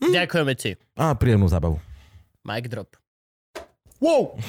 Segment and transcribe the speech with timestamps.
[0.00, 0.76] Ďakujeme ti.
[0.96, 1.80] A príjemnú zábavu.
[2.44, 2.96] Mic drop.
[4.00, 4.36] Wow!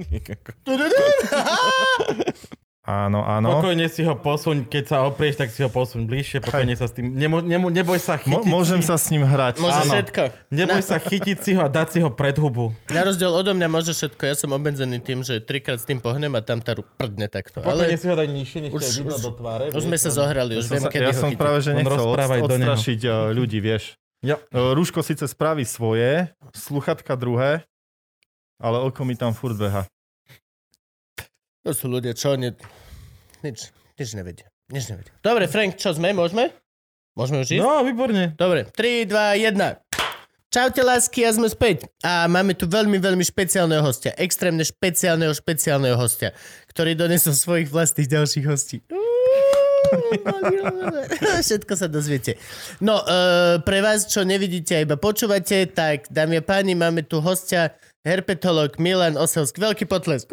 [2.90, 3.54] Áno, áno.
[3.54, 6.98] Pokojne si ho posuň, keď sa oprieš, tak si ho posuň bližšie, pokojne sa s
[6.98, 9.62] tým, nemo, nemo, neboj sa Mo- chytiť môžem si, sa s ním hrať.
[9.62, 9.92] Môže áno.
[9.94, 10.22] všetko.
[10.50, 12.74] neboj sa chytiť si ho a dať si ho pred hubu.
[12.90, 14.22] Na rozdiel odo mňa môže všetko.
[14.26, 17.62] Ja som obmedzený tým, že trikrát s tým pohnem a tam tá prdne takto.
[17.62, 19.64] Pokojne Ale si ho dať nižšie, než Už- už- do tváre.
[19.70, 21.38] už sme sa zohrali, už Ja viem, sa- kedy ja ho som chytiť.
[21.38, 22.18] práve, že nechcel od,
[22.50, 23.94] odstrašiť uh, ľudí, vieš.
[24.20, 24.34] Jo.
[24.50, 27.62] Uh, Rúško síce spraví svoje, sluchatka druhé,
[28.58, 29.86] ale oko mi tam furt beha.
[31.62, 32.50] To sú ľudia, čo oni...
[33.40, 34.46] Nič, nič nevedia.
[34.68, 35.12] Nič nevedia.
[35.24, 36.12] Dobre, Frank, čo sme?
[36.12, 36.52] Môžeme?
[37.16, 37.62] Môžeme už ísť?
[37.64, 38.36] No, výborne.
[38.36, 39.56] Dobre, 3, 2, 1.
[40.50, 41.86] Čaute lásky, ja sme späť.
[42.02, 44.10] A máme tu veľmi, veľmi špeciálneho hostia.
[44.18, 46.34] Extrémne špeciálneho, špeciálneho hostia,
[46.74, 48.82] ktorý donesol svojich vlastných ďalších hostí.
[51.46, 52.34] Všetko sa dozviete.
[52.82, 57.22] No, uh, pre vás, čo nevidíte a iba počúvate, tak dámy a páni, máme tu
[57.22, 59.54] hostia, herpetolog Milan Oselsk.
[59.54, 60.26] Veľký potlesk.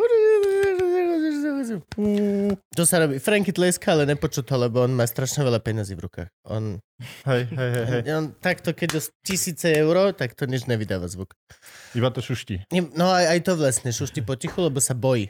[2.77, 3.19] To sa robí.
[3.19, 6.29] Franky tleska, ale nepočul to, lebo on má strašne veľa peniazí v rukách.
[6.47, 8.01] On, Hej, hej, hej, hej.
[8.17, 11.37] on takto, keď dosť tisíce eur, tak to nič nevydáva zvuk.
[11.93, 12.65] Iba to šušti.
[12.97, 15.29] No aj, aj to vlastne, šušti potichu, lebo sa bojí.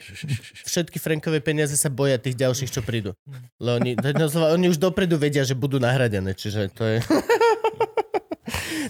[0.64, 3.12] Všetky Frankové peniaze sa boja tých ďalších, čo prídu.
[3.60, 7.04] Lebo oni, oni už dopredu vedia, že budú nahradené, čiže to je...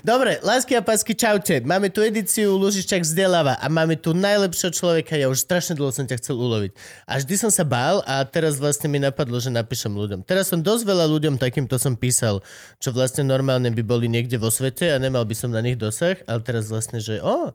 [0.07, 1.59] Dobre, lásky a pásky, čaute.
[1.67, 5.19] Máme tu edíciu Lužičak vzdeláva a máme tu najlepšieho človeka.
[5.19, 6.71] Ja už strašne dlho som ťa chcel uloviť.
[7.11, 10.23] A vždy som sa bál a teraz vlastne mi napadlo, že napíšem ľuďom.
[10.23, 12.47] Teraz som dosť veľa ľuďom takýmto som písal,
[12.79, 16.19] čo vlastne normálne by boli niekde vo svete a nemal by som na nich dosah,
[16.31, 17.51] ale teraz vlastne, že o,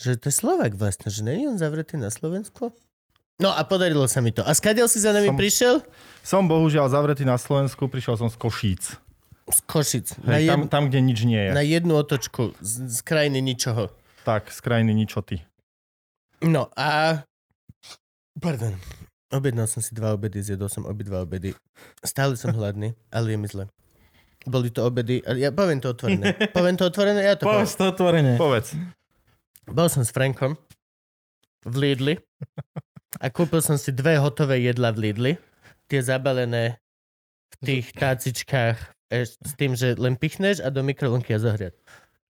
[0.00, 2.72] že to je Slovak vlastne, že není on zavretý na Slovensku?
[3.36, 4.40] No a podarilo sa mi to.
[4.40, 5.74] A skadiaľ si za nami Som- prišiel?
[6.24, 8.96] Som bohužiaľ zavretý na Slovensku, prišiel som z Košíc.
[9.46, 10.06] Z Košic.
[10.26, 10.50] Na, Hej, jed...
[10.50, 11.50] tam, tam, kde nič nie je.
[11.54, 13.94] na jednu otočku z, z krajiny ničoho.
[14.26, 15.38] Tak, z krajiny ničoty.
[16.42, 17.22] No a...
[18.42, 18.74] Pardon.
[19.30, 21.54] Objednal som si dva obedy, zjedol som obidva obedy.
[22.02, 23.70] Stále som hladný, ale je mi zle.
[24.46, 26.34] Boli to obedy, ale ja poviem to otvorené.
[26.56, 27.66] Poviem to otvorené, ja to poviem.
[27.66, 28.32] Povedz to otvorene.
[28.38, 28.68] Povedz.
[29.66, 30.54] Bol som s Frankom
[31.66, 32.14] v Lidli
[33.18, 35.32] a kúpil som si dve hotové jedla v Lidli.
[35.90, 36.78] Tie zabalené
[37.50, 41.74] v tých tácičkách s tým, že len pichneš a do mikrovlnky a zohriať.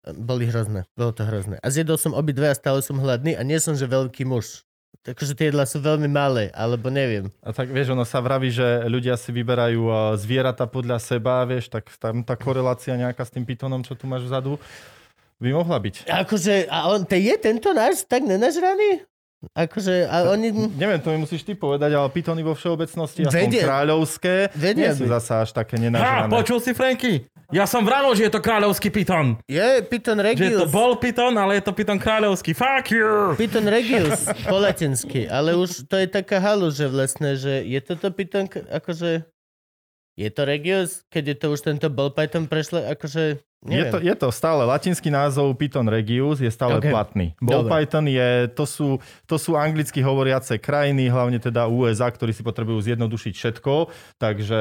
[0.04, 1.56] Boli hrozné, bolo to hrozné.
[1.64, 4.66] A zjedol som obidve a stále som hladný a nie som, že veľký muž.
[5.04, 7.28] Takže tie jedlá sú veľmi malé, alebo neviem.
[7.44, 9.84] A tak vieš, ono sa vraví, že ľudia si vyberajú
[10.16, 14.24] zvieratá podľa seba, vieš, tak tam tá korelácia nejaká s tým pitónom, čo tu máš
[14.24, 14.56] vzadu,
[15.36, 16.08] by mohla byť.
[16.08, 19.04] Akože, a on, te je tento náš tak nenažraný?
[19.52, 20.48] Akože, a oni...
[20.72, 23.60] Neviem, to mi musíš ty povedať, ale pitony vo všeobecnosti, Vedia.
[23.62, 26.32] kráľovské, Vedia nie sú zasa až také Ha, nenažrané.
[26.32, 27.28] počul si, Franky?
[27.50, 29.36] Ja som vravil, že je to kráľovský piton.
[29.44, 30.28] Je Python Že to
[30.64, 30.72] Regius.
[30.72, 32.50] bol piton, ale je to piton kráľovský.
[32.50, 33.36] Fuck you!
[33.36, 38.08] Python Regius po latinsky, ale už to je taká halu, že vlastne, že je toto
[38.08, 39.28] Python, k- akože
[40.14, 43.90] je to Regius, keď je to už tento ball Python prešle, akože Je neviem.
[43.90, 46.86] to, je to stále latinský názov Python Regius, je stále Ok.
[46.86, 46.92] okay.
[46.94, 47.26] platný.
[47.42, 47.70] Dobre.
[47.82, 48.88] Python je, to sú,
[49.26, 53.74] to sú anglicky hovoriace krajiny, hlavne teda USA, ktorí si potrebujú zjednodušiť všetko,
[54.20, 54.60] takže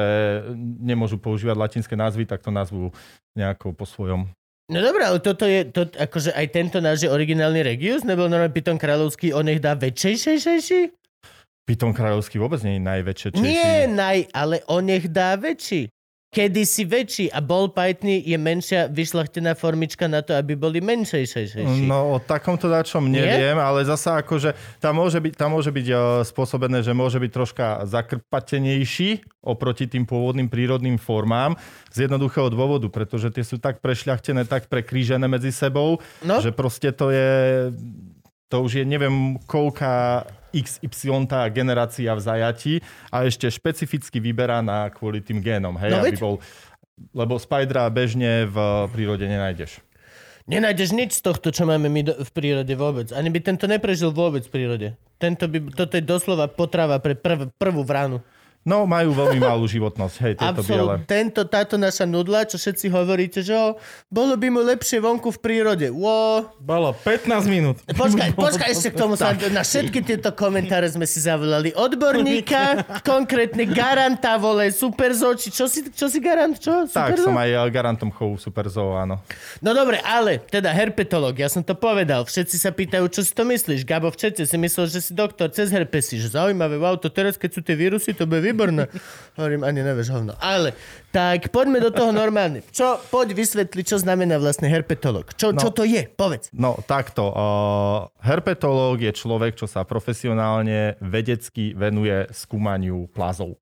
[0.82, 2.90] nemôžu používať latinské názvy, tak to nazvú
[3.38, 4.26] nejako po svojom.
[4.72, 8.56] No dobré, ale toto je, to, akože aj tento náš je originálny Regius, nebo normálne
[8.56, 11.03] Python kráľovský, on nech dá väčšej, šejšejší?
[11.64, 13.40] Python kráľovský vôbec nie je najväčšie Češi.
[13.40, 15.88] Nie naj, ale on nech dá väčší.
[16.34, 21.30] Kedy si väčší a ball Python je menšia vyšlachtená formička na to, aby boli menšej,
[21.30, 21.86] šejšejší.
[21.86, 23.22] No o takomto dačom Nie?
[23.22, 24.50] neviem, ale zasa akože
[24.82, 30.02] tam môže byť, tam môže byť uh, spôsobené, že môže byť troška zakrpatenejší oproti tým
[30.02, 31.54] pôvodným prírodným formám
[31.94, 36.42] z jednoduchého dôvodu, pretože tie sú tak prešľachtené, tak prekrížené medzi sebou, No.
[36.42, 37.30] že proste to je
[38.48, 40.24] to už je neviem koľká
[40.54, 42.74] XY tá generácia v zajati
[43.10, 46.34] a ešte špecificky vyberaná kvôli tým génom, hej, No aby veď- bol,
[47.10, 48.56] lebo Spidera bežne v
[48.94, 49.82] prírode nenájdeš.
[50.44, 53.08] Nenájdeš nič z tohto, čo máme my do, v prírode vôbec.
[53.16, 54.88] Ani by tento neprežil vôbec v prírode.
[55.16, 58.20] Tento by, toto je doslova potrava pre prv, prvú vranu.
[58.64, 60.96] No, majú veľmi malú životnosť, hej, tieto biele.
[60.96, 63.76] Absolut, tento, táto naša nudla, čo všetci hovoríte, že o,
[64.08, 65.86] bolo by mu lepšie vonku v prírode.
[65.92, 67.76] Wo, Bolo 15 minút.
[67.84, 73.68] Počkaj, počkaj, ešte k tomu sa, na všetky tieto komentáre sme si zavolali odborníka, konkrétne
[73.68, 76.88] garanta, vole, super či čo si, čo si garant, čo?
[76.88, 79.20] Tak, som aj eh, garantom chovu Super Zoo, áno.
[79.60, 83.44] No dobre, ale teda herpetolog, ja som to povedal, všetci sa pýtajú, čo si to
[83.44, 83.84] myslíš.
[83.84, 87.36] Gabo v čete si myslel, že si doktor cez herpesy, že zaujímavé, wow, to teraz,
[87.36, 88.86] keď sú tie vírusy, to bude výborné.
[89.34, 90.38] Hovorím, ani nevieš hovno.
[90.38, 90.78] Ale,
[91.10, 92.62] tak poďme do toho normálne.
[92.70, 95.34] Čo, poď vysvetli, čo znamená vlastne herpetolog.
[95.34, 95.58] Čo, No.
[95.58, 96.06] čo to je?
[96.06, 96.54] Povedz.
[96.54, 103.58] No takto, uh, herpetológ je človek, čo sa profesionálne vedecky venuje skúmaniu plazov.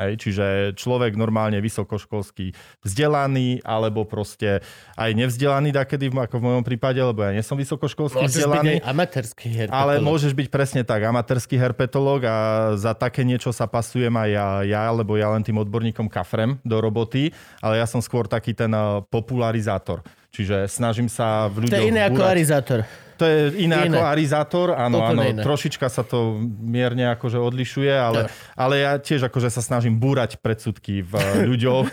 [0.00, 0.44] Hej, čiže
[0.80, 4.64] človek normálne vysokoškolský vzdelaný, alebo proste
[4.96, 8.72] aj nevzdelaný, dakedy, ako v mojom prípade, lebo ja nie som vysokoškolský Môžeš byť vzdelaný.
[8.80, 9.84] aj amatérsky herpetolog.
[9.84, 12.36] Ale môžeš byť presne tak, amatérsky herpetológ a
[12.80, 16.80] za také niečo sa pasujem aj ja, ja, lebo ja len tým odborníkom kafrem do
[16.80, 17.28] roboty,
[17.60, 20.00] ale ja som skôr taký ten eh, popularizátor.
[20.32, 21.76] Čiže snažím sa v To ľuďoch...
[21.76, 22.86] je iné ako arizátor.
[23.20, 23.92] To je iné, Iné.
[23.92, 25.42] ako arizátor, áno, Úplne áno, iné.
[25.44, 31.04] trošička sa to mierne akože odlišuje, ale, ale ja tiež akože sa snažím búrať predsudky
[31.04, 31.86] v eh, ľuďoch,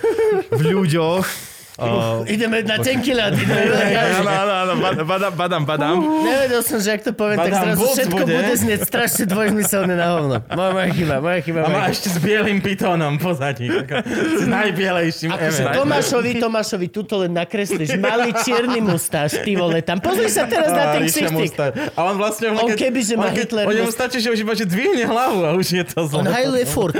[0.55, 1.25] v ľuďoch.
[1.77, 3.37] Uh, Ideme na tenký ľad.
[3.37, 5.95] áno, áno, áno, bad- badam, badam, badam.
[6.23, 8.33] Nevedel som, že ak to poviem, tak Badám zrazu Boots všetko bude.
[8.33, 10.35] bude znieť strašne dvojzmyselné na hovno.
[10.49, 11.59] Moja, moja chyba, moja chyba.
[11.61, 13.69] A má ešte s bielým pitónom pozadí.
[14.09, 15.61] S najbielejším Akože.
[15.71, 20.97] Tomášovi, Tomášovi, tuto len nakreslíš malý čierny mustáž, ty vole, tam pozri sa teraz na
[20.97, 21.53] ten ksichtik.
[21.93, 22.57] A on vlastne...
[22.57, 25.45] On kebyže má on keď- Hitler On mus- stačí, že už iba že dvihne hlavu
[25.45, 26.25] a už je to On zle.
[26.25, 26.97] hajluje furt.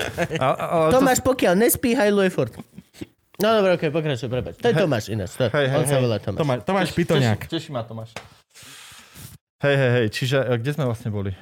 [0.94, 2.54] Tomáš, pokiaľ nespí, hajluje furt.
[3.38, 4.58] No dobre, okej, pokračuj, prepač.
[4.58, 5.38] To je Tomáš ináč.
[5.38, 6.40] To, Hej, hej, on sa volá Tomáš.
[6.42, 7.40] Tomáš, Tomáš Pitoniak.
[7.46, 8.10] Teší, teší ma Tomáš.
[9.62, 11.38] Hej, hej, hej, čiže eh, kde sme vlastne boli?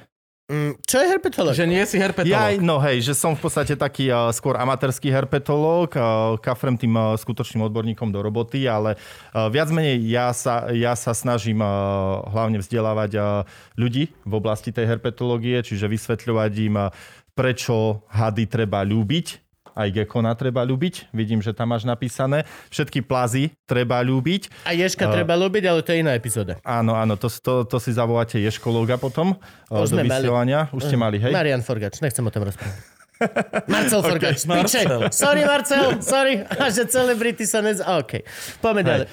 [0.46, 1.58] Mm, čo je herpetolog?
[1.58, 2.62] Že nie si Ja, herpetolog.
[2.62, 7.18] no hej, že som v podstate taký uh, skôr amatérsky herpetológ, uh, kafrem tým uh,
[7.18, 12.62] skutočným odborníkom do roboty, ale uh, viac menej ja sa, ja sa snažím uh, hlavne
[12.62, 13.42] vzdelávať uh,
[13.74, 16.94] ľudí v oblasti tej herpetológie, čiže vysvetľovať im, uh,
[17.34, 19.45] prečo hady treba ľúbiť,
[19.76, 25.12] aj gekona treba ľúbiť, vidím, že tam máš napísané, všetky plazy treba ľúbiť, A Ješka
[25.12, 26.56] treba ľúbiť, ale to je iná epizóda.
[26.64, 30.24] Áno, áno, to, to, to si zavoláte ješkológa potom uh, Už do sme mali.
[30.24, 30.60] vysielania.
[30.72, 31.30] Už ste mali, hej?
[31.30, 32.96] Marian Forgač, nechcem o tom rozprávať.
[33.72, 35.08] Marcel Forgač, Marcel.
[35.08, 35.12] piče.
[35.12, 36.34] Sorry, Marcel, sorry.
[36.60, 37.80] A že celebrity sa nez...
[37.80, 38.20] OK,
[38.60, 39.06] poďme ďalej.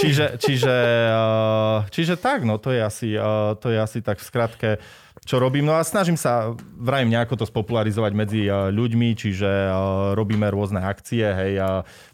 [0.00, 0.74] čiže, čiže,
[1.12, 4.70] uh, čiže tak, no to je asi, uh, to je asi tak v skratke,
[5.24, 5.68] čo robím.
[5.68, 9.74] No a snažím sa, vrajím, nejako to spopularizovať medzi uh, ľuďmi, čiže uh,
[10.18, 11.60] robíme rôzne akcie, hej,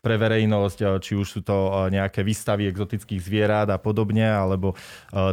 [0.02, 4.74] pre verejnosť, uh, či už sú to nejaké výstavy exotických zvierat a podobne, alebo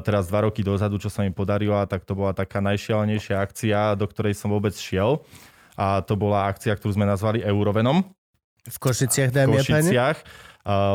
[0.06, 4.06] teraz dva roky dozadu, čo sa mi podarilo, tak to bola taká najšialenejšia akcia, do
[4.06, 5.25] ktorej som vôbec šiel.
[5.74, 8.06] A to bola akcia, ktorú sme nazvali Eurovenom
[8.64, 9.92] V Košiciach, dámy a páni.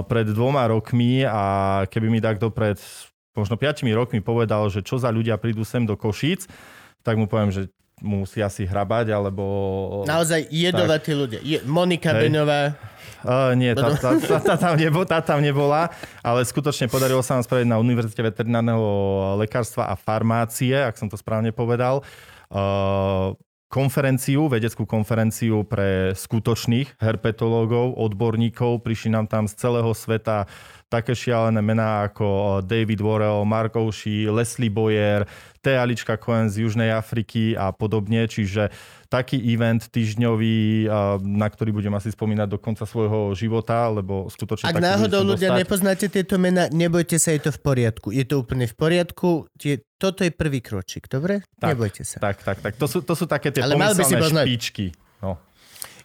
[0.09, 2.81] Pred dvoma rokmi a keby mi takto pred
[3.39, 6.51] možno 5 rokmi povedal, že čo za ľudia prídu sem do Košíc,
[7.07, 7.71] tak mu poviem, že
[8.03, 9.43] musí asi hrabať, alebo...
[10.07, 11.41] Naozaj jedovatí ľudia.
[11.43, 12.31] Je, Monika Hej.
[12.31, 12.79] Beňová.
[13.27, 15.91] Uh, nie, tá, tá, tá, tá, tam nebo, tá tam nebola,
[16.23, 18.87] ale skutočne podarilo sa nám spraviť na Univerzite veterinárneho
[19.43, 22.07] lekárstva a farmácie, ak som to správne povedal,
[22.55, 23.35] uh,
[23.69, 28.81] konferenciu, vedeckú konferenciu pre skutočných herpetológov, odborníkov.
[28.81, 30.49] Prišli nám tam z celého sveta
[30.89, 35.29] také šialené mená ako David Worrell, Mark Oshie, Leslie Boyer,
[35.61, 35.77] T.
[35.77, 38.25] Alička Cohen z Južnej Afriky a podobne.
[38.25, 38.73] Čiže
[39.13, 44.69] taký event týždňový, a na ktorý budem asi spomínať do konca svojho života, lebo skutočne
[44.69, 45.61] Ak náhodou ľudia dostať.
[45.61, 48.09] nepoznáte tieto mená, nebojte sa, je to v poriadku.
[48.13, 49.45] Je to úplne v poriadku.
[49.61, 51.45] Je, toto je prvý kročík, dobre?
[51.61, 51.77] Tak.
[51.77, 52.17] Nebojte sa.
[52.21, 52.73] Tak, tak, tak.
[52.81, 54.93] To sú, to sú také tie Ale pomyselné špičky.
[55.19, 55.37] No.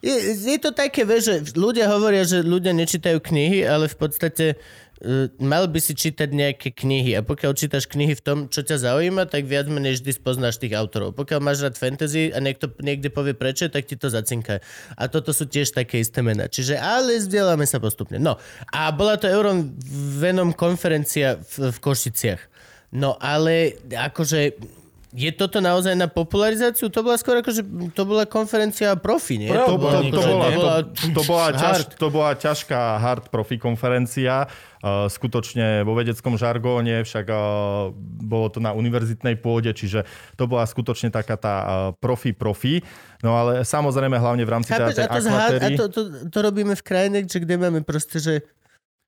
[0.03, 4.45] Je, je to také, vieš, že ľudia hovoria, že ľudia nečítajú knihy, ale v podstate
[4.59, 8.83] uh, mal by si čítať nejaké knihy a pokiaľ čítaš knihy v tom, čo ťa
[8.83, 11.15] zaujíma, tak viac menej vždy spoznáš tých autorov.
[11.15, 14.59] Pokiaľ máš rád fantasy a niekto niekde povie prečo, tak ti to zacinká.
[14.99, 16.51] A toto sú tiež také isté mená.
[16.51, 18.19] Čiže ale vzdeláme sa postupne.
[18.19, 18.35] No
[18.75, 22.41] a bola to Eurovenom konferencia v, v Košiciach.
[22.91, 24.59] No ale akože
[25.13, 26.89] je toto naozaj na popularizáciu?
[26.89, 27.61] To bola skôr akože,
[27.93, 29.49] to bola konferencia profi, nie?
[29.53, 31.61] To, to, to, bola, to, to, bola hard.
[31.61, 34.49] ťaž, to bola ťažká hard profi konferencia,
[34.81, 37.93] uh, skutočne vo vedeckom žargóne, však uh,
[38.25, 40.01] bolo to na univerzitnej pôde, čiže
[40.33, 42.81] to bola skutočne taká tá uh, profi profi.
[43.21, 46.01] No ale samozrejme hlavne v rámci Chápeš, tej a, to, zhá- a to, to,
[46.33, 48.41] to, robíme v krajine, kde máme proste, že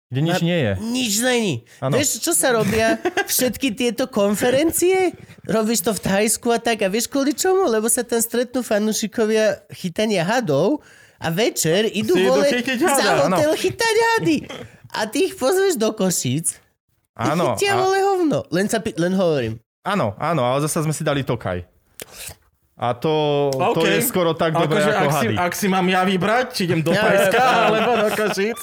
[0.05, 0.71] Kde nič nie je.
[0.79, 1.53] Nič není.
[1.81, 1.97] Áno.
[1.97, 5.17] Vieš, čo sa robia všetky tieto konferencie?
[5.49, 6.85] Robíš to v Thajsku a tak.
[6.85, 7.65] A vieš kvôli čomu?
[7.65, 10.85] Lebo sa tam stretnú fanúšikovia chytania hadov
[11.17, 12.45] a večer idú Si vole
[12.77, 14.37] za hotel chytať hady.
[14.93, 16.61] A ty ich pozveš do Košíc.
[17.15, 18.43] Áno, Chytia a, vole hovno.
[18.51, 19.53] Len, sa, len hovorím.
[19.87, 21.63] áno, áno, ale zase sme si dali Tokaj.
[22.75, 23.87] A to, to OK.
[23.87, 25.35] je skoro tak dobré Akože ako ak, si, hady.
[25.39, 27.39] ak si mám ja vybrať, či idem do Tajska,
[27.71, 28.59] alebo do Košic,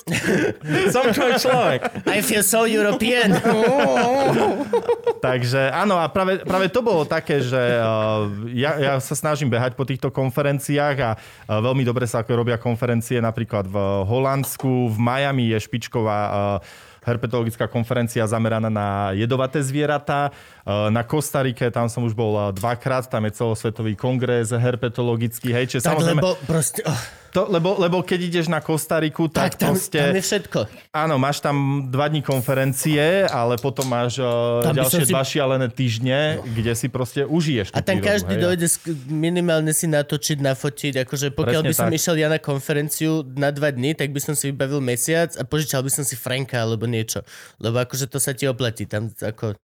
[0.92, 1.80] som tvoj človek.
[2.04, 3.32] I feel so European.
[5.24, 9.72] Takže áno, a práve, práve to bolo také, že uh, ja, ja sa snažím behať
[9.80, 14.98] po týchto konferenciách a uh, veľmi dobre sa ako robia konferencie napríklad v Holandsku, v
[15.00, 20.30] Miami je špičková uh, herpetologická konferencia zameraná na jedovaté zvieratá.
[20.62, 25.66] Uh, Na Kostarike, tam som už bol uh, dvakrát, tam je celosvetový kongres herpetologický, hej,
[25.66, 26.86] čiže tak samozrejme, lebo proste...
[26.86, 27.02] Oh,
[27.32, 29.98] to, lebo, lebo keď ideš na Kostariku, tak tak, tam, proste...
[29.98, 30.58] tam je všetko.
[30.92, 35.66] Áno, máš tam dva dní konferencie, ale potom máš uh, Tam ďalšie si- dva šialené
[35.72, 38.42] týždne, kde si proste užiješ A tam prírodu, každý hej.
[38.44, 38.66] dojde
[39.08, 41.08] minimálne si natočiť, nafotiť.
[41.08, 41.96] Akože pokiaľ by som tak.
[41.96, 45.80] išiel ja na konferenciu na dva dny, tak by som si vybavil mesiac a požičal
[45.80, 47.24] by som si Franka alebo niečo.
[47.58, 48.84] Lebo akože to sa ti oplatí.
[48.84, 49.56] Tam ako...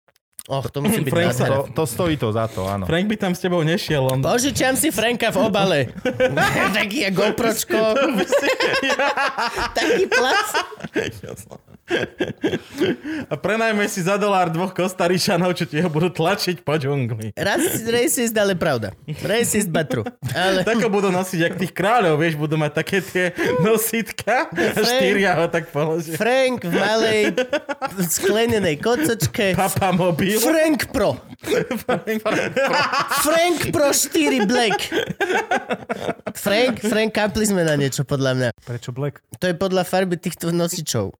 [0.46, 1.56] Och, to musí byť Frank sa- nádhera.
[1.58, 2.86] To, to stojí to za to, áno.
[2.86, 4.22] Frank by tam s tebou nešiel, on...
[4.22, 5.78] Požičam si Franka v obale.
[6.78, 7.80] Taký ako GoPročko.
[9.78, 10.48] Taký plac.
[13.30, 17.30] A prenajme si za dolár dvoch kostaričanov, čo ti ho budú tlačiť po džungli.
[17.38, 18.90] Raz racist, ale pravda.
[19.22, 20.02] Racist batru.
[20.34, 20.66] Ale...
[20.66, 23.30] Tak ho budú nosiť, jak tých kráľov, vieš, budú mať také tie
[23.62, 26.18] nositka a štyria ho tak položia.
[26.18, 27.20] Frank v malej
[28.10, 29.54] sklenenej kocočke.
[29.54, 30.35] Papa mobil.
[30.40, 31.16] Frank Pro.
[33.24, 34.78] Frank Pro 4 Black.
[36.36, 38.48] Frank, Frank, kapli sme na niečo, podľa mňa.
[38.64, 39.24] Prečo Black?
[39.40, 41.16] To je podľa farby týchto nosičov.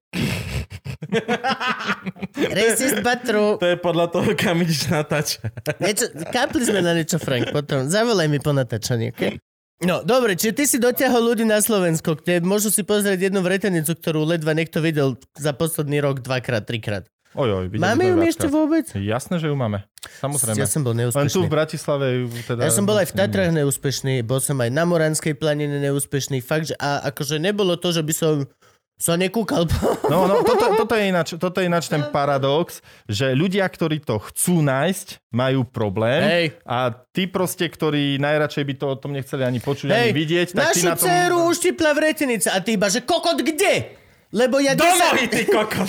[2.37, 3.57] Racist Batru.
[3.61, 5.49] To je podľa toho, kam ideš natáčať.
[5.81, 7.85] Niečo, kapli sme na niečo, Frank, potom.
[7.89, 9.37] Zavolaj mi po natáčaní, okay?
[9.77, 13.93] No, dobre, čiže ty si dotiahol ľudí na Slovensko, kde môžu si pozrieť jednu vretenicu,
[13.93, 17.05] ktorú ledva niekto videl za posledný rok dvakrát, trikrát.
[17.37, 18.89] Oj, oj, videli Máme ju ešte vôbec?
[18.97, 19.85] Jasné, že ju máme.
[20.17, 20.57] Samozrejme.
[20.57, 21.45] Ja som bol Len tu v neúspešný.
[21.45, 22.05] Bratislave
[22.49, 22.65] teda...
[22.65, 26.41] Ja som bol aj v Tatrách neúspešný, bol som aj na Moranskej planine neúspešný.
[26.41, 28.49] Fakt, že a akože nebolo to, že by som
[28.97, 29.69] sa nekúkal.
[30.07, 32.79] No, no, toto, toto, je ináč, toto je ináč ten paradox,
[33.11, 36.45] že ľudia, ktorí to chcú nájsť, majú problém Hej.
[36.63, 40.71] a tí proste, ktorí najradšej by to o tom nechceli ani počuť, ani vidieť, tak
[40.71, 41.11] našu na tom...
[41.11, 43.99] dceru uštipla vretenica a ty iba, že kokot kde?
[44.27, 45.87] Lebo ja, Do 10, nohy, ty kokos!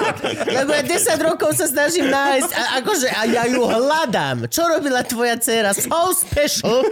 [0.60, 4.52] lebo ja 10 rokov sa snažím nájsť a akože a ja ju hľadám.
[4.52, 5.72] Čo robila tvoja dcera?
[5.72, 6.84] So special,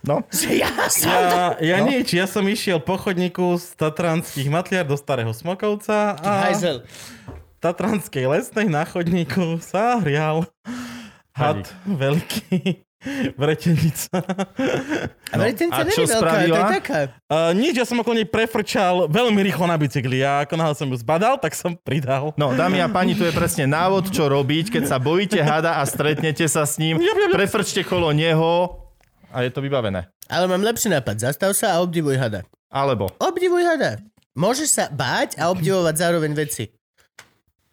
[0.00, 1.12] No, že ja som...
[1.12, 1.92] Ja, ja no.
[1.92, 6.88] nič, ja som išiel po chodníku z Tatranských matliar do Starého Smokovca a Hajzel.
[7.60, 10.48] Tatranskej lesnej na chodníku sa hrial
[11.36, 12.80] had veľký
[13.40, 14.12] vretenica.
[15.32, 16.98] A vretenica a není čo veľká, to je taká.
[17.32, 20.88] Uh, nič, ja som okolo nej prefrčal veľmi rýchlo na bicykli a ako náhle som
[20.88, 22.36] ju zbadal, tak som pridal.
[22.36, 25.82] No, dámy a páni, tu je presne návod, čo robiť, keď sa bojíte hada a
[25.88, 27.00] stretnete sa s ním.
[27.32, 28.84] Prefrčte kolo neho
[29.32, 30.10] a je to vybavené.
[30.30, 31.16] Ale mám lepší nápad.
[31.18, 32.46] Zastav sa a obdivuj hada.
[32.70, 33.98] Alebo, Obdivuj hada.
[34.38, 36.70] Môžeš sa báť a obdivovať zároveň veci.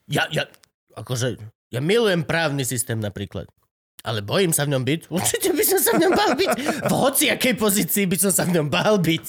[0.09, 0.49] Ja, ja,
[0.97, 1.37] akože,
[1.69, 3.45] ja milujem právny systém napríklad.
[4.07, 5.11] Ale bojím sa v ňom byť.
[5.11, 6.49] Určite by som sa v ňom bál byť.
[6.87, 9.25] V hociakej pozícii by som sa v ňom bál byť.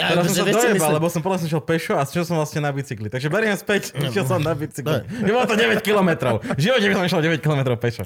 [0.00, 0.96] A Teraz som akože, sa čo dojebal, myslím?
[0.96, 3.08] lebo som podľa som šiel pešo a šiel som vlastne na bicykli.
[3.12, 5.04] Takže beriem späť, išiel som na bicykli.
[5.04, 5.24] No.
[5.28, 6.40] Nebolo to 9 kilometrov.
[6.40, 8.04] V živote by som išiel 9 kilometrov pešo.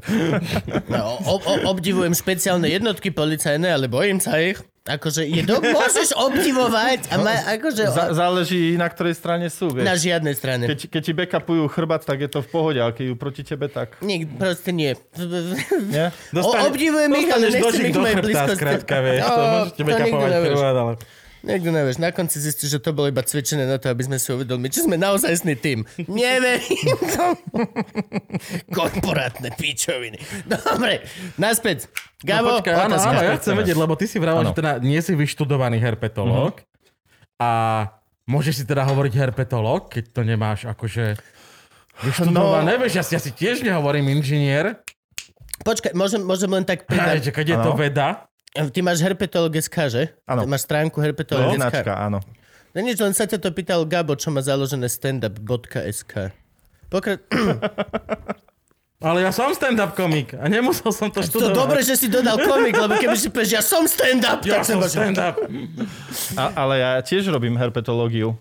[0.90, 4.59] No, o, o, obdivujem špeciálne jednotky policajné, ale bojím sa ich.
[4.85, 5.64] Akože je do...
[5.64, 10.12] môžeš obdivovať a ma, akože za, záleží na ktorej strane sú, na vieš.
[10.12, 10.69] žiadnej strane.
[10.69, 13.73] Keď, keď ti backupujú chrbát, tak je to v pohode, ale keď ju proti tebe,
[13.73, 14.93] tak Nik, proste nie.
[15.88, 16.07] nie.
[16.37, 19.21] O, obdivujem ich, ale dostaneš nechcem ich v do mojej chrbta, skrátka, vieš.
[19.25, 19.33] No,
[19.73, 20.53] to kapovať nevieš.
[20.53, 20.93] chrbát, ale...
[21.45, 24.33] Niekto nevieš, na konci zistíš, že to bolo iba cvičené na to, aby sme si
[24.33, 25.85] uvedomili, či sme naozajstný tým.
[26.09, 27.69] Neverím tomu.
[28.77, 30.17] Korporátne pičoviny.
[30.49, 31.05] Dobre,
[31.37, 31.93] naspäť.
[32.25, 34.97] Gabo, no, počkaj, áno, áno, ja chcem vedieť, lebo ty si vravel, že teda nie
[35.05, 36.65] si vyštudovaný herpetológ
[37.37, 37.51] a
[38.25, 41.21] môžeš si teda hovoriť herpetológ, keď to nemáš akože
[42.01, 42.81] vyštudované.
[42.81, 44.81] Vieš, ja si, ja si tiež nehovorím inžinier,
[45.63, 47.31] Počkaj, môžem, môžem len tak pridať.
[47.31, 50.02] že keď je to veda, Ty máš herpetolog.sk, že?
[50.30, 50.46] Áno.
[50.46, 51.58] Máš stránku To je herpetolog.sk.
[51.58, 52.23] značka, áno.
[52.70, 56.30] No nič, len sa ťa to pýtal Gabo, čo má založené standup.sk.
[56.87, 57.18] Pokra...
[59.04, 61.54] ale ja som stand-up komik a nemusel som to To študovať.
[61.54, 64.80] dobre, že si dodal komik, lebo keby si povieš, ja som stand-up, Ja tak som
[64.80, 65.37] stand-up.
[66.38, 68.38] A, ale ja tiež robím herpetológiu.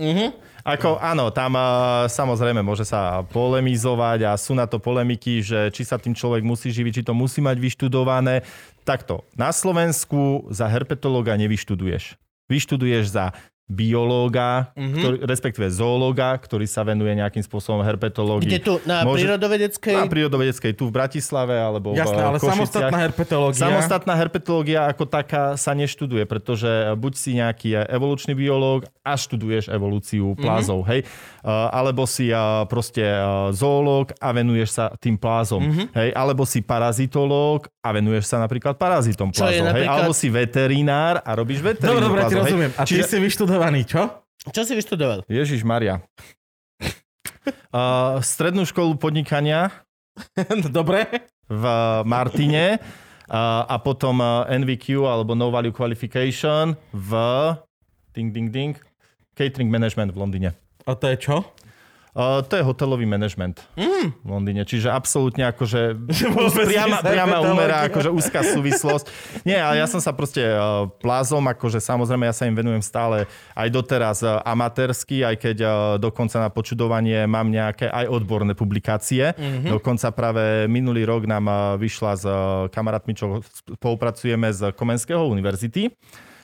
[0.00, 0.50] Mhm.
[0.62, 5.82] Ako, áno, tam uh, samozrejme môže sa polemizovať a sú na to polemiky, že či
[5.82, 8.46] sa tým človek musí živiť, či to musí mať vyštudované.
[8.82, 12.18] Takto, na Slovensku za herpetológa nevyštuduješ.
[12.50, 13.30] Vyštuduješ za
[13.72, 14.96] biológa, mm-hmm.
[15.00, 18.52] ktorý, respektíve zoológa, ktorý sa venuje nejakým spôsobom herpetológii.
[18.52, 18.74] Kde tu?
[18.84, 19.96] Na Môže- prírodovedeckej?
[19.96, 22.52] Na prírodovedeckej, tu v Bratislave alebo Jasné, v ale Košiciach.
[22.52, 23.62] samostatná herpetológia.
[23.64, 26.68] Samostatná herpetológia ako taká sa neštuduje, pretože
[27.00, 30.92] buď si nejaký evolučný biológ a študuješ evolúciu plázov, mm-hmm.
[30.92, 31.00] hej?
[31.42, 35.86] Uh, alebo si uh, proste uh, zoológ a venuješ sa tým plázom, mm-hmm.
[35.96, 36.08] hej?
[36.14, 39.66] Alebo si parazitológ a venuješ sa napríklad parazitom plázov, hej?
[39.66, 42.70] napríklad- Alebo si veterinár a robíš Dobre, veterinu dobre, plázov, rozumiem.
[42.78, 43.16] A ty Čiže- si
[43.62, 44.02] vyštudovaný, čo?
[44.50, 45.18] Čo si vyštudoval?
[45.30, 46.02] Ježiš Maria.
[47.72, 49.72] Uh, strednú školu podnikania
[50.70, 51.26] dobre.
[51.48, 51.64] v
[52.06, 52.78] Martine
[53.26, 57.10] a, a potom uh, NVQ alebo No Value Qualification v
[58.14, 58.78] ding, ding, ding,
[59.34, 60.50] catering management v Londýne.
[60.86, 61.36] A to je čo?
[62.12, 64.20] Uh, to je hotelový management mm.
[64.20, 65.96] v Londýne, čiže absolútne akože
[66.68, 69.08] priama, priama úmera, akože úzka súvislosť.
[69.48, 73.24] Nie, ale ja som sa proste uh, plázom, akože samozrejme ja sa im venujem stále
[73.56, 79.32] aj doteraz uh, amatérsky, aj keď uh, dokonca na počudovanie mám nejaké aj odborné publikácie.
[79.32, 79.72] Mm-hmm.
[79.72, 83.40] Dokonca práve minulý rok nám uh, vyšla s uh, kamarátmi, čo
[83.80, 85.88] spolupracujeme z Komenského univerzity,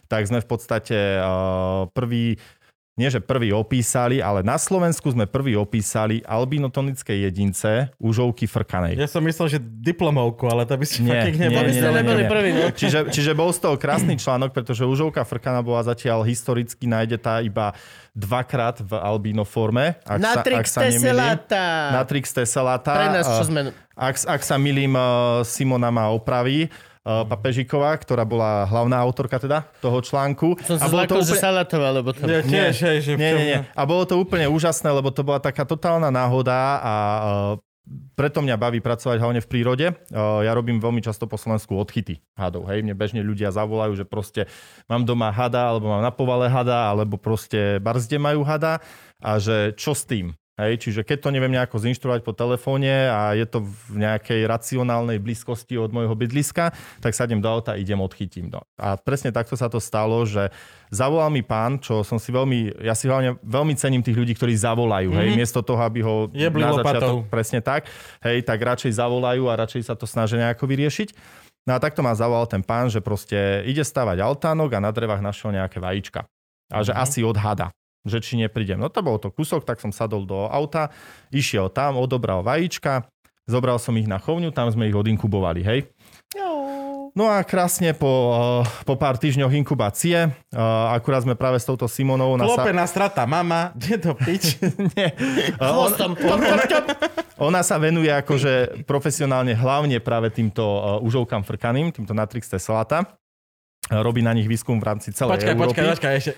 [0.09, 2.41] tak sme v podstate uh, prvý
[2.99, 8.99] nie že prvý opísali, ale na Slovensku sme prvý opísali albinotonické jedince užovky frkanej.
[8.99, 11.71] Ja som myslel, že diplomovku, ale to by si Nie, fakt nie, neboli.
[11.71, 12.65] nie, ste nie, neboli nie.
[12.67, 12.75] no.
[12.75, 17.71] Čiže, čiže bol z toho krásny článok, pretože užovka frkana bola zatiaľ historicky nájdetá iba
[18.19, 19.95] dvakrát v albino forme.
[20.03, 20.99] Ak sa, ak Natrix sa nemýlim.
[20.99, 21.65] tesselata.
[21.95, 22.93] Natrix tesselata.
[22.99, 23.61] Pre nás, čo sme...
[23.95, 26.67] Ak, ak sa milím, uh, Simona ma opraví.
[27.09, 30.61] Uh, Papežiková, ktorá bola hlavná autorka teda toho článku.
[30.61, 32.21] Som A bolo to zlakol, že úplne- salatová, lebo to...
[32.29, 33.59] Ja tiež, hej, že nie, nie, nie.
[33.65, 36.53] A bolo to úplne úžasné, lebo to bola taká totálna náhoda
[36.85, 37.57] a uh,
[38.13, 39.87] preto mňa baví pracovať hlavne v prírode.
[40.13, 42.69] Uh, ja robím veľmi často po Slovensku odchyty hadov.
[42.69, 44.45] Hej, mne bežne ľudia zavolajú, že proste
[44.85, 48.85] mám doma hada, alebo mám na povale hada, alebo proste barzde majú hada
[49.25, 50.37] a že čo s tým?
[50.59, 55.23] Hej, čiže keď to neviem nejako zinštruovať po telefóne a je to v nejakej racionálnej
[55.23, 58.51] blízkosti od môjho bydliska, tak sadnem do auta idem odchytím.
[58.51, 58.67] No.
[58.75, 60.51] A presne takto sa to stalo, že
[60.91, 64.59] zavolal mi pán, čo som si veľmi, ja si hlavne veľmi cením tých ľudí, ktorí
[64.59, 67.87] zavolajú, hej, miesto toho, aby ho Jebli na začiatok, presne tak,
[68.27, 71.15] hej, tak radšej zavolajú a radšej sa to snažia nejako vyriešiť.
[71.71, 75.23] No a takto ma zavolal ten pán, že proste ide stavať altánok a na drevách
[75.23, 76.27] našiel nejaké vajíčka.
[76.67, 77.71] A že asi odhada
[78.07, 78.79] že či neprídem.
[78.79, 80.93] No to bol to kúsok, tak som sadol do auta,
[81.33, 83.09] išiel tam, odobral vajíčka,
[83.49, 85.81] zobral som ich na chovňu, tam sme ich odinkubovali, hej.
[87.19, 91.91] No a krásne po, eh, po pár týždňoch inkubácie, eh, akurát sme práve s touto
[91.91, 92.39] Simonou...
[92.39, 94.55] na sa- strata, mama, kde to pič?
[94.95, 95.11] Nie.
[95.59, 96.15] Eh, Chvostom.
[96.15, 96.39] Top.
[97.51, 100.63] ona sa venuje akože profesionálne hlavne práve týmto
[101.03, 103.03] užovkám frkaným, týmto Natrix tesselata.
[103.91, 105.75] Eh, Robí na nich výskum v rámci celej Počkaj, Európy.
[105.75, 106.33] počkaj, počkaj, ešte.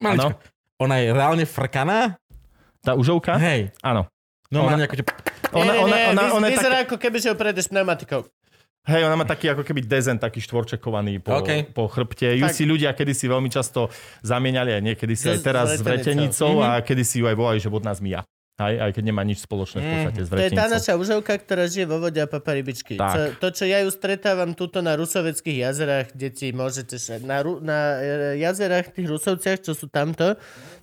[0.00, 0.51] Maličko.
[0.82, 2.18] Ona je reálne frkaná?
[2.82, 3.38] Tá užovka?
[3.38, 3.70] Hej.
[3.80, 4.10] Áno.
[4.50, 4.94] No má Ona- nejako.
[5.52, 8.24] Ona, ona, ona, ona, je vyzerá taký, ako keby, že ho prejdeš pneumatikou.
[8.82, 11.70] hej, ona má taký ako keby dezen, taký štvorčekovaný po, OK.
[11.70, 12.34] po chrbte.
[12.34, 12.56] Ju Tak.
[12.56, 13.86] si ľudia kedysi veľmi často
[14.20, 16.58] zamieniali, aj niekedy si S- aj teraz s s vretenicou.
[16.58, 18.24] a kedy si ju aj volajú, že vodná zmia.
[18.60, 21.64] Aj, aj keď nemá nič spoločné v podstate s To je tá naša užovka, ktorá
[21.64, 22.94] žije vo vode a papa rybičky.
[22.94, 23.08] Tak.
[23.08, 27.16] Co, to, čo ja ju stretávam tuto na rusoveckých jazerách, deti môžete sa...
[27.18, 30.36] Na, na e, jazerách, tých rusovciach, čo sú tamto,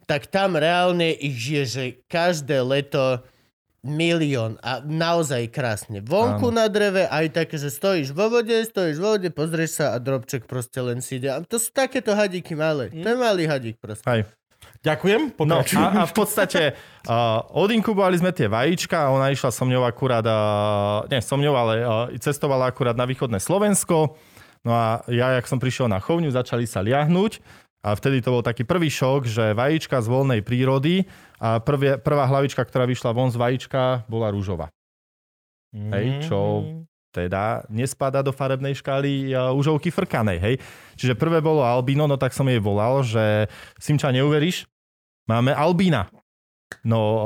[0.10, 3.22] tak tam reálne ich žije, že každé leto
[3.86, 6.02] milión a naozaj krásne.
[6.02, 10.02] Vonku na dreve, aj také, že stojíš vo vode, stojíš vo vode, pozrieš sa a
[10.02, 11.30] drobček proste len si ide.
[11.32, 12.90] A to sú takéto hadíky malé.
[12.92, 14.04] To je malý hadík proste.
[14.10, 14.26] Hej.
[14.80, 19.68] Ďakujem, No a, a v podstate uh, odinkubovali sme tie vajíčka a ona išla so
[19.68, 24.16] mňou akurát, uh, nie so mňou, ale uh, cestovala akurát na východné Slovensko.
[24.64, 27.44] No a ja, jak som prišiel na chovňu, začali sa liahnuť
[27.80, 31.08] a vtedy to bol taký prvý šok, že vajíčka z voľnej prírody
[31.40, 34.68] a prvie, prvá hlavička, ktorá vyšla von z vajíčka, bola rúžová.
[35.72, 36.66] Hej, čo
[37.10, 40.56] teda nespada do farebnej škály užovky frkanej, hej.
[41.00, 43.48] Čiže prvé bolo albino, no tak som jej volal, že
[43.80, 44.68] Simča, neuveríš,
[45.30, 46.12] máme albína.
[46.86, 47.26] No, uh,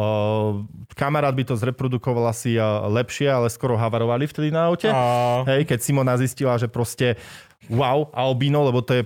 [0.95, 4.87] kamarát by to zreprodukoval asi uh, lepšie, ale skoro havarovali vtedy na aute.
[4.87, 5.43] A...
[5.51, 7.19] Hej, keď Simona zistila, že proste
[7.67, 9.03] wow, albino, lebo to je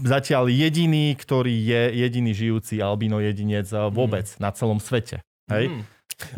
[0.00, 5.20] zatiaľ jediný, ktorý je jediný žijúci albino jedinec uh, vôbec na celom svete.
[5.52, 5.68] Hej.
[5.68, 5.82] Mm.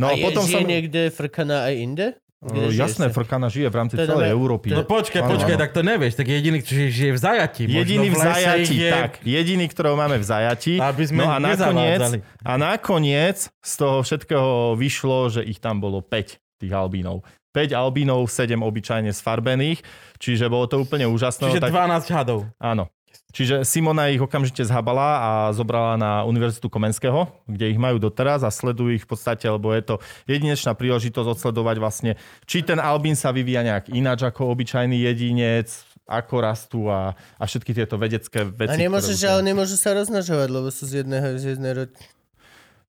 [0.01, 0.71] No a potom žije som...
[0.71, 2.07] niekde frkaná aj inde?
[2.45, 3.09] No, Kde jasné?
[3.09, 4.29] Frkana žije v rámci celej.
[4.29, 4.69] Európy.
[4.69, 6.13] No počkaj, Áno, počkaj, tak to nevieš.
[6.21, 7.63] Tak jediný, čo žije v zajati.
[7.65, 8.91] Jediný v zajati, je...
[8.93, 9.13] tak.
[9.25, 10.77] Jediný, ktorého máme v zajati.
[10.77, 16.05] Aby sme no a nakoniec, a nakoniec z toho všetkého vyšlo, že ich tam bolo
[16.05, 17.25] 5 tých albínov.
[17.57, 19.81] 5 albínov, 7 obyčajne sfarbených,
[20.21, 21.49] čiže bolo to úplne úžasné.
[21.49, 22.45] Čiže tak, 12 hadov.
[22.61, 22.93] Áno.
[23.35, 28.51] Čiže Simona ich okamžite zhabala a zobrala na Univerzitu Komenského, kde ich majú doteraz a
[28.55, 29.95] sledujú ich v podstate, lebo je to
[30.31, 32.15] jedinečná príležitosť odsledovať vlastne,
[32.47, 35.67] či ten albín sa vyvíja nejak ináč ako obyčajný jedinec,
[36.07, 38.71] ako rastú a, a všetky tieto vedecké veci.
[38.71, 41.91] A nemôžeš, ktoré- ale nemôžu sa rozmnožovať, lebo sú z jedného, z jednej rod...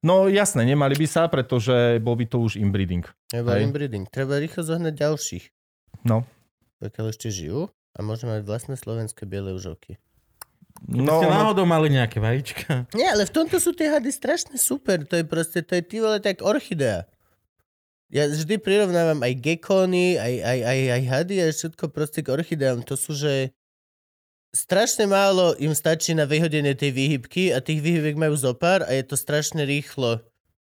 [0.06, 3.02] No jasné, nemali by sa, pretože bol by to už inbreeding.
[3.34, 3.66] Treba Hej.
[3.66, 4.06] inbreeding.
[4.14, 5.46] Treba rýchlo zohnať ďalších.
[6.06, 6.22] No.
[6.78, 9.98] Pokiaľ ešte žijú a môžeme mať vlastné slovenské biele užovky.
[10.84, 12.92] No, Ste náhodou mali nejaké vajíčka.
[13.00, 15.08] Nie, ale v tomto sú tie hady strašne super.
[15.08, 17.08] To je proste, to je ty vole tak orchidea.
[18.14, 22.86] Ja vždy prirovnávam aj gekóny, aj, aj, aj, aj hady, aj všetko proste k orchideám.
[22.86, 23.56] To sú, že
[24.54, 29.04] strašne málo im stačí na vyhodenie tej výhybky a tých výhybek majú zopár a je
[29.04, 30.22] to strašne rýchlo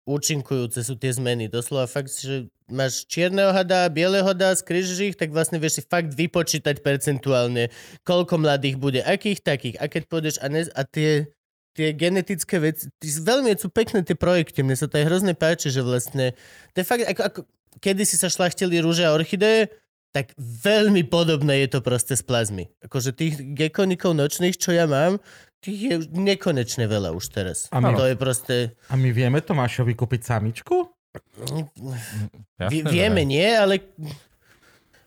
[0.06, 1.50] účinkujúce sú tie zmeny.
[1.50, 6.14] Doslova fakt, že máš čierneho hada, bieleho hada, skrížiš ich, tak vlastne vieš si fakt
[6.18, 7.70] vypočítať percentuálne,
[8.02, 9.76] koľko mladých bude, akých takých.
[9.78, 11.30] A keď pôjdeš a, ne, a tie,
[11.78, 15.70] tie genetické veci, tí, veľmi sú pekné tie projekty, mne sa to aj hrozne páči,
[15.70, 16.34] že vlastne,
[16.74, 17.40] to je fakt, ako, ako
[17.84, 19.70] kedy si sa šlachtili rúže a orchideje,
[20.16, 22.72] tak veľmi podobné je to proste z plazmy.
[22.80, 25.20] Akože tých gekonikov nočných, čo ja mám,
[25.60, 27.68] tých je nekonečne veľa už teraz.
[27.76, 28.56] A my- to je proste...
[28.88, 30.95] A my vieme Tomášovi kúpiť samičku?
[31.16, 33.30] Jasné, Vy, že vieme hej.
[33.30, 33.76] nie, ale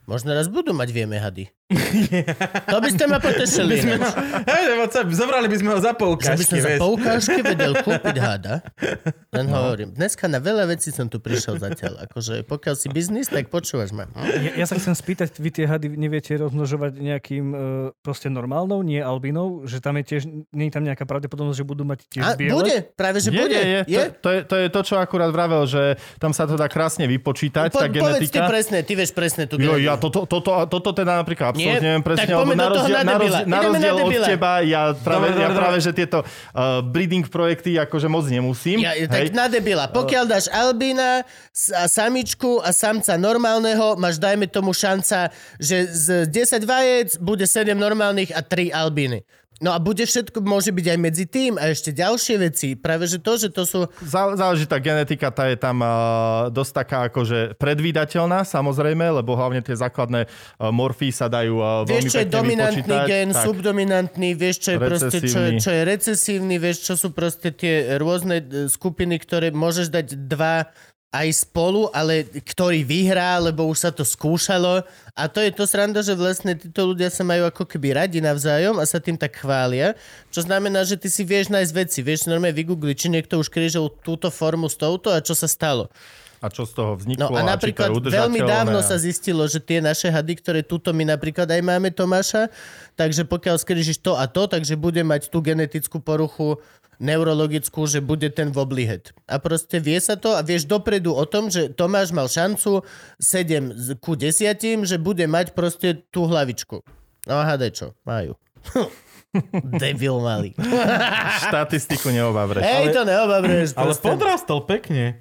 [0.04, 1.50] možno raz budú mať vieme hady.
[1.68, 3.76] To by ste ma potešili.
[3.78, 4.08] ináč.
[4.42, 6.80] Hej, lebo co, zobrali by sme ho za Že by som poukážky, za vieš.
[6.80, 8.54] poukážky vedel kúpiť hada.
[9.28, 12.08] Len hovorím, dneska na veľa vecí som tu prišiel zatiaľ.
[12.08, 14.08] Akože pokiaľ si biznis, tak počúvaš ma.
[14.16, 17.56] Ja, ja sa chcem spýtať, vy tie hady neviete rozmnožovať nejakým e,
[17.98, 21.84] proste normálnou, nie albinou, že tam je tiež, nie je tam nejaká pravdepodobnosť, že budú
[21.84, 22.54] mať tiež A biele?
[22.54, 23.58] bude, práve že Je, bude.
[23.58, 24.04] je, je.
[24.16, 25.82] To, to, je, to je to, čo akurát vravel, že
[26.16, 28.48] tam sa to dá krásne vypočítať, Po, tá povedz ty genetika.
[28.48, 31.74] presne, ty vieš presne tú Jo, ja toto, toto, toto teda napríklad Nie?
[31.82, 35.26] neviem presne, Tak na rozdiel, na rozdiel, na Ideme na rozdiel od teba, ja práve,
[35.34, 38.78] Dobre, ja dobre, práve že tieto uh, breeding projekty akože moc nemusím.
[38.80, 39.90] Ja, tak na debila.
[39.90, 41.26] Pokiaľ dáš albína
[41.74, 47.74] a samičku a samca normálneho, máš dajme tomu šanca, že z 10 vajec bude 7
[47.74, 49.26] normálnych a 3 albíny.
[49.58, 52.78] No a bude všetko, môže byť aj medzi tým a ešte ďalšie veci.
[52.78, 53.90] Práve že to, že to sú...
[54.06, 59.58] Zá- Záleží tá genetika, tá je tam uh, dosť taká akože predvídateľná, samozrejme, lebo hlavne
[59.58, 63.10] tie základné uh, morfy sa dajú uh, veľmi Vieš, čo je dominantný vypočítať.
[63.10, 63.44] gen, Tak.
[63.44, 67.98] subdominantný, vieš, čo je proste, čo je, čo je recesívny, vieš, čo sú proste tie
[67.98, 70.70] rôzne e, skupiny, ktoré môžeš dať dva
[71.08, 74.84] aj spolu, ale ktorý vyhrá, lebo už sa to skúšalo.
[75.16, 78.76] A to je to sranda, že vlastne títo ľudia sa majú ako keby radi navzájom
[78.76, 79.96] a sa tým tak chvália.
[80.28, 81.98] Čo znamená, že ty si vieš nájsť veci.
[82.04, 85.88] Vieš normálne vygoogliť, či niekto už krížil túto formu s touto a čo sa stalo.
[86.38, 89.58] A čo z toho No vzniklo a a napríklad je veľmi dávno sa zistilo, že
[89.58, 92.46] tie naše hady, ktoré tuto my napríklad aj máme Tomáša,
[92.94, 96.62] takže pokiaľ skrížiš to a to, takže bude mať tú genetickú poruchu
[96.98, 99.14] neurologickú, že bude ten wobblyhead.
[99.30, 102.82] A proste vie sa to a vieš dopredu o tom, že Tomáš mal šancu
[103.22, 106.82] 7 z- ku 10, že bude mať proste tú hlavičku.
[107.30, 108.34] No a hádaj čo, majú.
[109.78, 110.56] Debil malý.
[111.46, 112.64] Štatistiku neobavreš.
[112.64, 113.68] Hej, to neobabruješ.
[113.76, 114.06] Ale proste.
[114.08, 115.20] podrastol pekne.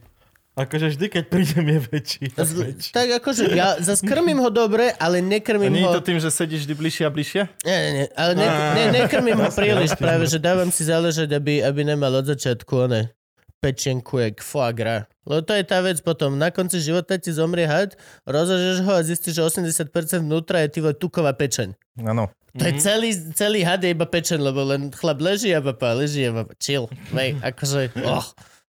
[0.57, 2.23] Akože vždy, keď prídem, je väčší.
[2.33, 2.89] Z- väčší.
[2.89, 5.93] Tak akože ja zase krmím ho dobre, ale nekrmím nie ho...
[5.93, 7.41] je to tým, že sedíš vždy bližšie a bližšie?
[7.61, 11.61] Nie, nie, nie, ale ne, ne, nekrmím ho príliš práve, že dávam si záležať, aby,
[11.61, 13.13] aby nemal od začiatku one
[13.61, 15.05] pečenku jak foie gras.
[15.27, 16.39] Lebo to je tá vec potom.
[16.39, 20.79] Na konci života ti zomrie had, rozožeš ho a zistíš, že 80% vnútra je ty
[20.79, 21.75] vole tuková pečeň.
[22.05, 22.31] Áno.
[22.57, 26.25] To je celý, celý had je iba pečeň, lebo len chlap leží a papa leží
[26.25, 26.89] a papa chill.
[27.13, 28.25] Hej, akože, oh,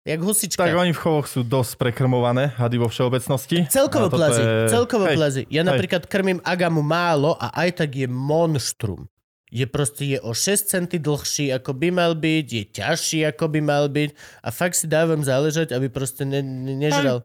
[0.05, 0.61] jak husička.
[0.69, 3.65] Tak oni v chovoch sú dosť prekrmované, hady vo všeobecnosti.
[3.73, 5.43] Celkovo plazy, je- celkovo Hej, plazy.
[5.49, 5.73] Ja hej.
[5.73, 9.09] napríklad krmím agamu málo a aj tak je monštrum.
[9.55, 13.61] Je proste je o 6 cm dlhší, ako by mal byť, je ťažší, ako by
[13.63, 14.11] mal byť
[14.43, 17.23] a fakt si dávam záležať, aby proste ne, ne, nežral.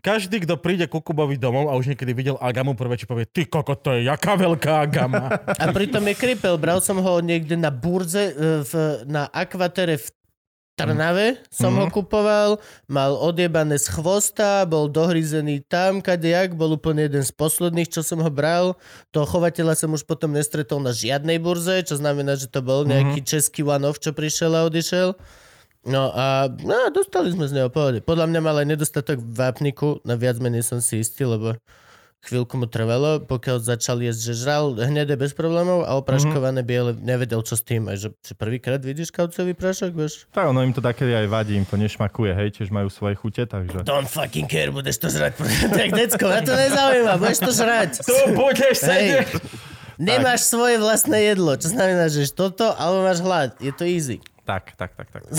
[0.00, 3.44] Každý, kto príde ku Kubovi domov a už niekedy videl Agamu, prvé či povie, ty
[3.44, 5.32] koko, to je jaká veľká Agama.
[5.32, 6.56] A pritom je kripel.
[6.60, 8.72] Bral som ho niekde na burze, e, v,
[9.08, 10.08] na akvatere v
[10.74, 11.94] Trnave som ho Mhm.
[11.94, 12.58] kupoval,
[12.90, 18.18] mal odjebané z chvosta, bol dohryzený tam, kadejak, bol úplne jeden z posledných, čo som
[18.18, 18.74] ho bral.
[19.14, 23.22] Toho chovateľa som už potom nestretol na žiadnej burze, čo znamená, že to bol nejaký
[23.22, 25.14] český one-off, čo prišiel a odišiel.
[25.84, 28.02] No a no, dostali sme z neho pohody.
[28.02, 31.54] Podľa mňa mal aj nedostatok vápniku, na viac menej som si istý, lebo
[32.24, 37.44] chvíľku mu trvalo, pokiaľ začal jesť, že žral hnedé bez problémov a opraškované biele nevedel,
[37.44, 37.92] čo s tým.
[37.92, 40.24] A že, že prvýkrát vidíš kaucový prášok, vieš?
[40.32, 43.44] Tak ono im to takedy aj vadí, im to nešmakuje, hej, tiež majú svoje chute,
[43.44, 43.84] takže...
[43.84, 45.36] Don't fucking care, budeš to žrať.
[45.78, 47.90] tak decko, ma to nezaujíma, budeš to žrať.
[48.08, 49.28] Tu budeš sedieť!
[49.94, 53.54] Nemáš svoje vlastné jedlo, čo znamená, že toto, alebo máš hlad.
[53.62, 54.18] Je to easy.
[54.42, 55.22] Tak, tak, tak, tak.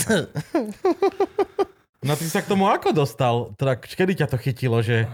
[2.06, 3.50] No ty sa k tomu ako dostal?
[3.58, 5.10] Teda, kedy ťa to chytilo, že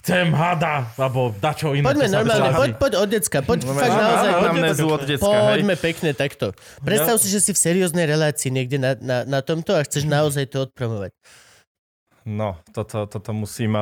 [0.00, 1.84] chcem hada, alebo dačo iné.
[1.84, 4.30] Poďme normálne, poď, poď od decka, poď fakt Á, naozaj.
[4.30, 5.50] á, poďme- anamnézu od decka, hej.
[5.58, 6.46] Poďme pekne takto.
[6.80, 10.46] Predstav si, že si v serióznej relácii niekde na, na, na tomto a chceš naozaj
[10.48, 11.10] to odpromovať.
[12.20, 13.72] No, toto, toto musím...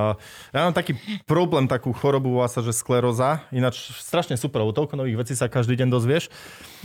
[0.55, 0.94] Ja mám taký
[1.27, 3.42] problém, takú chorobu, volá sa, že skleroza.
[3.51, 6.31] Ináč strašne super, lebo toľko nových vecí sa každý deň dozvieš.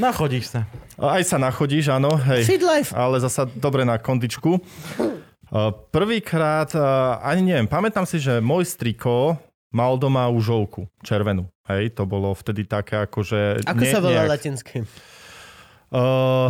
[0.01, 0.65] Nachodíš sa.
[0.97, 2.41] Aj sa nachodíš, áno, hej.
[2.49, 2.89] Fit life.
[2.97, 4.57] ale zasa dobre na kondičku.
[5.93, 6.73] Prvýkrát,
[7.21, 9.37] ani neviem, pamätám si, že môj striko
[9.69, 11.45] mal doma užovku červenú.
[11.69, 13.61] Hej, to bolo vtedy také akože...
[13.63, 14.81] Ako nie- sa volá nejak- latinsky?
[15.93, 16.49] Uh,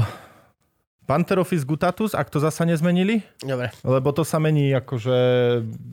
[1.04, 3.76] Panterophis gutatus, ak to zasa nezmenili, Dobre.
[3.84, 5.16] lebo to sa mení akože,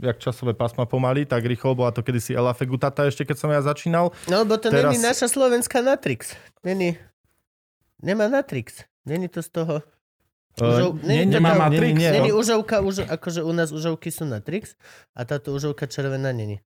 [0.07, 3.59] jak časové pásma pomaly, tak rýchlo bola to kedysi Elafe gutata ešte keď som ja
[3.59, 4.15] začínal.
[4.31, 6.39] No lebo to Teraz- není naša slovenská Natrix.
[6.63, 6.95] Není.
[7.99, 8.87] Nemá Natrix.
[9.03, 9.75] Není to z toho.
[10.61, 11.91] Uh, nie, nie, nemá taká- Matrix?
[11.91, 14.77] Není Nie, nie, užovka, užo, akože u nás užovky sú Natrix
[15.17, 16.61] a táto užovka červená není.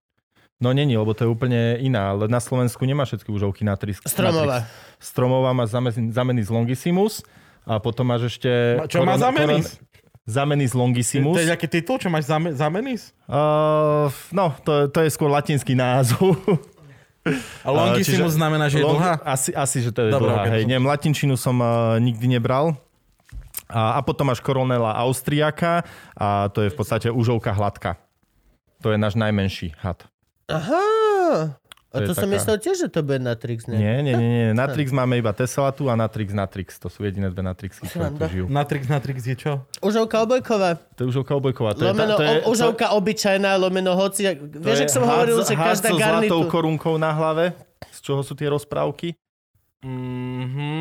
[0.63, 3.99] No není, lebo to je úplne iná, ale na Slovensku nemá všetky užovky na trix.
[4.07, 4.67] Stromová.
[5.03, 5.67] Stromová má
[6.15, 7.27] zameny z Longissimus
[7.67, 8.79] a potom máš ešte...
[8.87, 9.67] Čo má koron- zamenis?
[9.79, 9.93] koron-
[10.25, 10.73] Zameny z
[11.21, 13.13] To je nejaký titul, čo máš zame, zamenis?
[13.29, 16.41] Uh, no, to, to je skôr latinský názov.
[17.61, 19.21] A longissimus čiže- znamená, že je Long- dlhá?
[19.21, 20.45] Asi, asi, že to je Dobre, dlhá.
[20.49, 20.65] Hej.
[20.65, 22.73] Neviem, latinčinu som uh, nikdy nebral.
[23.69, 27.97] A, a potom máš koronela austriaka a to je v podstate užovka hladka.
[28.85, 30.05] To je náš najmenší had.
[30.53, 31.57] Aha.
[31.95, 33.79] A To to som taká- myslel tiež, že to bude Natrix, ne?
[33.79, 34.47] Nie, nie, nie, nie.
[34.67, 36.75] Natrix máme iba Tesselatu a Natrix Natrix.
[36.83, 38.45] To sú jediné dve Natrixy, ktoré tu žijú.
[38.51, 39.53] Natrix, Natrix je čo?
[39.79, 40.75] Užovka obojková.
[40.99, 41.79] To je užovka obojková.
[41.79, 44.27] To Lomeno, je, to je, užovka obyčajná, lomeno hoci.
[44.43, 46.51] Vieš, ak som hovoril, že každá so zlatou garnitúra...
[46.51, 47.55] korunkou na hlave.
[47.95, 49.15] Z čoho sú tie rozprávky?
[49.85, 50.81] Mhm,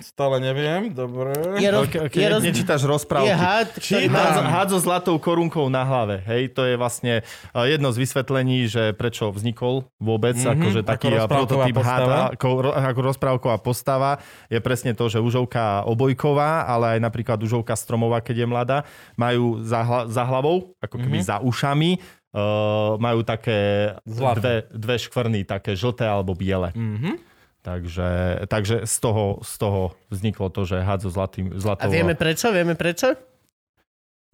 [0.00, 1.34] stále neviem, dobre.
[1.56, 3.30] Je, roz, Ok, ok, je, roz, nečítaš je rozprávky.
[3.30, 4.10] had, ktorý Čítam.
[4.10, 4.22] má...
[4.24, 6.22] Hádzo, hádzo zlatou korunkou na hlave.
[6.22, 10.80] Hej, to je vlastne uh, jedno z vysvetlení, že prečo vznikol vôbec, Mhm, mm-hmm, akože
[10.80, 11.98] ako taký uh, rozprávková prototyp postava.
[12.00, 14.10] háda, ako, ako rozprávková postava,
[14.46, 18.78] je presne to, že užovka obojková, ale aj napríklad užovka stromová, keď je mladá,
[19.14, 21.26] majú za, hla- za hlavou, ako keby Mhm.
[21.26, 21.90] za ušami,
[22.30, 23.58] uh, majú také
[24.04, 24.38] Zlaté.
[24.38, 26.70] dve, dve škvrny, také žlté alebo biele.
[26.72, 27.33] Mhm.
[27.64, 28.08] Takže,
[28.44, 31.88] takže z, toho, z toho vzniklo to, že hádzo zlatým, A zlatou...
[31.88, 32.52] vieme prečo?
[32.52, 33.16] Vieme prečo?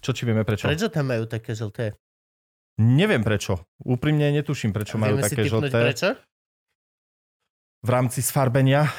[0.03, 0.66] Čo či vieme prečo?
[0.66, 1.95] Prečo tam majú také žlté?
[2.77, 3.62] Neviem prečo.
[3.79, 5.71] Úprimne netuším, prečo majú Vieme si také žlté.
[5.71, 6.09] prečo?
[7.81, 8.90] V rámci sfarbenia,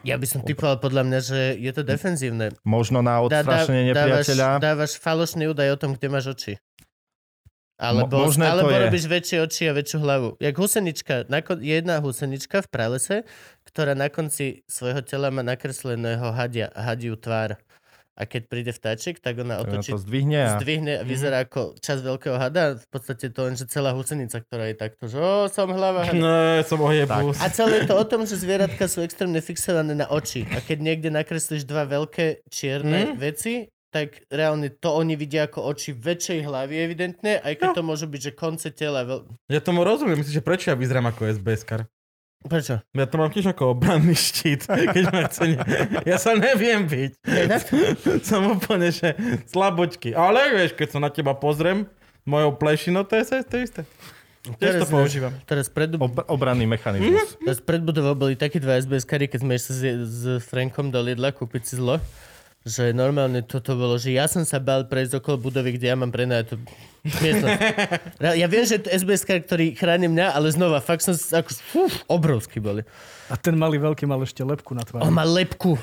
[0.00, 2.54] Ja by som typoval podľa mňa, že je to defenzívne.
[2.64, 4.48] možno na Dá- dá- odstrašenie dávaš, nepriateľa.
[4.58, 6.54] dávaš falošný údaj o tom, kde máš oči.
[7.76, 8.78] Alebo, Mo- alebo je.
[8.80, 10.28] robíš väčšie oči a väčšiu hlavu.
[10.36, 13.16] Jak husenička, jedna husenička v pralese,
[13.78, 17.54] ktorá na konci svojho tela má nakresleného hadia, hadiu tvár.
[18.18, 20.58] A keď príde vtáčik, tak ona Ona otočí, to zdvihne a...
[20.58, 22.74] zdvihne a vyzerá ako čas veľkého hada.
[22.74, 26.18] V podstate to len, že celá husenica, ktorá je takto, že o, som hlava hada.
[26.18, 27.38] Ne, som ojebus.
[27.38, 30.42] A celé je to o tom, že zvieratka sú extrémne fixované na oči.
[30.50, 33.22] A keď niekde nakreslíš dva veľké čierne Mm.
[33.22, 38.10] veci, tak reálne to oni vidia ako oči väčšej hlavy evidentne, aj keď to môže
[38.10, 39.30] byť, že konce tela veľ...
[39.46, 41.86] Ja tomu rozumiem, myslím, že prečo ja vyzerám ako SBS-kar.
[42.40, 42.78] Prečo?
[42.94, 45.42] Ja to mám tiež ako obranný štít, keď ma chce...
[45.48, 45.58] Ne...
[46.04, 47.12] Ja sa neviem byť.
[48.28, 50.14] som úplne, že slabočky.
[50.14, 51.90] Ale vieš, keď sa na teba pozriem,
[52.22, 53.82] mojou plešinou, to je sa- to isté.
[54.54, 55.32] Tiež to Teraz- používam.
[55.44, 57.36] Teraz pred, Ob- obranný mechanizmus.
[57.36, 61.02] teraz pred budovou boli takí dva SBS kary, keď sme išli s, s Frankom do
[61.02, 61.98] Lidla kúpiť si zlo,
[62.62, 66.08] že normálne toto bolo, že ja som sa bál prejsť okolo budovy, kde ja mám
[66.08, 66.56] prenajatú
[68.18, 72.82] Ja viem, že SBS, ktorý chráni mňa, ale znova, fakt som ako, fú, obrovský boli.
[73.28, 75.12] A ten malý veľký mal ešte lepku na On tvári.
[75.12, 75.76] má lepku.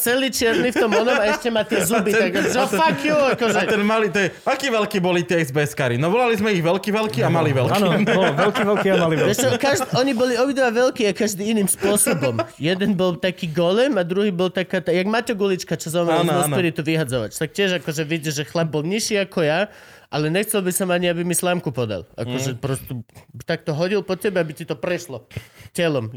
[0.00, 2.08] Celý čierny v tom onom a ešte má tie zuby.
[2.16, 3.58] A ten- tak, že a ten- fuck you, akože.
[3.60, 6.00] A ten malý, to je, aký veľký boli tie SBS-kary?
[6.00, 7.76] No volali sme ich veľký, veľký a malý, veľký.
[7.76, 9.36] Áno, no, veľký, veľký a malý veľký.
[9.36, 12.40] čo, každý, oni boli obidva veľkí a každý iným spôsobom.
[12.56, 16.32] Jeden bol taký golem a druhý bol taká, tá, jak Maťo Gulička, čo zomrel Áno,
[16.32, 17.36] z spiritu vyhadzovač.
[17.36, 19.68] Tak tiež akože vidíš, že chlap bol nižší ako ja,
[20.14, 22.06] ale nechcel by som ani, aby mi slámku podal.
[22.14, 22.58] Akože mm.
[22.62, 23.02] prosto
[23.42, 25.26] tak to hodil po tebe, aby ti to prešlo
[25.74, 26.14] telom.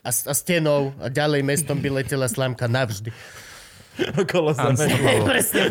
[0.00, 3.12] A, a stenou a ďalej mestom by letela slámka navždy.
[4.16, 5.20] okolo zeme.
[5.28, 5.68] Presne.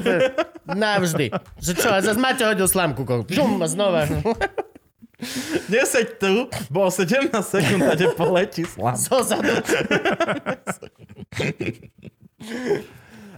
[0.69, 1.33] Navždy.
[1.57, 3.01] Že čo, a zase Maťo hodil slamku.
[3.01, 4.05] ko- Žum, a znova.
[5.73, 8.95] Neseď tu, bol 17 sekúnd a poletí slam.
[8.95, 9.51] Zo zadu.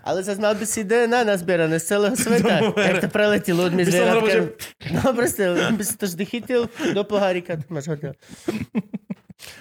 [0.02, 2.74] Ale zase mal by si DNA nazbierané z celého sveta.
[2.90, 4.94] Jak to preletí ľuďmi, By som hovoril, zvieratkami.
[4.98, 5.44] No proste,
[5.78, 6.62] by si to vždy chytil
[6.98, 8.18] do pohárika, tu máš hotel.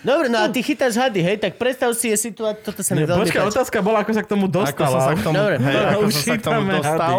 [0.04, 3.04] Dobre, no a ty chytáš hady, hej, tak predstav si je situácia, toto sa mi
[3.04, 4.98] veľmi Počkaj, otázka bola, ako sa k tomu Ako som dostala.
[5.00, 7.18] sa k tomu, Dobre, hej, dobre, ako už som sa k tomu dostal.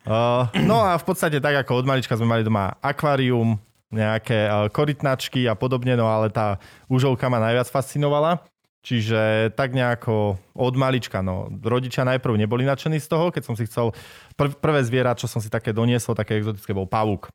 [0.00, 3.58] Uh, no a v podstate tak ako od malička sme mali doma akvárium,
[3.90, 8.42] nejaké uh, korytnačky a podobne, no ale tá užovka ma najviac fascinovala.
[8.80, 13.68] Čiže tak nejako od malička, no rodičia najprv neboli nadšení z toho, keď som si
[13.68, 13.92] chcel,
[14.40, 17.28] prv, prvé zviera, čo som si také doniesol, také exotické, bol pavúk.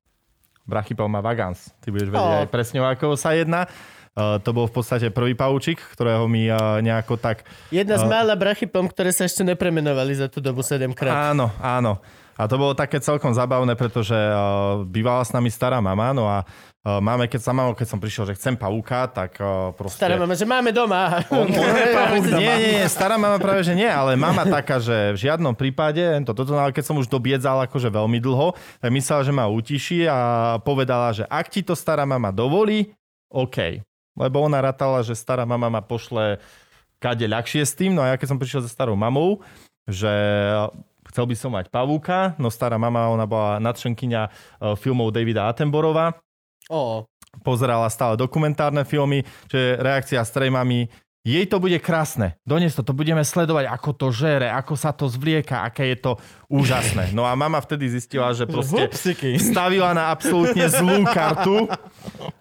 [0.65, 1.69] Brachypelma vagans.
[1.85, 2.41] Ty budeš vedieť Ó.
[2.41, 3.69] aj presne o akého sa jedná.
[4.17, 8.33] Uh, to bol v podstate prvý pavúčik, ktorého mi uh, nejako tak Jedna z mála
[8.33, 11.35] brachypom, ktoré sa ešte nepremenovali za tú dobu 7 krát.
[11.35, 12.01] Áno, áno.
[12.33, 16.41] A to bolo také celkom zabavné, pretože uh, bývala s nami stará mama, no a
[16.41, 19.97] uh, máme, keď sa keď som prišiel, že chcem pavúka, tak uh, proste...
[19.97, 21.25] Stará mama, že máme doma.
[22.37, 26.05] nie, nie, nie, stará mama práve, že nie, ale mama taká, že v žiadnom prípade,
[26.29, 30.05] to, toto, ale keď som už dobiedzal akože veľmi dlho, tak myslela, že ma utiší
[30.05, 30.17] a
[30.61, 32.93] povedala, že ak ti to stará mama dovolí,
[33.33, 33.81] OK.
[34.15, 36.37] Lebo ona ratala, že stará mama ma pošle
[37.01, 39.41] kade ľahšie s tým, no a ja keď som prišiel za starou mamou,
[39.89, 40.09] že
[41.09, 44.31] chcel by som mať pavúka, no stará mama, ona bola nadšenkyňa eh,
[44.77, 46.13] filmov Davida Attenborova,
[46.69, 47.05] Ó,
[47.43, 50.89] pozerala stále dokumentárne filmy, že reakcia s trejmami,
[51.25, 52.37] jej to bude krásne.
[52.45, 56.11] Dnes to, to budeme sledovať, ako to žere, ako sa to zvlieka, aké je to
[56.45, 57.09] úžasné.
[57.17, 59.41] No a mama vtedy zistila, že proste Hupsiky.
[59.41, 61.65] stavila na absolútne zlú kartu.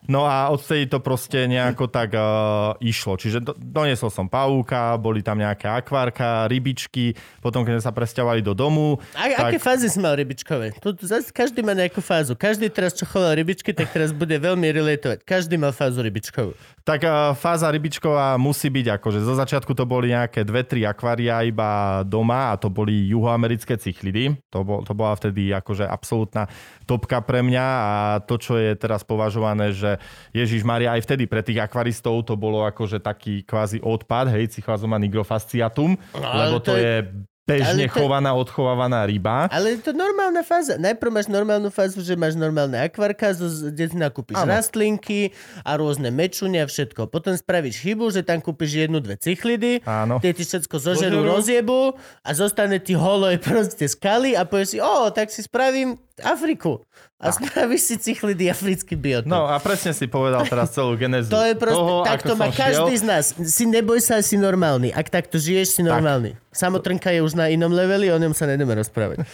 [0.04, 3.16] No a odtedy to proste nejako tak uh, išlo.
[3.16, 8.52] Čiže do, doniesol som pavúka, boli tam nejaké akvárka, rybičky, potom keď sa presťahovali do
[8.52, 10.76] domu, A, aké fázy si mal rybičkové?
[10.76, 12.36] Tu zase každý má nejakú fázu.
[12.36, 15.24] Každý teraz, čo choval rybičky, tak teraz bude veľmi relatovať.
[15.24, 16.52] Každý mal fázu rybičkovú.
[16.84, 21.46] Tak uh, fáza rybičková musí byť akože zo začiatku to boli nejaké dve, tri akvária
[21.46, 24.34] iba doma a to boli juhoamerické cichlidy.
[24.50, 26.50] To, bol, to bola vtedy akože absolútna
[26.82, 27.92] topka pre mňa a
[28.26, 30.02] to, čo je teraz považované, že
[30.34, 34.98] Ježiš Maria aj vtedy pre tých akvaristov to bolo akože taký kvázi odpad, hej, Cichlasoma
[34.98, 37.06] nigrofasciatum, ale lebo to je
[37.44, 39.46] bežne ale to- chovaná, odchovávaná ryba.
[39.48, 40.76] Ale je to normálna fáza.
[40.76, 44.48] Najprv máš normálnu fázu, že máš normálne akvarka, zo- kde si nakúpiš Áno.
[44.50, 47.06] rastlinky a rôzne mečuny a všetko.
[47.06, 49.84] Potom spravíš chybu, že tam kúpiš jednu, dve cichlidy,
[50.20, 51.30] tie ti všetko zožerú, Zožerú.
[51.30, 51.80] rozjebu
[52.20, 56.86] a zostane ti holoj proste skaly a povieš si, o, tak si spravím Afriku.
[57.18, 59.26] A spravíš si cichlidy africký biotop.
[59.26, 62.48] No a presne si povedal teraz celú genézu To je proste, toho, takto ako má
[62.54, 63.02] každý šiel.
[63.02, 63.24] z nás.
[63.34, 64.94] Si neboj sa, si normálny.
[64.94, 66.38] Ak takto žiješ, si normálny.
[66.54, 69.26] Samotrnka je už na inom leveli, o ňom sa nedeme rozprávať.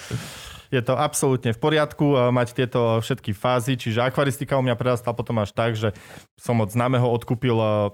[0.70, 5.10] Je to absolútne v poriadku eh, mať tieto všetky fázy, čiže akvaristika u mňa prerastla
[5.10, 5.90] potom až tak, že
[6.38, 7.90] som od známeho odkúpil eh,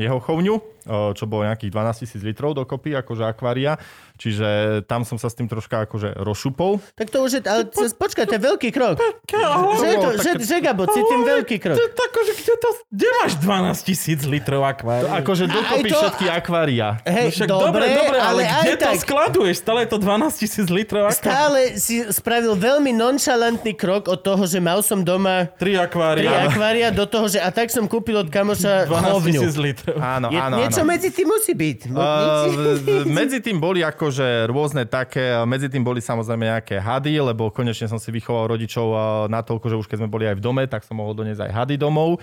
[0.00, 3.76] jeho chovňu, eh, čo bolo nejakých 12 tisíc litrov dokopy, akože akvária.
[4.16, 4.48] Čiže
[4.84, 6.80] tam som sa s tým troška akože rozšupol.
[6.92, 8.96] Tak to už je, ale po, počkaj, to je veľký krok.
[8.96, 9.36] Že,
[9.84, 11.76] je to, bolo že, že Gabo, cítim veľký krok.
[11.76, 15.12] Akože, kde, to, kde máš 12 tisíc litrov akvárií?
[15.14, 16.88] Akože dokopy to- všetky akvária.
[17.04, 18.96] Hej, No však dobre, dobre, ale, kde to tak.
[18.98, 19.56] skladuješ?
[19.58, 21.20] Stále je to 12 tisíc litrov akvárií.
[21.20, 26.46] Stále si spravil veľmi nonchalantný krok od toho, že mal som doma Tri tri akvária.
[26.46, 29.30] akvária do toho, že a tak som kúpil od kamoša 12 hovňu.
[29.36, 29.98] tisíc litrov.
[29.98, 30.88] Áno, Je, áno, niečo áno.
[30.88, 31.78] medzi tým musí byť.
[31.90, 37.90] Uh, medzi tým boli akože rôzne také, medzi tým boli samozrejme nejaké hady, lebo konečne
[37.90, 40.86] som si vychoval rodičov uh, natoľko, že už keď sme boli aj v dome, tak
[40.86, 42.22] som mohol doniesť aj hady domov.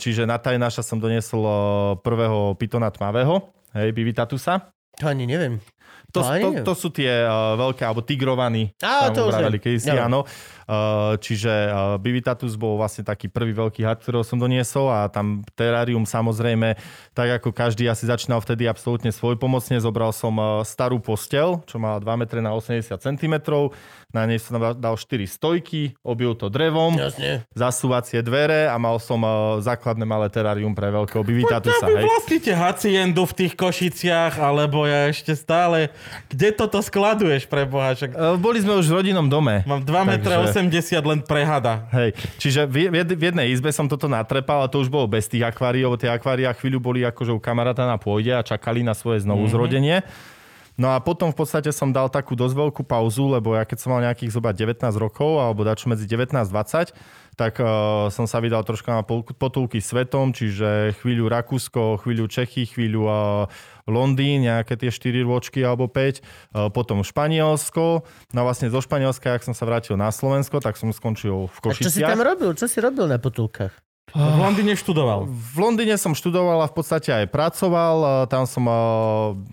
[0.00, 1.44] Čiže na Tajnaša som doniesol
[2.00, 4.72] prvého pitona tmavého, hej, Bivitatusa.
[5.00, 5.60] To ani neviem.
[6.12, 9.60] To, To to, to sú tie uh, veľké, alebo tigrovaní, Á, to už vraveli
[9.92, 10.08] Dobre.
[10.08, 10.20] áno.
[10.64, 15.44] Uh, čiže uh, Bivitatus bol vlastne taký prvý veľký had, ktorého som doniesol a tam
[15.52, 16.76] terárium samozrejme,
[17.12, 21.76] tak ako každý asi začínal vtedy absolútne svoj pomocne, zobral som uh, starú postel, čo
[21.76, 23.34] mala 2 metre na 80 cm,
[24.14, 27.42] na nej som dal- dal 4 stojky, obil to drevom, Jasne.
[27.50, 31.82] zasúvacie dvere a mal som uh, základné malé terárium pre veľkého Bivitatusa.
[31.84, 32.04] Vy Hej.
[32.06, 35.90] vlastníte haciendu v tých Košiciach, alebo ja ešte stále...
[36.30, 37.92] Kde toto skladuješ pre Boha?
[37.92, 39.66] Však Uh, boli sme už v rodinnom dome.
[39.66, 41.90] mám 2 m Takže- 80 len prehada.
[41.90, 45.10] Hej, čiže v, v, jed- v jednej izbe som toto natrepal a to už bolo
[45.10, 48.86] bez tých akvárií, lebo tie akvária chvíľu boli akože u kamaráta na pôjde a čakali
[48.86, 50.06] na svoje znovu zrodenie.
[50.74, 53.94] No a potom v podstate som dal takú dosť veľkú pauzu, lebo ja keď som
[53.94, 56.90] mal nejakých zhruba 19 rokov, alebo dačo medzi 19 a 20,
[57.38, 63.06] tak uh, som sa vydal troška na potulky svetom, čiže chvíľu Rakúsko, chvíľu Čechy, chvíľu
[63.06, 63.46] uh,
[63.86, 68.02] Londýn, nejaké tie 4 rôčky alebo 5, uh, potom Španielsko.
[68.34, 71.56] No a vlastne zo Španielska, ak som sa vrátil na Slovensko, tak som skončil v
[71.70, 72.18] A čo si Košiciach.
[72.18, 72.50] tam robil?
[72.58, 73.93] Čo si robil na potulkách?
[74.12, 75.24] V Londýne študoval.
[75.26, 77.96] V Londýne som študoval a v podstate aj pracoval.
[78.04, 78.74] a Tam som uh,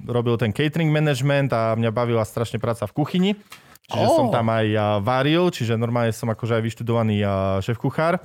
[0.06, 3.32] robil ten catering management a mňa bavila strašne práca v kuchyni.
[3.88, 4.16] Čiže Ó.
[4.22, 7.24] som tam aj uh, varil, čiže normálne som akože aj vyštudovaný
[7.64, 8.20] šéf-kuchár.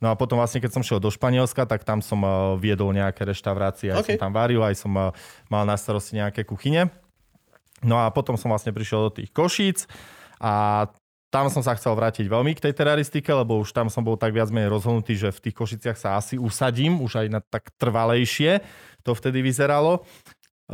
[0.00, 2.24] No a potom vlastne, keď som šiel do Španielska, tak tam som
[2.56, 4.08] viedol nejaké reštaurácie, aj OK.
[4.16, 4.88] som tam varil, aj som
[5.52, 6.88] mal na starosti nejaké kuchyne.
[7.84, 9.84] No a potom som vlastne prišiel do tých Košíc
[10.40, 10.88] a
[11.30, 14.34] tam som sa chcel vrátiť veľmi k tej teraristike, lebo už tam som bol tak
[14.34, 18.58] viac menej rozhodnutý, že v tých Košiciach sa asi usadím, už aj na tak trvalejšie.
[19.06, 20.02] To vtedy vyzeralo.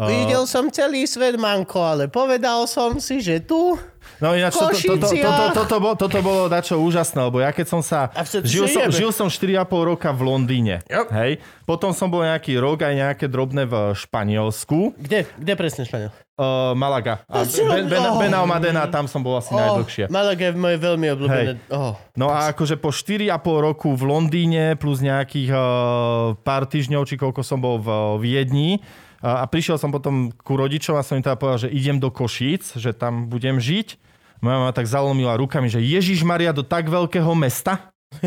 [0.05, 3.80] Videl som celý svet, manko, ale povedal som si, že tu...
[4.20, 7.80] No ináč toto, toto, toto, toto, bolo, toto bolo dačo úžasné, lebo ja keď som
[7.80, 8.12] sa...
[8.44, 10.84] Žil som, žil som 4,5 roka v Londýne.
[10.88, 11.07] Yep.
[11.12, 11.32] Hej.
[11.64, 14.94] Potom som bol nejaký rok aj nejaké drobné v Španielsku.
[15.01, 15.28] Kde?
[15.36, 16.12] Kde presne Španiel?
[16.36, 17.24] Uh, Malaga.
[17.32, 17.64] A čo?
[17.64, 18.20] ben, ben, Oh.
[18.20, 20.12] Benalmadena, tam som bol asi najdlhšie.
[20.12, 21.53] Malaga je moje veľmi obľúbené.
[21.72, 21.97] Oh.
[22.12, 27.40] No a akože po 4,5 roku v Londýne plus nejakých uh, pár týždňov, či koľko
[27.40, 28.84] som bol v uh, Viedni
[29.27, 32.79] a, prišiel som potom ku rodičom a som im teda povedal, že idem do Košíc,
[32.79, 33.99] že tam budem žiť.
[34.39, 37.91] Moja mama tak zalomila rukami, že Ježiš Maria do tak veľkého mesta?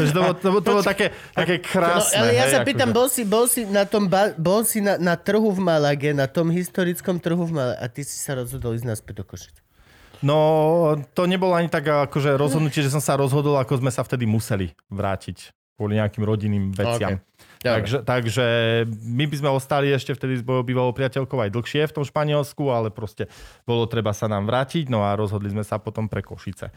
[0.00, 2.16] Takže to, bolo, to, bolo, to bolo také, také No, krásne.
[2.16, 2.96] ale ja hej, sa pýtam, akože.
[2.96, 4.08] bol si, bol si, na, tom
[4.40, 8.00] bol si na, na trhu v Malage, na tom historickom trhu v Malage a ty
[8.00, 9.56] si sa rozhodol ísť naspäť do Košic.
[10.24, 14.24] No, to nebolo ani tak akože rozhodnutie, že som sa rozhodol, ako sme sa vtedy
[14.24, 17.20] museli vrátiť kvôli nejakým rodinným veciam.
[17.74, 18.46] Takže, takže
[19.02, 22.62] my by sme ostali ešte vtedy s mojou bývalou priateľkou aj dlhšie v tom Španielsku,
[22.70, 23.26] ale proste
[23.66, 26.70] bolo treba sa nám vrátiť, no a rozhodli sme sa potom pre Košice.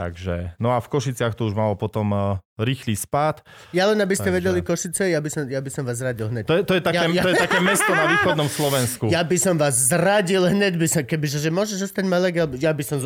[0.00, 3.44] Takže, no a v Košiciach to už malo potom uh, rýchly spád.
[3.76, 6.32] Ja len aby ste Takže- vedeli Košice, ja by som, ja by som vás zradil
[6.32, 6.48] hneď.
[6.48, 9.12] To je, to, je také, Ja- ja- to je také mesto na východnom Slovensku.
[9.12, 12.72] Ja by som vás zradil hneď, by som, kebyže, že môžeš ostať Malek, ale ja
[12.72, 12.96] by som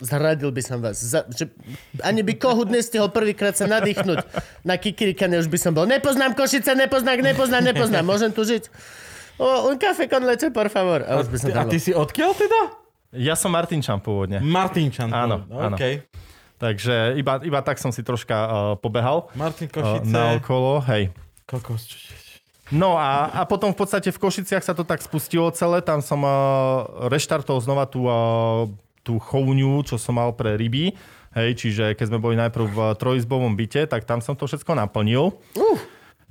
[0.00, 0.96] zradil by som vás.
[0.96, 1.52] Za, že,
[2.00, 4.24] ani by kohu dnes stihol prvýkrát sa nadýchnuť
[4.64, 5.84] na kikirikane, už by som bol.
[5.84, 8.08] Nepoznám Košice, nepoznám, nepoznám, nepoznám.
[8.08, 8.72] Môžem tu žiť?
[9.36, 11.04] O, un café con leche, por favor.
[11.04, 12.81] A by som A ty si odkiaľ teda?
[13.12, 14.40] Ja som Martinčan pôvodne.
[14.40, 15.12] Martinčan.
[15.12, 15.76] Áno, áno.
[15.76, 16.08] Okay.
[16.56, 20.08] Takže iba, iba tak som si troška uh, pobehal Martin uh, Košice.
[20.08, 20.80] na okolo.
[20.86, 21.12] Hej.
[21.44, 21.84] Kokos.
[22.72, 25.84] No a, a potom v podstate v Košiciach sa to tak spustilo celé.
[25.84, 26.30] Tam som uh,
[27.12, 28.64] reštartol znova tú, uh,
[29.04, 30.96] tú chovňu, čo som mal pre ryby.
[31.36, 35.36] Hej, čiže keď sme boli najprv v trojizbovom byte, tak tam som to všetko naplnil.
[35.58, 35.76] Uh,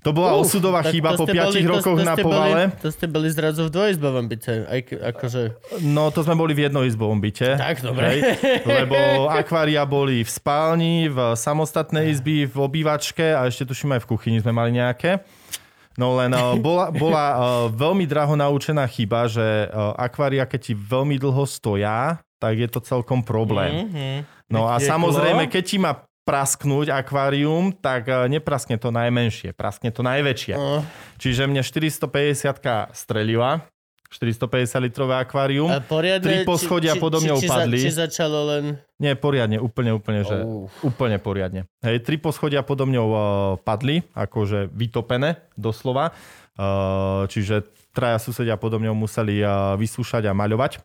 [0.02, 2.62] To bola uh, osudová chyba po ste 5 boli- to- rokoch to na povale.
[2.74, 4.54] Boli, to ste boli zrazu v dvojizbovom byte.
[4.66, 5.42] Aj, akože...
[5.86, 7.54] No to sme boli v jednoizbovom byte.
[7.54, 8.18] Tak, dobre.
[8.18, 8.22] Hej,
[8.66, 8.98] lebo
[9.30, 14.38] akvária boli v spálni, v samostatnej izby, v obývačke a ešte tuším aj v kuchyni
[14.42, 15.22] sme mali nejaké.
[16.02, 17.38] No len uh, bola, bola uh,
[17.70, 22.82] veľmi draho naučená chyba, že uh, akvária, keď ti veľmi dlho stoja, tak je to
[22.82, 23.86] celkom problém.
[23.86, 24.42] Mhm.
[24.52, 30.06] No a samozrejme, keď ti má prasknúť akvárium, tak uh, nepraskne to najmenšie, praskne to
[30.06, 30.54] najväčšie.
[30.56, 30.86] No.
[31.18, 33.66] Čiže mne 450 strelila,
[34.12, 35.72] 450 litrové akvárium.
[35.72, 37.80] A poriadne, Tri poschodia podo mňou či, padli.
[37.80, 38.64] Či, či začalo len...
[39.00, 40.68] Nie, poriadne, úplne, úplne, že Oh.
[40.84, 41.64] úplne poriadne.
[41.80, 43.22] Hej, tri poschodia podo mňou uh,
[43.64, 46.12] padli, akože vytopené, doslova.
[46.60, 47.64] Uh, čiže
[47.96, 50.84] traja susedia podo mňou museli uh, vysúšať a maľovať.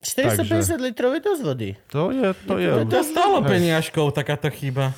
[0.00, 1.70] 450 litrov je dosť vody.
[1.92, 2.70] To je, to je...
[2.88, 4.96] To je stále peniažkov, takáto chyba.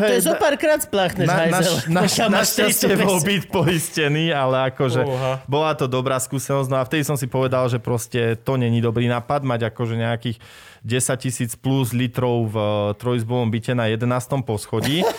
[0.00, 1.74] To je zo pár krát spláchneš, na, hajzel.
[1.86, 2.12] naš, naš,
[2.56, 3.04] našťastie 450.
[3.04, 5.32] bol byt poistený, ale akože Fúha.
[5.44, 6.68] bola to dobrá skúsenosť.
[6.68, 10.38] No a vtedy som si povedal, že proste to není dobrý nápad mať akože nejakých
[10.80, 14.08] 10 tisíc plus litrov v eh, trojizbovom byte na 11.
[14.42, 15.04] poschodí.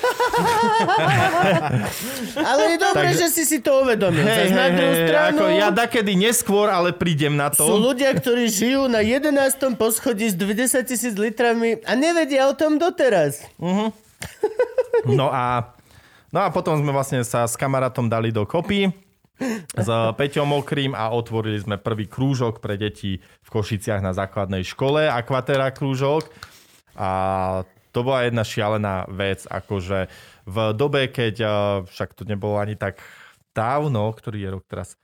[2.41, 4.23] Ale je dobré, Takže- že si si to uvedomil.
[4.23, 7.77] Hej, hej, druhú hej, stranu ako ja dakedy neskôr, ale prídem na sú to.
[7.77, 9.75] ľudia, ktorí žijú na 11.
[9.75, 13.43] poschodí s 20 tisíc litrami a nevedia o tom doteraz.
[15.01, 15.73] No a,
[16.29, 18.93] no a potom sme vlastne sa s kamarátom dali do kopy
[19.73, 25.09] s Peťom Mokrým a otvorili sme prvý krúžok pre deti v Košiciach na základnej škole,
[25.09, 26.29] Aquatera krúžok.
[26.93, 27.09] A
[27.89, 30.05] to bola jedna šialená vec, akože
[30.45, 31.49] v dobe, keď eh,
[31.89, 33.01] však to nebolo ani tak
[33.51, 34.95] dávno, ktorý je rok teraz?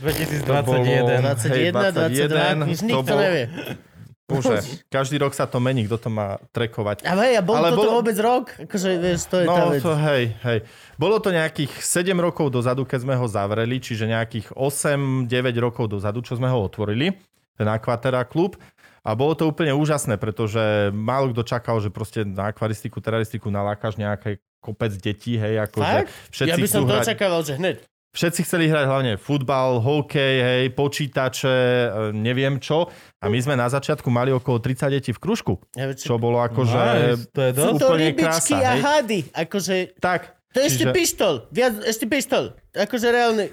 [0.00, 0.46] 2021.
[0.46, 3.44] To bolo- 21, Hej, 22, 21, nič to nikto bol- nevie.
[4.30, 7.02] Bože, každý rok sa to mení, kto to má trekovať.
[7.02, 8.54] A hej, a bol Ale toto bolo- vôbec rok?
[8.56, 9.82] Akože, vieš, to je tá No, vec.
[9.82, 10.58] to hej, hej.
[10.94, 15.26] Bolo to nejakých 7 rokov dozadu, keď sme ho zavreli, čiže nejakých 8-9
[15.58, 17.10] rokov dozadu, čo sme ho otvorili,
[17.54, 18.54] ten Aquaterra klub.
[19.00, 20.60] A bolo to úplne úžasné, pretože
[20.92, 26.52] málo kto čakal, že proste na akvaristiku, teraristiku nalákaš nejaké kopec detí, hej, akože všetci
[26.52, 27.80] Ja by som to hrať, očakával, že hneď.
[28.10, 32.90] Všetci chceli hrať hlavne futbal, hokej, hej, počítače, e, neviem čo.
[33.20, 35.60] A my sme na začiatku mali okolo 30 detí v kružku,
[35.96, 36.18] čo...
[36.18, 36.80] bolo akože...
[36.80, 37.78] Nice, to je Sú dosť.
[37.78, 39.20] to úplne rybičky krása, a hady.
[39.30, 41.34] Akože, Tak, to je ešte Čiže- pištol.
[41.54, 42.44] Viac, ešte pištol.
[42.74, 43.44] Akože reálne.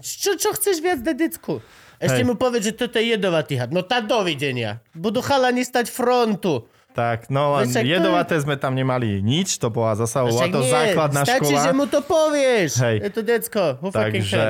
[0.00, 1.60] Čo, čo chceš viac dať decku?
[2.02, 2.26] Ešte Hej.
[2.26, 3.70] mu povedz, že toto je jedovatý had.
[3.70, 4.82] No tá dovidenia.
[4.90, 6.66] Budú chalani stať frontu.
[6.92, 10.22] Tak, no len Veď však to je- jedovaté sme tam nemali nič, to bola zasa
[10.22, 11.60] bola Však to nie, základná stačí, škola.
[11.62, 12.70] že mu to povieš.
[12.78, 12.96] Hej.
[13.00, 13.62] Je to decko.
[13.78, 14.42] Who takže,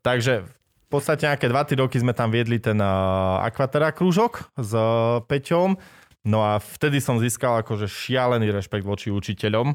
[0.00, 5.22] takže v podstate nejaké 2-3 roky sme tam viedli ten uh, Aquatera krúžok s uh,
[5.22, 5.78] Peťom.
[6.20, 9.72] No a vtedy som získal akože šialený rešpekt voči učiteľom.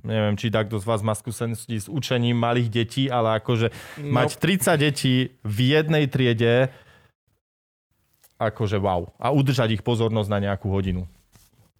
[0.00, 4.14] Neviem, či takto z vás má skúsenosti s učením malých detí, ale akože No.
[4.14, 6.70] mať 30 detí v jednej triede,
[8.36, 9.10] akože wow.
[9.16, 11.02] A udržať ich pozornosť na nejakú hodinu.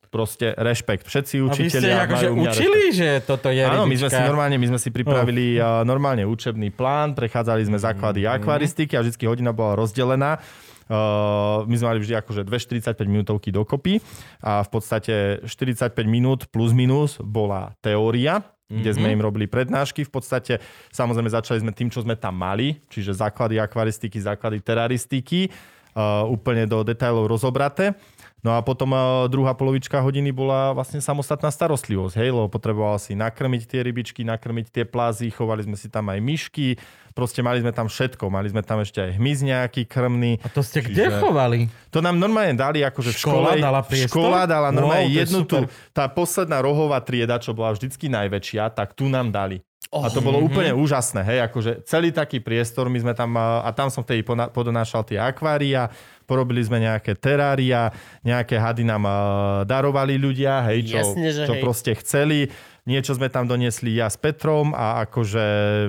[0.09, 1.05] Proste rešpekt.
[1.05, 4.09] Všetci A vy ste učiteľia akože u mňa učili, že toto je Áno, my sme
[4.09, 8.33] si normálne, my sme si pripravili uh, normálne učebný plán, prechádzali sme základy Mhm.
[8.35, 10.41] akvaristiky a vždy hodina bola rozdelená.
[10.89, 14.01] Uh, my sme mali vždy akože dve 45 minútovky dokopy
[14.41, 18.97] a v podstate 45 minút plus minus bola teória, kde Mhm.
[18.97, 20.01] sme im robili prednášky.
[20.03, 25.53] V podstate samozrejme začali sme tým, čo sme tam mali, čiže základy akvaristiky, základy teraristiky,
[25.93, 27.93] uh, úplne do detailov rozobraté.
[28.39, 33.19] No a potom uh, druhá polovička hodiny bola vlastne samostatná starostlivosť, hej, lebo potreboval si
[33.19, 36.79] nakrmiť tie rybičky, nakrmiť tie plázy, chovali sme si tam aj myšky,
[37.19, 40.39] proste mali sme tam všetko, mali sme tam ešte aj hmyz nejaký krmný.
[40.39, 41.67] A to ste kde Čiže- chovali?
[41.91, 44.23] To nám normálne dali akože v Škola dala priestor?
[44.23, 45.67] Škola dala normálne Wow, jednu super.
[45.91, 49.59] tá posledná rohová trieda, čo bola vždycky najväčšia, tak tu nám dali.
[49.89, 53.65] Oh, A to bolo úplne úžasné, hej, akože celý taký priestor, my sme tam, a
[53.65, 54.21] a tam som vtedy
[54.53, 55.89] podonášal tie akvária,
[56.29, 57.89] porobili sme nejaké terária,
[58.21, 59.17] nejaké hady nám a,
[59.65, 61.63] darovali ľudia, hej, čo, Jasne, čo hej.
[61.65, 62.53] proste chceli.
[62.85, 65.45] Niečo sme tam doniesli ja s Petrom a akože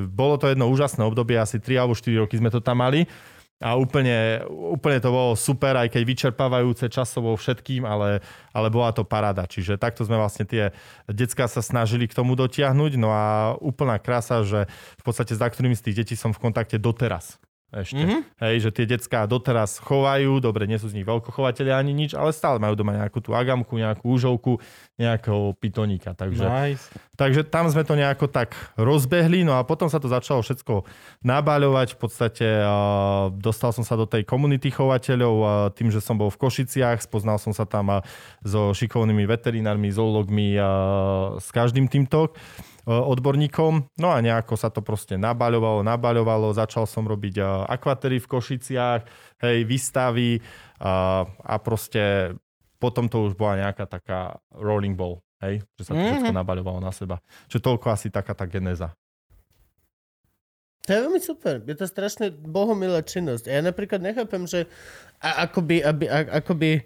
[0.07, 3.03] bolo to jedno úžasné obdobie, asi 3 alebo 4 roky sme to tam mali.
[3.59, 8.23] A úplne, úplne to bolo super, aj keď vyčerpávajúce časovo všetkým, ale,
[8.55, 9.43] ale bola to paráda.
[9.43, 10.71] Čiže takto sme vlastne tie
[11.11, 12.95] decka sa snažili k tomu dotiahnuť.
[12.95, 16.79] No a úplná krása, že v podstate s ktorými z tých detí som v kontakte
[16.79, 17.35] doteraz.
[17.70, 18.01] Ešte.
[18.01, 18.17] Mhm.
[18.41, 22.34] Hej, že tie decká doteraz chovajú, dobre, nie sú z nich veľkochovateľia ani nič, ale
[22.34, 24.57] stále majú doma nejakú tú agamku, nejakú úžovku,
[24.97, 26.17] nejakého pitoníka.
[26.17, 26.89] Takže, Nice.
[27.13, 30.82] Takže tam sme to nejako tak rozbehli, no a potom sa to začalo všetko
[31.22, 31.93] nabáľovať.
[31.93, 36.34] V podstate uh, dostal som sa do tej komunity chovateľov uh, tým, že som bol
[36.34, 38.01] v Košiciach, spoznal som sa tam uh,
[38.41, 42.34] so šikovnými veterinármi, zoologmi, uh, s každým týmto
[42.89, 43.85] odborníkom.
[44.01, 46.57] No a nejako sa to proste nabaľovalo, nabaľovalo.
[46.57, 49.01] Začal som robiť uh, akvatery v Košiciach,
[49.45, 52.33] hej, výstavy uh, a proste
[52.81, 55.21] potom to už bola nejaká taká rolling ball.
[55.39, 56.09] Hej, že sa to Mhm.
[56.19, 57.21] všetko nabaľovalo na seba.
[57.47, 58.91] Čiže toľko asi taká tá genéza.
[60.87, 61.61] To je veľmi super.
[61.63, 63.45] Je to strašne bohomilá činnosť.
[63.45, 64.65] A ja napríklad nechápem, že
[65.21, 66.81] a, akoby, aby, a, akoby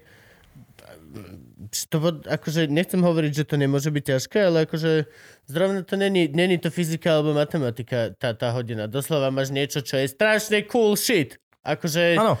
[1.88, 1.96] to,
[2.26, 5.06] akože nechcem hovoriť, že to nemôže byť ťažké, ale akože
[5.46, 8.90] zrovna to není, není to fyzika alebo matematika tá, tá hodina.
[8.90, 11.38] Doslova máš niečo, čo je strašne cool shit.
[11.64, 12.36] Akože Áno,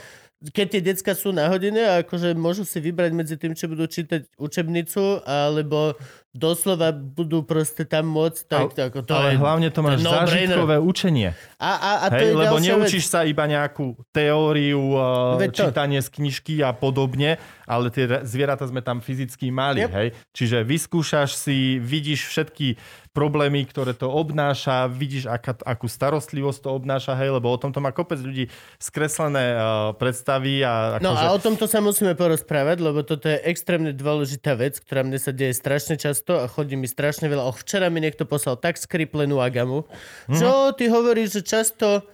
[0.52, 3.88] keď tie decka sú na hodine a akože môžu si vybrať medzi tým, či budú
[3.88, 5.96] čítať učebnicu, alebo
[6.34, 10.50] doslova budú proste tam môcť, tak, tak to ale je, hlavne to máš no-brainer.
[10.50, 11.28] zážitkové učenie.
[11.62, 13.12] A, a, a to Hej, je lebo neučíš vec.
[13.14, 15.62] sa iba nejakú teóriu, uh, Veď to.
[15.70, 19.86] čítanie z knižky a podobne, ale tie zvieratá sme tam fyzicky mali.
[19.86, 19.92] Yep.
[19.94, 20.08] Hej?
[20.34, 22.76] Čiže vyskúšaš si, vidíš všetky
[23.14, 27.94] problémy, ktoré to obnáša, vidíš, aká, akú starostlivosť to obnáša, hej, lebo o tomto má
[27.94, 28.50] kopec ľudí
[28.82, 33.38] skreslené uh, predstavy a No akože, a o tomto sa musíme porozprávať, lebo toto je
[33.46, 37.44] extrémne dôležitá vec, ktorá mne sa deje strašne často a chodí mi strašne veľa.
[37.44, 40.36] Och, včera mi niekto poslal tak skriplenú agamu, mm-hmm.
[40.40, 42.08] že o, ty hovoríš, že často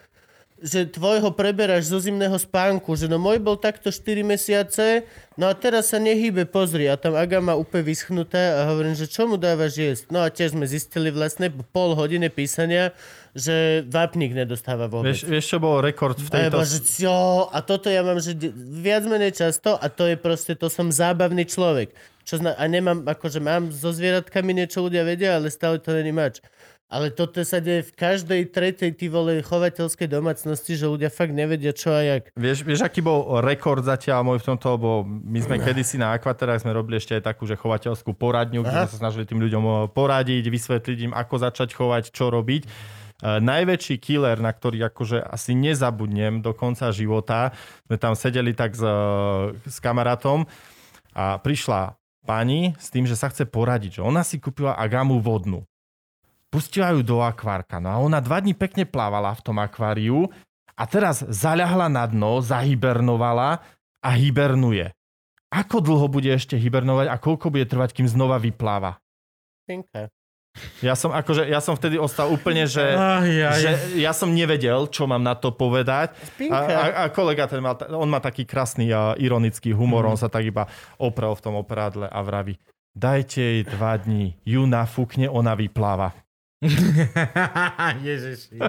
[0.61, 5.09] že tvojho preberáš zo zimného spánku, že no môj bol takto 4 mesiace,
[5.41, 9.25] no a teraz sa nehýbe, pozri, a tam agama úplne vyschnutá a hovorím, že čo
[9.25, 10.13] mu dávaš jesť?
[10.13, 12.93] No a tiež sme zistili vlastne po pol hodiny písania,
[13.33, 15.17] že vápnik nedostáva vôbec.
[15.17, 16.57] vieš, vieš, čo bol rekord v A tejto...
[16.61, 18.37] iba, že jo, a toto ja mám, že
[18.85, 21.89] viac menej často a to je proste, to som zábavný človek.
[22.25, 26.13] Čo zna, a nemám, akože mám so zvieratkami niečo ľudia vedia, ale stále to není
[26.13, 26.39] mač.
[26.91, 31.71] Ale toto sa deje v každej tretej ty vole chovateľskej domácnosti, že ľudia fakt nevedia
[31.71, 32.35] čo a jak.
[32.35, 36.67] Vieš, vieš, aký bol rekord zatiaľ môj v tomto, lebo my sme kedysi na Aquaterách
[36.67, 38.83] sme robili ešte aj takú, že chovateľskú poradňu, kde Aha.
[38.91, 42.67] sme sa snažili tým ľuďom eh, poradiť, vysvetliť im, ako začať chovať, čo robiť.
[43.21, 47.53] Uh, najväčší killer, na ktorý akože asi nezabudnem do konca života,
[47.85, 50.49] sme tam sedeli tak s, uh, s kamarátom
[51.13, 55.65] a prišla pani s tým, že sa chce poradiť, že ona si kúpila agamu vodnú.
[56.51, 57.79] Pustila ju do akvárka.
[57.79, 60.27] No a ona dva dní pekne plávala v tom akváriu
[60.75, 63.63] a teraz zaľahla na dno, zahibernovala
[64.03, 64.91] a hibernuje.
[65.51, 68.99] Ako dlho bude ešte hibernovať a koľko bude trvať, kým znova vypláva?
[69.67, 70.11] Pinka.
[70.83, 73.61] Ja som, akože, ja som vtedy ostal úplne, že, Aj, aj.
[73.61, 76.11] že ja som nevedel, čo mám na to povedať.
[76.51, 80.11] A, a, a kolega, ten mal, on má taký krásny a ironický humor, Mhm.
[80.11, 82.59] on sa tak iba oprel v tom operádle a vraví,
[82.91, 86.13] dajte jej dva dní, ju nafúkne, ona vypláva.
[88.09, 88.61] Ježiši.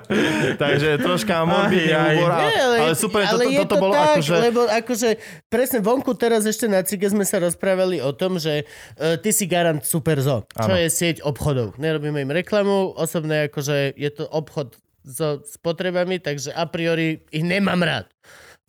[0.56, 2.16] Takže troška Aj, aj.
[2.16, 4.36] humor, ale, ale super, ale toto, je toto to bolo tak, akože...
[4.40, 5.10] Lebo akože
[5.52, 9.44] presne vonku teraz ešte na Cige sme sa rozprávali o tom, že uh, ty si
[9.44, 10.80] garant Super Zo, čo Áno.
[10.80, 11.76] je sieť obchodov.
[11.76, 14.72] Nerobíme im reklamu, osobne akože je to obchod
[15.04, 18.08] so spotrebami, takže a priori ich nemám rád.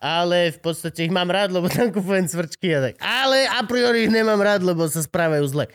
[0.02, 2.98] Ale v podstate ich mám rád, lebo tam kupujem cvrčky a tak.
[2.98, 5.70] Ale a priori ich nemám rád, lebo sa správajú zle.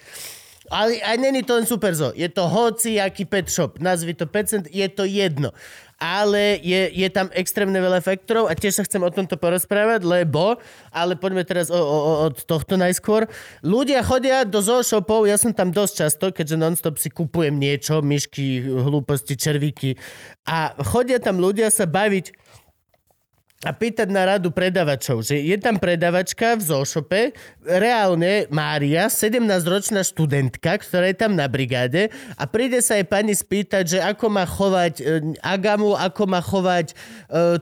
[0.68, 2.12] Ale aj není to len super zo.
[2.12, 3.80] Je to hoci aký pet shop.
[3.80, 5.56] Nazvi to pet cent, je to jedno.
[5.98, 10.62] Ale je, je tam extrémne veľa faktorov a tiež sa chcem o tomto porozprávať, lebo,
[10.94, 13.26] ale poďme teraz o, o, od tohto najskôr.
[13.66, 18.06] Ľudia chodia do zoo shopov, ja som tam dosť často, keďže nonstop si kupujem niečo,
[18.06, 19.98] myšky, hlúposti, červíky
[20.46, 22.30] a chodia tam ľudia sa baviť
[23.66, 27.22] a pýtať na radu predavačov, že je tam predavačka v Zošope,
[27.66, 33.84] reálne Mária, 17-ročná študentka, ktorá je tam na brigáde a príde sa jej pani spýtať,
[33.98, 35.04] že ako má chovať e,
[35.42, 36.96] agamu, ako má chovať e,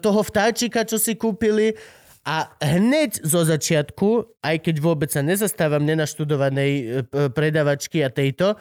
[0.03, 1.79] toho vtáčika, čo si kúpili
[2.27, 6.83] a hneď zo začiatku, aj keď vôbec sa nezastávam nenaštudovanej e,
[7.31, 8.59] predavačky a tejto,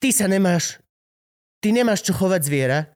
[0.00, 0.80] ty sa nemáš,
[1.60, 2.88] ty nemáš čo chovať zviera,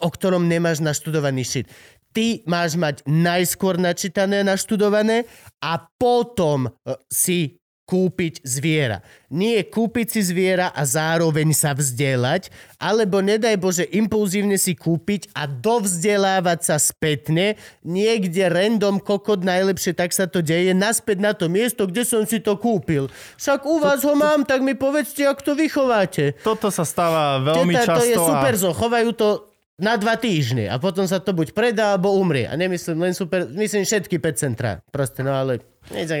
[0.00, 1.66] o ktorom nemáš naštudovaný šit.
[2.14, 5.26] Ty máš mať najskôr načítané, naštudované
[5.58, 9.04] a potom e, si kúpiť zviera.
[9.28, 12.48] Nie kúpiť si zviera a zároveň sa vzdelať,
[12.80, 20.16] alebo nedaj Bože impulzívne si kúpiť a dovzdelávať sa spätne, niekde random kokot najlepšie, tak
[20.16, 23.12] sa to deje, naspäť na to miesto, kde som si to kúpil.
[23.36, 26.40] Však u vás ho mám, tak mi povedzte, ak to vychováte.
[26.40, 28.00] Toto sa stáva veľmi Teta, často.
[28.00, 29.28] to je a- super zo, chovajú to
[29.74, 32.46] na dva týždne a potom sa to buď predá, alebo umrie.
[32.46, 34.78] A nemyslím len super, myslím všetky 5 centra.
[34.94, 35.66] Proste, no ale...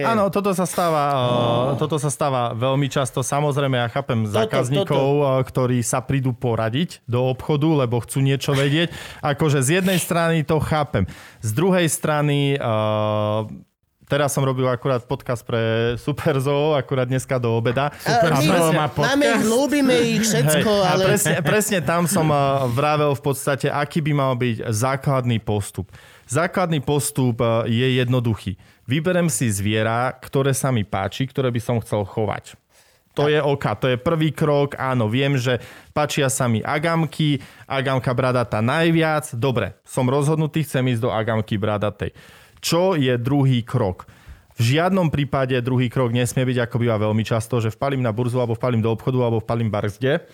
[0.04, 1.02] Áno, toto sa stáva,
[1.72, 1.80] no.
[1.80, 3.24] toto sa stáva veľmi často.
[3.24, 5.40] Samozrejme, ja chápem Toto, zákazníkov, toto.
[5.48, 8.92] ktorí sa prídu poradiť do obchodu, lebo chcú niečo vedieť.
[9.24, 11.08] Akože z jednej strany to chápem.
[11.40, 13.48] Z druhej strany, uh,
[14.14, 15.58] teraz som robil akurát podcast pre
[15.98, 17.90] Super Zoo, akurát dneska do obeda.
[18.06, 21.02] A my, Zoo má máme ich, ľúbime ich všetko, Hej, ale...
[21.02, 22.30] A presne, presne tam som
[22.70, 25.90] vravel v podstate, aký by mal byť základný postup.
[26.30, 28.54] Základný postup je jednoduchý.
[28.86, 32.54] Vyberem si zviera, ktoré sa mi páči, ktoré by som chcel chovať.
[33.18, 35.58] To je OK, to je prvý krok, áno, viem, že
[35.90, 42.10] páčia sa mi agamky, agamka bradatá najviac, dobre, som rozhodnutý, chcem ísť do agamky bradatej.
[42.64, 44.08] Čo je druhý krok?
[44.56, 48.40] V žiadnom prípade druhý krok nesmie byť, ako býva veľmi často, že vpalím na burzu,
[48.40, 50.24] alebo vpalím do obchodu, alebo vpalím barzde,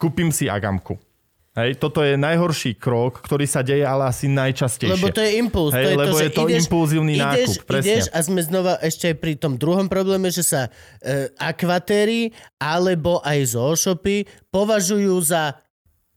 [0.00, 0.96] kúpim si agamku.
[1.58, 4.94] Hej, toto je najhorší krok, ktorý sa deje ale asi najčastejšie.
[4.94, 5.74] Lebo to je impuls.
[5.74, 7.82] Hej, to je lebo to, je to ideš, impulzívny ideš, nákup, presne.
[7.90, 10.70] Ideš a sme znova ešte aj pri tom druhom probléme, že sa
[11.02, 12.30] e, akvatéry
[12.62, 15.58] alebo aj zooshopy považujú za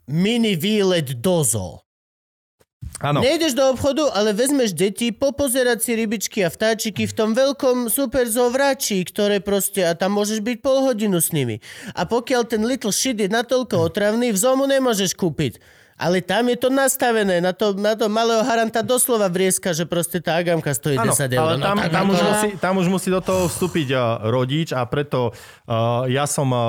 [0.06, 1.82] mini výlet do zoo.
[3.00, 3.22] Áno.
[3.22, 8.26] Nejdeš do obchodu, ale vezmeš deti, popozerať si rybičky a vtáčiky v tom veľkom super
[8.26, 11.62] zoovračí, ktoré proste, a tam môžeš byť pol hodinu s nimi.
[11.94, 15.58] A pokiaľ ten little shit je natoľko otravný, v zomu nemôžeš kúpiť.
[16.02, 20.18] Ale tam je to nastavené, na to, na to malého haranta doslova vrieska, že proste
[20.18, 21.38] tá agamka stojí Áno, 10 eur.
[21.38, 24.02] ale No tam, tak tam, ako- už musí, tam už musí do toho vstúpiť uh,
[24.26, 26.62] rodič a preto uh, ja som uh,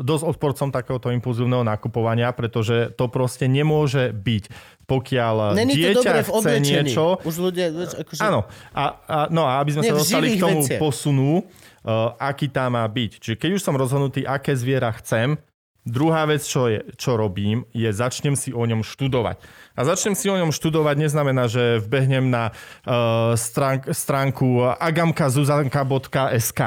[0.00, 4.44] dosť odporcom takéhoto impulzívneho nakupovania, pretože to proste nemôže byť.
[4.88, 7.20] Pokiaľ Není to dieťa v chce niečo...
[7.20, 8.24] Už ľudia, akože...
[8.24, 10.80] Áno, a, a, no a aby sme Nie, sa dostali k tomu veciach.
[10.80, 13.20] posunu, uh, aký tam má byť.
[13.20, 15.36] Čiže keď už som rozhodnutý, aké zviera chcem,
[15.84, 19.36] druhá vec, čo, je, čo robím, je začnem si o ňom študovať.
[19.76, 22.56] A začnem si o ňom študovať neznamená, že vbehnem na
[22.88, 26.62] uh, stránk, stránku agamkazuzanka.sk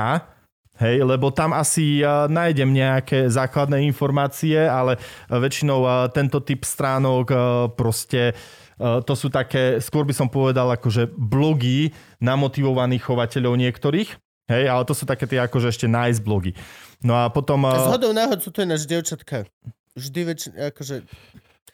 [0.82, 7.26] hej, lebo tam asi nájdem nejaké základné informácie, ale uh, väčšinou uh, tento typ stránok
[7.30, 8.34] uh, proste
[8.82, 14.10] to sú také, skôr by som povedal, akože blogy namotivovaných chovateľov niektorých,
[14.50, 16.58] hej, ale to sú také tie akože ešte nice blogy.
[17.06, 17.62] No a potom...
[17.70, 19.46] A zhodou náhod sú to naš dievčatka.
[19.94, 21.06] Vždy väčšina, akože...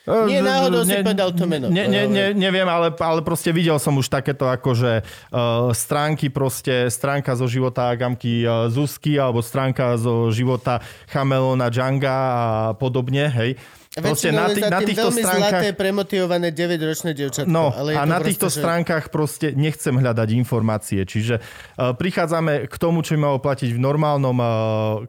[0.07, 1.67] Uh, Nie, náhodou si ne- povedal to meno.
[1.67, 6.87] Ne, ne, ne, neviem, ale, ale proste videl som už takéto akože uh, stránky proste,
[6.87, 10.79] stránka zo života Agamky uh, Zuzky alebo stránka zo života
[11.11, 12.43] Chamelona Džanga a
[12.79, 13.59] podobne, hej.
[13.97, 15.61] Proste na, tý, na týchto veľmi stránkach...
[15.61, 17.49] zlaté, premotivované 9-ročné dievčatko.
[17.49, 21.01] No ale a na proste, týchto že- stránkach proste nechcem hľadať informácie.
[21.01, 24.47] Čiže uh, prichádzame k tomu, čo malo platiť v normálnom uh,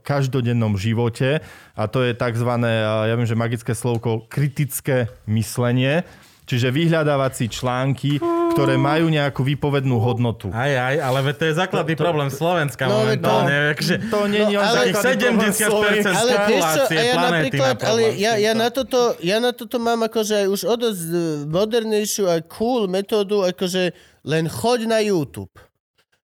[0.00, 1.44] každodennom živote
[1.76, 2.48] a to je tzv.
[2.48, 6.08] Uh, ja viem, že magické slovko kritické myslenie.
[6.48, 8.16] Čiže vyhľadávací články,
[8.56, 10.48] ktoré majú nejakú výpovednú hodnotu.
[10.48, 13.52] Aj, aj, ale to je základný To- to- problém Slovenska No, veď momentálne.
[13.52, 17.76] to- akože To nie je No, no, ale- takých 70% Ale čo, ja planéty napríklad,
[17.76, 21.02] má ale ja, ja, na toto, ja na toto mám akože aj už o dosť
[21.04, 23.92] eh, modernejšiu a cool metódu, akože
[24.24, 25.52] len choď na YouTube.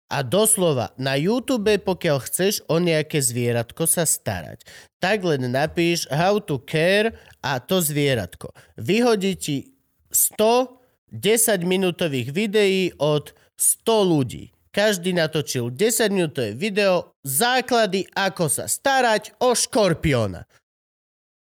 [0.08, 4.62] A doslova, na YouTube, pokiaľ chceš o nejaké zvieratko sa starať,
[4.96, 7.12] tak len napíš how to care
[7.44, 8.52] a to zvieratko.
[8.78, 9.73] Vyhodí ti
[10.14, 10.80] 100
[11.14, 14.50] 10-minútových videí od 100 ľudí.
[14.74, 20.50] Každý natočil 10-minútové video základy, ako sa starať o škorpióna.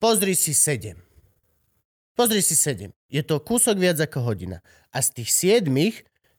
[0.02, 0.98] Pozri si 7.
[2.18, 2.90] Pozri si 7.
[3.06, 4.58] Je to kúsok viac ako hodina.
[4.90, 5.70] A z tých 7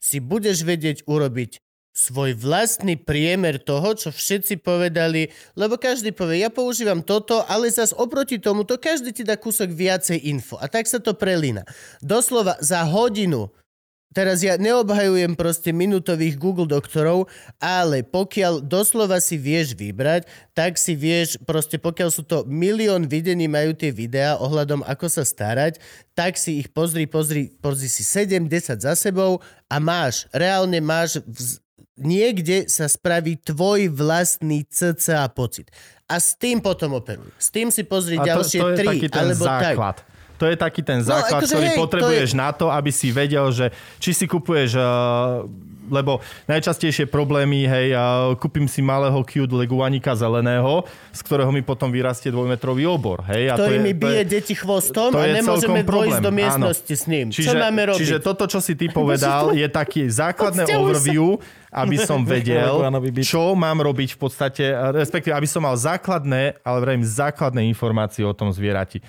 [0.02, 1.64] si budeš vedieť urobiť
[2.10, 7.94] svoj vlastný priemer toho, čo všetci povedali, lebo každý povie, ja používam toto, ale zas
[7.94, 10.58] oproti tomu, to každý ti dá kúsok viacej info.
[10.58, 11.62] A tak sa to prelína.
[12.02, 13.54] Doslova za hodinu
[14.12, 17.32] Teraz ja neobhajujem proste minútových Google doktorov,
[17.64, 23.48] ale pokiaľ doslova si vieš vybrať, tak si vieš, proste pokiaľ sú to milión videní
[23.48, 25.80] majú tie videá ohľadom ako sa starať,
[26.12, 29.40] tak si ich pozri, pozri, pozri si 7, 10 za sebou
[29.72, 31.24] a máš, reálne máš
[32.00, 35.68] niekde sa spraví tvoj vlastný cca pocit.
[36.12, 37.32] A s tým potom operuj.
[37.40, 39.76] S tým si pozri A to, ďalšie to tri, alebo tak.
[40.42, 43.14] To je taký ten základ, akože ktorý hej, to potrebuješ je- na to, aby si
[43.14, 43.70] vedel, že
[44.02, 45.46] či si kupuješ, uh,
[45.86, 46.18] lebo
[46.50, 50.82] najčastejšie problémy, hej, uh, kúpim si malého cute leguanika zeleného,
[51.14, 53.54] z ktorého mi potom vyrastie dvojmetrový obor, hej.
[53.54, 55.92] A ktorý to je, mi to bije je, deti chvostom to a je nemôžeme dôjsť
[55.94, 56.40] problém, do áno.
[56.42, 57.28] miestnosti s ním.
[57.30, 58.00] Čiže, Čo máme robiť?
[58.02, 60.90] Čiže toto, čo si ty povedal, je taký základné Odsťahuj sa.
[60.90, 61.28] overview,
[61.70, 62.82] aby som vedel,
[63.22, 64.64] čo mám robiť v podstate,
[64.96, 69.04] respektíve, aby som mal základné, ale vrajím základné informácie o tom zvierati.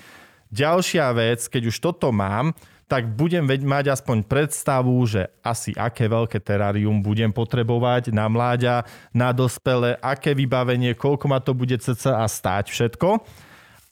[0.53, 2.53] Ďalšia vec, keď už toto mám,
[2.85, 8.85] tak budem mať aspoň predstavu, že asi aké veľké terárium budem potrebovať na mláďa,
[9.17, 13.25] na dospele, aké vybavenie, koľko ma to bude cca stáť všetko.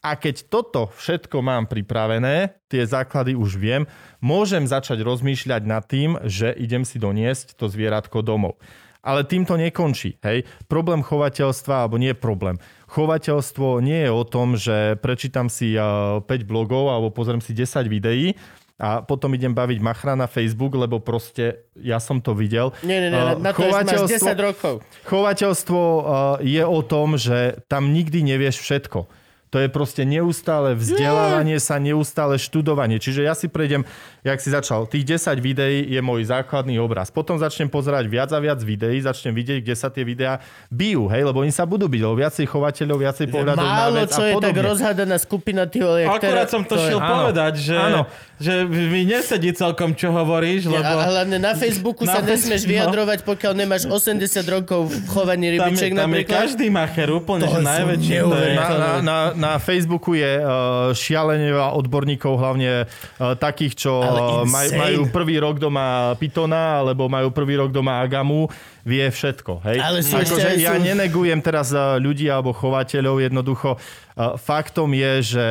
[0.05, 3.89] A keď toto všetko mám pripravené, tie základy už viem,
[4.21, 8.61] môžem začať rozmýšľať nad tým, že idem si doniesť to zvieratko domov.
[9.01, 10.21] Ale tým to nekončí.
[10.21, 10.45] Hej?
[10.69, 12.61] Problém chovateľstva, alebo nie problém.
[12.85, 17.89] Chovateľstvo nie je o tom, že prečítam si uh, 5 blogov alebo pozriem si 10
[17.89, 18.37] videí
[18.81, 22.73] a potom idem baviť machra na Facebook, lebo proste ja som to videl.
[22.81, 24.81] Nie, nie, nie, Uh, na to máš 10 rokov.
[25.05, 26.01] Chovateľstvo uh,
[26.41, 29.05] je o tom, že tam nikdy nevieš všetko.
[29.51, 33.03] To je proste neustále vzdelávanie sa, neustále študovanie.
[33.03, 33.83] Čiže ja si prejdem,
[34.21, 37.09] jak si začal, tých 10 videí je môj základný obraz.
[37.09, 40.37] Potom začnem pozerať viac a viac videí, začnem vidieť, kde sa tie videá
[40.69, 44.13] bijú, hej, lebo oni sa budú byť, lebo viacej chovateľov, viacej pohľadov na Málo vec
[44.13, 47.09] čo a je tak rozhádaná skupina, jak Akurát som to, je- šiel Áno.
[47.17, 48.01] povedať, že, Áno.
[48.37, 52.69] že mi nesedí celkom, čo hovoríš, lebo A hlavne na Facebooku sa Na nesmieš Facebooku,
[52.69, 52.73] no.
[52.77, 57.57] vyjadrovať, pokiaľ nemáš 80 rokov v chovaní tam, je, tam je každý macher úplne, To
[57.57, 58.15] že najväčší.
[58.21, 58.53] To je.
[58.53, 64.10] Na, na, na, na Facebooku je uh, šialene veľa odborníkov, hlavne uh, takých, čo Ale
[64.13, 68.51] uh, maj, majú prvý rok doma Pythona, alebo majú prvý rok doma Agamu,
[68.83, 69.63] vie všetko.
[69.63, 69.77] Hej?
[69.79, 74.35] Ale sú ešte akože aj ja sú- nenegujem teraz uh, ľudí alebo chovateľov, jednoducho uh,
[74.35, 75.45] faktom je, že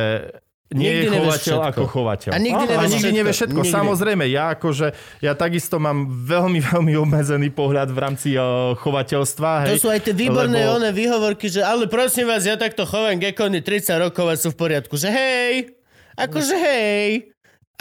[0.71, 2.31] nie Nikdy je chovateľ ako chovateľ.
[2.31, 3.17] A nikdy a nevieš nikdy všetko.
[3.19, 3.59] nevieš všetko.
[3.59, 3.75] Nikdy.
[3.75, 4.87] Samozrejme, ja akože,
[5.19, 9.67] ja takisto mám veľmi, veľmi obmedzený pohľad v rámci uh, chovateľstva.
[9.67, 12.87] To Hej, sú aj tie výborné lebo- one výhovorky, že ale prosím vás, ja takto
[12.87, 14.95] chovám gekony 30 rokov a sú v poriadku.
[14.95, 15.75] Že hej,
[16.15, 17.30] akože hej,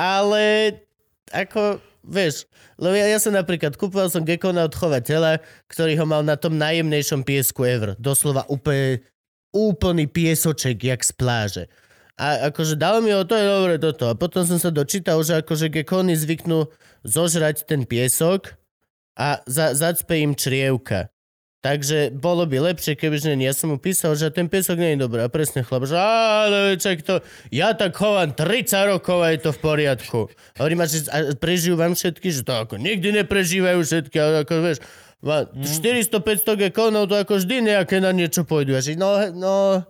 [0.00, 0.80] ale
[1.28, 1.76] ako,
[2.08, 2.48] vieš,
[2.80, 6.56] lebo ja, ja som napríklad, kúpoval som gekona od chovateľa, ktorý ho mal na tom
[6.56, 7.92] najjemnejšom piesku ever.
[8.00, 9.04] Doslova úplne,
[9.52, 11.64] úplný piesoček, jak z pláže.
[12.16, 14.08] A akože dal mi ho, to je dobre toto.
[14.08, 16.68] A potom som sa dočítal, že akože gekony zvyknú
[17.04, 18.56] zožrať ten piesok
[19.16, 21.12] a za, zacpe im črievka.
[21.60, 23.36] Takže bolo by lepšie, keby že.
[23.36, 25.20] Ja som mu písal, že ten piesok nie je dobrý.
[25.20, 27.20] A presne chlap, že ale čak to,
[27.52, 30.20] ja tak chovám 30 rokov a je to v poriadku.
[30.56, 34.52] Hovorím, a že a prežijú vám všetky, že to ako nikdy neprežívajú všetky, ale ako
[34.64, 34.78] vieš,
[35.20, 38.72] ma- 400-500 gekónov to ako vždy nejaké na niečo pôjdu.
[38.72, 39.84] A že no, no,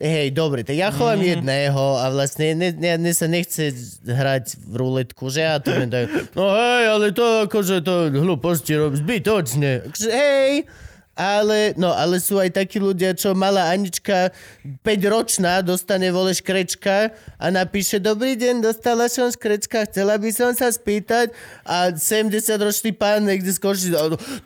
[0.00, 3.68] hej, dobre, tak ja chovám jedného a vlastne ne, ne, ne sa nechce
[4.00, 8.96] hrať v ruletku, že ja to tak, no hej, ale to akože to hlúposti robí
[8.96, 9.92] zbytočne.
[9.92, 10.64] Hej,
[11.12, 14.32] ale, no, ale sú aj takí ľudia, čo malá Anička
[14.80, 20.72] 5-ročná dostane vole škrečka a napíše Dobrý deň, dostala som škrečka, chcela by som sa
[20.72, 21.36] spýtať
[21.68, 23.92] a 70-ročný pán niekde skočí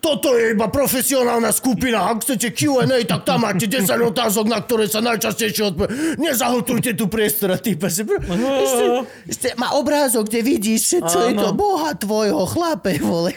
[0.03, 4.91] Toto je iba profesionálna skupina, ak chcete Q&A, tak tam máte 10 otázok, na ktoré
[4.91, 6.19] sa najčastejšie odpovie.
[6.19, 8.19] Nezahltujte tu priestor a že bro,
[8.59, 8.83] ešte,
[9.31, 13.31] ešte má obrázok, kde vidíš, čo je to boha tvojho chlape, vole.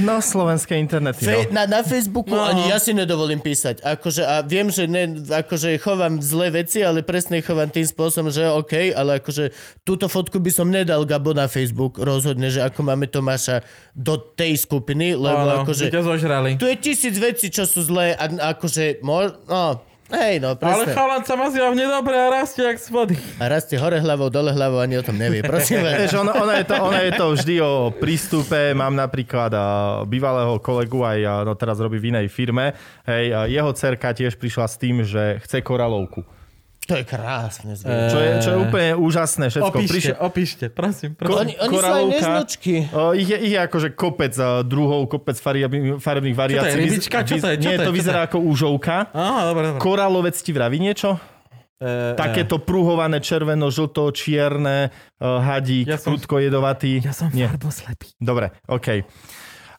[0.00, 1.28] No, slovenské internety.
[1.28, 1.52] Fe, No.
[1.52, 2.40] na, na Facebooku no.
[2.40, 3.84] ani ja si nedovolím písať.
[3.84, 8.48] Akože, a viem, že ne, akože chovám zlé veci, ale presne chovám tým spôsobom, že
[8.48, 9.52] OK, ale akože
[9.84, 13.60] túto fotku by som nedal Gabo na Facebook rozhodne, že ako máme Tomáša
[13.92, 15.92] do tej skupiny, lebo akože...
[15.92, 16.50] by ťa zožrali.
[16.56, 19.04] Tu je tisíc vecí, čo sú zlé a akože...
[19.04, 20.92] Mo, no, hej, no, Ale presne.
[20.92, 23.16] chalan sa má zjavne dobre a rastie jak z vody.
[23.40, 25.40] A rastie hore hlavou, dole hlavou, ani o tom nevie.
[25.40, 25.96] Prosím vás.
[25.96, 28.76] Vieš, ono, ono, je to, ono je to vždy o prístupe.
[28.76, 29.64] Mám napríklad a,
[30.04, 32.76] bývalého kolegu, aj a, no, teraz robí v inej firme.
[33.08, 36.22] Hej, a jeho cerka tiež prišla s tým, že chce koralovku.
[36.92, 37.72] To je krásne.
[37.72, 39.72] Eh, Čo je, čo je úplne úžasné všetko.
[39.72, 41.36] Opíšte, Prišiel- opíšte, prosím, prosím.
[41.40, 42.74] Oni, oni sú aj neznočky.
[42.86, 46.76] O, ich, je, ich je akože kopec a, druhov, kopec farebných, farebných variácií.
[46.78, 47.16] Vyz- rybička?
[47.22, 47.56] Čo to je?
[47.56, 47.86] Čo Nie, to je?
[47.86, 49.08] to Čo vyzerá ako úžovka.
[49.10, 49.80] Aha, dobre, dobre.
[49.80, 51.16] Koralovec ti vraví niečo?
[51.78, 57.00] E, Takéto pruhované červeno, žlto, čierne, hadík, Ja som- prudko jedovatý.
[57.00, 57.48] Ja som Nie.
[57.48, 58.12] farboslepý.
[58.16, 59.02] Dobre, OK.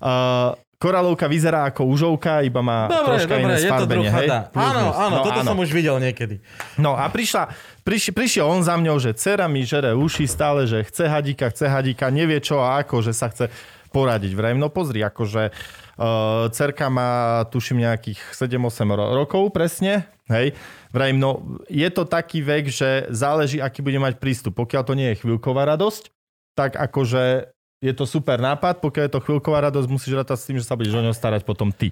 [0.04, 0.52] Uh,
[0.84, 4.10] koralovka vyzerá ako užovka, iba má Dobre, troška dobre, iné je to sfarbenie.
[4.12, 4.28] hej?
[4.52, 5.48] Áno, áno, No, toto áno.
[5.48, 6.44] som už videl niekedy.
[6.76, 10.84] No a prišla, priš, prišiel on za mňou, že dcera mi žere uši stále, že
[10.84, 13.48] chce hadíka, chce hadíka, nevie čo a ako, že sa chce
[13.90, 14.34] poradiť.
[14.34, 15.54] Vrajím, no pozri, akože
[15.96, 16.04] uh,
[16.50, 17.10] cerka má,
[17.48, 18.58] tuším, nejakých 7-8
[18.90, 20.52] ro- rokov presne, hej.
[20.90, 21.30] Vrajím, no
[21.66, 24.58] je to taký vek, že záleží, aký bude mať prístup.
[24.58, 26.10] Pokiaľ to nie je chvíľková radosť,
[26.54, 27.53] tak akože
[27.84, 30.80] je to super nápad, pokiaľ je to chvíľková radosť, musíš rátať s tým, že sa
[30.80, 31.92] budeš o ňo starať potom ty.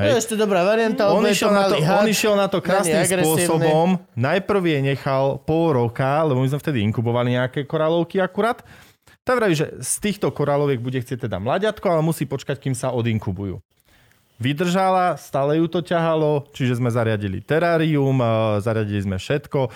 [0.00, 2.00] To je ešte dobrá varianta, On išiel, na to, had.
[2.00, 4.00] on išiel na to krásnym spôsobom.
[4.16, 8.64] Najprv je nechal pol roka, lebo my sme vtedy inkubovali nejaké koralovky akurát.
[9.20, 12.96] Tak vraví, že z týchto koráloviek bude chcieť teda mladiatko, ale musí počkať, kým sa
[12.96, 13.60] odinkubujú.
[14.40, 18.28] Vydržala, stále ju to ťahalo, čiže sme zariadili terárium, eh,
[18.64, 19.68] zariadili sme všetko.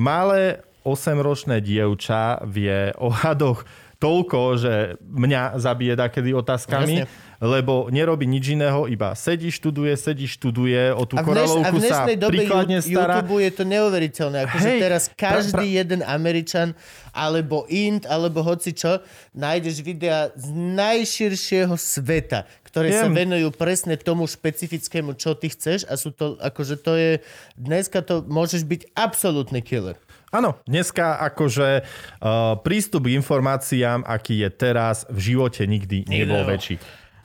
[0.00, 3.64] Malé 8-ročné dievča vie o hadoch
[3.98, 7.10] toľko, že mňa zabije dakedy otázkami, Jasne.
[7.42, 11.76] lebo nerobí nič iného, iba sedí, študuje, sedí, študuje, o tú A dneš, a koralovku
[11.76, 13.18] v sa dobe príkladne Ju- stará.
[13.18, 14.38] YouTube je to neuveriteľné.
[14.46, 16.68] Akože Hej, teraz každý pra- pra- jeden Američan,
[17.10, 19.02] alebo Int, alebo hoci čo,
[19.34, 23.26] nájdeš videa z najširšieho sveta, ktoré sa Viem.
[23.26, 27.12] venujú presne tomu špecifickému, čo ty chceš a sú to, akože to je,
[27.58, 29.98] dneska to môžeš byť absolútny killer.
[30.28, 36.76] Áno, dneska akože uh, prístup k informáciám, aký je teraz, v živote nikdy nebol väčší.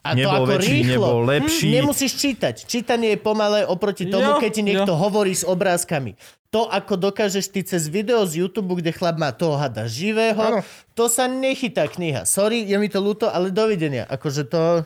[0.04, 0.92] A nebol to ako väčší, rýchlo.
[0.92, 1.68] nebol lepší.
[1.72, 2.56] Hm, nemusíš čítať.
[2.68, 5.00] Čítanie je pomalé oproti tomu, Jo, keď ti niekto jo.
[5.00, 6.20] hovorí s obrázkami.
[6.52, 10.60] To, ako dokážeš ty cez video z YouTube, kde chlap má toho hada živého, Áno.
[10.92, 12.28] to sa nechytá kniha.
[12.28, 14.04] Sorry, je mi to ľúto, ale dovidenia.
[14.08, 14.84] Akože to...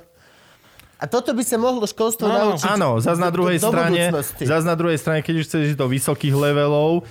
[0.98, 2.70] A toto by sa mohlo školstvo Áno, naučiť.
[2.74, 4.02] Áno, zase na druhej do strane,
[4.34, 7.06] zase na druhej strane, keď už chceš ísť do vysokých levelov,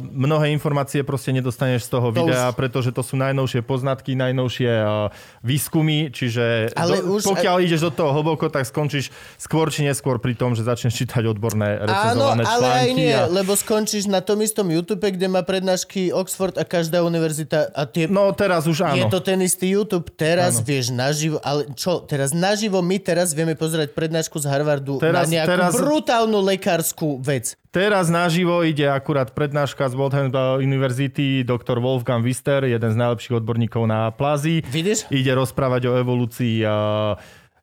[0.00, 4.72] mnohé informácie proste nedostaneš z toho To videa, už- pretože to sú najnovšie poznatky, najnovšie
[4.72, 5.12] uh,
[5.44, 10.16] výskumy, čiže Ale do, už- pokiaľ ideš do toho hlboko, tak skončíš skôr či neskôr
[10.16, 13.28] pri tom, že začneš čítať odborné Áno, recenzované ale aj nie, a...
[13.28, 18.08] lebo skončíš na tom istom YouTube, kde má prednášky Oxford a každá univerzita a tie
[18.08, 18.96] No teraz už áno.
[18.96, 20.64] Je to ten istý YouTube, teraz ano.
[20.64, 25.44] vieš naživo, ale čo, teraz naživo my teraz vieme pozerať prednášku z Harvardu Teraz- na
[25.44, 27.60] nejakú teraz- brutálnu lekárskú vec.
[27.72, 30.28] Teraz naživo ide akurát prednáška z Waltham
[30.60, 34.60] University doktor Wolfgang Wister, jeden z najlepších odborníkov na plazy.
[34.68, 35.08] Vidíš?
[35.08, 37.16] Ide rozprávať o evolúcii uh,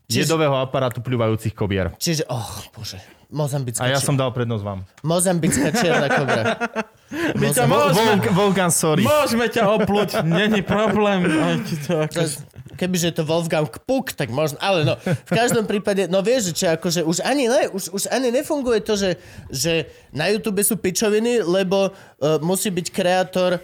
[0.09, 1.93] Čiže- jedového aparátu pľúvajúcich kobier.
[2.01, 2.41] Čiže, oh
[2.73, 2.97] bože,
[3.29, 4.79] mozambická, A ja či- som dal prednosť vám.
[5.05, 6.41] mozambická čierna kobra.
[7.37, 9.05] Môžeme, Wolf- Wolfgang, sorry.
[9.05, 11.21] môžeme ťa opluť, není problém.
[11.29, 12.21] Aj ti to ako...
[12.77, 16.77] Kebyže je to Wolfgang Puk, tak možno, ale no, v každom prípade, no vieš, že
[16.77, 19.17] akože už ani ne, už, už ani nefunguje to, že,
[19.49, 23.57] že na YouTube sú pičoviny, lebo uh, musí byť kreator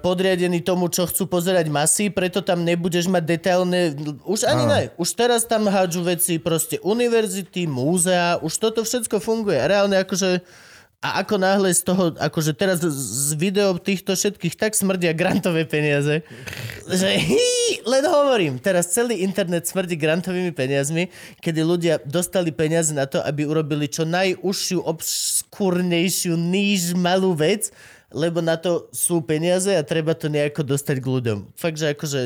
[0.00, 3.80] podriadený tomu, čo chcú pozerať masy, preto tam nebudeš mať detailné...
[4.24, 4.80] Už ani ne.
[4.96, 9.60] Už teraz tam hádžu veci proste univerzity, múzea, už toto všetko funguje.
[9.60, 10.40] Reálne akože...
[10.98, 16.26] A ako náhle z toho, akože teraz z- video týchto všetkých tak smrdia grantové peniaze,
[16.84, 17.38] že hí,
[17.86, 21.06] len hovorím, teraz celý internet smrdí grantovými peniazmi,
[21.38, 27.70] kedy ľudia dostali peniaze na to, aby urobili čo najúžšiu, obskúrnejšiu, níž malú vec,
[28.10, 31.38] lebo na to sú peniaze a treba to nejako dostať k ľuďom.
[31.54, 32.20] Fakt, že akože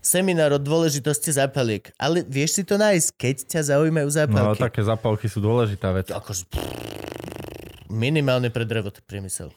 [0.00, 1.94] seminár o dôležitosti zápaliek.
[1.94, 4.58] Ale vieš si to nájsť, keď ťa zaujímajú No, zápalky.
[4.58, 6.10] také zapálky sú dôležitá vec.
[6.10, 6.50] Akože,
[7.88, 9.52] minimálne pre drevot priemysel.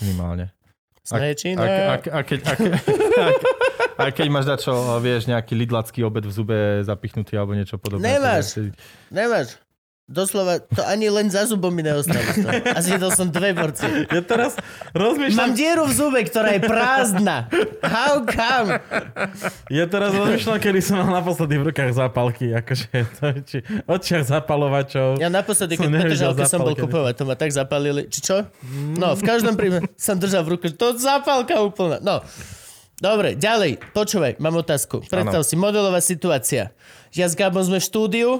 [0.00, 0.52] Minimálne.
[1.02, 1.76] Sme či A, a, ne?
[2.04, 3.24] a, keď, a, ke- a,
[3.96, 8.20] a keď máš dačo, vieš, nejaký lidlacký obed v zube zapichnutý alebo niečo podobné.
[8.20, 8.60] Nemáš.
[9.08, 9.56] Nemáš.
[10.08, 12.24] Doslova, to ani len za zubom mi neostalo.
[12.64, 14.08] A zjedol som dve porcie.
[14.08, 17.44] Ja teraz Mám rozmýšľam, dieru v zube, ktorá je prázdna.
[17.84, 18.80] How come?
[19.68, 22.88] ja teraz rozmýšľam, kedy som mal naposledy v rukách zápalky, akože
[23.20, 25.20] to, či očiach zapalovačov.
[25.20, 28.08] Ja naposledy, keď Petržalke som bol kupovať, to ma tak zapalili.
[28.08, 28.48] Či čo?
[28.96, 32.00] No, v každom prípade som držal v ruke, to zapálka úplná.
[32.00, 32.24] No,
[32.96, 35.04] dobre, ďalej, počúvaj, mám otázku.
[35.04, 36.72] Predstav si, modelová situácia.
[37.12, 38.30] Ja s Gabom sme v štúdiu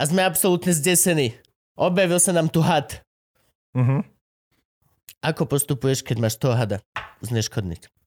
[0.00, 1.36] a sme absolútne zdesení.
[1.76, 3.04] Objavil sa nám tu had.
[3.76, 4.08] Mhm.
[5.20, 6.80] Ako postupuješ, keď máš toho hada
[7.20, 7.99] zneškodniť?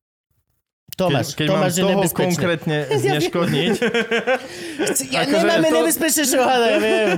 [0.96, 3.74] Tomáš, keď, keď Tomáš mám je toho konkrétne zneškodniť,
[5.06, 7.10] Ja Akože nemáme to- nebezpečnejšieho hada, ja viem.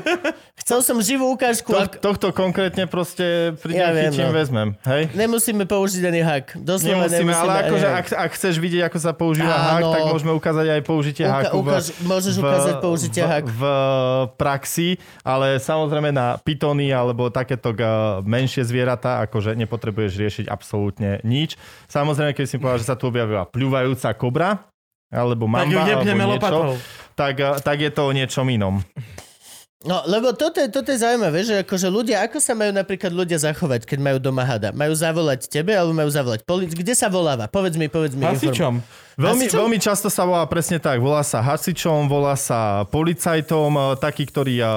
[0.58, 1.68] Chcel som živú ukážku.
[1.68, 4.34] to, ak- tohto konkrétne proste prídem, Ja viem, chytím, no.
[4.34, 4.68] vezmem.
[4.84, 5.02] Hej?
[5.14, 6.46] Nemusíme použiť ani hak.
[6.58, 7.96] Doslova Nemusíme, ale ani akože hak.
[7.96, 11.58] ak, ak chceš vidieť, ako sa používa hák, tak môžeme ukázať aj použitie Uka- háku
[11.58, 13.50] v, ukáž- môžeš ukázať použitie v, háku.
[13.52, 13.62] v
[14.34, 14.90] praxi,
[15.22, 17.84] ale samozrejme na pitony alebo takéto uh,
[18.22, 21.60] menšie zvieratá, akože nepotrebuješ riešiť absolútne nič.
[21.86, 24.50] Samozrejme, keď si povedal, že sa tu objavila pľúvajúca kobra,
[25.10, 26.64] alebo Tak ju mamba, alebo lopatou.
[26.78, 27.34] niečo, tak,
[27.66, 28.86] tak je to o niečom inom.
[29.86, 33.38] No, lebo toto je, toto je zaujímavé, že akože ľudia, ako sa majú napríklad ľudia
[33.38, 34.74] zachovať, keď majú doma hada?
[34.74, 36.74] Majú zavolať tebe, alebo majú zavolať polic?
[36.74, 37.46] Kde sa voláva?
[37.46, 38.26] Povedz mi, povedz mi.
[38.26, 38.82] Hasičom.
[39.16, 39.60] Veľmi, Hasičom?
[39.62, 40.98] veľmi často sa volá presne tak.
[40.98, 44.68] Volá sa hasičom, volá sa policajtom, eh, takí, ktorí eh,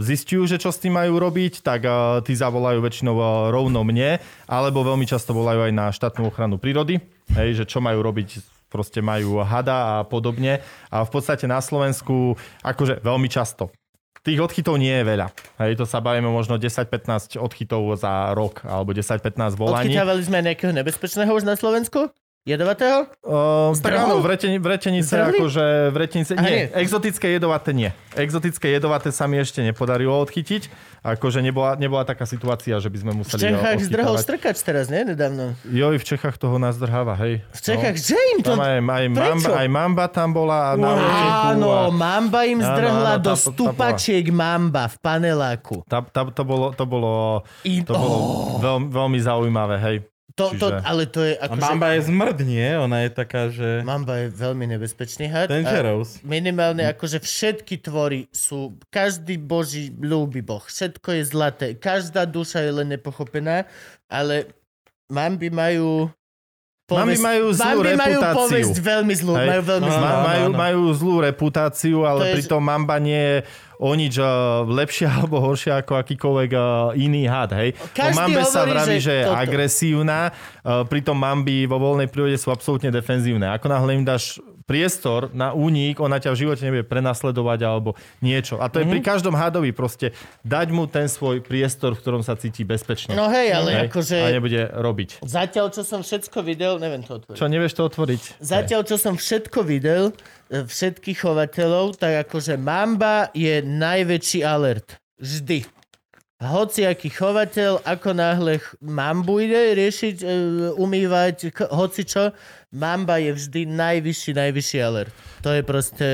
[0.00, 1.92] zistujú, že čo s tým majú robiť, tak eh,
[2.24, 4.16] tí zavolajú väčšinou rovno mne,
[4.48, 7.04] alebo veľmi často volajú aj na štátnu ochranu prírody,
[7.36, 8.40] hej, že čo majú robiť
[8.72, 10.58] proste majú hada a podobne.
[10.90, 12.34] A v podstate na Slovensku,
[12.66, 13.70] akože veľmi často.
[14.24, 15.28] Tých odchytov nie je veľa.
[15.60, 19.92] Hej, to sa bavíme možno 10-15 odchytov za rok, alebo 10-15 volaní.
[19.92, 22.08] Odchytávali sme nejakého nebezpečného už na Slovensku?
[22.44, 23.08] Jedovatého?
[23.24, 25.40] Uh, tak áno, vretenice, Zdrhli?
[25.40, 26.76] akože vretenice, Aha, nie, nie.
[26.76, 27.88] exotické jedovaté nie.
[28.12, 30.68] Exotické jedovaté sa mi ešte nepodarilo odchytiť,
[31.00, 34.26] akože nebola, nebola taká situácia, že by sme V museli Čechách ho zdrhol odchytávať.
[34.28, 35.08] strkač teraz, nie?
[35.08, 35.56] Nedávno.
[35.64, 37.40] Joj, v Čechách toho nás drháva, hej.
[37.48, 38.52] V Čechách, že im to...
[38.52, 38.60] No.
[38.60, 40.88] Tam aj, aj, mamba, aj mamba tam bola na
[41.48, 43.48] Áno, a mamba im Áno, zdrhla áno, do tam bola.
[43.56, 45.80] stupačiek mamba v paneláku.
[45.88, 48.16] tá, tá, to bolo, to bolo, I, to bolo
[48.60, 49.96] veľmi, veľmi zaujímavé, hej.
[50.34, 51.62] To, to, čiže- ale to je A akože...
[51.62, 52.68] mamba je zmrd, nie?
[52.74, 53.86] Ona je taká, že...
[53.86, 55.46] Mamba je veľmi nebezpečný had.
[55.46, 56.18] a Dangerous.
[56.26, 62.72] Minimálne akože všetky tvory sú, každý boží ľúbi boh, všetko je zlaté, každá duša je
[62.82, 63.62] len nepochopená,
[64.10, 64.50] ale
[65.06, 66.10] mamby majú...
[66.86, 68.36] Mamby majú zlú mamby majú reputáciu.
[68.36, 69.48] povesť veľmi zlú, Hej.
[69.48, 70.04] majú veľmi zlú.
[70.04, 70.52] Áno, majú, áno.
[70.54, 73.36] majú zlú reputáciu, To ale je- pritom mamba nie je
[73.74, 74.26] o nič uh,
[74.62, 76.62] lepšia alebo horšia ako akýkoľvek uh,
[76.94, 77.72] iný had, hej.
[77.90, 79.40] Každý o mambe sa hovorí, vraví, že že, je toto.
[79.40, 83.48] agresívna, uh, pritom mamby vo voľnej prírode sú absolútne defenzívne.
[83.50, 88.56] Ako náhle im dáš priestor na únik, ona ťa v živote nebude prenasledovať alebo niečo.
[88.56, 89.06] A to je pri Mhm.
[89.06, 90.10] každom hadovi proste
[90.40, 93.12] dať mu ten svoj priestor, v ktorom sa cíti bezpečne.
[93.12, 93.80] No hej, ale Hej?
[93.86, 94.16] akože...
[94.18, 95.20] A nebude robiť.
[95.20, 97.36] Zatiaľ, čo som všetko videl, neviem to otvoriť.
[97.36, 98.22] Čo, nevieš to otvoriť?
[98.38, 100.16] Zatiaľ, čo som všetko videl,
[100.48, 104.96] e, všetkých chovateľov, tak akože mamba je najväčší alert.
[105.16, 105.68] Vždy.
[106.36, 110.26] Hociaký chovateľ, ako náhle mambu ide riešiť, e,
[110.74, 112.34] umývať, k- hocičo,
[112.74, 115.14] mamba je vždy najvyšší, najvyšší alert.
[115.46, 116.08] To je proste...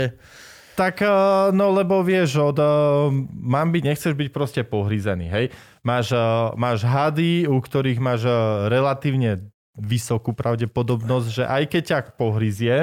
[0.76, 1.10] Tak, eh,
[1.56, 5.46] no lebo vieš, od uh, mamby nechceš byť proste pohrízený, hej.
[5.84, 8.28] Máš, uh, máš hady, u ktorých máš
[8.68, 12.76] relatívne vysokú pravdepodobnosť, že aj keď ťa pohryzie,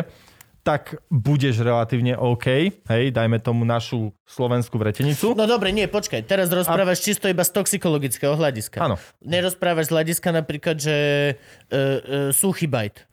[0.68, 5.32] tak budeš relatívne OK, hej, dajme tomu našu slovenskú vretenicu.
[5.32, 8.84] No dobre, nie, počkaj, teraz rozprávaš čisto iba z toxikologického hľadiska.
[8.84, 9.00] Áno.
[9.24, 13.08] Nerozprávaš z hľadiska napríklad, že uh, uh, suchý bajt.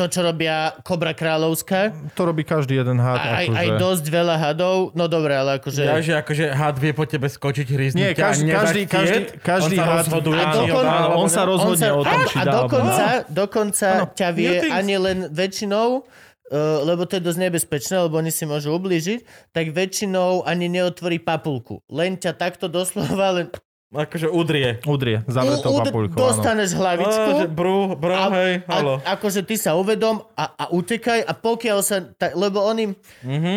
[0.00, 1.92] To, čo robia Kobra Kráľovská.
[2.16, 3.20] To robí každý jeden had.
[3.20, 3.60] A, aj, akože...
[3.60, 4.76] aj dosť veľa hadov.
[4.96, 5.82] No dobre, ale akože...
[5.84, 9.76] Ja, že akože had vie po tebe skočiť, hryznúť Nie, každý- nedať každý- každý- každý
[9.76, 12.20] on sa had- rozhoduje, A či ho dokon- dá, alebo on sa rozhodne o tom,
[12.24, 17.22] či a dá, alebo dokonca, dokonca ťa vie ani len väčšinou, uh, lebo to je
[17.28, 21.84] dosť nebezpečné, lebo oni si môžu ublížiť, tak väčšinou ani neotvorí papulku.
[21.92, 23.46] Len ťa takto doslova len
[23.90, 24.78] Akože udrie.
[24.84, 26.22] Udrie, zavretou u- u- papulkou, áno.
[26.30, 27.28] dostaneš hlavičku.
[27.36, 28.94] Že bro, bro, a, hej, halo.
[28.96, 33.54] a, akože ty sa uvedom a, a utekaj a pokiaľ sa, ta, lebo oni Mhm.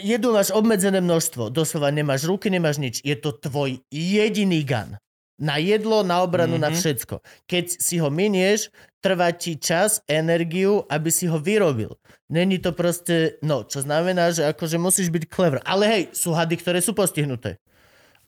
[0.00, 4.96] jedú máš obmedzené množstvo, doslova nemáš ruky, nemáš nič, je to tvoj jediný gun.
[5.36, 6.62] Na jedlo, na obranu, Mhm.
[6.62, 7.20] na všetko.
[7.44, 11.92] Keď si ho minieš, trvá ti čas, energiu, aby si ho vyrobil.
[12.26, 15.60] Není to proste, no, čo znamená, že akože musíš byť clever.
[15.62, 17.60] Ale hej, sú hady, ktoré sú postihnuté.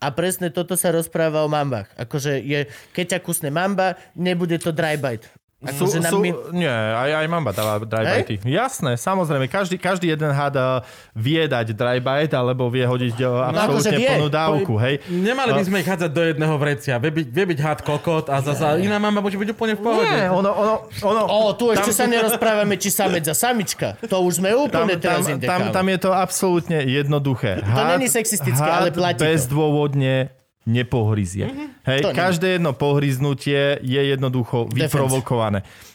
[0.01, 1.93] A presne toto sa rozpráva o mambách.
[2.01, 5.29] Akože je, keď ťa kusne mamba, nebude to dry bite.
[5.61, 8.41] Sú, Akože na sú, mi- Nie, aj, aj mamba dáva dry bite.
[8.49, 9.45] Jasné, samozrejme.
[9.45, 10.81] Každý, každý jeden had uh,
[11.13, 14.09] vie dať bite, alebo vie hodiť uh, No, akože absolútne vie.
[14.09, 15.05] plnú dávku, hej.
[15.13, 16.97] Nemali by sme ich hádzať do jedného vrecia.
[16.97, 20.09] Vie byť, vie byť had kokot a zasa iná mama môže byť úplne v pohode.
[20.09, 24.01] Nie, ono, ono, ono, O, tu ešte sa nerozprávame, či samec a samička.
[24.09, 25.73] To už sme tam, úplne tam, teraz tam, kámo.
[25.77, 27.61] tam je to absolútne jednoduché.
[27.61, 29.29] To není sexistické, ale platí to.
[29.29, 30.40] bezdôvodne
[30.71, 31.47] nepohryzie.
[31.47, 31.69] Mm-hmm.
[31.85, 35.23] Hej, To každé jedno pohryznutie je jednoducho Defense.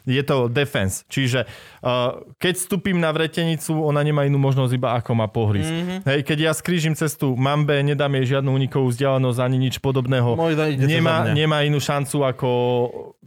[0.06, 1.02] Je to defense.
[1.10, 1.50] Čiže
[1.82, 5.74] uh, keď vstúpim na vretenicu, ona nemá inú možnosť iba ako ma pohryzť.
[5.74, 6.00] Mm-hmm.
[6.06, 10.38] Hej, keď ja skrížim cestu mambe, nedám jej žiadnu unikovú vzdialenosť ani nič podobného.
[10.78, 12.52] Nemá, nemá inú šancu ako,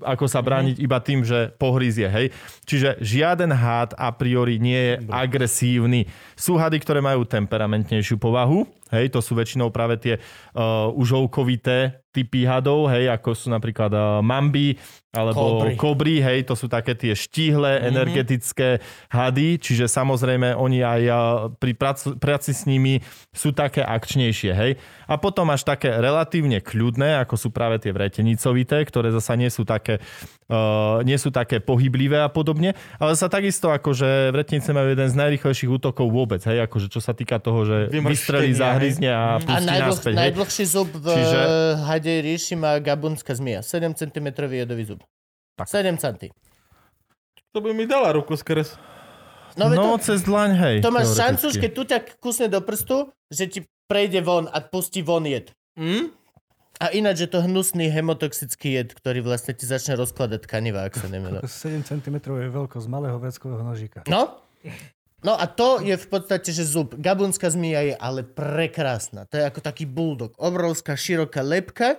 [0.01, 0.85] ako sa brániť Mhm.
[0.87, 2.07] iba tým, že pohryzie.
[2.07, 2.27] Hej.
[2.63, 6.07] Čiže žiaden hád a priori nie je agresívny.
[6.39, 8.63] Sú hady, ktoré majú temperamentnejšiu povahu.
[8.89, 14.19] Hej, to sú väčšinou práve tie uh, užovkovité typy hadov, hej, ako sú napríklad uh,
[14.19, 14.75] mamby
[15.09, 15.75] alebo Kobry.
[15.79, 17.85] kobry, hej, to sú také tie štíhle, Mhm.
[17.89, 18.69] energetické
[19.09, 21.17] hady, čiže samozrejme oni aj uh,
[21.55, 22.99] pri pracu, práci s nimi
[23.31, 24.73] sú také akčnejšie, hej.
[25.07, 29.63] A potom až také relatívne kľudné, ako sú práve tie vretenicovité, ktoré zasa nie sú
[29.63, 30.03] také,
[30.49, 30.57] uh,
[31.03, 35.71] nie sú také pohyblivé a podobne, ale sa takisto akože vretenice majú jeden z najrychlejších
[35.71, 39.89] útokov vôbec, hej, akože čo sa týka toho, že vystrelí, zahryzne a A pustí najdlh,
[39.89, 40.11] naspäť.
[40.11, 40.21] hej.
[40.25, 41.41] najdlhší zub v Čiže- Čiže...
[41.85, 43.61] hadej ríši má gabunská zmia.
[43.61, 45.01] 7 cm jedový zub.
[45.55, 45.67] Tak.
[45.67, 46.33] 7 cm.
[47.51, 48.77] To by mi dala ruku skres.
[49.55, 50.77] No, No, to, cez dlaň, hej.
[50.79, 54.61] to máš šancu, že keď tu ťa kusne do prstu, že ti prejde von a
[54.61, 55.51] pustí von jed.
[55.75, 56.15] Mm?
[56.79, 61.11] A ináč je to hnusný hemotoxický jed, ktorý vlastne ti začne rozkladať tkaniva, ak sa
[61.11, 61.43] nemýlim.
[61.47, 64.07] 7 cm je veľkosť malého vreckového nožíka.
[64.07, 64.39] No?
[65.27, 66.95] No a to je v podstate, že zub.
[66.95, 69.27] Gabunská zmia je ale prekrásna.
[69.27, 70.39] To je ako taký bulldog.
[70.39, 71.99] Obrovská, široká lepka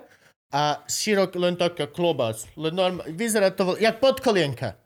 [0.56, 2.48] a širok, len taká klobás.
[2.56, 3.04] Len norm...
[3.12, 4.80] Vyzerá to, jak podkolienka.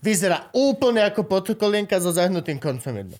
[0.00, 3.16] Vyzerá úplne ako podkolienka so zahnutým koncom jedno.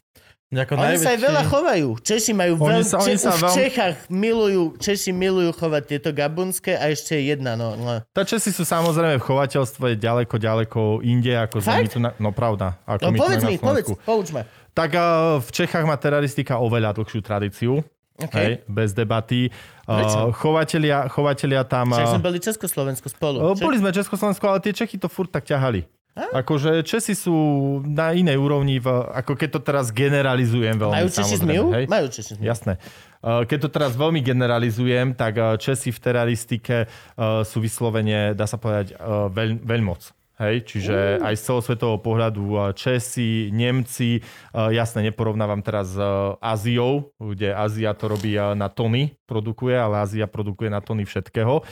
[0.46, 1.88] Ako Oni sa aj veľa chovajú.
[1.98, 2.86] Češi majú Oni veľ...
[2.86, 3.18] sa- oni Če...
[3.18, 7.74] sa Už v veľ- Čechách milujú, Češi milujú chovať tieto gabunské a ešte jedna, no.
[7.74, 7.98] no.
[8.14, 12.14] Tá Česi sú samozrejme v chovateľstve ďaleko, ďaleko inde, ako sme tu na...
[12.22, 12.78] No pravda.
[12.86, 14.46] Ako no my tu povedz na mi, povedz, pouč ma.
[14.70, 17.82] Tak uh, v Čechách má teraristika oveľa dlhšiu tradíciu.
[18.16, 18.38] Okay.
[18.38, 19.50] Hej, bez debaty.
[19.84, 21.90] Uh, chovatelia, chovatelia tam...
[21.90, 23.42] Však uh, sme boli Československu spolu.
[23.52, 25.84] Čo- Boli sme Československu, ale tie Čechy to furt tak ťahali.
[26.16, 27.36] Akože Česi sú
[27.84, 31.04] na inej úrovni, v, ako keď to teraz generalizujem veľmi.
[31.04, 31.64] Majú samozrejme, zmiu?
[31.76, 31.84] hej.
[31.84, 32.46] Majú Češi zmiu.
[32.48, 32.80] Jasné.
[33.20, 38.48] Uh, Keď to teraz veľmi generalizujem, tak uh, Česi v teraristike uh, sú vyslovene, dá
[38.48, 38.96] sa povedať,
[39.28, 40.16] veľ, veľmoc.
[40.36, 44.20] Hej, čiže aj z celosvetového pohľadu Česi, Nemci,
[44.52, 46.00] jasne neporovnávam teraz s
[46.44, 51.64] Áziou, kde Ázia to robí na tony, produkuje, ale Ázia produkuje na tony všetkého.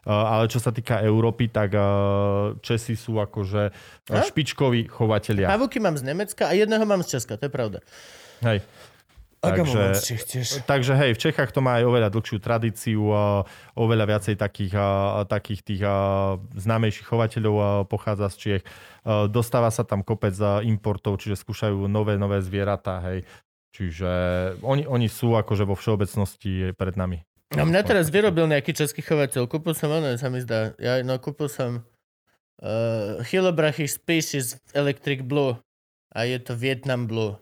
[0.00, 3.62] Uh, Ale čo sa týka Európy, tak uh, Česi sú akože
[4.08, 4.24] A?
[4.24, 5.52] špičkoví chovatelia.
[5.52, 7.84] Pavúky mám z Nemecka a jedného mám z Česka, to je pravda.
[8.40, 8.64] Hej.
[9.40, 9.96] Takže,
[10.68, 13.00] takže hej, v Čechách to má aj oveľa dlhšiu tradíciu,
[13.72, 14.76] oveľa viacej takých,
[15.32, 15.82] takých tých
[16.60, 18.64] známejších chovateľov pochádza z Čiech.
[19.32, 20.36] Dostáva sa tam kopec
[20.68, 23.24] importov, čiže skúšajú nové, nové zvieratá, hej.
[23.72, 24.12] Čiže
[24.60, 27.24] oni, oni sú akože vo všeobecnosti pred nami.
[27.50, 29.50] No mňa teraz vyrobil nejaký český chovateľ.
[29.50, 30.70] Kúpil som ono, sa mi zdá.
[30.78, 31.82] Ja, no kúpil som
[32.62, 35.58] uh, Hilobrachy Species Electric Blue
[36.14, 37.34] a je to Vietnam Blue.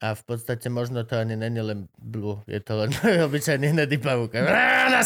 [0.00, 2.88] A v podstate možno to ani není len blue, je to len
[3.28, 4.32] obyčajný hnedý pavúk.
[4.32, 4.88] Á,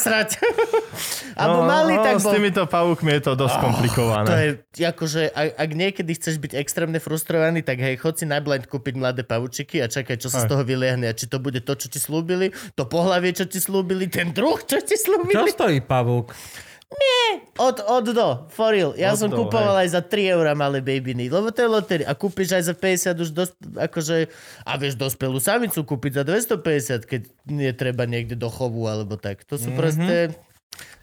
[1.34, 2.32] Alebo malý, tak No, s bol.
[2.34, 4.26] týmito pavúkmi je to dosť komplikované.
[4.26, 4.50] To je,
[4.84, 8.94] akože, ak, ak niekedy chceš byť extrémne frustrovaný, tak hej, chod si na blind kúpiť
[8.94, 10.50] mladé pavučiky a čakaj, čo sa z Aj.
[10.54, 11.06] toho vyliahne.
[11.06, 14.58] A či to bude to, čo ti slúbili, to pohlavie, čo ti slúbili, ten druh,
[14.62, 15.50] čo ti Čo slúbili.
[15.50, 16.30] stojí pavúk?
[17.58, 18.94] Od, od do, for real.
[18.94, 22.02] Ja Od som do, kupoval aj za 3 eurá malé babiny, lebo to je lotery.
[22.06, 24.30] A kúpiš aj za 50 už dosp- akože,
[24.62, 29.42] a vieš dospelú samicu kúpiť za 250, keď je treba niekde do chovu alebo tak.
[29.50, 29.78] To sú mm-hmm.
[29.78, 30.14] proste...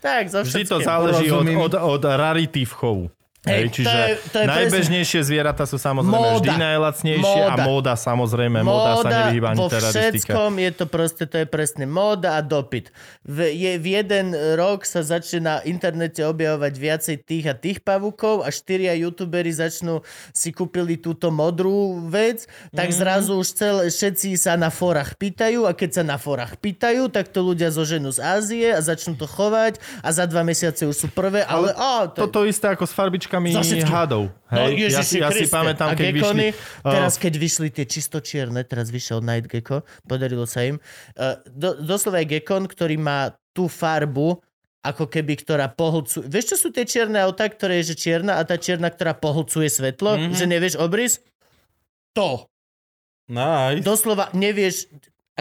[0.01, 3.05] Tak, zo Vždy to záleží od, od, od rarity v chovu.
[3.41, 6.37] Hej, Hej, to čiže je- to je najbežnejšie zvieratá sú samozrejme Móda.
[6.45, 7.65] vždy najlacnejšie a Móda.
[7.65, 10.13] móda samozrejme, móda, sa nevyhýba ani vo teroristika.
[10.13, 12.93] všetkom je to proste, to je presne móda a dopyt.
[13.25, 18.45] V, je, v jeden rok sa začne na internete objavovať viacej tých a tých pavúkov
[18.45, 20.05] a štyria youtuberi začnú
[20.37, 22.95] si kúpili túto modrú vec, tak mm.
[23.01, 27.33] zrazu už celé, všetci sa na forách pýtajú a keď sa na forách pýtajú, tak
[27.33, 31.07] to ľudia zoženú z Ázie a začnú to chovať a za dva mesiace už sú
[31.09, 33.87] prvé, ale, ale á, to, Toto isté ako s farbičkami Všetkým.
[33.87, 34.23] hadov.
[34.51, 34.71] No, Hej?
[34.75, 36.83] ja, Ježiši si, ja si pamätám, keď gekony, vyšli...
[36.83, 40.83] Teraz, Oh, keď vyšli tie čistočierne, teraz vyšiel Night Gecko, podarilo sa im.
[41.15, 44.43] Uh, do, doslova je gekon, ktorý má tú farbu,
[44.81, 46.25] ako keby, ktorá pohlcuje.
[46.25, 49.69] Vieš, čo sú tie čierne autá, ktoré je že čierna a tá čierna, ktorá pohlcuje
[49.69, 50.17] svetlo?
[50.17, 50.19] Mhm.
[50.19, 50.37] Mm-hmm.
[50.37, 51.13] Že nevieš obrys?
[52.17, 52.49] To.
[53.31, 53.85] Nice.
[53.85, 54.91] Doslova nevieš,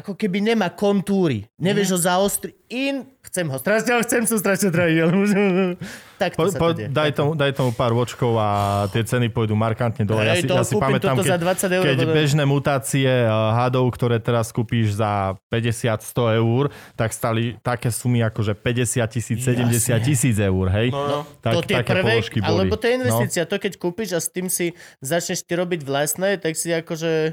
[0.01, 1.45] ako keby nemá kontúry.
[1.57, 1.95] Nevieš Mhm.
[1.95, 2.55] ho zaostriť.
[2.71, 4.97] In, chcem ho strašne, chcem sa strašne trajiť.
[6.21, 8.51] Tak to po, sa po, to daj, tomu, daj tomu pár vočkov a
[8.89, 10.21] tie ceny pôjdu markantne dole.
[10.21, 11.83] Ja si, ja si pamätám, keď, za 20 eur.
[11.83, 16.05] keď bežné mutácie hadov, ktoré teraz kúpíš za 50-100
[16.37, 20.93] eur, tak stali také sumy ako že 50 tisíc, 70 tisíc eur, hej?
[20.93, 22.49] No, tak, to tie také prvé, položky boli.
[22.61, 22.99] alebo to je No.
[23.01, 23.43] investícia.
[23.43, 27.33] To keď kúpiš a s tým si začneš ty robiť vlastné, tak si akože...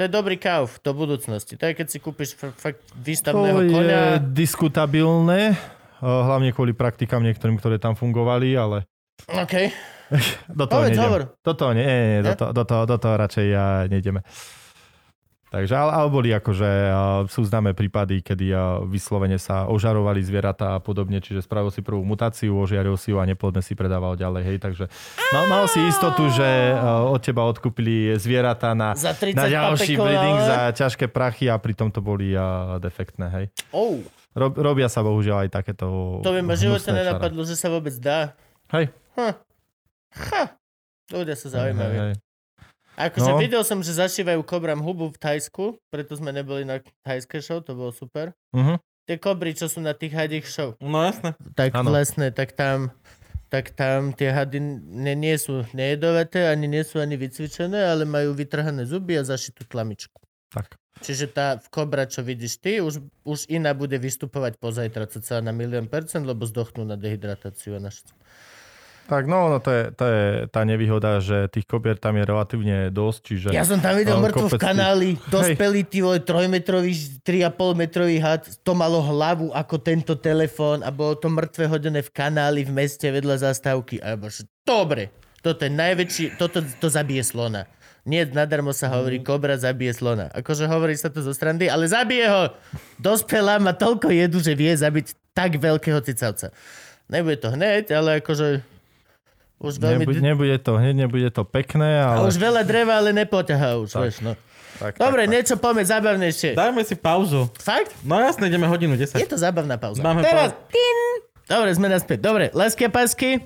[0.00, 1.60] To je dobrý kauf do budúcnosti.
[1.60, 4.16] To je keď si kúpiš fakt To výstavného je konia.
[4.16, 5.52] diskutabilné,
[6.00, 8.88] uh, hlavne kvôli praktikám niektorým, ktoré tam fungovali, ale
[9.28, 9.68] OK.
[10.56, 11.22] do toho Povedz, hovor.
[11.44, 14.24] Do toho, nie, nie, nie, do, toho, do, toho, do toho radšej ja nejdeme.
[15.50, 16.70] Takže, ale, ale boli akože,
[17.26, 18.54] sú známe prípady, kedy
[18.86, 23.26] vyslovene sa ožarovali zvieratá a podobne, čiže spravil si prvú mutáciu, ožiaril si ju a
[23.26, 24.86] neplodne si predával ďalej, hej, takže
[25.34, 26.46] mal, mal si istotu, že
[27.10, 31.58] od teba odkúpili zvieratá na, Za 30 na ďalší papekov, breeding za ťažké prachy a
[31.58, 32.30] pritom to boli
[32.78, 33.44] defektné, hej.
[33.74, 33.98] Oh,
[34.38, 36.78] Rob, robia sa bohužiaľ aj takéto to by ma čara.
[36.94, 38.38] nenapadlo, že sa vôbec dá.
[38.70, 39.34] Hej, Ha.
[40.14, 40.42] Ha.
[41.10, 41.96] Ľudia sú hej, zaujímaví.
[41.98, 42.29] hej.
[43.00, 43.40] Akože No.
[43.40, 47.72] videl som, že zašívajú kobram hubu v Tajsku, preto sme neboli na tajské show, to
[47.72, 48.36] bolo super.
[48.52, 48.76] Mhm.
[49.08, 50.76] Tie kobry, čo sú na tých hadích show.
[50.78, 51.32] no jasné.
[51.56, 51.88] tak Áno.
[51.90, 52.92] vlastne, tak tam,
[53.48, 58.36] tak tam tie hady ne, nie sú nejedovaté, ani nie sú ani vycvičené, ale majú
[58.36, 60.20] vytrhané zuby a zašitú tlamičku.
[60.54, 60.76] Tak.
[61.00, 65.88] Čiže tá kobra, čo vidíš ty, už, už iná bude vystupovať pozajtra cca na milión
[65.88, 68.18] percent, lebo zdochnú na dehydratáciu a na všetko.
[69.10, 70.22] Tak no, no to, je, to je
[70.54, 73.48] tá nevýhoda, že tých kobier tam je relatívne dosť, čiže...
[73.50, 76.94] Ja som tam videl mŕtvu v kanáli, dospelý ty vole, trojmetrový,
[77.26, 82.10] 3,5 metrový had, to malo hlavu ako tento telefón a bolo to mŕtve hodené v
[82.14, 83.98] kanáli v meste vedľa zastávky.
[83.98, 85.10] A ja bol, že dobre,
[85.42, 87.66] toto je najväčší, toto to zabije slona.
[88.06, 90.30] Nie, nadarmo sa hovorí, kobra zabije slona.
[90.30, 92.54] Akože hovorí sa to zo strany, ale zabije ho.
[93.02, 96.54] Dospelá má toľko jedu, že vie zabiť tak veľkého cicavca.
[97.10, 98.62] Nebude to hneď, ale akože
[99.60, 100.08] už veľmi...
[100.08, 102.32] Nebude, nebude to hneď, nebude to pekné, a ale...
[102.32, 104.32] už veľa dreva, ale nepoťahá už, vieš, no.
[104.80, 106.56] Tak, Dobre, tak, niečo poďme zabavnejšie.
[106.56, 107.52] Dajme si pauzu.
[107.60, 107.92] Fakt?
[108.00, 109.20] No jasne, ideme hodinu 10.
[109.20, 110.00] Je to zábavná pauza.
[110.00, 110.56] Máme Teraz.
[110.72, 110.98] Tin.
[111.44, 112.18] Dobre, sme naspäť.
[112.24, 113.44] Dobre, lásky a pásky.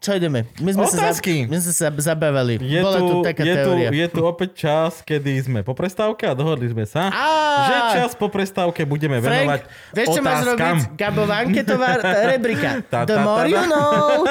[0.00, 0.48] Čo ideme?
[0.56, 1.44] My sme, sa, Otázky.
[1.44, 2.56] my sme sa zabávali.
[2.56, 3.88] Je Bola tu, tu, taká je, tu, teória.
[3.92, 7.28] je tu opäť čas, kedy sme po prestávke a dohodli sme sa, Á!
[7.68, 10.96] že čas po prestávke budeme venovať Frank, vieš, čo máš robiť?
[10.96, 12.00] Gabo, anketová
[12.32, 12.80] rebrika.
[12.88, 14.24] Tá, The tá, tá, more you know.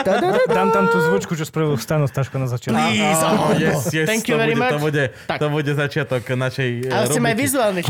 [0.50, 2.74] Dám tam tú zvučku, čo spravil Stano Staško na začiatku.
[2.74, 3.22] Please.
[3.22, 4.74] Oh, yes, yes, Thank you very much.
[4.74, 7.46] To bude, to bude začiatok našej Ale eh, chcem aj rubriky.
[7.46, 7.82] vizuálny.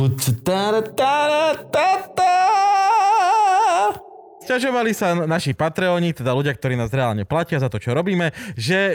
[4.40, 8.74] Sťažovali sa naši Patreoni, teda ľudia, ktorí nás reálne platia za to, čo robíme, že
[8.74, 8.94] e,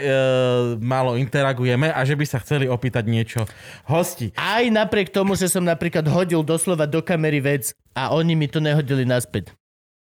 [0.77, 3.45] málo interagujeme a že by sa chceli opýtať niečo
[3.85, 4.33] hosti.
[4.33, 7.63] Aj napriek tomu, že som napríklad hodil doslova do kamery vec
[7.93, 9.53] a oni mi to nehodili naspäť.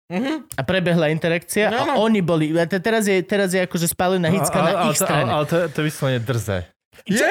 [0.08, 0.54] Mhm.
[0.54, 2.04] A prebehla interakcia a Áno.
[2.04, 2.52] oni boli...
[2.52, 5.30] a te- Teraz je, teraz je akože spálená hicka na ich strane.
[5.30, 6.66] ale, to, to vyslovene drze.
[7.06, 7.26] Je,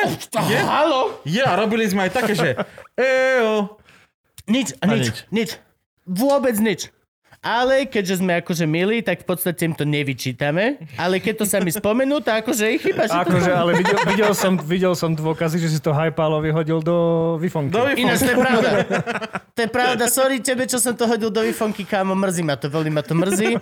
[0.49, 1.21] je, Halo?
[1.23, 2.49] je, a robili sme aj také, že
[2.97, 3.77] ejo,
[4.41, 5.07] A nič, nič.
[5.29, 5.51] nič.
[6.03, 6.89] Vôbec nič.
[7.49, 10.85] Ale keďže sme akože milí, tak v podstate im to nevyčítame.
[11.01, 13.25] Ale keď to sami spomenú, tak akože ich chyba, že to...
[13.25, 16.97] Akože, ale videl, videl, som, videl som dôkazy, že si to Hypalo vyhodil do
[17.41, 17.73] Vifonky.
[17.73, 18.71] do Ináč to je pravda.
[19.57, 20.05] To je pravda.
[20.13, 23.17] Sorry tebe, čo som to hodil do Vifonky, kámo, mrzí ma to, veľmi ma to
[23.17, 23.57] mrzí.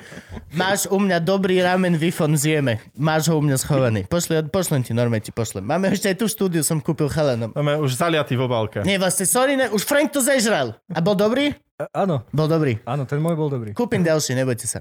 [0.58, 2.82] Máš u mňa dobrý ramen Vifon, zjeme.
[2.98, 4.00] Máš ho u mňa schovaný.
[4.10, 5.62] Pošli, pošlem ti, normálne ti pošlem.
[5.62, 7.54] Máme ešte aj tú štúdiu, som kúpil chalanom.
[7.54, 8.82] Máme už zaliatý v obálke.
[8.82, 10.74] Nie, vlastne, sorry, ne, už Frank to zežral.
[10.90, 11.54] A bol dobrý?
[11.76, 12.72] A- Áno, Bol dobrý.
[12.84, 13.76] áno, ten môj bol dobrý.
[13.76, 14.80] Kúpim ďalší, nebojte sa.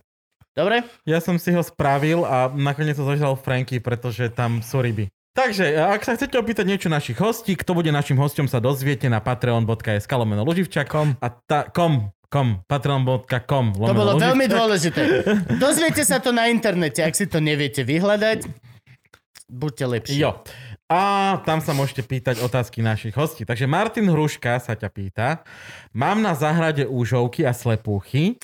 [0.56, 0.88] Dobre?
[1.04, 5.12] Ja som si ho spravil a nakoniec to zažral Franky, pretože tam sú ryby.
[5.36, 9.20] Takže, ak sa chcete opýtať niečo našich hostí, kto bude našim hostom, sa dozviete na
[9.20, 15.28] patreon.sk lomeno Luživčak.com a ta, kom, kom, patreon.com To bolo veľmi dôležité.
[15.60, 18.48] Dozviete sa to na internete, ak si to neviete vyhľadať.
[19.52, 20.24] Buďte lepší.
[20.24, 20.40] Jo.
[20.86, 23.42] A tam sa môžete pýtať otázky našich hostí.
[23.42, 25.28] Takže Martin Hruška sa ťa pýta.
[25.98, 28.38] Mám na záhrade úžovky a slepúchy.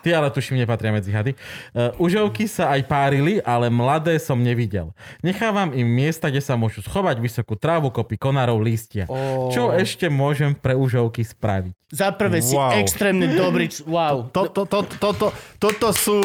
[0.00, 1.36] Ty ale tuším nepatria medzi hady.
[1.72, 4.96] Uh, užovky sa aj párili, ale mladé som nevidel.
[5.20, 9.04] Nechávam im miesta, kde sa môžu schovať vysokú trávu, kopy konárov, lístia.
[9.08, 9.48] Ó.
[9.52, 11.72] Čo ešte môžem pre užovky spraviť?
[11.92, 12.80] Za prvé si Wow.
[12.80, 13.68] extrémne dobrý...
[13.88, 14.32] Wow.
[14.32, 15.28] To, to, to, to, to,
[15.60, 16.16] toto sú...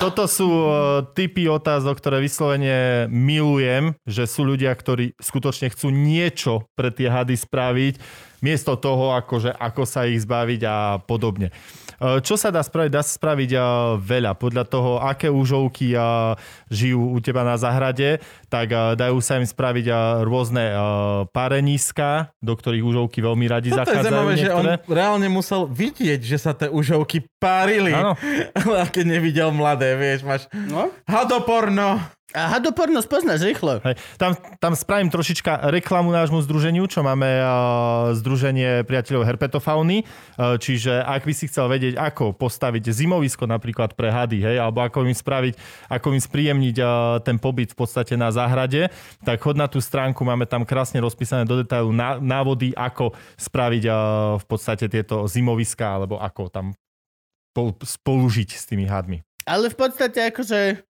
[0.00, 6.64] Toto sú uh, typy otázok, ktoré vyslovene milujem, že sú ľudia, ktorí skutočne chcú niečo
[6.72, 8.00] pre tie hady spraviť,
[8.40, 11.52] miesto toho, akože, ako sa ich zbaviť a podobne.
[12.00, 12.90] Uh, Čo sa dá spraviť?
[12.90, 13.62] Dá sa spraviť uh,
[14.00, 14.32] veľa.
[14.40, 16.32] Podľa toho, aké úžovky uh,
[16.72, 19.86] žijú u teba na zahrade, tak dajú sa im spraviť
[20.26, 20.74] rôzne
[21.30, 26.20] páreniska, do ktorých úžovky veľmi radi Toto je zachádzajú zaujímavé, že on reálne musel vidieť,
[26.24, 27.94] že sa tie užovky párili.
[27.94, 28.18] Áno.
[28.58, 30.90] Ale keď nevidel mladé, vieš, máš No?
[31.06, 32.00] hadoporno.
[32.30, 33.82] A hadoporno spoznáš rýchlo.
[33.82, 33.98] Hej.
[34.14, 37.48] Tam, tam spravím trošička reklamu nášmu združeniu, čo máme uh,
[38.14, 40.06] Združenie priateľov herpetofauny.
[40.38, 44.78] Uh, čiže ak by si chcel vedieť, ako postaviť zimovisko napríklad pre hady, hej, alebo
[44.86, 45.58] ako im spraviť,
[45.90, 48.94] ako im spríjemniť uh, ten pobyt v podstate na záhrade,
[49.26, 53.10] tak chod na tú stránku, máme tam krásne rozpísané do detailu ná, návody, ako
[53.42, 53.94] spraviť uh,
[54.38, 56.78] v podstate tieto zimoviska, alebo ako tam
[57.50, 59.18] spolu, spolužiť s tými hadmi.
[59.50, 60.86] Ale v podstate akože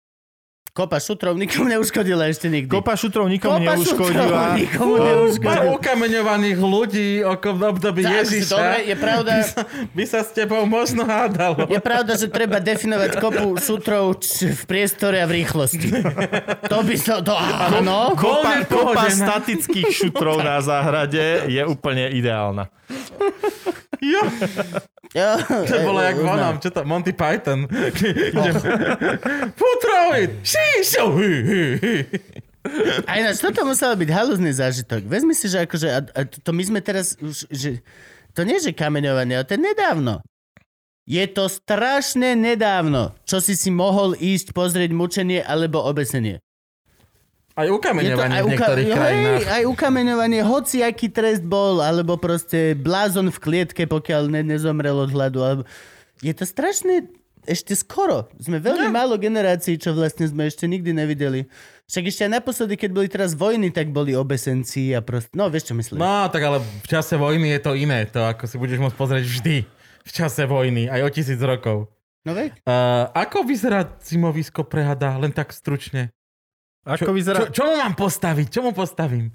[0.76, 2.68] kopa šutrov nikomu neuškodila ešte nikdy.
[2.68, 4.44] Kopa šutrov nikomu Kopa šutrov neuškodila.
[4.60, 5.72] nikomu Pár neuškodila.
[5.80, 9.62] ukameňovaných ľudí oko v období Tak, Ježiša Dobre, je pravda, by, sa,
[9.96, 11.72] by sa s tebou možno hádalo.
[11.72, 15.88] je pravda, že treba definovať kopu šutrov v priestore a v rýchlosti.
[16.68, 17.24] To by sa...
[17.24, 18.12] To, áno.
[18.20, 22.68] Kopa, kopa statických šutrov na záhrade je úplne ideálna.
[24.02, 24.22] Jo,
[25.16, 25.32] Jo,
[25.68, 26.28] to bolo jak uznám.
[26.28, 27.70] vonám, čo to, Monty Python.
[28.04, 28.56] Idem.
[29.56, 31.96] Futrovi, šíšo, hy, hy, hy.
[33.06, 35.06] A ináč, toto musel byť halúzny zážitok.
[35.06, 37.80] Vezmi si, že akože, a, a to my sme teraz už, že,
[38.34, 40.20] to nie že kameňovanie, ale to je nedávno.
[41.06, 46.42] Je to strašne nedávno, čo si si mohol ísť pozrieť mučenie alebo obesenie.
[47.56, 49.41] Aj ukameňovanie v uka- niektorých hej, krajinách.
[49.48, 55.11] aj ukameňovanie, hoci aký trest bol, alebo proste blázon v klietke, pokiaľ ne, nezomrel od
[55.15, 55.40] hladu.
[55.40, 55.61] Alebo...
[56.19, 57.07] Je to strašne
[57.48, 58.27] ešte skoro.
[58.41, 61.48] Sme veľmi málo generácií, čo vlastne sme ešte nikdy nevideli.
[61.86, 65.32] Však ešte aj naposledy, keď boli teraz vojny, tak boli obesenci a proste...
[65.38, 66.02] No, vieš, čo myslím.
[66.02, 68.10] No, tak ale v čase vojny je to iné.
[68.10, 69.57] To ako si budeš môcť pozrieť vždy.
[70.06, 71.94] V čase vojny, aj o tisíc rokov.
[72.26, 72.57] No veď.
[72.65, 75.14] Uh, ako vyzerá zimovisko prehada?
[75.22, 76.10] Len tak stručne.
[76.86, 77.38] Ako čo, vyzerá...
[77.49, 78.48] Čo, čo mu mám postaviť?
[78.48, 79.34] Čo mu postavím?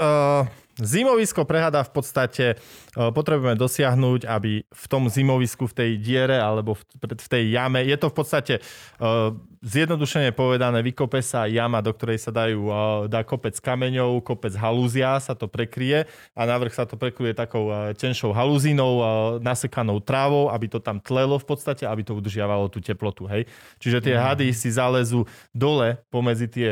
[0.00, 0.48] Uh,
[0.80, 6.76] zimovisko prehada v podstate uh, potrebujeme dosiahnuť, aby v tom zimovisku, v tej diere alebo
[6.76, 11.92] v, v tej jame, je to v podstate uh, zjednodušene povedané, vykope sa jama, do
[11.92, 12.72] ktorej sa dajú,
[13.12, 18.32] dá kopec kameňov, kopec halúzia, sa to prekrie a navrh sa to prekryje takou tenšou
[18.32, 19.04] halúzinou,
[19.44, 23.28] nasekanou trávou, aby to tam tlelo v podstate, aby to udržiavalo tú teplotu.
[23.28, 23.44] Hej?
[23.76, 26.70] Čiže tie hady si zalezú dole pomedzi tie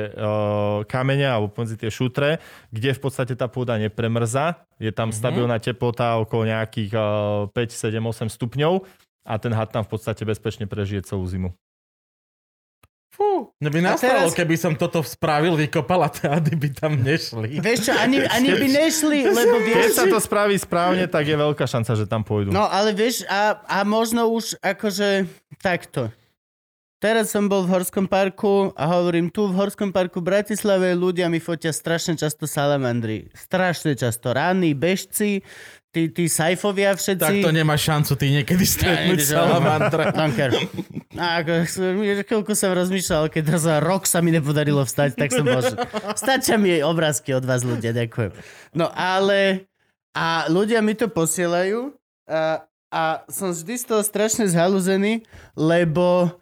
[0.89, 2.40] kamene alebo pomedzi tie šutre,
[2.73, 4.65] kde v podstate tá pôda nepremrza.
[4.81, 8.86] Je tam stabilná teplota okolo nejakých uh, 5, 7, 8 stupňov
[9.27, 11.51] a ten had tam v podstate bezpečne prežije celú zimu.
[13.09, 16.93] Fú, by A nastalo, teraz- keby som toto spravil, vykopal a tie hady by tam
[17.02, 17.59] nešli.
[17.59, 19.97] Vieš čo, ani, ani by nešli, lebo Keď vieš...
[19.97, 22.52] sa to spraví správne, tak je veľká šanca, že tam pôjdu.
[22.55, 25.24] No ale vieš, a, a možno už akože
[25.59, 26.12] takto.
[26.98, 31.39] Teraz som bol v Horskom parku a hovorím, tu v Horskom parku Bratislave ľudia mi
[31.39, 33.30] fotia strašne často salamandry.
[33.39, 34.35] Strašne často.
[34.35, 35.47] Ranní bežci,
[35.93, 37.20] tí, tí sajfovia všetci.
[37.20, 40.12] Tak to nemáš šancu ty niekedy stretnúť Ja, salamandra.
[41.19, 41.66] A ako,
[42.23, 45.59] chvíľku som rozmýšľal, keď za rok sa mi nepodarilo vstať, tak som bol,
[46.15, 48.31] stačia mi obrázky od vás ľudia, ďakujem.
[48.78, 49.66] No ale
[50.15, 51.90] a ľudia mi to posielajú
[52.31, 52.62] a,
[52.93, 55.27] a som vždy z toho strašne zhalúzený,
[55.59, 56.39] lebo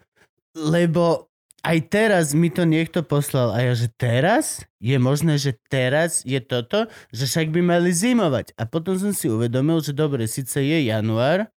[0.57, 1.29] lebo
[1.67, 4.63] aj teraz mi to niekto poslal a ja, že teraz?
[4.79, 6.87] Je možné, že teraz je toto?
[7.11, 8.55] Že však by mali zimovať.
[8.55, 11.51] A potom som si uvedomil, že dobre, síce je január,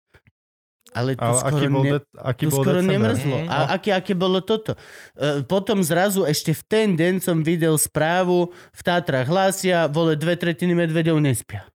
[0.95, 3.11] ale to Ale skoro, aký bol, ne, de- aký tu bol skoro december?
[3.11, 3.37] nemrzlo.
[3.51, 4.79] A aké, aké bolo toto?
[5.19, 10.39] E, potom zrazu ešte v ten deň som videl správu v Tátrach hlásia, vole dve
[10.39, 11.67] tretiny medvedov nespia.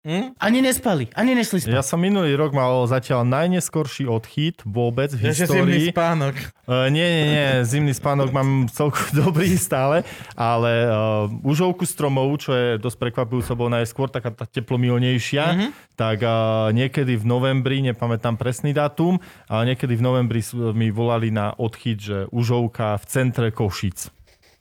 [0.00, 0.32] Hm?
[0.40, 1.76] Ani nespali, ani nešli spať.
[1.76, 5.92] Ja som minulý rok mal zatiaľ najneskorší odchyt vôbec v Ja, že zimný histórii.
[5.92, 6.34] spánok.
[6.64, 10.00] Uh, nie, nie, nie, zimný spánok mám celku dobrý stále,
[10.32, 15.56] ale uh, užovku stromov, čo je dosť prekvapujúco, bolo najskôr taká tá teplomilnejšia, Mhm.
[15.68, 15.70] mm-hmm.
[15.94, 16.32] tak uh,
[16.72, 20.40] niekedy v novembri, nepamätám presný dátum, ale niekedy v novembri
[20.72, 24.08] mi volali na odchyt, že užovka v centre Košic,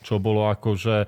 [0.04, 1.08] čo bolo akože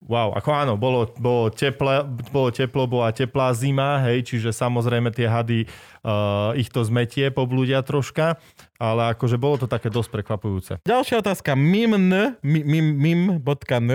[0.00, 5.28] Wow, ako áno, bolo, bolo, teple, bolo teplo, bola teplá zima, hej, čiže samozrejme tie
[5.28, 8.40] hady uh, ich to zmetie, poblúdia troška,
[8.80, 10.72] ale akože bolo to také dosť prekvapujúce.
[10.88, 11.52] Ďalšia otázka.
[11.52, 13.88] Mimn, mi- mim, mim.n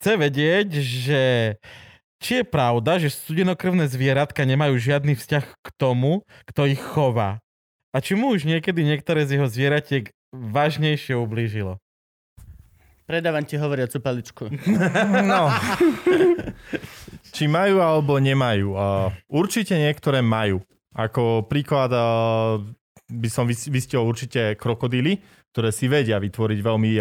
[0.00, 1.22] chce vedieť, že
[2.24, 7.42] či je pravda, že studenokrvné zvieratka nemajú žiadny vzťah k tomu, kto ich chová.
[7.90, 11.82] A či mu už niekedy niektoré z jeho zvieratiek vážnejšie ublížilo.
[13.10, 14.46] Predávam ti hovoriacu paličku.
[15.26, 15.50] No.
[17.34, 18.78] Či majú alebo nemajú?
[19.26, 20.62] Určite niektoré majú.
[20.94, 21.90] Ako príklad
[23.10, 25.18] by som vys- vystihol určite krokodíly,
[25.50, 26.92] ktoré si vedia vytvoriť veľmi,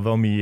[0.00, 0.32] veľmi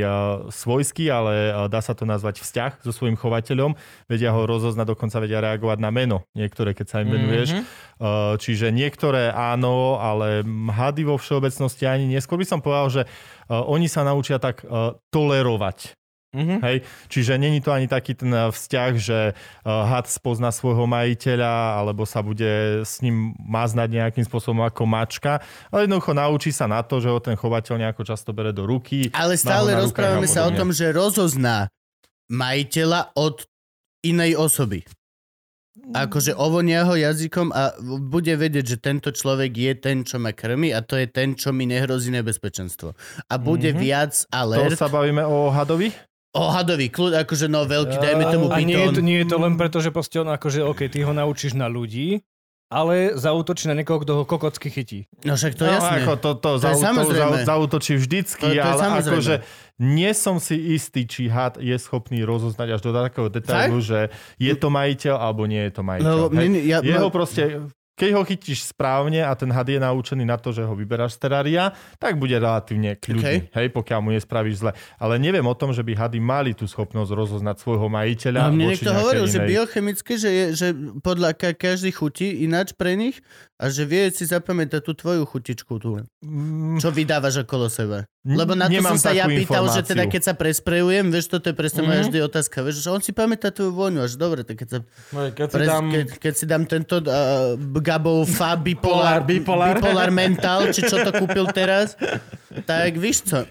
[0.55, 3.75] svojský, ale dá sa to nazvať vzťah so svojím chovateľom.
[4.07, 6.23] Vedia ho rozoznať, dokonca vedia reagovať na meno.
[6.39, 7.59] Niektoré, keď sa im venuješ.
[7.59, 7.63] Mhm.
[7.97, 13.03] Uh, čiže niektoré áno, ale hady vo všeobecnosti ani neskôr by som povedal, že
[13.49, 14.63] oni sa naučia tak
[15.11, 15.95] tolerovať.
[16.37, 16.61] Mhm.
[16.61, 16.77] Hej,
[17.09, 22.05] čiže není to ani taký ten eh, vzťah, že uh, had spozná svojho majiteľa alebo
[22.05, 25.41] sa bude s ním maznať nejakým spôsobom ako mačka,
[25.73, 29.09] ale jednoducho naučí sa na to, že ho ten chovateľ nejako často bere do ruky.
[29.17, 31.73] Ale stále rozprávame sa o tom, že rozozná
[32.29, 33.49] majiteľa od
[34.05, 34.85] inej osoby.
[35.87, 37.71] Akože ovonia ho jazykom a
[38.03, 41.55] bude vedieť, že tento človek je ten, čo ma krmi a to je ten, čo
[41.55, 42.91] mi nehrozí nebezpečenstvo.
[43.31, 43.79] A bude Mhm.
[43.79, 44.75] viac To alert.
[44.75, 45.95] sa bavíme o hadovi?
[46.37, 49.05] O hadový kľud, akože no veľký, dajme tomu A nie je, to, pitón.
[49.05, 52.21] nie je to len preto, že proste on akože, OK, ty ho naučíš na ľudí,
[52.67, 55.07] ale zautočí na niekoho, kto ho kokocky chytí.
[55.23, 55.97] No však to no, je jasné.
[56.03, 59.35] ako to, to, To je zau, zau, zautočí vždycky, To- to ale akože
[59.79, 64.51] nie som si istý, či had je schopný rozoznať až do takého detailu, že je
[64.53, 66.11] to majiteľ alebo nie je to majiteľ.
[66.27, 66.49] Lebo hej.
[66.67, 67.43] ja- Jeho ma- proste,
[67.97, 71.23] keď ho chytíš správne a ten had je naučený na to, že ho vyberáš z
[71.23, 71.63] terária,
[71.97, 74.71] tak bude relatívne kľudný, hej, pokiaľ mu nespravíš zle.
[74.95, 78.41] Ale neviem o tom, že by hady mali tú schopnosť rozoznať svojho No, majiteľa.
[78.49, 79.49] mne voči niekto hovoril, že inej.
[79.51, 80.67] biochemicky, že, je, že
[81.01, 83.25] podľa ka- každý chutí ináč pre nich
[83.57, 88.05] a že vie si zapamätať tú tvoju chutičku tu, Mm, čo vydávaš okolo seba.
[88.23, 90.11] Lebo na to nemám som sa ja pýtal, že teda informáciu.
[90.11, 92.07] keď sa presprejujem, vieš, toto je presne moja Mhm.
[92.07, 94.79] vždy otázka, vieš, že on si pamätá tú vôňu, až dobre, tak keď, sa
[95.09, 95.85] No, keď si pres, dám...
[95.87, 97.55] keď, keď si dám tento uh,
[97.87, 99.79] Gabov fa bipolar, Bipolar.
[99.79, 101.95] bipolar mental, či čo to kúpil teraz,
[102.67, 103.47] tak víš co.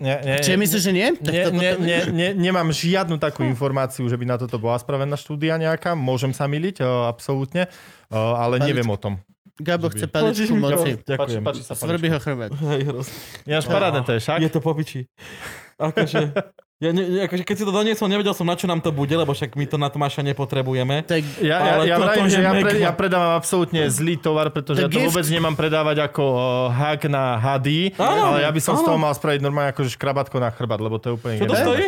[0.00, 1.08] Nie, nie, Či myslíš, že nie?
[1.12, 4.56] Tak Nie, to nie, potom- nie, nie, nemám žiadnu takú informáciu, že by na toto
[4.56, 5.92] bola spravená štúdia nejaká.
[5.92, 7.68] Môžem sa miliť, o, absolútne,
[8.08, 8.68] o, ale Paličku.
[8.70, 9.14] neviem o tom.
[9.60, 10.56] Gabo chce paličku to.
[10.56, 10.90] moci.
[11.04, 11.42] Ďakujem.
[11.44, 12.48] Páči, páči sa Svrbí ho chrbát.
[13.44, 14.40] Ináč parádne to je však.
[14.40, 15.04] Je to po piči.
[15.80, 16.20] Akože,
[16.78, 19.10] ja ne, ne- akože keď si to doniesol, nevedel som, na čo nám to bude,
[19.10, 21.02] lebo však my to na Tomáša nepotrebujeme.
[21.02, 24.48] Tak Ja, ja, ja toto vravím, je že ja, pre, ja predávam absolútne zlý tovar,
[24.48, 25.08] pretože The ja to gift.
[25.08, 26.40] vôbec nemám predávať ako uh,
[26.70, 28.86] hack na hady, Áno, ale ja by som z áno.
[28.86, 31.86] toho mal spraviť normálne akože škrabatko na chrbát, lebo to je úplne Čo to stojí?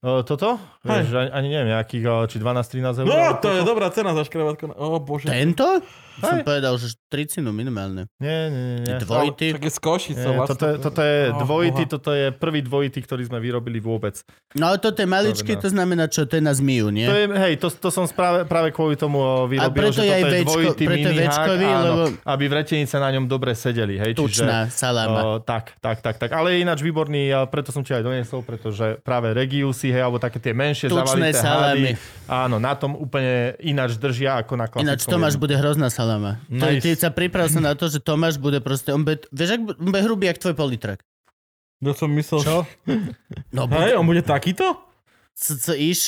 [0.00, 0.56] Uh, toto?
[0.80, 3.06] Vieš, ani, ani neviem, nejakých či 12-13 eur.
[3.06, 4.72] No, to je dobrá cena za škrabatko.
[4.72, 5.28] O bože.
[5.28, 5.84] tento?
[6.18, 8.10] Som povedal, že 30 minimálne.
[8.16, 8.94] Nie, nie, nie.
[8.98, 9.46] Dvojity.
[9.52, 10.50] Však je z Košicou Nie, vlastne.
[10.52, 11.92] toto, je, toto je Oh, dvojitý, boha.
[11.92, 14.20] toto je prvý dvojitý, ktorý sme vyrobili vôbec.
[14.52, 15.60] No ale toto je maličký, no.
[15.60, 16.26] to znamená čo?
[16.26, 17.06] To je na zmiju, nie?
[17.06, 19.16] To je, hej, to, to som práve, práve kvôli tomu
[19.46, 23.08] vyrobil, preto je že toto je Včko- dvojitý preto Včkový, áno, lebo- aby vretenice na
[23.08, 23.94] ňom dobre sedeli.
[23.96, 25.20] Hej, Tučná saláma.
[25.20, 26.30] O, tak, tak, tak, tak.
[26.30, 30.18] Ale je ináč výborný, a preto som ti aj doniesol, pretože práve Regiusy, hej, alebo
[30.18, 31.94] také tie menšie Tučné zavalité
[32.26, 34.84] áno, na tom úplne ináč držia ako na klasickom.
[34.84, 36.09] Ináč Tomáš bude hrozná salama.
[36.16, 36.82] To, Nice.
[36.82, 39.88] ty sa priprav sa na to, že Tomáš bude proste, on bude, vieš, ak, on
[39.88, 40.98] bude hrubý, jak tvoj politrak.
[41.78, 42.40] Ja som myslel...
[42.40, 42.56] Čo?
[43.54, 44.74] No, Hej, on bude takýto?
[45.32, 46.00] c, c, iš.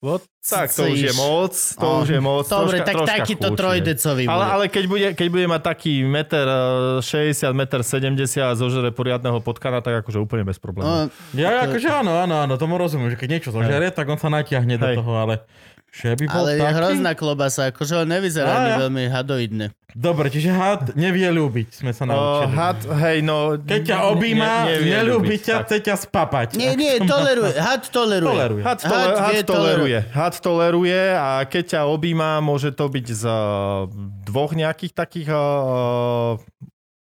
[0.00, 0.24] What?
[0.40, 2.48] Tak, to už je moc, to O, už je moc.
[2.48, 3.56] Dobre, troška, tak troška takýto hej.
[3.60, 4.48] trojdecový Ale, bude.
[4.48, 9.44] ale keď, bude, keď bude mať taký meter eh, 60, meter 70 a zožere poriadneho
[9.44, 11.12] potkana, tak akože úplne bez problémov.
[11.12, 14.32] No, Ja, akože áno, áno, áno, tomu rozumiem, že keď niečo zožerie, tak on sa
[14.32, 14.96] natiahne do Hej.
[14.96, 15.44] toho, ale
[15.90, 16.76] že by bol ale je taký?
[16.78, 19.66] hrozná klobasa, akože on nevyzerá ani veľmi hadoidne.
[19.90, 22.14] Dobre, čiže had nevie ľúbiť, sme sa Uh,
[22.46, 22.54] naučili.
[22.54, 23.58] had, hej, no...
[23.58, 25.62] Keď ťa objíma, ne- nevie nelúbi ľúbiť, ťa, tak.
[25.66, 26.48] chce ťa spapať.
[26.54, 27.58] Nie, nie, toleruje.
[27.58, 28.30] Had toleruje.
[28.30, 28.62] Toleruje.
[28.62, 29.98] Had, tole, Had had toleruje.
[30.14, 33.90] Had toleruje a keď ťa objíma, môže to byť z uh,
[34.24, 36.38] dvoch nejakých takých uh,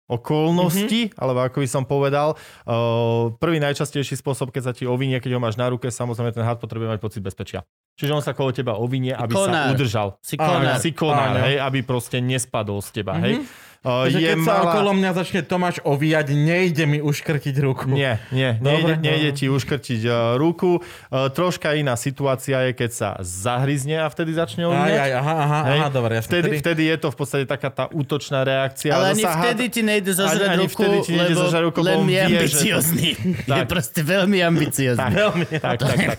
[0.07, 1.19] okolnosti, mm-hmm.
[1.19, 5.41] alebo ako by som povedal, uh, prvý najčastejší spôsob, keď sa ti ovinie, keď ho
[5.43, 7.67] máš na ruke, samozrejme ten had potrebuje mať pocit bezpečia.
[7.97, 9.73] Čiže on sa kolo teba ovinie, aby Konár.
[9.73, 10.09] sa udržal.
[10.21, 10.79] Si konár.
[10.79, 13.41] Si konár, hej, aby proste nespadol z teba, hej.
[13.87, 14.63] Uh, je keď sa malá...
[14.67, 17.87] okolo mňa začne Tomáš ovíjať, nejde mi uškrtiť ruku.
[17.95, 20.83] Nie, nie, Dobre, nejde, nejde ti uškrtiť uh, ruku.
[20.83, 24.99] Uh, troška iná situácia je, keď sa zahryzne a vtedy začne Aj, ovíjať.
[24.99, 25.79] aj, aha, aha, Hej.
[25.79, 26.31] aha, dobre, jasne.
[26.35, 28.91] Vtedy, vtedy je to v podstate taká tá útočná reakcia.
[28.91, 31.79] Ale ani vtedy ti nejde zožrať Ani- ani ruku, vtedy ti nejde lebo zožrať ruku,
[31.87, 33.09] len je že- ambiciozný.
[33.15, 33.71] Je Tak.
[33.71, 35.13] proste veľmi ambiciozný.
[35.15, 35.47] Veľmi.
[35.63, 36.19] Tak, tak, tak.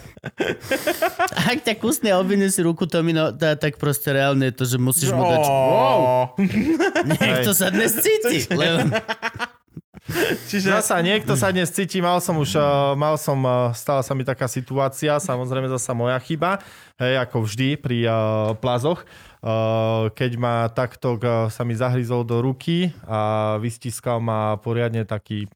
[1.35, 5.23] Ak ťa kusne obvinie si ruku Tomino, tak proste reálne je to, že musíš mu
[5.25, 5.43] dať...
[5.43, 5.99] Wow.
[7.19, 8.45] Niekto sa dnes cíti.
[8.59, 8.85] Lebo...
[10.47, 14.15] Čiže Zasa niekto sa dnes cíti, mal som už, uh, mal som, uh, stala sa
[14.15, 16.63] mi taká situácia, samozrejme zasa moja chyba,
[16.95, 19.03] hej, ako vždy pri uh, plazoch,
[19.43, 25.51] uh, keď ma takto uh, sa mi zahryzol do ruky a vystiskal ma poriadne taký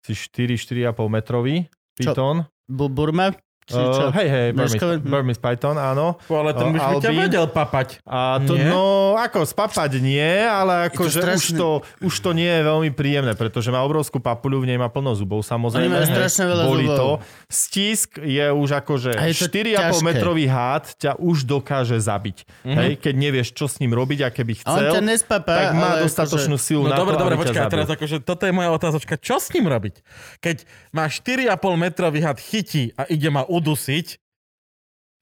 [0.00, 1.68] si 4-4,5 metrový
[2.00, 2.16] Čo?
[2.16, 2.48] pitón.
[2.64, 3.36] Bu- Burma?
[3.70, 4.04] Či čo?
[4.04, 4.94] Uh, hej, hej, Burmese, Meškové?
[4.98, 6.18] Burmese Python, áno.
[6.26, 8.02] ale ten by ťa vedel papať.
[8.02, 8.66] A to, Nie?
[8.66, 8.82] no,
[9.14, 11.56] ako spapať nie, ale akože už strašné.
[11.56, 11.68] to,
[12.02, 15.40] už to nie je veľmi príjemné, pretože má obrovskú papuľu, v nej má plno zubov,
[15.40, 15.94] samozrejme.
[15.94, 16.98] Hej, strašne veľa Boli zubov.
[16.98, 17.08] to.
[17.46, 20.02] Stisk je už akože A je to 4,5 ťažké.
[20.04, 22.42] metrový hád ťa už dokáže zabiť.
[22.62, 22.74] Mhm.
[22.74, 25.68] Hej, keď nevieš, čo s ním robiť a keby A on chcel, ťa nespapá, tak
[25.72, 28.70] má dostatočnú akože- silu No na dobre, to, dobre, počkaj, teraz akože toto je moja
[28.70, 29.14] otázočka.
[29.16, 29.94] Čo s ním robiť?
[30.38, 30.56] Keď
[30.90, 34.06] má 4,5 metrový had chytí a ide ma udusiť,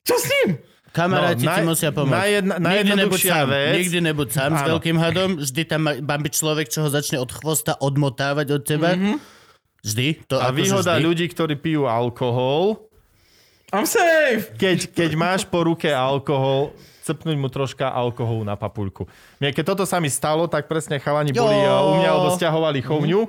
[0.03, 0.57] čo s ním?
[0.89, 2.17] Kamaráti No, ti musia pomôcť.
[2.17, 3.47] najjedna- Nikdy nebuď sám.
[3.47, 4.69] vec- Nikdy nebuď sám s Áno.
[4.73, 5.31] veľkým hadom.
[5.37, 8.97] Vždy tam má, byť človek, čo ho začne od chvosta odmotávať od teba.
[9.79, 10.07] Vždy.
[10.27, 11.05] To A akože výhoda vždy.
[11.05, 12.89] ľudí, ktorí pijú alkohol,
[13.69, 14.49] I'm safe!
[14.57, 16.73] keď, keď máš po ruke alkohol,
[17.05, 19.05] cepnúť mu troška alkoholu na papuľku.
[19.39, 21.45] Mne, keď toto sa mi stalo, tak presne chalani Jo.
[21.45, 23.29] boli uh, u mňa, alebo stiahovali chovňu.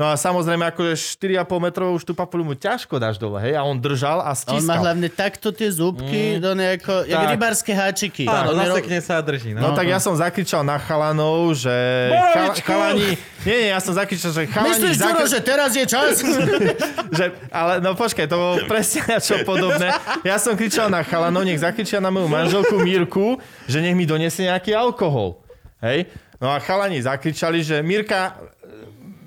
[0.00, 3.52] No a samozrejme, akože 4,5 metrov už tú papuľu mu ťažko dáš dole, hej?
[3.52, 7.76] A on držal A a on má hlavne takto tie zúbky, do nejako, jak rybárske
[7.76, 8.24] háčiky.
[8.24, 9.52] Áno, je ro- zasekne sa a drží.
[9.52, 9.76] No No.
[9.76, 11.68] tak ja som zakričal na chalanov, že...
[12.08, 12.64] Borovičku!
[12.64, 13.08] chalani...
[13.44, 14.72] Nie, nie, ja som zakričal, že chalani...
[14.72, 16.24] Myslíš, Ďuro, že teraz je čas?
[17.20, 19.92] že, ale no počkaj, to bolo presne na čo podobné.
[20.24, 23.36] Ja som kričal na chalanov, nech zakričia na moju manželku Mirku,
[23.68, 25.44] že nech mi donesie nejaký alkohol.
[25.78, 26.08] Hej?
[26.40, 28.32] No a chalani zakričali, že Mirka,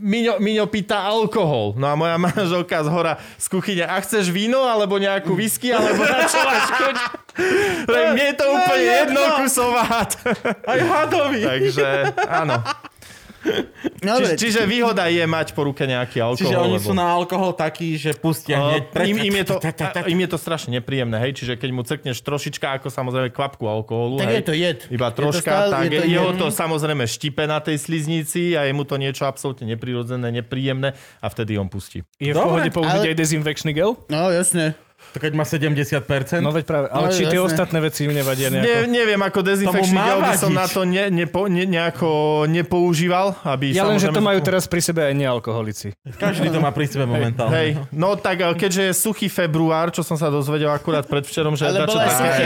[0.03, 1.79] Miňo, Miňo pýta alkohol.
[1.79, 6.03] No a moja manželka z hora z kuchyne, a chceš víno, alebo nejakú whisky, alebo
[6.03, 6.95] chuť?
[7.87, 10.11] Tak mne je to úplne jedno, kusovát.
[10.67, 11.41] Aj hadový.
[11.47, 11.87] Takže
[12.27, 12.59] áno.
[13.99, 16.39] Dobre, Čiže, čiže výhoda je mať po ruke nejaký alkohol.
[16.39, 18.83] Čiže oni lebo- sú na alkohol takí, že pustia Uh, hneď.
[19.05, 19.55] im, im, je to,
[20.13, 24.17] im je to strašne nepríjemné, hej, čiže keď mu cekneš trošička, ako samozrejme kvapku alkoholu,
[24.17, 24.79] tak hej, je to jed.
[24.89, 28.53] iba Je to troška, stále- tak je to jeho to samozrejme štipe na tej sliznici
[28.53, 32.03] a je mu to niečo absolútne neprirodzené, nepríjemné a vtedy on pustí.
[32.17, 33.99] Je v Dobre, pohode použiť ale- aj dezinfekčný gel?
[34.07, 34.75] No, jasne.
[35.13, 36.41] To keď má 70%.
[36.41, 36.85] No veď práve.
[36.89, 38.89] Ale No, či tie ostatné veci im nevadia Ne, nejako?
[38.89, 42.09] neviem, ako dezinfekčný gel by som na to ne, nepo, ne, nejako
[42.49, 45.93] nepoužíval, aby Ja len, že to majú teraz pri sebe aj nealkoholici.
[46.17, 47.53] Každý to má pri sebe momentálne.
[47.53, 51.69] Hej, no tak eh, keďže je suchý február, čo som sa dozvedel akurát predvčerom, že
[51.69, 52.43] Ale dačo také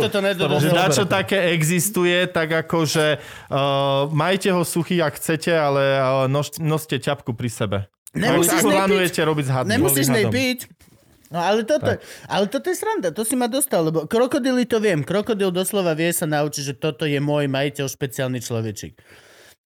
[0.00, 3.20] to že dačo také existuje, tak akože
[3.52, 7.78] uh, majte ho suchý, ak chcete, ale uh, nož, noste ťapku pri sebe.
[8.16, 8.80] Nemusíš nej
[9.28, 9.50] robiť s.
[9.68, 10.58] Nemusíš nej piť.
[11.26, 11.98] No ale toto,
[12.30, 15.02] ale toto je sranda, to si ma dostal, lebo krokodily to viem.
[15.02, 18.94] Krokodil doslova vie sa naučiť, že toto je môj majiteľ špeciálny človečik.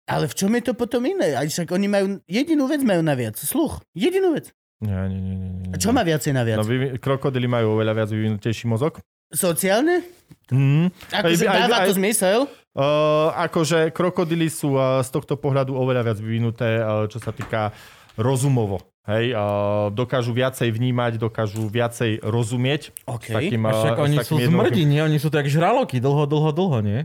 [0.08, 1.36] Ale v čom je to potom iné?
[1.36, 3.84] Aj však oni majú, jedinú vec majú naviac, sluch.
[3.92, 4.50] Jedinú vec.
[4.80, 5.70] Nie, nie, nie, nie, nie.
[5.70, 6.58] A čo má viacej naviac?
[6.58, 8.98] No, vyvi- krokodily majú oveľa viac vyvinutejší mozog.
[9.30, 10.02] Sociálne?
[10.50, 10.90] Mm.
[11.14, 12.40] Akože Aj- aj- dáva to aj- zmysel?
[12.70, 17.70] Uh, akože krokodily sú uh, z tohto pohľadu oveľa viac vyvinuté, uh, čo sa týka
[18.16, 18.89] rozumovo.
[19.02, 19.40] Hej, uh,
[19.88, 22.92] dokážu viacej vnímať, dokážu viacej rozumieť.
[23.04, 23.26] OK.
[23.26, 25.00] S takým, A však oni s sú takým jednoduchým- zmrdi, nie?
[25.00, 27.00] Oni sú tak žraloky, dlho, dlho, dlho, nie?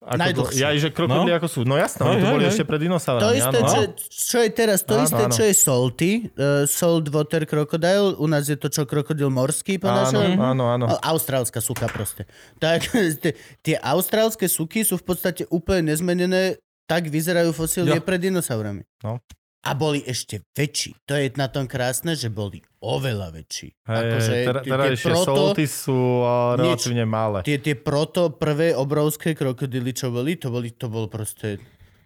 [0.00, 0.58] Ako Najdlhšie.
[0.58, 1.60] ja, že krokodily ako sú.
[1.62, 2.50] No jasné, No, oni tu boli hej.
[2.50, 3.20] ešte pred dinosaurami.
[3.20, 3.68] To isté, áno.
[3.68, 5.32] čo, čo je teraz, to Áno, isté, áno.
[5.32, 9.86] čo je salty, uh, salt water crocodile, u nás je to čo, krokodil morský po
[9.86, 10.34] Áno, našom?
[10.36, 10.84] áno, áno.
[10.88, 12.24] A- Austrálska suka proste.
[12.56, 12.80] Tak
[13.22, 18.00] tie- tie austrálske suky sú v podstate úplne nezmenené, tak vyzerajú fosílie Jo.
[18.00, 18.82] pred dinosaurami.
[19.00, 19.20] No.
[19.60, 20.96] A boli ešte väčší.
[21.04, 23.68] To je na tom krásne, že boli oveľa väčší.
[23.84, 27.44] Hej, Akože teda, teda proto- solty sú uh, relatívne malé.
[27.44, 31.60] Tie, tie proto prvé obrovské krokodily, čo boli, to, boli, to bol proste...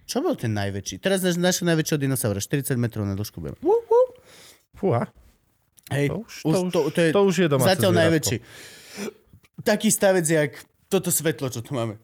[0.05, 0.99] Čo bol ten najväčší?
[0.99, 3.39] Teraz náš, našho najväčšieho dinosaura, 40 metrov na dĺžku.
[3.39, 3.75] wú.
[4.75, 5.07] Fúha,
[5.93, 8.03] Hej, to už, už, to, to, je to už je domáce zatiaľ zvieratko.
[8.03, 8.37] najväčší.
[9.63, 10.53] Taký stavec, jak
[10.89, 12.01] toto svetlo, čo tu máme.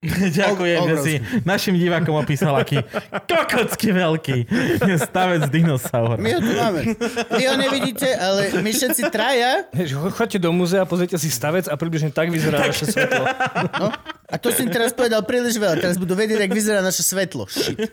[0.40, 1.12] Ďakujem, že si
[1.44, 2.80] našim divákom opísal, aký
[3.28, 4.38] kokocky veľký
[4.80, 6.16] je stavec dinosaur.
[6.16, 6.96] My ho tu máme.
[7.36, 9.68] Vy ho nevidíte, ale my všetci traja.
[9.76, 13.28] Hej, Choďte do múzea, pozrite si stavec a približne tak vyzerá naše svetlo.
[13.76, 13.92] No,
[14.30, 15.76] a to si teraz povedal príliš veľa.
[15.76, 17.44] Teraz budú vedieť, jak vyzerá naše svetlo.
[17.52, 17.92] Shit.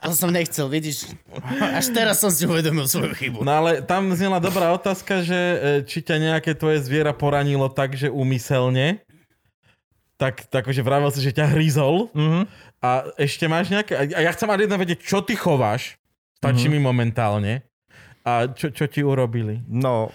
[0.00, 1.12] To som nechcel, vidíš.
[1.60, 3.44] Až teraz som si uvedomil svoju chybu.
[3.44, 7.98] No ale tam znela dobrá otázka, že e, či ťa nejaké tvoje zviera poranilo tak,
[7.98, 9.04] že úmyselne,
[10.18, 12.10] tak, tak že vravel si, že ťa hryzol.
[12.10, 12.44] Mm-hmm.
[12.82, 13.94] A ešte máš nejaké...
[13.94, 15.94] A ja chcem ale jedna vedieť, čo ty chováš.
[16.42, 16.82] Stačí mm-hmm.
[16.82, 17.52] mi momentálne.
[18.26, 19.62] A čo, čo ti urobili?
[19.70, 20.10] No,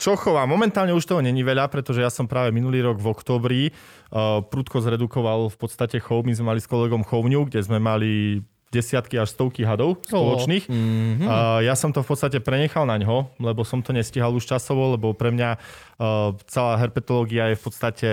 [0.00, 0.50] čo chovám?
[0.50, 4.82] Momentálne už toho není veľa, pretože ja som práve minulý rok v oktobri uh, prudko
[4.82, 6.26] zredukoval v podstate chov.
[6.26, 8.42] My sme mali s kolegom chovňu, kde sme mali
[8.74, 10.66] desiatky až stovky hadov spoločných.
[10.66, 10.74] Oh.
[10.74, 11.28] Mm-hmm.
[11.30, 14.98] Uh, ja som to v podstate prenechal na ňo, lebo som to nestihal už časovo,
[14.98, 18.08] lebo pre mňa uh, celá herpetológia je v podstate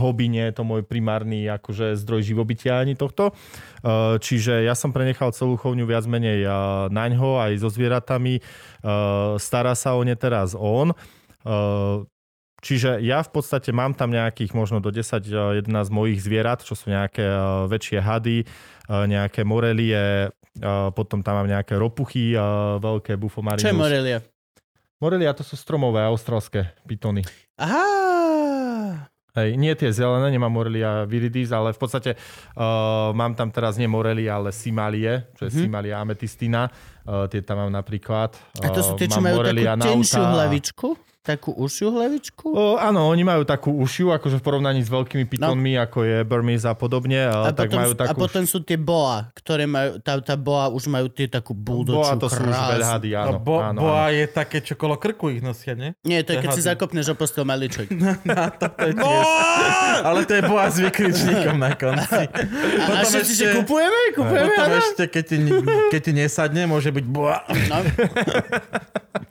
[0.00, 3.36] hobby, nie je to môj primárny akože zdroj živobytia ani tohto.
[3.84, 8.40] Uh, čiže ja som prenechal celú chovňu viac menej uh, na ňo aj so zvieratami.
[8.80, 10.96] Uh, stará sa o ne teraz on.
[11.44, 12.08] Uh,
[12.62, 17.26] Čiže ja v podstate mám tam nejakých možno do 10-11 mojich zvierat, čo sú nejaké
[17.66, 18.46] väčšie hady,
[18.92, 20.28] nejaké morelie,
[20.92, 22.36] potom tam mám nejaké ropuchy,
[22.78, 23.64] veľké bufomarinus.
[23.64, 24.18] Čo je morelia?
[25.00, 27.24] Morelia to sú stromové australské pitony.
[27.56, 29.08] Aha!
[29.32, 33.88] Hej, nie tie zelené, nemám Morelia viridis, ale v podstate uh, mám tam teraz nie
[33.88, 35.64] Morelia, ale Simalie, čo je mm-hmm.
[35.72, 36.68] Simalia ametistina.
[37.02, 38.34] Uh, tie tam mám napríklad.
[38.58, 40.88] Uh, A to sú tie, čo majú Morelia takú tenšiu hlavičku?
[41.22, 42.50] Takú ušiu hlavičku?
[42.50, 45.86] O, áno, oni majú takú ušiu, akože v porovnaní s veľkými pitonmi, no.
[45.86, 47.30] ako je Burmese a podobne.
[47.30, 48.10] A, tak potom, majú takú...
[48.10, 51.94] a potom sú tie boa, ktoré majú, tá, tá boa už majú tie takú buldočú
[51.94, 53.38] Boa to sú už veľhady, áno.
[53.38, 54.18] No, bo, áno, boa áno.
[54.18, 55.94] je také, čo kolo krku ich nosia, nie?
[56.02, 57.86] Nie, to je, keď si zakopneš o postel maličok.
[58.26, 59.22] Na to, to je.
[60.02, 62.26] Ale to je boa s vykričníkom na konci.
[62.82, 64.10] A, a všetci, že kupujeme?
[64.18, 65.36] Kupujeme, Potom ešte, keď ti,
[65.94, 67.36] keď ti nesadne, môže byť boa.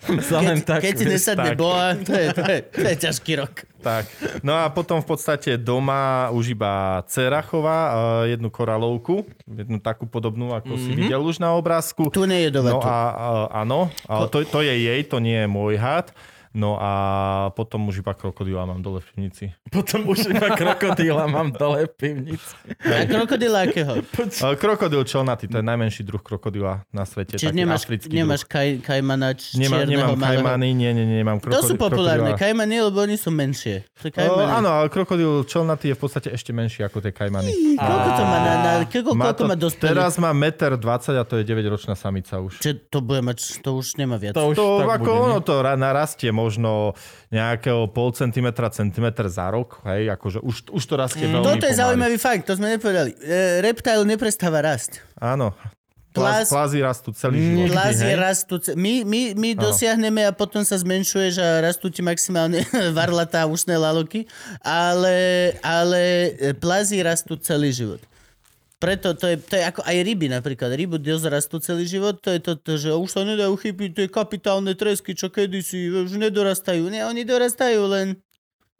[0.01, 0.17] No.
[0.41, 1.59] Len Keď, tak, keď ti vieš, nesadne tak.
[1.61, 3.53] boa, to je, to, je, to je ťažký rok.
[3.81, 4.05] Tak.
[4.41, 7.93] No a potom v podstate doma už iba dcera chová uh,
[8.25, 10.85] jednu koralovku, jednu takú podobnú, ako mm-hmm.
[10.85, 12.09] si videl už na obrázku.
[12.09, 12.85] Tu nie je No dovetu.
[12.85, 16.09] a uh, áno, ale to, to je jej, to nie je môj had.
[16.51, 16.91] No a
[17.49, 19.45] potom už iba krokodila mám dole v pivnici.
[19.71, 22.51] Potom už iba krokodíla mám dole v pivnici.
[22.81, 24.03] A krokodila akého?
[24.61, 27.35] Krokodil čelnatý, to je najmenší druh krokodila na svete.
[27.35, 30.43] Čiže taký nemáš, nemáš kaj, kajmana č- Nemá, čierneho nemám malého?
[30.43, 32.31] kajmany, nie, nie, nie, nemám To krokodil, sú populárne.
[32.31, 32.43] krokodila.
[32.43, 33.75] Kajmany, lebo oni sú menšie.
[33.95, 37.47] To O, áno, ale krokodil čelnatý je v podstate ešte menší ako tie kajmany.
[37.73, 39.91] Koľko to má na, na koľko, Má koľko to, má dospelých?
[39.93, 42.59] teraz má 1,20 m a to je 9-ročná samica už.
[42.59, 44.33] Čiže to bude mať, to už nemá viac.
[44.33, 46.97] To už To tak ako bude, ono to ra- narastie možno
[47.29, 51.69] nejakého pol centimetra, centimetr za rok, hej, akože už, už to rastie veľmi Toto je
[51.69, 51.79] pomaly.
[51.79, 53.13] zaujímavý fakt, to sme nepovedali.
[53.15, 53.29] E,
[53.61, 54.97] reptile neprestáva rast.
[55.15, 55.53] Áno.
[56.11, 57.71] Plaz- Plaz, plazy rastú celý život.
[57.71, 58.19] Plazie hej?
[58.19, 58.59] rastú.
[58.59, 63.71] ce- My, my, my dosiahneme a potom sa zmenšuješ a rastú ti maximálne varlatá ušné
[63.73, 64.27] laloky,
[64.59, 65.15] ale,
[65.61, 66.01] ale
[66.35, 68.03] e, plazy rastú celý život.
[68.81, 70.73] Preto to je, to je ako aj ryby napríklad.
[70.73, 74.07] Ryby dosť rastú celý život, to je to, to že už sa nedajú chybiť tie
[74.09, 76.89] kapitálne tresky, čo kedysi už nedorastajú.
[76.89, 78.17] Nie, oni dorastajú, len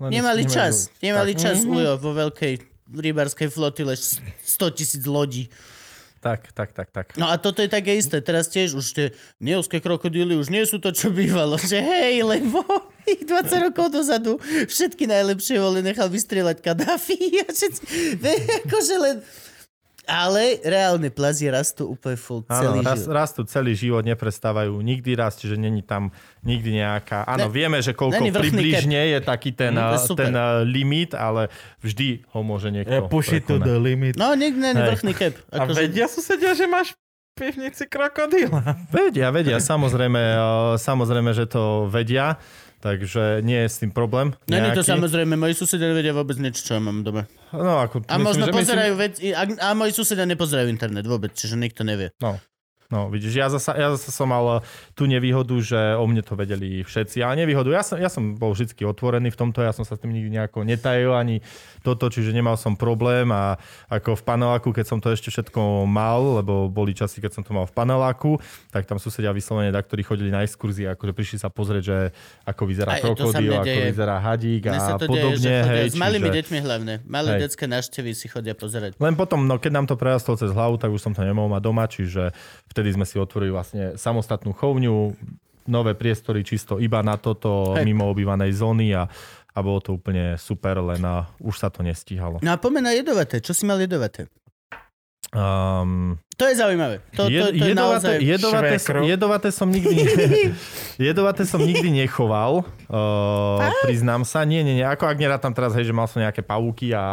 [0.02, 0.90] Len nemali nemajú- čas.
[1.06, 2.54] Nemali tak, čas ujo vo veľkej
[2.92, 4.42] rybárskej flotile 100
[4.74, 5.54] tisíc lodí.
[6.22, 7.18] Tak, tak, tak, tak.
[7.18, 8.22] No a toto je také isté.
[8.22, 9.08] Teraz tiež už tie
[9.42, 11.58] neovské krokodíly už nie sú to, čo bývalo.
[11.58, 12.62] Že hej, lebo
[13.10, 14.38] ich 20 rokov dozadu
[14.70, 17.82] všetky najlepšie vole nechal vystrieľať Kadáfi a všetci...
[18.66, 19.16] Akože len...
[20.10, 23.14] Ale reálne plazie rastú úplne full celý Áno, ras, život.
[23.14, 26.10] rastú celý život, neprestávajú nikdy rast, čiže není tam
[26.42, 27.22] nikdy nejaká...
[27.30, 30.26] Áno, Ne- vieme, že koľko približne je taký ten, super.
[30.26, 31.54] ten uh, limit, ale
[31.86, 34.18] vždy ho môže niekto Ja push it to the limit.
[34.18, 35.38] No, niekde není vrchný cap.
[35.54, 36.98] A Akože, vedia susedia, že máš
[37.38, 38.90] pivnici krokodíla.
[38.90, 42.42] Vedia, vedia, samozrejme, uh, samozrejme, že to vedia,
[42.82, 44.34] takže nie je s tým problém.
[44.50, 47.30] Není to samozrejme, moji susedia nevedia vôbec nič, čo ja mám doma.
[47.54, 51.32] No, ako, A myslím, možno že pozerajú veci, a, a moji susedia nepozerajú internet vôbec,
[51.38, 52.10] čiže nikto nevie.
[52.18, 52.42] No.
[52.92, 56.36] No, vidíš, ja zasa, ja zasa som mal eh, tú nevýhodu, že o mne to
[56.36, 57.24] vedeli všetci.
[57.24, 60.02] Ale nevýhodu, ja som, ja som bol vždy otvorený v tomto, ja som sa s
[60.04, 61.40] tým nikdy nejako netajil ani
[61.82, 63.56] toto, čiže nemal som problém a
[63.88, 67.56] ako v paneláku, keď som to ešte všetko mal, lebo boli časy, keď som to
[67.56, 68.38] mal v paneláku,
[68.70, 71.98] tak tam susedia vyslovene, da, ktorí chodili na exkurzie, akože prišli sa pozrieť, že
[72.44, 73.32] ako vyzerá mne ako
[73.64, 73.84] deje.
[73.96, 75.52] vyzerá hadík a deje, podobne.
[75.62, 76.38] chodia hej, s malými čiže...
[76.42, 76.94] deťmi hlavne.
[77.06, 77.40] Malé Hej.
[77.48, 78.98] detské návštevy si chodia pozerať.
[78.98, 81.62] Len potom, no keď nám to prerastlo cez hlavu, tak už som to nemohol mať
[81.62, 82.34] doma, čiže
[82.70, 85.14] vtedy sme si otvorili vlastne samostatnú chovňu,
[85.70, 87.86] nové priestory čisto iba na toto, Hej.
[87.86, 89.06] mimo obývanej zóny a,
[89.54, 92.42] a bolo to úplne super, len uh, už sa to nestíhalo.
[92.42, 93.38] No a poďme na jedovaté.
[93.44, 94.26] Čo si mal jedovaté?
[95.32, 97.00] Um, To je zaujímavé.
[97.16, 98.16] To, to, to, je jedovaté, naozaj...
[98.20, 99.96] jedovaté, som, jedovaté som nikdy
[101.12, 104.44] jedovaté som nikdy nechoval, uh, priznám sa.
[104.44, 107.04] Nie, nie, nie, ako ak nerátam teraz, hej, že mal som nejaké pavúky a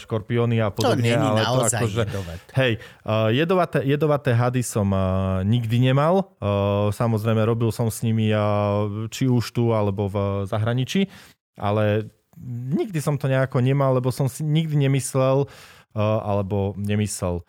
[0.00, 2.50] škorpióny a To podobne, není ale to naozaj akože, jedovaté.
[2.56, 2.72] Hej,
[3.04, 6.32] uh, jedovaté, jedovaté hady som uh, nikdy nemal.
[6.40, 11.04] Uh, samozrejme, robil som s nimi uh, či už tu, alebo v zahraničí,
[11.60, 12.08] ale
[12.48, 17.44] nikdy som to nejako nemal, lebo som si nikdy nemyslel, uh, alebo nemyslel.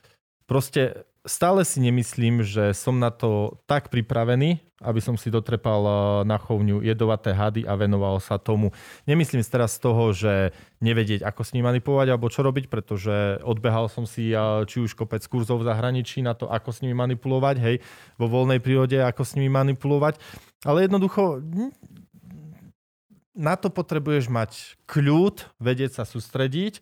[0.50, 5.96] Proste stále si nemyslím, že som na to tak pripravený, aby som si dotrepal uh,
[6.26, 8.74] na chovňu jedovaté hady a venoval sa tomu.
[9.06, 13.94] Nemyslím teraz z toho, že nevedieť, ako s nimi manipulovať alebo čo robiť, pretože odbehal
[13.94, 17.56] som si uh, či už kopec kurzov v zahraničí na to, ako s nimi manipulovať,
[17.62, 17.76] hej,
[18.18, 20.18] vo voľnej prírode, ako s nimi manipulovať.
[20.66, 21.46] Ale jednoducho
[23.38, 26.82] na to potrebuješ mať kľud, vedieť sa sústrediť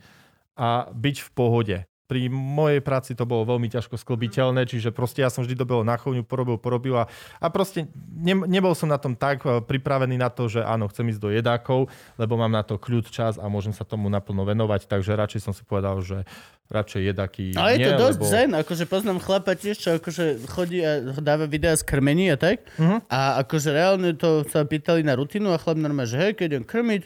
[0.56, 1.78] a byť v pohode.
[2.08, 6.00] Pri mojej práci to bolo veľmi ťažko sklbiteľné, čiže proste ja som vždy dobehol na
[6.00, 7.12] chovňu, porobil, porobil a,
[7.44, 11.12] a proste ne, nebol som na tom tak eh, pripravený na to, že áno, chcem
[11.12, 14.88] ísť do jedákov, lebo mám na to kľud čas a môžem sa tomu naplno venovať,
[14.88, 16.24] takže radšej som si povedal, že
[16.68, 18.28] radšej jedaky Ale je to nie, dosť lebo...
[18.28, 22.68] zen, akože poznám chlapa tiež, čo akože chodí a dáva videa z krmení a tak.
[22.76, 23.08] Mhm.
[23.08, 26.66] A akože reálne to sa pýtali na rutinu a chlap normálne, že hej, keď idem
[26.68, 27.04] krmiť,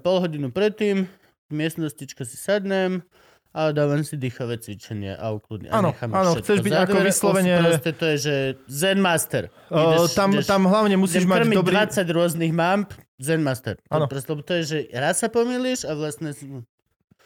[0.00, 1.04] pol hodinu predtým,
[1.48, 3.04] v miestnostička si sadnem
[3.56, 5.72] a dávam si dýchavé cvičenie a ukludne.
[5.72, 8.34] Áno, áno, všetko chceš byť za ako vyslovene- Proste to je, že
[8.68, 9.48] zen master.
[9.72, 11.74] Uh, tam, tam hlavne musíš mať dobrý...
[11.74, 13.80] 20 rôznych mamp, zen master.
[13.88, 14.04] Áno.
[14.04, 16.36] proste, to je, že raz sa pomýliš a vlastne...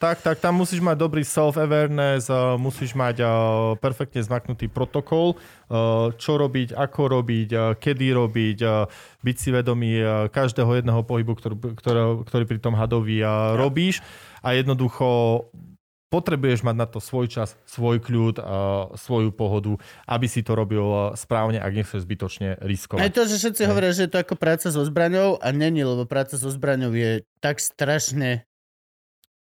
[0.03, 3.31] Tak, tak, tam musíš mať dobrý self-awareness, uh, musíš mať uh,
[3.78, 5.39] perfektne zmaknutý protokol,
[5.70, 8.90] uh, čo robiť, ako robiť, uh, kedy robiť, uh,
[9.23, 14.03] byť si vedomý uh, každého jedného pohybu, ktorý, ktorý, ktorý pri tom hadovi uh, robíš
[14.43, 15.47] a jednoducho
[16.13, 18.37] potrebuješ mať na to svoj čas, svoj kľud,
[18.95, 20.85] svoju pohodu, aby si to robil
[21.15, 23.09] správne, ak nechceš zbytočne Aj riskovať.
[23.09, 26.37] to, že všetci hovoria, že je to ako práca so zbraňou a není, lebo práca
[26.37, 28.45] so zbraňou je tak strašne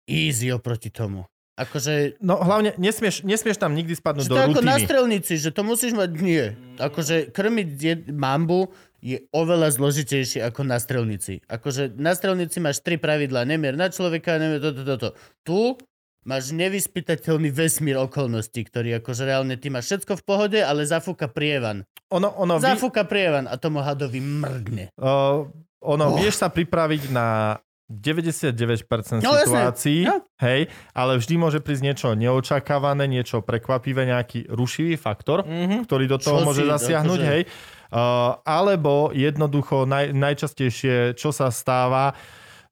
[0.06, 1.28] easy oproti tomu.
[1.54, 4.84] Akože No hlavne nesmieš, nesmieš tam nikdy spadnúť do to je ako na rutiny.
[4.84, 6.44] strelnici, že to musíš mať nie.
[6.76, 11.46] Akože krmiť jed- mambu je oveľa zložitejšie ako na strelnici.
[11.46, 13.44] Akože na strelnici máš tri pravidlá.
[13.44, 15.08] Nemier na človeka, nemier toto, toto.
[15.44, 15.78] Tu
[16.24, 21.84] máš nevyspytateľný vesmír okolností, ktorý akože reálne ty máš všetko v pohode, ale zafúka prievan.
[22.10, 24.92] Ono, ono, vy, Zafúka prievan a tomu hadovi mrdne.
[24.96, 26.16] Uh, ono, Oh.
[26.16, 30.24] vieš sa pripraviť na 99% No, situácií, No.
[30.40, 35.86] hej, ale vždy môže prísť niečo neočakávané, niečo prekvapivé, nejaký rušivý faktor, Mhm.
[35.86, 37.42] ktorý do toho Čo môže si, zasiahnuť, akože- hej.
[37.90, 38.00] Uh,
[38.42, 42.18] alebo jednoducho naj, najčastejšie, čo sa stáva,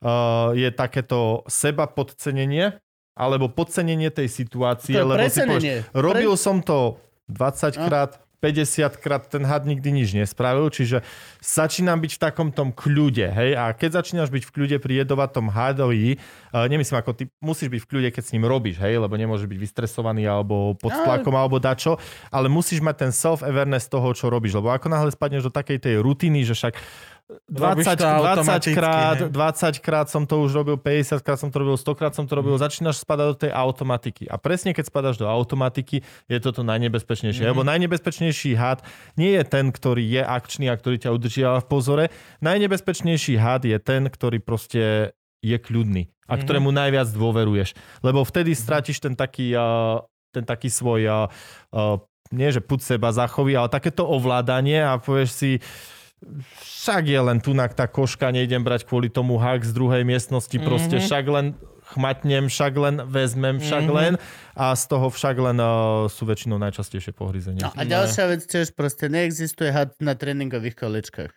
[0.02, 2.74] uh, je takéto seba podcenenie,
[3.22, 6.98] alebo podcenenie tej situácie, To je lebo si povieš, robil som to
[7.30, 7.86] 20 No.
[7.86, 8.12] krát,
[8.42, 11.06] 50 krát ten had nikdy nič nespravil, čiže
[11.38, 15.46] začínam byť v takom tom kľude, hej, a keď začínaš byť v kľude pri jedovatom
[15.46, 19.14] hadovi, uh, nemyslím ako ty musíš byť v kľude, keď s ním robíš, hej, lebo
[19.14, 22.02] nemôžeš byť vystresovaný alebo pod Ale- tlakom alebo dačo,
[22.34, 25.96] ale musíš mať ten self-awareness toho, čo robíš, lebo ako náhle spadneš do takej tej
[26.02, 26.74] rutiny, že však
[27.48, 29.32] 20, Robíš to 20 automaticky, krát, hej.
[29.32, 32.34] 20 krát som to už robil, 50 krát som to robil, 100 krát som to
[32.36, 34.28] robil, začínaš spadať do tej automatiky.
[34.28, 37.48] A presne keď spadaš do automatiky, je toto najnebezpečnejšie.
[37.48, 38.84] Lebo najnebezpečnejší had
[39.16, 42.06] nie je ten, ktorý je akčný a ktorý ťa udržiava v pozore.
[42.44, 47.76] Najnebezpečnejší had je ten, ktorý proste je kľudný a ktorému najviac dôveruješ.
[48.00, 50.00] Lebo vtedy stratíš ten taký, uh,
[50.32, 51.28] ten taký svoj, uh,
[51.76, 52.00] uh,
[52.32, 55.52] nie že put seba zachovy, ale takéto ovládanie a povieš si,
[56.62, 61.02] však je len tunak tá koška, nejdem brať kvôli tomu hak z druhej miestnosti, proste
[61.02, 61.46] však len
[61.92, 64.14] chmatnem, však len vezmem, však len
[64.56, 67.68] a z toho však len uh, sú väčšinou najčastejšie pohryzenia.
[67.68, 71.34] No a ďalšia vec tiež proste neexistuje had na tréningových kolečkách.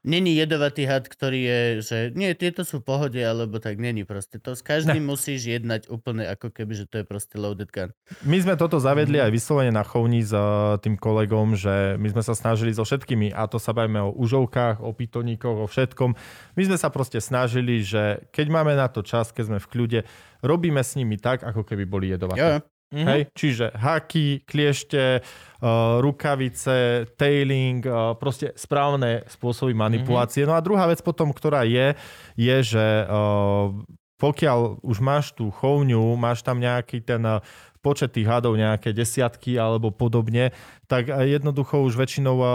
[0.00, 4.40] Není jedovatý had, ktorý je, že nie, tieto sú v pohode, alebo tak není proste.
[4.40, 7.92] To s každým musíš jednať úplne ako keby, že to je proste loaded gun.
[8.24, 12.22] My sme toto zavedli aj vyslovene na chovni s uh, tým kolegom, že my sme
[12.24, 16.16] sa snažili so všetkými, a to sa bavíme o užovkách, o pitoníkoch, o všetkom.
[16.56, 20.00] My sme sa proste snažili, že keď máme na to čas, keď sme v kľude,
[20.40, 22.40] robíme s nimi tak, ako keby boli jedovaté.
[22.40, 23.06] Jo, Mhm.
[23.06, 23.22] Hej?
[23.38, 30.42] Čiže haky, kliešte, uh, rukavice, tailing, uh, proste správne spôsoby manipulácie.
[30.42, 31.94] No a druhá vec potom, ktorá je,
[32.34, 33.70] je, že uh,
[34.18, 37.38] pokiaľ už máš tú chovňu, máš tam nejaký ten uh,
[37.78, 40.50] počet tých hadov, nejaké desiatky alebo podobne,
[40.90, 42.50] tak uh, jednoducho už väčšinou uh,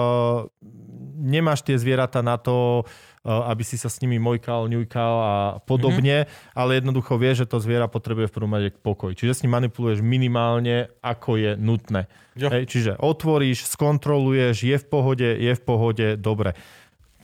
[1.15, 2.83] nemáš tie zvieratá na to,
[3.25, 5.35] aby si sa s nimi mojkal, ňujkal a
[5.65, 6.53] podobne, mm-hmm.
[6.53, 9.17] ale jednoducho vie, že to zviera potrebuje v prvom rade pokoj.
[9.17, 12.05] Čiže s ním manipuluješ minimálne, ako je nutné.
[12.37, 16.53] Hej, čiže otvoríš, skontroluješ, je v pohode, je v pohode, dobre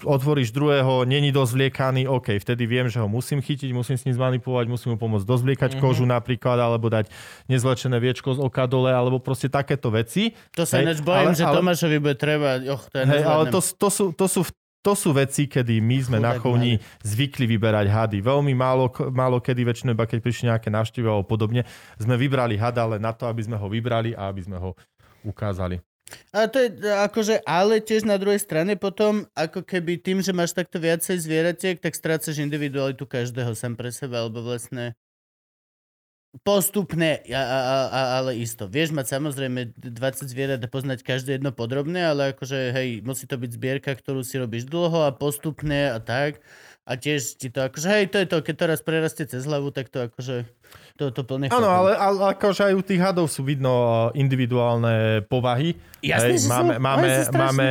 [0.05, 4.17] otvoríš druhého, není dosť vliekaný, OK, vtedy viem, že ho musím chytiť, musím s ním
[4.17, 5.83] zmanipulovať, musím mu pomôcť dozvliekať mm-hmm.
[5.83, 7.09] kožu napríklad, alebo dať
[7.45, 10.33] nezlečené viečko z oka dole, alebo proste takéto veci.
[10.57, 13.43] To sa ináč bojím, ale, že ale, Tomášovi bude treba, och, to je hej, ale
[13.53, 14.41] to, to, sú, to, sú,
[14.81, 16.73] to sú veci, kedy my sme Chudák na chovni
[17.05, 18.17] zvykli vyberať hady.
[18.25, 21.63] Veľmi málo, málo kedy, väčšinou iba keď prišli nejaké návštevy alebo podobne,
[22.01, 24.73] sme vybrali hada len na to, aby sme ho vybrali a aby sme ho
[25.21, 25.77] ukázali.
[26.35, 30.51] A to je akože, ale tiež na druhej strane potom, ako keby tým, že máš
[30.51, 34.91] takto viacej zvieratiek, tak strácaš individualitu každého sám pre seba, alebo vlastne
[36.39, 38.71] postupne, a, ale isto.
[38.71, 43.35] Vieš mať samozrejme 20 zvierat a poznať každé jedno podrobne, ale akože hej, musí to
[43.35, 46.39] byť zbierka, ktorú si robíš dlho a postupne a tak.
[46.87, 49.91] A tiež ti to akože, hej, to je to, keď teraz prerastie cez hlavu, tak
[49.91, 50.47] to akože
[51.01, 53.73] to, to plne Áno, ale, ale akože aj u tých hadov sú vidno
[54.13, 55.73] eh, individuálne povahy.
[56.01, 57.67] Jasne, Hej, máme, sú, máme, máme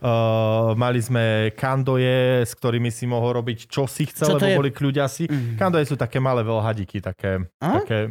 [0.00, 4.56] uh, mali sme kandoje, s ktorými si mohol robiť čo si chcel, lebo je?
[4.56, 5.28] boli kľuďasi.
[5.28, 5.60] Mm.
[5.60, 7.84] Kandoje sú také malé veľhadiky, také, A?
[7.84, 8.08] také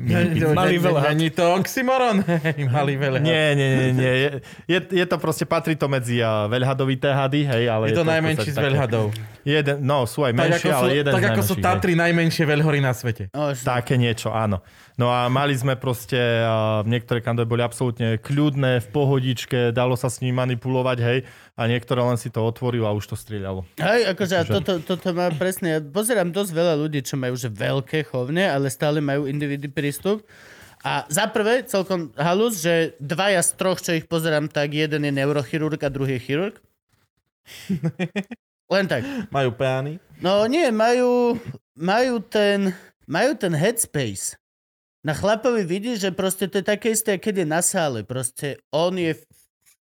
[0.54, 1.18] Malý veľhad.
[1.18, 2.22] Není to oxymoron?
[2.78, 3.26] malý veľhad.
[3.26, 3.90] Nie, nie, nie.
[3.98, 4.14] nie.
[4.14, 4.30] Je,
[4.70, 7.90] je, je to proste, patrí to medzi uh, veľhadovité hady, hej, ale...
[7.90, 9.10] Je, je to, to najmenší z veľhadov.
[9.44, 12.96] Jeden, no, sú aj menšie, ale sú, jeden Tak ako sú Tatry najmenšie veľhory na
[12.96, 13.28] svete.
[13.36, 14.66] O, také niečo, áno.
[14.98, 20.10] No a mali sme proste, uh, niektoré kandoje boli absolútne kľudné, v pohodičke, dalo sa
[20.10, 21.20] s ním manipulovať, hej,
[21.54, 23.62] a niektoré len si to otvoril a už to strieľalo.
[23.78, 27.54] Hej, akože a toto, toto má presne, ja pozerám dosť veľa ľudí, čo majú že
[27.54, 30.26] veľké chovne, ale stále majú individy prístup.
[30.84, 35.16] A za prvé, celkom halus, že dvaja z troch, čo ich pozerám, tak jeden je
[35.16, 36.56] neurochirurg a druhý je chirurg.
[38.74, 39.08] Len tak.
[39.32, 40.04] Majú peány?
[40.20, 41.40] No nie, majú,
[41.80, 42.76] majú ten,
[43.08, 44.40] majú ten headspace.
[45.04, 48.08] Na chlapovi vidíš, že proste to je také isté, keď je na sále.
[48.08, 49.20] Proste on je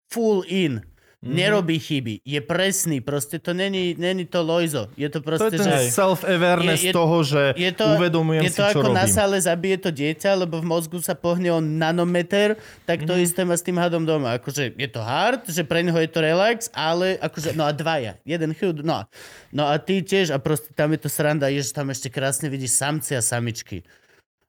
[0.08, 0.80] full in.
[1.20, 1.36] Mm-hmm.
[1.36, 2.14] Nerobí chyby.
[2.24, 3.04] Je presný.
[3.04, 4.88] Proste to není, není to lojzo.
[4.96, 5.92] Je to proste, to je ten že...
[5.92, 8.96] self-awareness je, je, toho, že je to, uvedomujem je to si, čo ako robím.
[8.96, 12.56] na sále zabije to dieťa, lebo v mozgu sa pohne on nanometer,
[12.88, 13.26] tak to mm-hmm.
[13.28, 14.40] isté má s tým hadom doma.
[14.40, 18.16] Akože je to hard, že pre neho je to relax, ale akože, no a dvaja.
[18.24, 19.04] Jeden chud, no.
[19.52, 22.48] No a ty tiež, a proste tam je to sranda, je, že tam ešte krásne
[22.48, 23.84] vidíš samci a samičky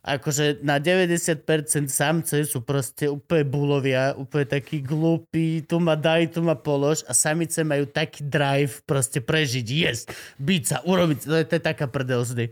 [0.02, 1.46] akože na 90%
[1.86, 7.14] samce sú proste úplne bulovia, úplne takí glúpi, tu ma daj, tu ma polož a
[7.14, 10.06] samice majú taký drive proste prežiť, jesť,
[10.42, 12.50] byť sa, urobiť, to je, to je taká prdel vždy.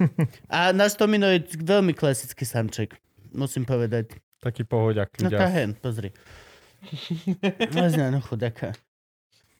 [0.48, 2.98] A náš Tomino je veľmi klasický samček,
[3.30, 4.18] musím povedať.
[4.40, 5.12] Taký pohodiak.
[5.20, 6.10] No tá hen, pozri.
[7.68, 8.72] Vlastne, no chudáka.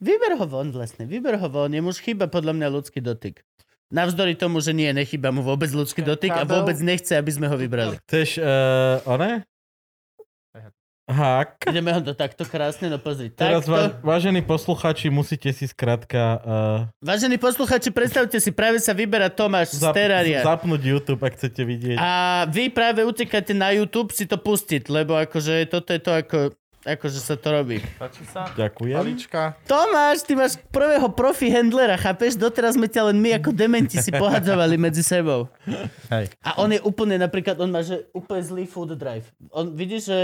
[0.01, 3.45] Vyber ho von vlastne, vyber ho von, jemu už chýba podľa mňa ľudský dotyk.
[3.91, 7.59] Navzdory tomu, že nie, nechyba mu vôbec ľudský dotyk a vôbec nechce, aby sme ho
[7.59, 7.99] vybrali.
[8.07, 9.43] Chceš, uh, one?
[11.11, 11.67] Hák.
[11.67, 13.27] Ideme ho to takto krásne, no pozri.
[13.27, 13.75] Teraz, takto.
[13.75, 16.39] Va- vážení posluchači, musíte si skrátka...
[16.39, 20.39] Uh, vážení posluchači, predstavte si, práve sa vyberá Tomáš zap- z Terraria.
[20.39, 21.97] Zapnúť YouTube, ak chcete vidieť.
[21.99, 26.37] A vy práve utekáte na YouTube si to pustiť, lebo akože toto je to ako
[26.81, 27.77] Akože sa to robí.
[28.01, 28.49] Páči sa?
[28.57, 28.97] Ďakujem.
[28.97, 29.53] Palička.
[29.69, 32.33] Tomáš, ty máš prvého profi handlera, chápeš?
[32.33, 35.45] Doteraz sme ťa len my ako dementi si pohadzovali medzi sebou.
[36.09, 36.33] Hej.
[36.41, 39.29] A on je úplne, napríklad, on má že úplne zlý food drive.
[39.53, 40.19] On, vidíš, že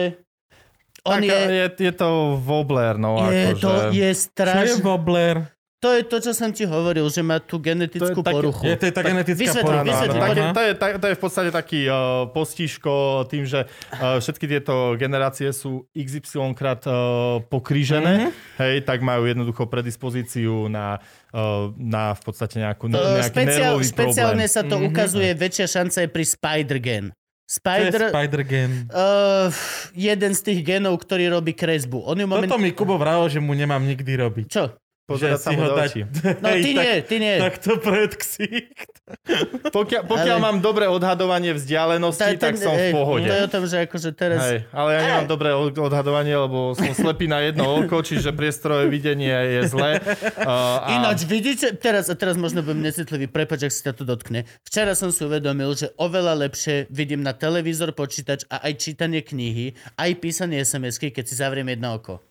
[1.05, 1.67] on tak, je, je...
[1.77, 3.21] Je to wobbler, no.
[3.29, 3.61] Je, akože...
[3.61, 4.81] to je Čo je strašne...
[4.81, 5.35] wobbler?
[5.77, 8.65] To je to, čo som ti hovoril, že má tú genetickú To poruchu.
[8.65, 9.85] Je to je tá genetická vysvetli, porucha.
[9.85, 10.17] vysvetli.
[10.17, 10.49] Aha.
[10.49, 12.93] to, je, to, je v podstate taký uh, postižko
[13.29, 18.57] tým, že uh, všetky tieto generácie sú XY krát uh, pokrížené, mm-hmm.
[18.57, 20.97] hej, tak majú jednoducho predispozíciu na,
[21.37, 24.57] uh, na v podstate nejakú, To nejaký špeciál, nervový špeciálne problém.
[24.57, 24.85] sa to Mhm.
[24.89, 27.05] ukazuje, väčšia šanca je pri Spider-Gen.
[27.13, 28.71] Čo je Spider, Spider-Gen?
[28.91, 29.53] uh,
[29.93, 32.01] jeden z tých genov, ktorý robí kresbu.
[32.01, 32.49] On ju moment...
[32.49, 34.47] Toto mi Kubo vravil, že mu nemám nikdy robiť.
[34.49, 34.73] Čo?
[35.07, 36.03] Pozerať sa mu do očí.
[36.43, 37.39] No ty nie, ty nie.
[37.39, 38.91] Tak to pred ksicht.
[39.77, 43.23] Pokiaľ, pokiaľ Ale- mám dobré odhadovanie vzdialenosti, Ta- tak som v pohode.
[43.23, 44.43] To je o tom, že akože teraz...
[44.43, 48.91] Hej, ale ja nemám dobré od- odhadovanie, lebo som slepý na jedno oko, čiže priestorové
[48.91, 49.91] videnie je zlé.
[50.37, 50.87] Uh, a...
[51.01, 54.45] Ináč, vidíte, teraz, a teraz možno budem necitlivý, prepač, ak si to dotkne.
[54.63, 59.75] Včera som si uvedomil, že oveľa lepšie vidím na televízor, počítač a aj čítanie knihy,
[59.97, 62.21] aj písanie SMS-ky, keď si zavriem jedno oko.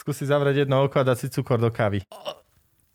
[0.00, 2.00] Skúsi zavrieť jedno oko a dať si cukor do kávy.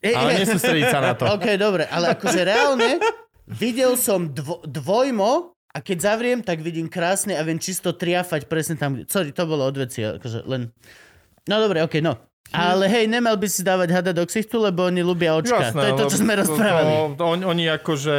[0.02, 1.30] E, Ale nesústrediť sa na to.
[1.38, 2.98] OK, dobre, ale akože reálne
[3.45, 8.73] videl som dvo, dvojmo a keď zavriem, tak vidím krásne a viem čisto triafať presne
[8.73, 9.06] tam.
[9.06, 10.73] Sorry, to bolo odveci, akože len...
[11.45, 12.18] No dobre, OK, no.
[12.53, 15.73] Ale hej, nemal by si dávať hada do ksichtu, lebo oni ľubia očka.
[15.73, 16.91] to je to, čo lebo sme rozprávali.
[16.94, 18.15] To, to, on, oni akože...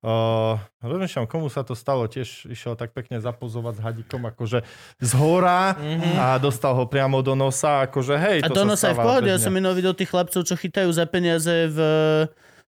[0.00, 4.64] Uh, rozmýšľam, komu sa to stalo, tiež išiel tak pekne zapozovať s hadíkom, akože
[4.96, 6.16] z hora mm-hmm.
[6.16, 9.04] a dostal ho priamo do nosa, akože hej, A to do nosa sa aj v
[9.04, 9.28] pohode.
[9.28, 11.78] Ja som minul videl tých chlapcov, čo chytajú za peniaze v,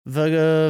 [0.03, 0.15] v,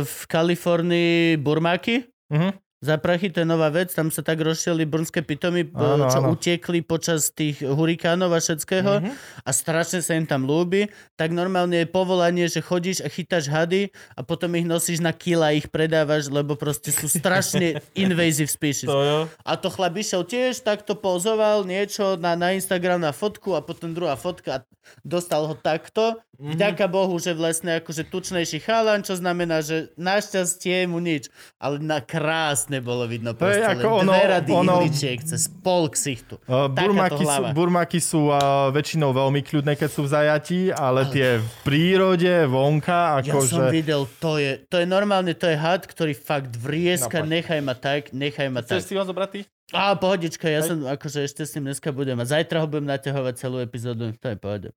[0.05, 2.05] v Kalifornii burmáky.
[2.29, 2.53] Mhm.
[2.81, 6.33] Za prachy, to je nová vec, tam sa tak rozšieli brnské pitomy, Áno, čo áno.
[6.33, 9.05] utiekli počas tých hurikánov a všetkého
[9.45, 13.93] a strašne sa im tam ľúbi, tak normálne je povolanie, že chodíš a chytáš hady
[14.17, 18.89] a potom ich nosíš na kila a ich predávaš, lebo proste sú strašne invasive species.
[18.89, 19.19] To jo.
[19.45, 23.93] A to chlap išiel tiež, takto pozoval niečo na, na Instagram na fotku a potom
[23.93, 24.59] druhá fotka a
[25.05, 26.17] dostal ho takto.
[26.41, 26.57] Mm-hmm.
[26.57, 31.29] Vďaka Bohu, že vlastne akože tučnejší chalan, čo znamená, že našťastie mu nič.
[31.61, 35.51] Ale na krásne bolo vidno To je ako len ono- dve rady ono- ihličiek cez
[35.51, 36.39] pol ksichtu.
[36.47, 41.43] Uh, burmaky, sú, burmaky sú uh, väčšinou veľmi kľudné, keď sú v zajatí, ale tie
[41.43, 43.51] v prírode, vonka, Ja akože...
[43.51, 47.33] som videl, to je, to je normálne, to je had, ktorý fakt vrieska, Napak.
[47.33, 48.79] nechaj ma tak, nechaj ma tak.
[48.79, 49.39] si ho zobrať ty?
[49.71, 53.33] Á, pohodička, ja som akože ešte s ním dneska budem a zajtra ho budem naťahovať
[53.39, 54.69] celú epizódu, to je pohode.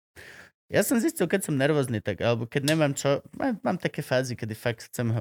[0.73, 4.33] Ja som zistil, keď som nervózny, tak, alebo keď nemám čo, mám, mám také fázy,
[4.33, 5.21] kedy fakt chcem ho...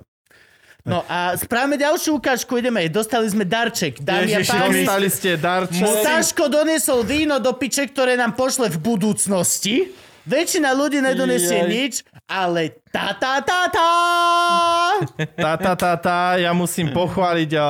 [0.83, 4.83] No a správame ďalšiu ukážku, ideme, dostali sme darček, dámy a Ježiši páni.
[4.83, 5.79] Dostali ste darček.
[5.79, 9.95] Saško donesol víno do piče, ktoré nám pošle v budúcnosti.
[10.27, 11.67] Väčšina ľudí nedonesie Jaj.
[11.71, 11.93] nič,
[12.27, 13.91] ale tá, tá, tá, tá.
[15.39, 17.63] Tá, tá, tá, tá, ja musím pochváliť uh,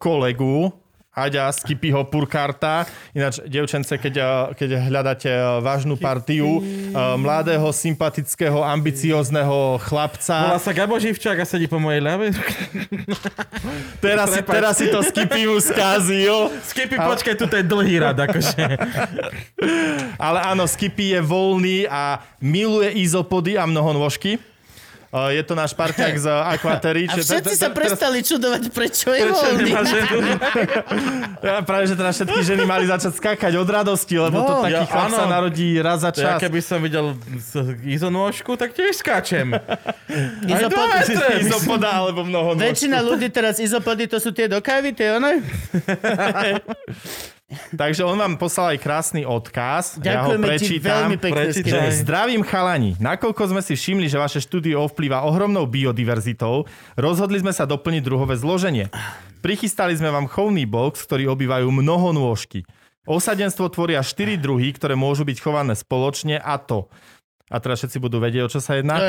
[0.00, 0.79] kolegu,
[1.10, 2.86] Aďa z Kipyho Purkarta.
[3.10, 10.54] Ináč, devčence, keď, uh, keď hľadáte uh, vážnu partiu uh, mladého, sympatického, ambiciózneho Volá chlapca,
[10.62, 12.30] sa Gabo Živčák a sedí po mojej ľavej.
[14.06, 16.46] teraz, si, teraz si to z Kipy mu skázil.
[16.62, 18.62] Skipy, počkaj, tu je dlhý rad, akože.
[20.14, 24.38] Ale áno, Skippy je voľný a miluje izopody a mnoho nôžky.
[24.38, 24.49] Uh,
[25.10, 27.02] je to náš parťák z Aquatery.
[27.10, 29.70] A všetci sa teraz- prestali čudovať, prečo je voľný.
[31.40, 34.76] Ja, práve, že teda všetky ženy mali začať skákať od radosti, lebo No, to taký
[34.76, 36.38] ja- chlap sa narodí raz za Ja čas.
[36.38, 37.16] keby som videl
[37.82, 39.56] izonôžku, tak tiež skáčem.
[41.42, 42.54] Izopoda alebo mnoho.
[42.54, 45.42] Väčšina ľudí teraz izopody, to sú tie do kávy, tie ono?
[47.74, 49.98] Takže on vám poslal aj krásny odkaz.
[49.98, 50.90] ja ho Ďakujeme ti prečítam.
[50.90, 51.42] veľmi pekne.
[51.50, 51.90] Prečítaj.
[51.90, 51.98] Skoro.
[52.06, 52.90] Zdravím chalani.
[53.02, 58.38] Nakoľko sme si všimli, že vaše štúdio ovplyvá ohromnou biodiverzitou, rozhodli sme sa doplniť druhové
[58.38, 58.86] zloženie.
[59.42, 62.62] Prichystali sme vám chovný box, ktorý obývajú mnoho nôžky.
[63.08, 66.86] Osadenstvo tvoria 4 druhy, ktoré môžu byť chované spoločne a to.
[67.50, 68.94] A teraz všetci budú vedieť, o čo sa jedná.
[68.94, 69.06] No.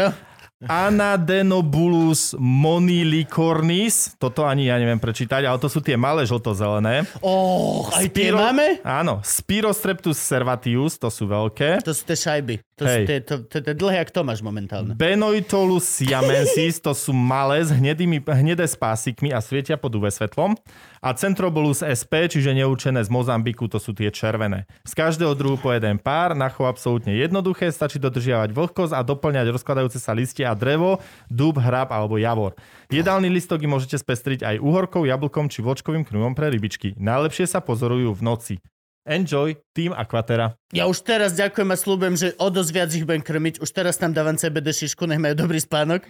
[0.69, 7.09] Anadenobulus monilicornis, toto ani ja neviem prečítať, ale to sú tie malé žltozelené.
[7.25, 8.77] Oh, aj tie Spiro- máme?
[8.85, 11.81] Áno, Spirostreptus servatius, to sú veľké.
[11.81, 12.55] To sú tie šajby.
[12.77, 13.05] To sú Hej.
[13.09, 14.93] tie, to, to, to dlhé, jak Tomáš momentálne.
[14.97, 20.57] Benoitolus siamensis, to sú malé s hnedými, hnedé spásikmi a svietia pod UV svetlom.
[21.01, 24.69] A Centrobolus sp, čiže neurčené z Mozambiku, to sú tie červené.
[24.85, 29.49] Z každého druhu po jeden pár, na chov absolútne jednoduché, stačí dodržiavať vlhkosť a doplňať
[29.49, 32.53] rozkladajúce sa listie a drevo, dub, hrab alebo javor.
[32.93, 36.93] Jedálny listok môžete spestriť aj uhorkou, jablkom či vočkovým krmom pre rybičky.
[37.01, 38.55] Najlepšie sa pozorujú v noci.
[39.01, 40.53] Enjoy, Team Aquatera.
[40.69, 43.57] Ja už teraz ďakujem a slúbujem, že o dosť viac ich budem krmiť.
[43.57, 46.05] Už teraz tam dávam CBD šišku, nech majú dobrý spánok.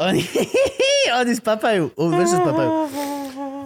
[0.00, 0.24] Oni,
[1.20, 1.92] oni spapajú.
[1.92, 2.72] U, vieš, že spapajú.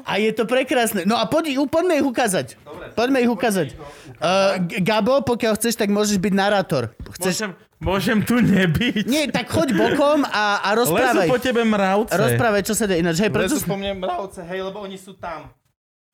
[0.08, 1.04] A je to prekrásne.
[1.04, 2.56] No a poď, poďme ich ukázať.
[2.96, 3.76] Poďme ich ukázať.
[4.16, 6.96] Uh, Gabo, pokiaľ chceš, tak môžeš byť narátor.
[7.20, 7.44] Chceš...
[7.44, 9.04] Môžem, môžem tu nebyť.
[9.04, 11.28] Nie, tak choď bokom a, a rozprávaj.
[11.28, 12.16] po tebe mravce.
[12.16, 13.04] Rozprávaj, čo sa deje.
[13.04, 13.60] Ináč, hej, prečo...
[13.60, 15.52] Preto po mne mravce, hej, lebo oni sú tam.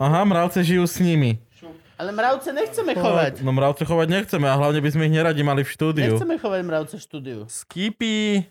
[0.03, 1.39] Aha, mravce žijú s nimi.
[1.95, 3.47] Ale mravce nechceme chovať.
[3.47, 6.19] No mravce chovať nechceme a hlavne by sme ich neradi mali v štúdiu.
[6.19, 7.39] Nechceme chovať mravce v štúdiu.
[7.47, 8.51] Skippy,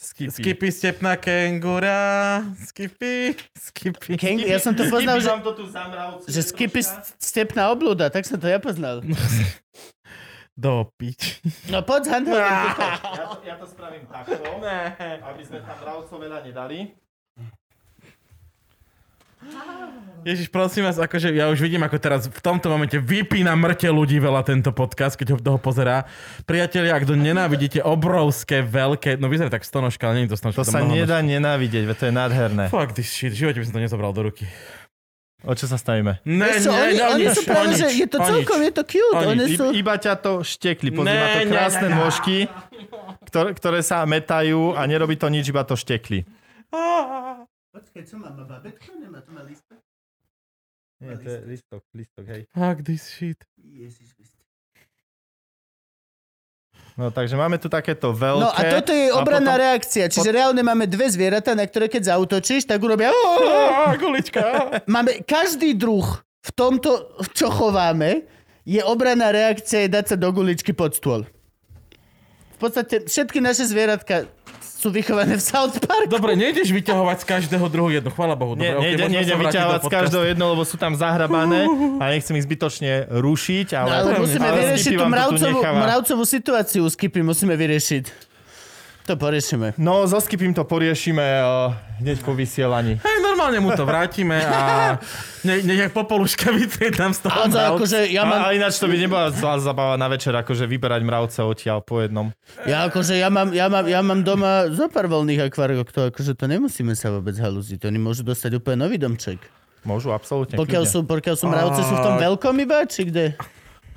[0.00, 0.68] Skippy, Skippy.
[0.72, 2.40] Stepná kengura.
[2.56, 4.16] Skipy, skipy.
[4.16, 6.24] King, ja som to poznal, že, to tu za mravce.
[6.24, 6.80] že skipy
[7.20, 9.04] stepná oblúda, tak som to ja poznal.
[10.56, 11.44] Do pič.
[11.68, 12.48] No poď s handhelom.
[12.48, 12.96] Ja
[13.28, 14.40] to, ja to spravím takto,
[15.20, 16.96] aby sme tam mravcov veľa nedali.
[20.20, 24.20] Ježiš, prosím vás, akože ja už vidím, ako teraz v tomto momente vypína mŕte ľudí
[24.20, 26.04] veľa tento podcast, keď ho toho pozerá.
[26.44, 30.60] Priatelia, ak to nenávidíte, obrovské, veľké, no vyzerá tak stonožka, ale nie je to stonožka.
[30.60, 32.64] To sa nedá nenávidieť, veď to je nádherné.
[32.68, 34.44] Fuck this shit, v živote by som to nezobral do ruky.
[35.40, 36.20] O čo sa stavíme?
[36.28, 38.82] Ne, čo, ne, oni, ne, oni nič, sú práve, že je to celkom, je to
[38.84, 39.24] cute.
[39.24, 39.56] Oni nič.
[39.56, 39.72] sú...
[39.72, 41.96] Iba ťa to štekli, pozri, Ne, má to ne, krásne ne, ne.
[41.96, 42.36] nôžky,
[43.24, 46.28] ktoré, ktoré sa metajú a nerobí to nič, iba to štekli.
[47.70, 48.34] Počkaj, čo má?
[48.34, 48.98] Má babetko?
[48.98, 49.78] Nemá, to má listok?
[51.00, 52.42] Nie, to je listok, listok, hej.
[52.52, 53.40] Fuck this shit.
[53.56, 54.12] Ježiš.
[57.00, 58.44] No takže máme tu takéto veľké.
[58.44, 60.04] No a toto je obranná potom- reakcia.
[60.12, 63.08] Čiže reálne máme dve zvieratá, na ktoré keď zautočíš, tak urobia...
[63.96, 64.68] Gulička.
[64.84, 66.04] Máme každý druh
[66.44, 68.28] v tomto, čo chováme,
[68.68, 71.24] je obranná reakcia je dať sa do guličky pod stôl.
[72.56, 74.28] V podstate všetky naše zvieratka
[74.80, 76.08] sú vychované v South Park.
[76.08, 78.56] Dobre, nejdeš vyťahovať z každého druhu jednu, chvála Bohu.
[78.56, 81.68] Dobre, nejde, môžeme nejde vyťahovať z každého jedno, lebo sú tam zahrabané
[82.00, 83.88] a nechcem ich zbytočne rušiť, ale...
[83.92, 86.88] No, ale musíme ale vyriešiť tú mravcovú, mravcovú situáciu.
[86.88, 88.32] Skipy musíme vyriešiť.
[89.08, 89.74] To poriešime.
[89.76, 93.00] No, so Skipim to poriešime uh, hneď po vysielaní.
[93.02, 95.00] Hej, normálne mu to vrátime a
[95.48, 97.32] ne, nech popoluška vytrie tam z toho.
[97.32, 97.72] Ale to mravca.
[97.72, 98.40] akože ja Mám...
[98.44, 102.36] Ale ináč to by nebola zlá zabava na večer, akože vyberať mravce odtiaľ po jednom.
[102.68, 106.36] ja, akože ja, mám, ja, mám, ja mám doma zo pár voľných akváriok, to akože
[106.36, 107.80] to nemusíme sa vôbec halúziť.
[107.88, 109.40] Oni môžu dostať úplne nový domček.
[109.80, 110.60] Môžu, absolútne.
[110.60, 110.92] Pokiaľ kľudne.
[110.92, 113.32] sú, pokiaľ sú mravce, sú v tom veľkom iba, či kde?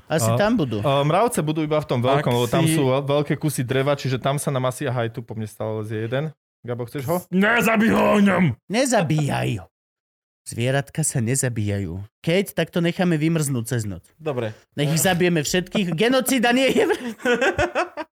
[0.07, 0.80] Asi A- tam budú.
[0.80, 3.68] Uh, mravce budú iba v tom veľkom, Ak lebo tam si- sú veľ- veľké kusy
[3.68, 6.32] dreva, čiže tam sa nám asi, aha, aj tu po mne stále lezie jeden.
[6.64, 7.18] Gabo, chceš ho?
[7.27, 8.56] Nezabij ho ňom!
[8.72, 9.68] Nezabíjaj.
[10.48, 11.99] Zvieratka sa nezabíjajú.
[12.23, 14.07] Keď, tak to necháme vymrznúť cez noc.
[14.15, 14.56] Dobre.
[14.80, 15.91] Nech ich zabijeme všetkých.
[15.91, 16.88] Genocída nie je...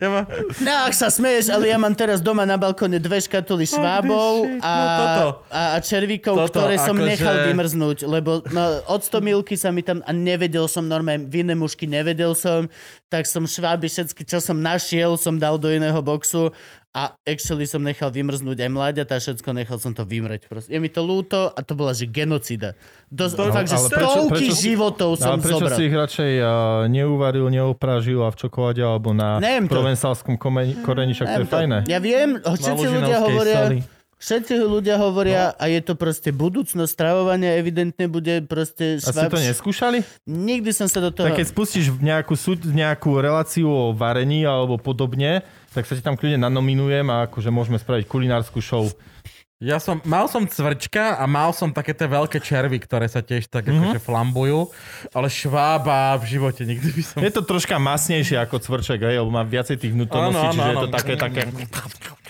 [0.00, 0.20] Ja ma...
[0.60, 4.62] No, ak sa smeješ, ale ja mám teraz doma na balkóne dve škatuly švábov shit,
[4.64, 9.20] a, no a, a červíkov, Toto ktoré som akože- nechal vymrznúť, lebo no, od 100
[9.22, 12.66] milky sa mi tam, a nevedel som normálne, vinné mušky nevedel som,
[13.12, 16.50] tak som šváby všetky, čo som našiel, som dal do iného boxu
[16.92, 20.44] a actually som nechal vymrznúť aj mláďatá, všetko nechal som to vymrieť.
[20.44, 20.68] Proste.
[20.68, 22.76] Je mi to ľúto a to bola, že genocida.
[23.08, 23.88] Do, No, fakt, že prečo-
[24.20, 25.72] stovky prečo si- životov No, som ale prečo zobral.
[25.72, 26.48] si ich radšej uh,
[26.86, 29.72] neuvaril, neupražil a v čokoláde alebo na Neviem to.
[29.72, 31.78] provencálskom komeni- koreni, však to je fajné.
[31.86, 33.78] Ja viem, všetci ľudia hovoria, soli.
[34.18, 39.28] všetci ľudia hovoria a je to proste budúcnosť stravovania, evidentne bude A proste ste šváb...
[39.30, 39.98] to neskúšali?
[40.22, 41.24] Nikdy som sa do toho...
[41.24, 42.36] Tak keď spustíš nejakú,
[42.66, 45.40] nejakú reláciu o varení alebo podobne,
[45.72, 48.86] tak sa ti tam kľudne nanominujem a akože môžeme spraviť kulinárskú show.
[49.62, 53.46] Ja som, mal som cvrčka a mal som také tie veľké červy, ktoré sa tiež
[53.46, 53.94] tak mm-hmm.
[53.94, 54.60] akože flambujú,
[55.14, 57.18] ale švába v živote nikdy by som...
[57.22, 60.82] Je to troška masnejšie ako cvrček, hej, lebo má viacej tých vnútorností, čiže je áno.
[60.82, 61.46] to také, také...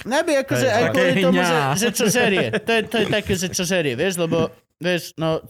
[0.05, 2.47] Nabi, akože aj kvôli tomu, že, že čo žerie.
[2.53, 5.41] To je, to je také, že čo žerie, vieš, lebo, vieš, no...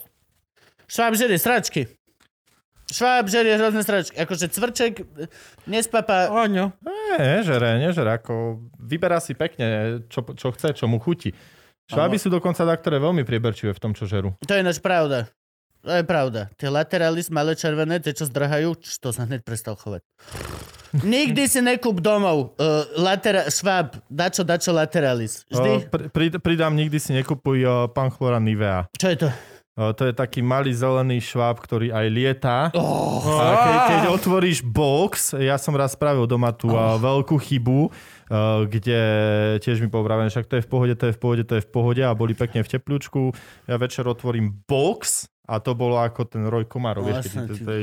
[0.87, 1.91] Šváb žerie sračky.
[2.93, 4.21] Šváb žerie hrozné sračky.
[4.21, 5.01] Akože cvrček
[5.65, 6.29] nespapa...
[6.29, 6.77] Áno.
[6.85, 11.33] Nie, nežere, nežere, ako vyberá si pekne, čo, čo chce, čo mu chutí.
[11.89, 14.37] Šváby sú dokonca ktoré veľmi prieberčivé v tom, čo žerú.
[14.45, 15.33] To je naš pravda.
[15.83, 16.47] To je pravda.
[16.55, 19.99] Tie lateralis malé červené, tie čo zdrhajú, č- to som hneď prestal chovať.
[21.03, 25.43] Nikdy si nekúp domov uh, latera- šváb, dačo, dačo lateralis.
[25.51, 25.71] Uh, Vždy?
[25.91, 28.87] pri, pri- pridám, nikdy si nekupuj uh, panchlora Nivea.
[28.95, 29.29] Čo je to?
[29.73, 32.59] To je taký malý zelený šváb, ktorý aj lietá.
[32.77, 37.01] Oh, A keď, keď otvoríš box, ja som raz spravil doma tú oh.
[37.01, 37.89] veľkú chybu,
[38.69, 39.01] kde
[39.65, 41.71] tiež mi povravím, však to je v pohode, to je v pohode, to je v
[41.73, 43.33] pohode a boli pekne v teplúčku.
[43.65, 47.71] Ja večer otvorím box a to bolo ako ten roj komárov, vieš, keď to, to
[47.73, 47.83] je...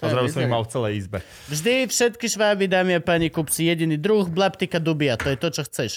[0.00, 1.18] A zrazu som ich mal v celej izbe.
[1.48, 5.16] Vždy všetky šváby, dámy a páni, kúp si jediný druh, blaptika dubia.
[5.16, 5.92] To je to, čo chceš.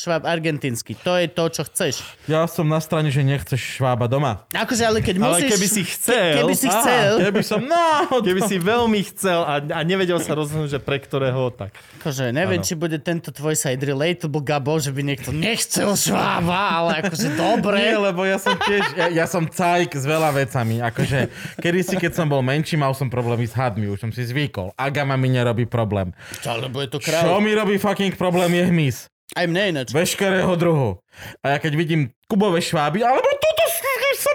[0.00, 0.96] Šváb argentínsky.
[1.04, 2.00] To je to, čo chceš.
[2.24, 4.48] Ja som na strane, že nechceš švába doma.
[4.48, 5.50] Akože, ale keď Ale musíš...
[5.52, 7.10] keby si chcel- Ke, keby si chcel...
[7.20, 7.58] Keby som...
[7.60, 11.76] No, Keby si veľmi chcel a, a nevedel sa rozhodnúť, že pre ktorého, tak...
[12.00, 12.64] Akože, neviem, Áno.
[12.64, 17.76] či bude tento tvoj side relatable, Gabo, že by niekto nechcel švába, ale akože dobre.
[17.76, 20.80] Nie, lebo ja som tiež, ja, ja som cajk s veľa vecami.
[20.80, 21.28] Akože,
[21.60, 24.72] kedy si, keď som bol menší, mal som problémy s hadmi, už som si zvykol.
[24.80, 26.16] Agama mi nerobí problém.
[26.40, 27.36] Čo, lebo je to Čo kráľ.
[27.38, 28.96] mi robí fucking problém je hmyz.
[29.38, 29.94] Aj mne ináč.
[29.94, 30.98] Veškerého druhu.
[31.44, 33.60] A ja keď vidím kubové šváby, alebo toto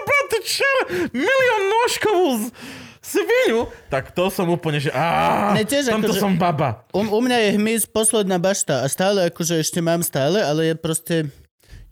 [0.06, 0.76] brate čer,
[1.14, 2.44] milión nožkovú z,
[3.06, 4.90] svinu, tak to som úplne, že
[5.62, 6.82] tiež tomto akože- som baba.
[6.90, 10.74] U, u mňa je hmyz posledná bašta a stále akože ešte mám stále, ale je
[10.74, 11.16] proste...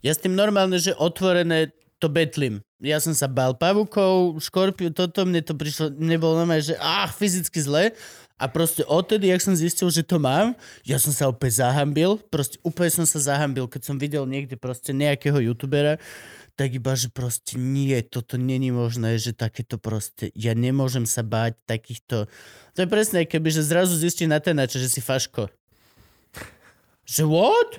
[0.03, 2.61] Ja s tým normálne, že otvorené to betlím.
[2.83, 7.57] Ja som sa bál pavukov, škorpiu, toto mne to prišlo, nebolo normálne, že ach, fyzicky
[7.63, 7.95] zle.
[8.35, 12.19] A proste odtedy, jak som zistil, že to mám, ja som sa opäť zahambil.
[12.27, 15.95] Proste úplne som sa zahambil, keď som videl niekde proste nejakého youtubera,
[16.59, 21.59] tak iba, že proste nie, toto není možné, že takéto proste, ja nemôžem sa báť
[21.67, 22.27] takýchto...
[22.75, 25.51] To je presne, keby, že zrazu zistí na tenače, že si faško.
[27.05, 27.71] Že what?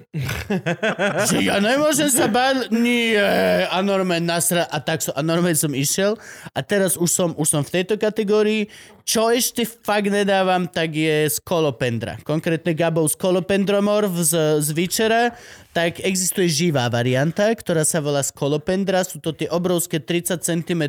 [1.34, 2.70] že ja nemôžem sa báť?
[2.70, 3.66] Nie.
[3.66, 4.70] A normálne nasra.
[4.70, 6.14] A tak som, a normálne som išiel.
[6.54, 8.70] A teraz už som, už som v tejto kategórii.
[9.02, 12.22] Čo ešte fakt nedávam, tak je skolopendra.
[12.22, 15.34] Konkrétne Gabov skolopendromorf z, z Witchera.
[15.74, 19.02] Tak existuje živá varianta, ktorá sa volá skolopendra.
[19.02, 20.82] Sú to tie obrovské 30 cm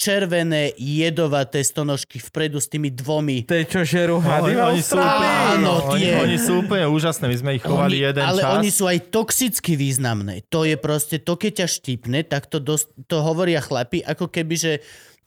[0.00, 3.44] červené jedovaté stonožky vpredu s tými dvomi.
[3.44, 5.28] To je čo žerú hady Oni, v oni, sú úplne?
[5.60, 6.12] Áno, oni, tie.
[6.16, 7.24] oni sú úplne úžasné.
[7.28, 8.52] My sme ich chovali Oni- jeden ale čas.
[8.56, 10.40] oni sú aj toxicky významné.
[10.48, 14.56] To je proste, to keď ťa štipne, tak to, dosť, to hovoria chlapi, ako keby,
[14.56, 14.72] že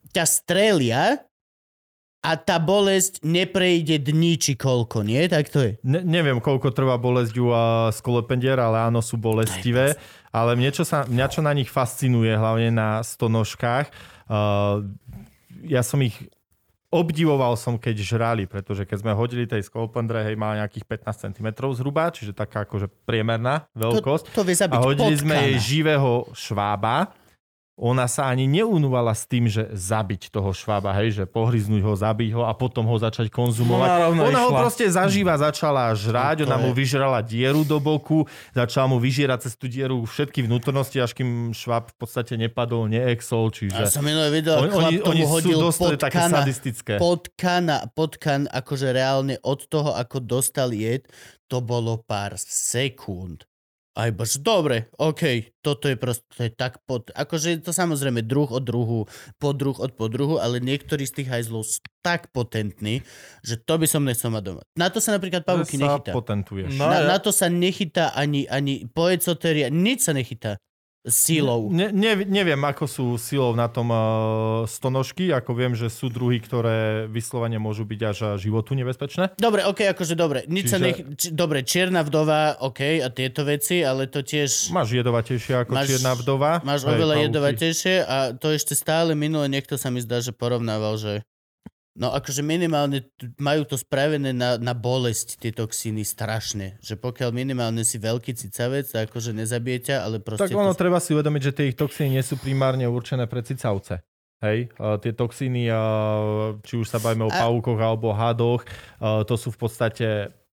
[0.10, 1.22] ťa strelia
[2.24, 5.28] a tá bolesť neprejde dní či koľko, nie?
[5.28, 5.72] Tak to je.
[5.84, 10.00] Ne, neviem, koľko trvá bolesť u uh, ale áno, sú bolestivé.
[10.32, 13.92] Ale mňa čo, sa, mňa, čo na nich fascinuje, hlavne na stonožkách,
[14.32, 14.82] uh,
[15.68, 16.16] ja som ich
[16.94, 21.48] obdivoval som, keď žrali, pretože keď sme hodili tej skolopendre, hej, mala nejakých 15 cm
[21.74, 24.30] zhruba, čiže taká akože priemerná veľkosť.
[24.30, 25.46] To, to vie a hodili sme potkana.
[25.50, 27.10] jej živého švába.
[27.74, 32.30] Ona sa ani neunúvala s tým, že zabiť toho švába, hej, že pohryznúť ho, zabiť
[32.38, 33.90] ho a potom ho začať konzumovať.
[33.90, 38.30] Ona rovno ona ho proste zažíva začala žrať, No ona mu vyžrala dieru do boku,
[38.54, 43.50] začala mu vyžierať cez tú dieru všetky vnútornosti, až kým šváb v podstate nepadol, neexol,
[43.50, 43.84] Ja čiže...
[43.90, 46.94] som minulé Oni, chlap oni, oni sú hodil dosť také sadistické.
[47.02, 51.10] Potkana, potkan, akože reálne od toho, ako dostal jed,
[51.50, 53.50] to bolo pár sekúnd.
[53.94, 55.22] Aj bož, dobre, OK,
[55.62, 57.14] toto je proste, to je tak pod...
[57.14, 59.06] Akože je to samozrejme druh od druhu,
[59.38, 63.06] podruh od podruhu, ale niektorí z tých hajzlov sú tak potentní,
[63.40, 64.62] že to by som nechcel mať doma.
[64.74, 66.10] Na to sa napríklad pavúky nechytá.
[66.10, 66.74] potentuješ.
[66.74, 70.58] No, na, ja- na to sa nechytá ani, ani poecoteria, nič sa nechytá
[71.04, 71.68] sílou.
[71.68, 76.40] Ne, ne, neviem, ako sú silou na tom uh, stonožky, ako viem, že sú druhy,
[76.40, 79.36] ktoré vyslovene môžu byť až životu nebezpečné.
[79.36, 80.48] Dobre, ok, akože dobre.
[80.48, 81.00] Nič Čiže- nech...
[81.20, 84.72] Či, dobre, čierna vdova, ok, a tieto veci, ale to tiež...
[84.72, 86.52] Máš jedovatejšie ako Máš- čierna vdova.
[86.64, 90.96] Máš Hej, oveľa jedovatejšie a to ešte stále minule niekto sa mi zdá, že porovnával,
[90.96, 91.28] že
[91.94, 93.06] no akože minimálne
[93.38, 96.82] majú to spravené na, na bolesť tie toxíny strašne.
[96.82, 100.50] Že pokiaľ minimálne si veľký cicavec, tak akože nezabije ťa, ale proste...
[100.50, 100.82] Tak ono to...
[100.82, 104.02] treba si uvedomiť, že tie ich toxíny nie sú primárne určené pre cicavce.
[104.44, 108.68] Hej, uh, tie toxíny, uh, či už sa bavíme o A- pavúkoch alebo hadoch,
[109.00, 110.08] uh, to sú v podstate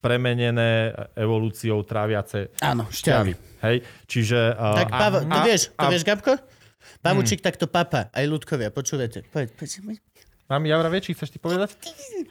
[0.05, 3.33] premenené evolúciou tráviace Áno, šťavy.
[3.65, 4.55] Hej, čiže...
[4.55, 6.37] Uh, Tak Pavel, to vieš, to a- vieš, Gabko?
[7.03, 9.27] Pavučík takto papa, aj ľudkovia, počúvajte.
[9.31, 10.08] Povedz, povedz, povedz.
[10.49, 11.77] Mám Javra väčší, chceš ty povedať?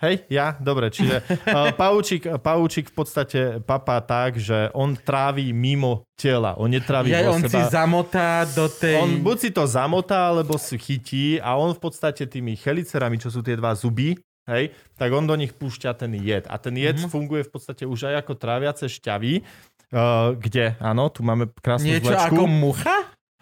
[0.02, 0.58] Hej, ja?
[0.58, 6.58] Dobre, čiže uh, pavúčik, pavúčik v podstate papá tak, že on trávi mimo tela.
[6.58, 7.70] On netrávi Ja, vo on si seba.
[7.70, 8.98] zamotá do tej...
[8.98, 13.30] On buď si to zamotá, alebo si chytí a on v podstate tými chelicerami, čo
[13.30, 14.18] sú tie dva zuby,
[14.50, 16.50] hej, tak on do nich púšťa ten jed.
[16.50, 17.06] A ten jed Mhm.
[17.06, 17.14] mm-hmm.
[17.14, 19.46] funguje v podstate už aj ako tráviace šťavy,
[19.94, 22.34] uh, kde, áno, tu máme krásnu Niečo zvlečku.
[22.34, 22.98] ako mucha?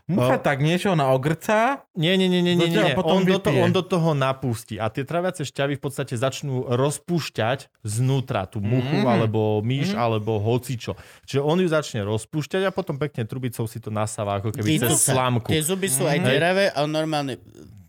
[0.06, 0.44] Mucha No.
[0.44, 1.82] tak niečo na ogrca?
[1.98, 2.94] Nie, nie, nie, nie, nie, nie.
[2.94, 4.78] potom On, do to, on do toho napustí.
[4.78, 9.08] A tie traviace šťavy v podstate začnú rozpúšťať znútra tú muchu, Mhm.
[9.08, 10.94] alebo myš, alebo hocičo.
[11.26, 14.94] Čiže on ju začne rozpúšťať a potom pekne trubicou si to nasáva ako keby Vidno
[14.94, 15.18] cez sa.
[15.18, 15.50] slámku.
[15.50, 16.26] Tie zuby sú aj Mhm.
[16.28, 17.42] deravé a normálne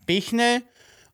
[0.03, 0.65] pichne,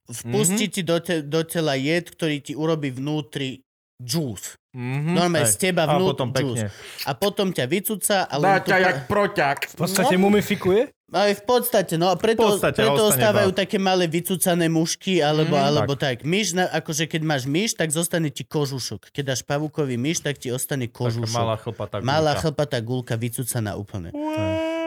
[0.05, 3.59] vpustí ti do, te, do tela jed, ktorý ti urobí vnútri
[3.97, 4.57] juice.
[4.71, 5.13] Mhm.
[5.13, 6.65] Normálne z teba A vnútri potom juice.
[6.65, 6.65] pekne.
[7.03, 8.17] A potom ťa vycúca.
[8.25, 9.57] Ale Dá ťa pra- jak proťak.
[9.69, 10.81] V podstate mumifikuje?
[11.13, 14.65] Aj v podstate, no a preto, V podstate, preto a ostávajú iba- také malé vycúcané
[14.65, 16.25] mušky, alebo, mm, alebo tak.
[16.25, 16.25] tak.
[16.25, 19.13] Myš, na, akože keď máš myš, tak zostane ti kožušok.
[19.13, 21.29] Keď dáš pavúkový myš, tak ti ostane Taká kožušok.
[21.31, 22.41] malá chlpatá Malá guľka.
[22.41, 24.09] chlpatá gulka vycúcaná úplne.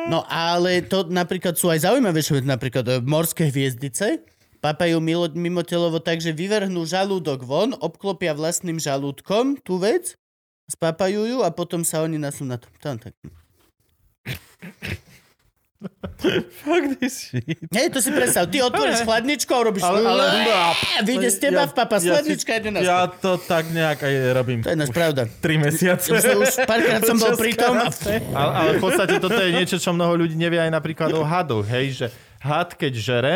[0.07, 4.23] No ale to napríklad sú aj veci, napríklad e, morské hviezdice
[4.61, 10.17] papajú mimo, mimotelovo tak, že vyvrhnú žalúdok von, obklopia vlastným žalúdkom tú vec,
[10.67, 12.67] spapajú ju a potom sa oni nasú na to.
[12.83, 13.15] Tam tak.
[16.65, 17.45] Fuck this shit.
[17.71, 19.85] Hej, to si predstav, ty otvoríš chladničku a robíš...
[19.85, 23.01] Ale- ale- a vyjde z teba Ja- v papa ja chladnička a ide na Ja
[23.07, 24.65] to tak nejak aj robím.
[24.65, 25.29] To je náš pravda.
[25.29, 26.09] 3 mesiace.
[26.09, 27.93] Už, už párkrát som bol pri tom a...
[27.93, 31.69] Ale, ale v podstate toto je niečo, čo mnoho ľudí nevie aj napríklad o hadoch,
[31.69, 32.07] hej, že
[32.41, 33.35] had keď žere,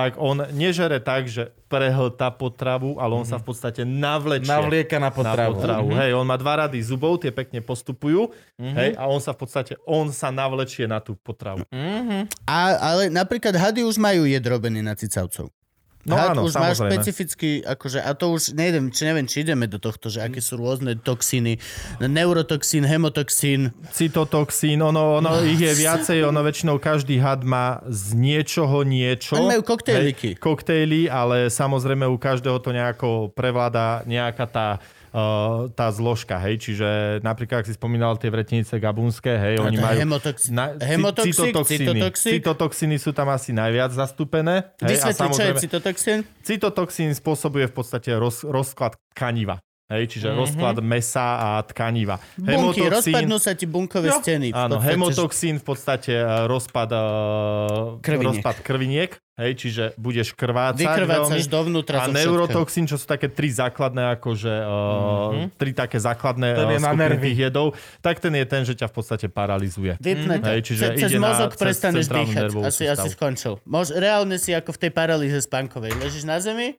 [0.00, 4.48] tak on nežere tak, že prehltá potravu, ale on sa v podstate navlečie.
[4.48, 5.52] Navlieka na na potravu.
[5.54, 5.88] potravu.
[5.92, 5.98] Mhm.
[6.00, 9.72] Hej, on má dva rady zubov, tie pekne postupujú, hej, a on sa v podstate,
[9.84, 11.62] on sa navlečie na tú potravu.
[11.70, 12.48] Mhm.
[12.48, 15.52] a ale napríklad hady už majú jed robený na cicavcov.
[16.08, 16.96] No Had áno, už má samozrejme.
[16.96, 20.56] špecificky, akože, a to už neviem, či neviem, či ideme do tohto, že aké sú
[20.56, 21.60] rôzne toxíny,
[22.00, 28.80] neurotoxín, hemotoxín, Cytotoxín, ono, ono ich je viacej, ono väčšinou každý had má z niečoho
[28.80, 29.36] niečo.
[29.36, 30.34] Oni majú koktejliky.
[30.34, 34.66] Hej, koktejly, ale samozrejme u každého to nejako prevláda nejaká tá
[35.12, 36.88] uh, tá zložka, hej, čiže
[37.20, 39.98] napríklad, ak si spomínal tie vretenice gabunské, hej, A oni majú...
[39.98, 41.78] hemotox- na- hemotoxik, cytotoxíny.
[41.86, 42.32] cytotoxik?
[42.40, 44.74] Cytotoxíny sú tam asi najviac zastúpené.
[44.80, 46.18] Hej, a Vysvetli, čo je samozrejme, cytotoxín?
[46.42, 49.58] cytotoxín spôsobuje v podstate roz, rozklad tkaniva.
[49.90, 50.30] Hej, čiže Mhm.
[50.30, 50.42] mm-hmm.
[50.46, 52.22] rozklad mesa a tkaniva.
[52.36, 54.18] Bunky, rozpadnú sa ti bunkové Jo.
[54.18, 54.48] steny.
[54.48, 57.02] v Áno, podstate, hemotoxín v podstate e, rozpad, e,
[57.98, 58.26] Krviniek.
[58.38, 61.50] rozpad krviniek, hej, čiže budeš krvácať Vykrvácaš veľmi.
[61.50, 66.72] dovnútra A neurotoxín, čo sú také tri základné, akože uh, tri také základné Ten uh,
[66.72, 67.22] je na nervy.
[67.26, 67.66] tých jedov,
[67.98, 69.98] tak ten je ten, že ťa v podstate paralizuje.
[69.98, 70.46] Vypne to.
[70.46, 72.46] Hej, čiže Ce- cez ide na- mozog cez prestaneš dýchať.
[72.60, 72.94] Asi, sústavu.
[72.96, 73.52] asi skončil.
[73.64, 75.92] Mož, reálne si ako v tej paralýze spánkovej.
[75.96, 76.78] Ležíš na zemi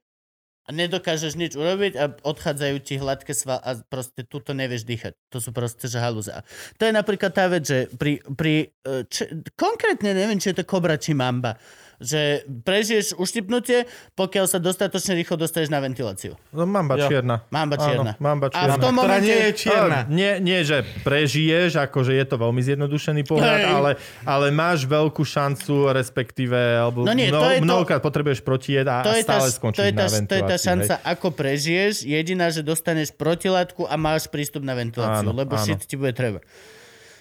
[0.72, 5.14] nedokážeš nič urobiť a odchádzajú ti hladké sval a proste tuto nevieš dýchať.
[5.30, 6.32] To sú proste že halúze.
[6.32, 6.42] A
[6.80, 10.66] To je napríklad tá vec, že pri, pri e, č- konkrétne neviem, či je to
[10.66, 11.60] kobra či mamba,
[12.02, 12.22] že
[12.60, 16.34] prežiješ uštipnutie, pokiaľ sa dostatočne rýchlo dostaneš na ventiláciu.
[16.50, 17.06] No, mamba Jo.
[17.08, 17.46] čierna.
[17.48, 18.12] Mamba čierna.
[18.12, 18.76] Áno, mamba A v čierna.
[18.76, 19.24] tom Ktorá momente...
[19.24, 20.00] nie je čierna.
[20.02, 23.92] Ale Nie, nie, že prežiješ, akože je to veľmi zjednodušený pohľad, ale,
[24.22, 29.02] ale máš veľkú šancu, respektíve, alebo No nie, to je to- mnohokrát potrebuješ protijed a,
[29.02, 30.66] to a je, tá, stále to, skončíš je tá, na to je tá ventilácii.
[30.66, 31.04] šanca, hej.
[31.08, 31.94] ako prežiješ.
[32.04, 35.62] Jediná, že dostaneš protilátku a máš prístup na ventiláciu, Áno, lebo áno.
[35.62, 36.42] shit ti bude treba.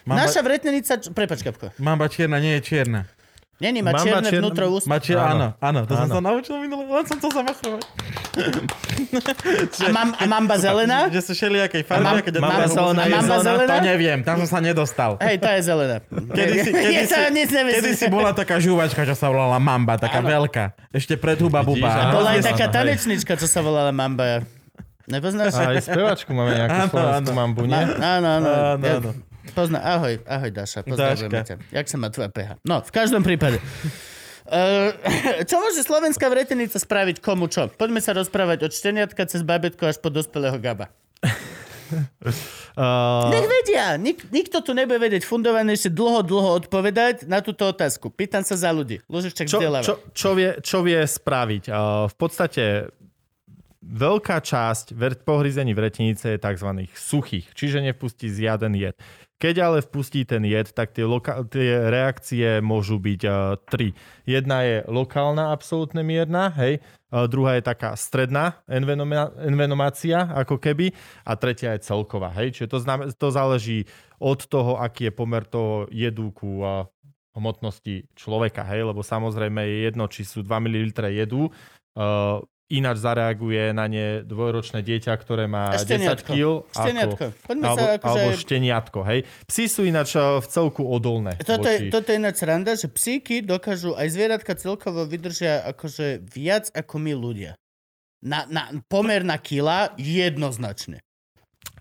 [0.03, 0.97] Mamba, Naša vretnenica...
[1.07, 1.77] Prepač, Kapko.
[1.77, 3.05] mamba čierna nie je čierna.
[3.61, 4.89] Není, má Mamba čierne čierna- vnútro úst.
[4.89, 5.21] Má čier...
[5.21, 5.61] áno, Áno.
[5.61, 6.15] áno, to som Áno.
[6.15, 7.85] sa naučil minule, len som to zamachrovať.
[9.81, 11.09] A, mám, a mamba zelená?
[11.09, 13.69] Že sú všelijakej A farby, keď mamba to- zelená je mamba zelená?
[13.71, 15.17] To neviem, tam som sa nedostal.
[15.19, 15.97] Hej, tá je zelená.
[16.09, 17.15] Kedy si, kedy, Je si,
[17.47, 20.29] to kedy si bola taká žúvačka, čo sa volala Mamba, taká Áno.
[20.31, 20.65] veľká.
[20.91, 21.89] Ešte pred huba buba.
[21.89, 22.17] áno.
[22.17, 24.41] Bola aj taká tanečnička, čo sa volala Mamba.
[25.05, 25.53] Nepoznáš?
[25.53, 27.83] A aj spevačku máme nejakú slovenskú mambu, nie?
[27.99, 28.49] Áno, áno.
[28.79, 29.11] Áno,
[29.57, 31.57] Pozná, ahoj, ahoj Daša, pozdravujeme ťa.
[31.73, 32.55] Jak sa má tvoja peha?
[32.63, 33.59] No, v každom prípade.
[34.51, 34.91] Uh,
[35.49, 37.71] čo môže slovenská vretenica spraviť komu čo?
[37.71, 40.91] Poďme sa rozprávať od šteniatka cez babetko až po dospelého gaba.
[42.75, 43.95] Uh, Nech vedia.
[43.95, 48.11] Nik, nikto tu nebude vedieť fundovanejšie dlho, dlho odpovedať na túto otázku.
[48.11, 48.99] Pýtam sa za ľudí.
[49.07, 49.87] Lužiček čo, vzdeláva.
[49.87, 51.65] čo, čo, vie, čo vie spraviť?
[51.71, 52.65] Uh, v podstate
[53.81, 56.69] veľká časť ver- pohryzení vretenice je tzv.
[56.95, 58.95] suchých, čiže nevpustí žiaden jed.
[59.41, 63.97] Keď ale vpustí ten jed, tak tie, loka- tie reakcie môžu byť uh, tri.
[64.29, 66.85] Jedna je lokálna, absolútne mierna, hej.
[67.09, 70.93] Uh, druhá je taká stredná envenoma- envenomácia, ako keby.
[71.25, 72.53] A tretia je celková, hej.
[72.53, 73.89] Čiže to, znam- to záleží
[74.21, 76.85] od toho, aký je pomer toho jedu ku uh,
[77.33, 83.75] hmotnosti človeka, hej, lebo samozrejme je jedno, či sú 2 ml jedu, uh, ináč zareaguje
[83.75, 86.31] na ne dvojročné dieťa, ktoré má A 10 šteniatko.
[86.31, 86.45] kg.
[86.71, 87.25] Šteniatko.
[87.45, 88.09] Poďme alebo, sa akože...
[88.09, 89.21] alebo šteniatko, hej.
[89.51, 91.35] Psi sú ináč uh, v celku odolné.
[91.43, 96.23] Toto je, voči- toto je ináč sranda, že psíky dokážu, aj zvieratka celkovo vydržia akože
[96.23, 97.53] viac ako my ľudia.
[98.23, 101.03] Na, na pomer na kila jednoznačne.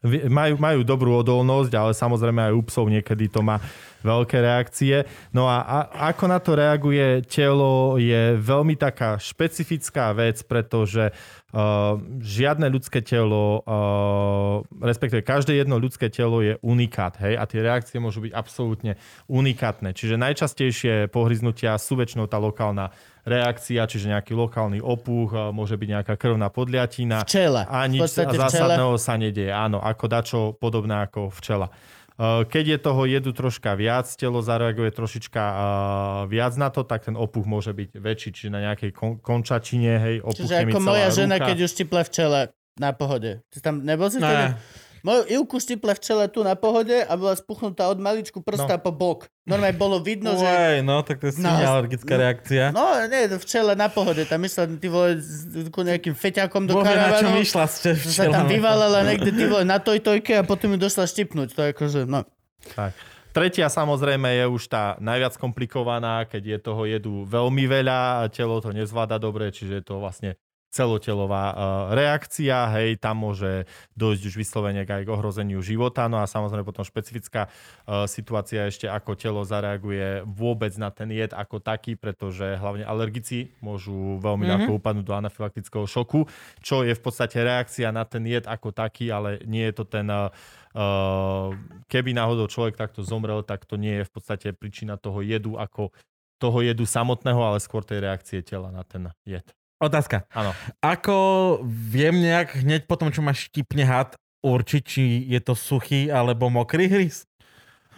[0.08, 3.60] Majú, majú dobrú odolnosť, ale samozrejme aj u psov niekedy to má
[4.00, 5.04] veľké reakcie.
[5.36, 5.78] No a, a
[6.16, 13.60] ako na to reaguje telo je veľmi taká špecifická vec, pretože uh, žiadne ľudské telo,
[13.68, 18.96] uh, respektíve každé jedno ľudské telo je unikát, hej, a tie reakcie môžu byť absolútne
[19.28, 19.92] unikátne.
[19.92, 22.96] Čiže najčastejšie pohryznutia sú väčšinou tá lokálna
[23.30, 27.22] reakcia, čiže nejaký lokálny opuch, uh, môže byť nejaká krvná podliatina.
[27.22, 27.70] Včela.
[27.70, 28.50] A nič včela.
[28.50, 29.54] zásadného sa nedieje.
[29.54, 31.70] Áno, ako dačo podobné ako včela.
[32.20, 35.62] Uh, Keď je toho jedu troška viac, telo zareaguje trošička uh,
[36.28, 40.16] viac na to, tak ten opuch môže byť väčší, čiže na nejakej kon- končatine, hej,
[40.20, 41.48] opuchne Čiže mi ako celá moja žena, ruka.
[41.48, 42.40] keď už štipla včela
[42.76, 43.40] na pohode.
[43.48, 44.28] Ty tam nebol si Ne.
[44.28, 44.46] vtedy?
[45.02, 48.82] Moju Ivku štipla včela tu na pohode a bola spuchnutá od maličku prsta No.
[48.82, 49.28] po bok.
[49.44, 50.44] Normálne bolo vidno, že...
[50.44, 51.50] Uaj, no, tak to je No.
[51.50, 51.66] no.
[51.74, 52.64] alergická reakcia.
[52.70, 54.22] No, nie, to včela na pohode.
[54.24, 57.40] Tam išla, ty vole, s- ku nejakým feťakom do Bože, na čom karavanu.
[57.40, 60.80] išla ste že sa tam vyvalala niekde, ty vole, na toj tojke a potom ju
[60.80, 61.50] došla štipnúť.
[61.50, 62.28] To je akože, no.
[62.72, 62.94] Tak.
[63.30, 68.58] Tretia samozrejme je už tá najviac komplikovaná, keď je toho jedu veľmi veľa a telo
[68.58, 70.34] to nezvláda dobre, čiže je to vlastne
[70.70, 71.58] celotelová uh,
[71.98, 73.66] reakcia, hej, tam môže
[73.98, 78.86] dojsť už vyslovene aj k ohrozeniu života, no a samozrejme potom špecifická uh, situácia ešte,
[78.86, 84.70] ako telo zareaguje vôbec na ten jed ako taký, pretože hlavne alergici môžu veľmi mm-hmm.
[84.70, 86.30] ľahko upadnúť do anafylaktického šoku,
[86.62, 90.08] čo je v podstate reakcia na ten jed ako taký, ale nie je to ten
[90.70, 91.50] Uh,
[91.90, 95.90] keby náhodou človek takto zomrel, tak to nie je v podstate príčina toho jedu ako
[96.38, 99.44] toho jedu samotného, ale skôr tej reakcie tela na ten jed.
[99.80, 100.28] Otázka.
[100.36, 100.52] Áno.
[100.84, 101.18] Ako
[101.64, 106.92] viem nejak hneď potom, čo ma štipne had, určiť, či je to suchý alebo mokrý
[106.92, 107.24] hryz?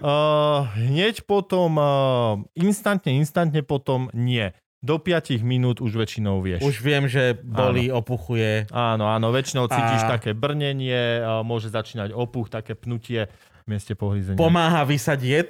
[0.01, 4.49] Uh, hneď potom, uh, instantne, instantne potom nie.
[4.81, 6.65] Do 5 minút už väčšinou vieš.
[6.65, 8.65] Už viem, že boli, opuchuje.
[8.73, 13.29] Áno, áno, väčšinou cítiš A- také brnenie, uh, môže začínať opuch, také pnutie
[13.61, 14.41] v mieste pohryzenia.
[14.41, 15.49] Pomáha vysať jed?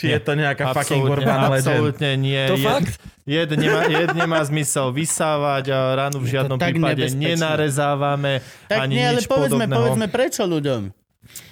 [0.00, 1.68] Či je to nejaká fucking Absolútne, urban legend?
[1.68, 2.42] absolútne nie.
[2.48, 2.92] To jed, fakt?
[3.28, 7.36] Jed nemá, jed nemá zmysel vysávať a ránu v žiadnom tak prípade nebezpečné.
[7.36, 8.32] nenarezávame
[8.66, 9.76] Tak ani nie, ale nič povedzme, podobného.
[9.76, 10.82] povedzme prečo ľuďom.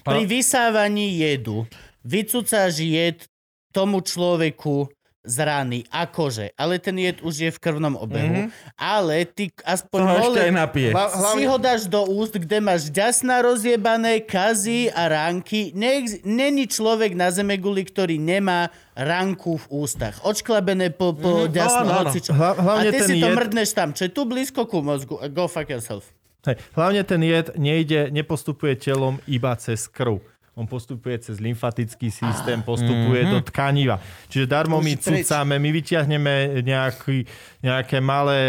[0.02, 1.68] Pri vysávaní jedu
[2.02, 3.28] vycúcáš jed
[3.70, 4.88] tomu človeku
[5.28, 10.00] z rany a kože, ale ten jed už je v krvnom obehu, ale ty aspoň
[10.00, 10.90] Toho ešte mole- aj napije.
[11.36, 15.76] Si ho dáš do úst, kde máš ďasná rozjebané, kazy a ránky.
[15.76, 20.18] Neex- Není človek na zemeguli, ktorý nemá ránku v ústach.
[20.24, 21.52] Odšklabené po, po mm-hmm.
[21.52, 22.32] ďasno, hocičo.
[22.32, 24.80] Hla- hlavne a ty ten si to jed- mrdneš tam, čo je tu blízko ku
[24.80, 25.20] mozgu.
[25.30, 26.08] Go fuck yourself.
[26.48, 30.22] Hej, hlavne ten jed nejde, nepostupuje telom iba cez krv.
[30.58, 33.30] On postupuje cez lymfatický systém, postupuje Mhm.
[33.30, 34.02] do tkaniva.
[34.26, 37.22] Čiže darmo my cucáme, my vyťahneme nejaký,
[37.62, 38.42] nejaké malé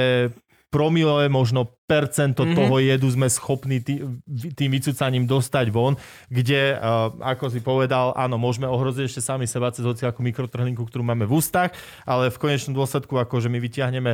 [0.70, 2.58] promilové možno percento mm-hmm.
[2.58, 4.06] toho jedu sme schopní tý,
[4.54, 5.98] tým vycúcaním dostať von,
[6.30, 11.02] kde, uh, ako si povedal, áno, môžeme ohroziť ešte sami seba cez hociakú mikrotrhlinku, ktorú
[11.02, 11.74] máme v ústach,
[12.06, 14.12] ale v konečnom dôsledku, akože my vyťahneme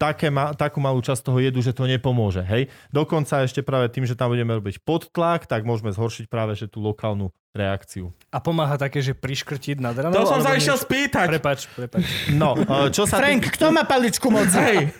[0.00, 2.40] také ma, takú malú časť toho jedu, že to nepomôže.
[2.40, 2.72] Hej?
[2.88, 6.80] Dokonca ešte práve tým, že tam budeme robiť podtlak, tak môžeme zhoršiť práve že tú
[6.80, 8.14] lokálnu reakciu.
[8.30, 10.14] A pomáha také, že priškrtiť nad ranou?
[10.14, 11.26] To som sa išiel spýtať.
[11.34, 12.06] Prepač, prepač.
[12.30, 14.46] No, uh, čo sa, tý, Frank, kto má paličku moc?
[14.54, 14.94] Hej,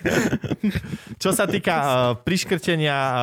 [1.23, 1.87] čo sa týka uh,
[2.19, 3.15] priškrtenia uh,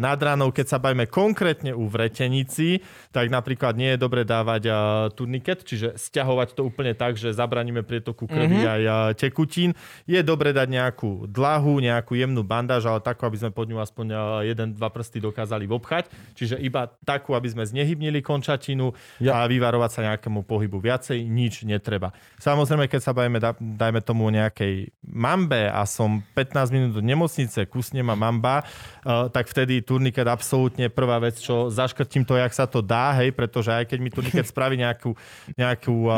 [0.00, 2.80] nad ranou, keď sa bavíme konkrétne u vretenici,
[3.12, 4.76] tak napríklad nie je dobre dávať uh,
[5.12, 8.72] turniket, čiže stiahovať to úplne tak, že zabraníme prietoku krvi mm-hmm.
[8.72, 9.76] aj uh, tekutín.
[10.08, 14.06] Je dobre dať nejakú dlahu, nejakú jemnú bandáž, ale takú, aby sme pod ňu aspoň
[14.08, 16.08] uh, jeden, dva prsty dokázali vobchať.
[16.32, 18.24] Čiže iba takú, aby sme znehybnili
[18.70, 19.42] končatinu Ja.
[19.42, 20.80] a vyvarovať sa nejakému pohybu.
[20.80, 22.14] Viacej nič netreba.
[22.38, 27.02] Samozrejme, keď sa bavíme, da- dajme tomu o nejakej mambe a som 15 minút do
[27.02, 32.52] nemocnice, kusne ma mamba, uh, tak vtedy turniket absolútne prvá vec, čo zaškrtím to, jak
[32.54, 35.12] sa to dá, hej, pretože aj keď mi turniket spraví nejakú,
[35.58, 36.14] nejakú uh,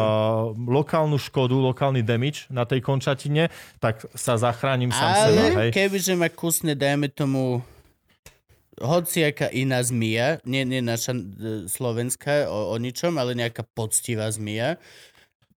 [0.54, 3.48] lokálnu škodu, lokálny damage na tej končatine,
[3.80, 5.54] tak sa zachránim sám seba, hej.
[5.56, 7.64] Ale kebyže ma kusne, dajme tomu
[8.82, 11.22] hociaká iná zmia, nie, nie naša e,
[11.70, 14.76] slovenská o, o ničom, ale nejaká poctivá zmia,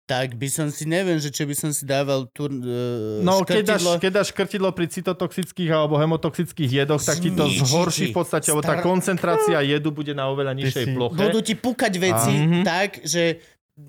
[0.04, 3.76] tak by som si, neviem, že či by som si dával tu uh, No, keď
[3.76, 8.52] dáš, keď dáš škrtidlo pri cytotoxických alebo hemotoxických jedoch, tak ti to zhorší v podstate,
[8.52, 11.16] lebo tá koncentrácia jedu bude na oveľa nižšej si- ploche.
[11.16, 13.40] Budú ti púkať veci tak, že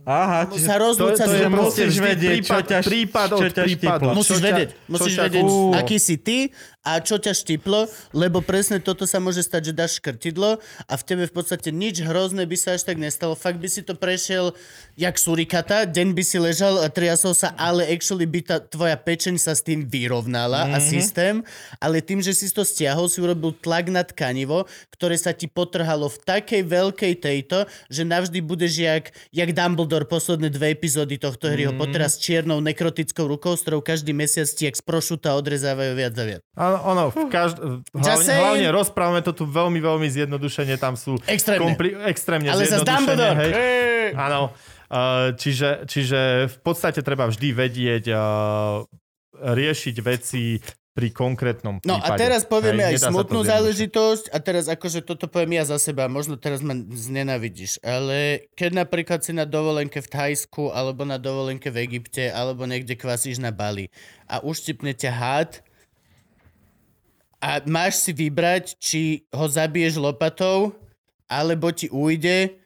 [0.08, 3.64] aha, čiže sa To, rozlúca to je musíš vedieť, čo prípad, ťa- prípad čo ťa
[3.68, 4.08] prípadu.
[4.16, 5.46] Musíš Čo vedieť, čo musíš vedieť,
[5.78, 6.38] aký si ty
[6.86, 11.04] a čo ťa štiplo, lebo presne toto sa môže stať, že dáš škrtidlo a v
[11.04, 13.34] tebe v podstate nič hrozné by sa až tak nestalo.
[13.34, 14.54] Fakt by si to prešiel
[14.94, 19.42] jak surikata, deň by si ležal a triasol sa, ale actually by tá tvoja pečeň
[19.42, 21.42] sa s tým vyrovnala a systém,
[21.82, 26.08] ale tým, že si to stiahol, si urobil tlak na tkanivo, ktoré sa ti potrhalo
[26.08, 31.66] v takej veľkej tejto, že navždy budeš jak, jak Dumbledore posledné dve epizódy tohto hry
[31.66, 35.92] ho poterá s čiernou nekrotickou rukou, s ktorou každý mesiac ti jak z prošuta odrezávajú
[35.98, 36.42] viac a viac.
[36.56, 37.58] Áno, ono, v každ...
[37.96, 41.78] hlavne, hlavne rozprávame to tu veľmi, veľmi zjednodušene, tam sú Extrémne.
[42.10, 43.30] extrémne Ale zjednodušene.
[43.36, 44.10] Hey.
[44.14, 48.84] Áno, uh, čiže, čiže v podstate treba vždy vedieť uh,
[49.36, 50.60] riešiť veci
[50.96, 52.08] pri konkrétnom No prípade.
[52.08, 56.08] a teraz povieme Hej, aj smutnú záležitosť a teraz akože toto poviem ja za seba,
[56.08, 61.68] možno teraz ma znenavidíš, ale keď napríklad si na dovolenke v Thajsku alebo na dovolenke
[61.68, 63.92] v Egypte alebo niekde kvasíš na Bali
[64.32, 65.52] a uštipne ťa hád
[67.46, 70.74] a máš si vybrať, či ho zabiješ lopatou
[71.26, 72.58] alebo ti ujde,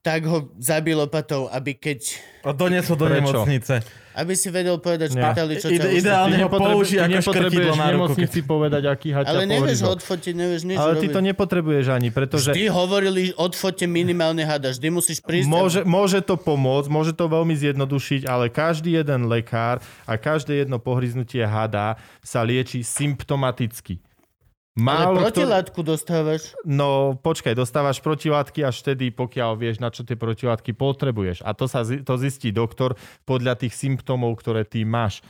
[0.00, 3.24] tak ho zabij lopatou, aby keď A donesol do Prečo?
[3.40, 3.74] nemocnice.
[4.14, 8.12] aby si vedel povedať špitali, čo ťa Ide- ideálne ho použij ako škrtidlo na ruku.
[8.12, 11.10] nemocnici povedať, aký haťa Ale nevieš ho odfotiť, nevieš nič Ale ty robiť.
[11.10, 14.70] to nepotrebuješ ani, pretože Vždy hovorili od fote minimálne hada.
[14.70, 15.48] Vždy musíš prísť.
[15.48, 20.76] môže, môže to pomôcť, môže to veľmi zjednodušiť, ale každý jeden lekár a každé jedno
[20.76, 23.98] pohryznutie hada sa lieči symptomaticky.
[24.74, 26.50] Ale Málo kto- protilátku dostávaš.
[26.66, 31.46] No počkaj, dostávaš protilátky až vtedy, pokiaľ vieš, na čo tie protilátky potrebuješ.
[31.46, 35.22] A to sa to zistí doktor podľa tých symptómov, ktoré ty máš.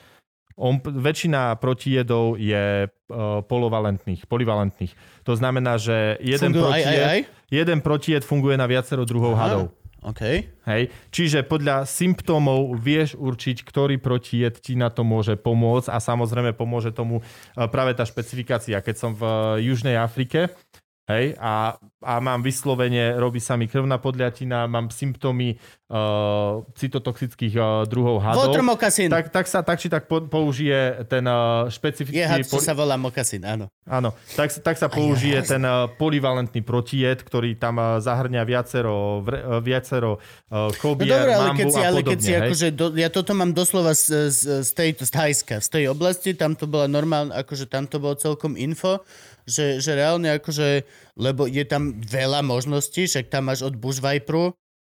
[0.57, 4.95] On, väčšina protijedov je uh, polovalentných, polivalentných.
[5.29, 7.21] To znamená, že jeden Fungujú aj, protijed, aj, aj?
[7.51, 9.75] jeden protijed funguje na viacero druhov hadov.
[10.05, 10.23] OK.
[10.69, 10.93] Hej.
[11.09, 16.93] Čiže podľa symptómov vieš určiť, ktorý protijed ti na to môže pomôcť a samozrejme pomôže
[16.93, 18.85] tomu e, práve tá špecifikácia.
[18.85, 19.35] Keď som v e,
[19.73, 20.53] Južnej Afrike,
[21.09, 25.57] hej, a a mám vyslovene, robí sa mi krvná podľatina, mám symptómy
[25.89, 28.53] uh, cytotoxických uh, druhov hadov,
[29.09, 32.21] tak, tak sa tak či tak po, použije ten uh, špecifický...
[32.21, 33.73] Je had, poli- sa volá moccasin, áno.
[33.89, 39.41] Áno, tak, tak sa použije ten uh, polivalentný protijed, ktorý tam uh, zahrňa viacero, vre,
[39.41, 42.11] uh, viacero uh, No kobier, dobre, ale mambu keď si, ale podobne.
[42.11, 45.69] keď si akože, do, ja toto mám doslova z, z, z, tej, z Thajska, z
[45.69, 49.01] tej oblasti, tam to bola normálne, akože tam to bolo celkom info,
[49.45, 50.69] že, že reálne akože,
[51.15, 54.55] lebo je tam veľa možností, však tam máš od bushviperu,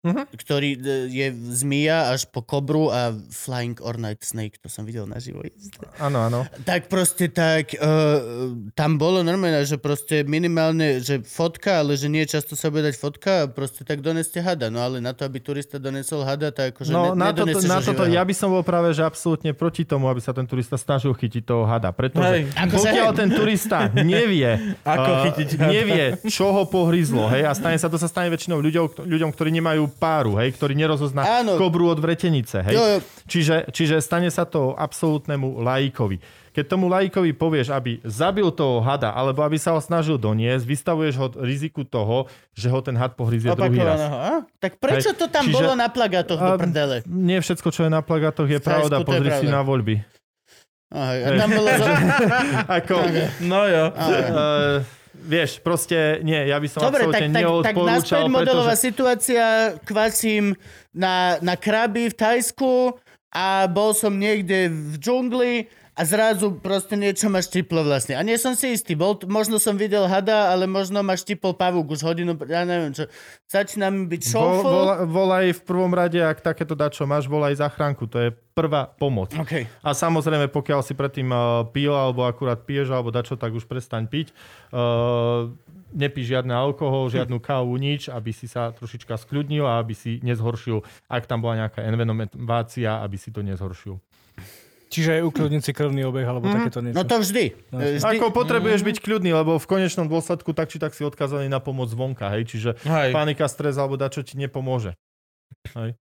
[0.05, 0.23] Mhm.
[0.37, 0.79] ktorý e,
[1.09, 5.41] je zmia až po kobru a flying ornate snake, to som videl naživo.
[5.97, 6.45] Áno, áno.
[6.61, 12.21] Tak proste tak, uh, tam bolo normálne, že proste minimálne, že fotka, ale že nie
[12.29, 14.69] často sa bude dať fotka proste tak doneste hada.
[14.69, 17.79] No ale na to, aby turista donesol hada, tak akože No ne, na, toto, na
[17.81, 21.15] toto ja by som bol práve že absolútne proti tomu, aby sa ten turista snažil
[21.15, 21.89] chytiť toho hada.
[21.89, 21.97] Hej.
[21.97, 25.71] Pretože Akože- pokiaľ ten turista nevie, Ako eh, chytiť hada.
[25.71, 29.49] nevie, čo ho pohryzlo, hej, a stane sa, to sa stane väčšinou ľuďom, ľuďom ktorí
[29.55, 31.55] nemajú páru, hej, ktorí nerozozná Áno.
[31.55, 32.75] kobru od vretenice, hej.
[32.75, 32.97] Jo, jo.
[33.25, 36.19] Čiže, čiže stane sa to absolútnemu laikovi.
[36.51, 41.13] Keď tomu laikovi povieš, aby zabil toho hada, alebo aby sa ho snažil doniesť, vystavuješ
[41.19, 43.99] ho riziku toho, že ho ten had pohryzie druhý raz.
[43.99, 44.33] A?
[44.63, 47.03] Tak prečo Hej, to tam čiže- bolo na plagátoch do prdele?
[47.03, 48.99] Nie všetko, čo je na plagátoch, je pravda.
[48.99, 49.99] je Pozri si na voľby.
[50.95, 51.67] Aha, a tam bolo...
[52.71, 52.95] Ako,
[53.43, 53.83] No jo.
[53.91, 54.79] uh,
[55.25, 58.85] vieš, proste nie, ja by som Dobre, tak, absolútne tak, tak naspäť modelová pretože...
[58.85, 59.45] situácia,
[59.83, 60.53] kvasím
[60.93, 62.95] na, na kraby v Tajsku
[63.33, 65.53] a bol som niekde v džungli
[65.95, 68.19] a zrazu proste niečo ma štiplo vlastne.
[68.19, 71.95] A nie som si istý, bol, možno som videl hada, ale možno ma štipol pavúk
[71.95, 73.07] už hodinu, ja neviem čo.
[73.47, 74.67] Začína mi byť Vol, šoufl.
[74.67, 78.11] vol, volaj v prvom rade, ak takéto dačo máš, volaj záchranku.
[78.11, 79.31] To je prvá pomoc.
[79.39, 79.63] OK.
[79.63, 84.11] A samozrejme, pokiaľ si predtým uh, pil, alebo akurát piješ, alebo dačo, tak už prestaň
[84.11, 84.35] piť.
[84.75, 85.55] Uh,
[85.95, 90.83] nepí žiadny alkohol, žiadnu kávu, nič, aby si sa trošička skľudnil a aby si nezhoršil,
[91.07, 93.95] ak tam bola nejaká envenovácia, aby si to nezhoršil.
[94.89, 96.95] Čiže aj ukľudniť si krvný obeh alebo takéto niečo.
[96.95, 97.45] No to vždy.
[97.73, 98.17] E, vždy.
[98.17, 101.89] Ako potrebuješ byť kľudný, lebo v konečnom dôsledku tak či tak si odkazaný na pomoc
[101.89, 102.45] zvonka, hej?
[102.45, 103.09] Čiže Hej.
[103.11, 104.93] panika, stres alebo dačo ti nepomôže.
[105.73, 105.97] Hej.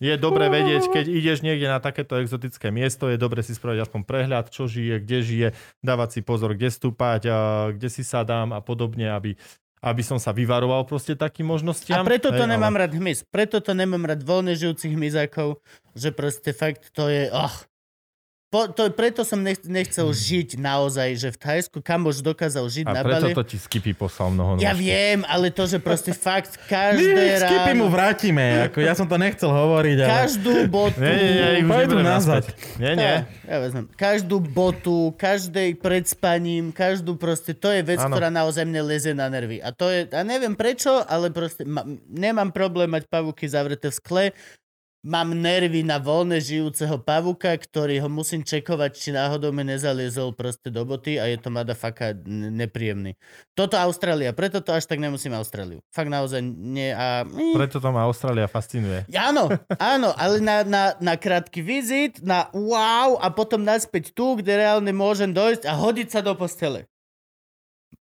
[0.00, 4.00] Je dobre vedieť, keď ideš niekde na takéto exotické miesto, je dobre si spraviť aspoň
[4.08, 5.48] prehľad, čo žije, kde žije,
[5.84, 7.38] dávať si pozor, kde stúpať, a
[7.76, 9.36] kde si sadám a podobne, aby,
[9.80, 12.04] aby som sa vyvaroval proste takým možnostiam.
[12.04, 13.24] A preto to Hej, nemám ale- rád hmyz.
[13.32, 15.60] Preto to nemám rád voľne žijúcich hmyzákov,
[15.96, 17.32] že proste fakt to je...
[17.32, 17.52] Oh.
[18.50, 22.82] Po, to, preto som nech, nechcel žiť naozaj, že v Thajsku, kam už dokázal žiť
[22.90, 23.38] A na preto Bali.
[23.38, 27.46] to ti Skippy poslal mnoho Ja viem, ale to, že proste fakt každé
[27.78, 30.10] mu ráno, vrátime, ako ja som to nechcel hovoriť, ale...
[30.26, 30.98] každú botu...
[30.98, 32.50] Nie, nie, nie, Pojdu nazad.
[32.82, 33.22] Nie, nie.
[33.22, 33.86] Ja, ja vezmem.
[33.94, 38.18] Každú botu, každej pred spaním, každú proste, to je vec, Áno.
[38.18, 39.62] ktorá naozaj mne leze na nervy.
[39.62, 43.96] A to je, a neviem prečo, ale proste ma, nemám problém mať pavúky zavreté v
[43.96, 44.24] skle,
[45.00, 50.68] mám nervy na voľne žijúceho pavuka, ktorý ho musím čekovať, či náhodou mi nezaliezol proste
[50.68, 53.16] do boty a je to madafaka nepríjemný.
[53.56, 55.80] Toto Austrália, preto to až tak nemusím Austráliu.
[55.88, 57.24] Fakt naozaj nie a...
[57.56, 59.08] Preto to ma Austrália fascinuje.
[59.16, 59.48] Áno,
[59.78, 64.92] áno, ale na, na, na krátky vizit, na wow a potom naspäť tu, kde reálne
[64.92, 66.89] môžem dojsť a hodiť sa do postele.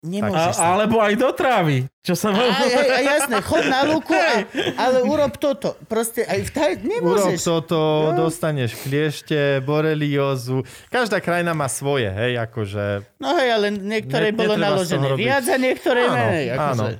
[0.00, 0.64] A, Nemôžeš sa.
[0.72, 2.32] alebo aj do trávy, čo sa...
[2.32, 4.48] A, a, a jasné, chod na luku, a,
[4.80, 5.76] ale urob toto.
[5.84, 6.70] Proste aj v taj...
[6.74, 6.88] Urob
[7.28, 7.44] Nemôžeš.
[7.44, 7.80] toto,
[8.16, 10.64] dostaneš kliešte, boreliózu.
[10.88, 13.04] Každá krajina má svoje, hej, akože...
[13.20, 16.44] No hej, ale niektoré Ne- bolo naložené viac a niektoré Áno, menej.
[16.48, 16.84] áno.
[16.88, 16.96] Akože.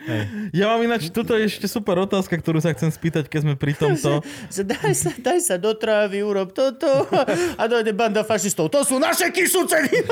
[0.00, 0.22] Hej.
[0.50, 3.76] Ja mám ináč, tuto je ešte super otázka, ktorú sa chcem spýtať, keď sme pri
[3.76, 4.26] tomto.
[4.74, 7.06] Daj, sa, daj sa do trávy, urob toto
[7.54, 8.72] a dojde banda fašistov.
[8.72, 9.92] To sú naše kysúceny.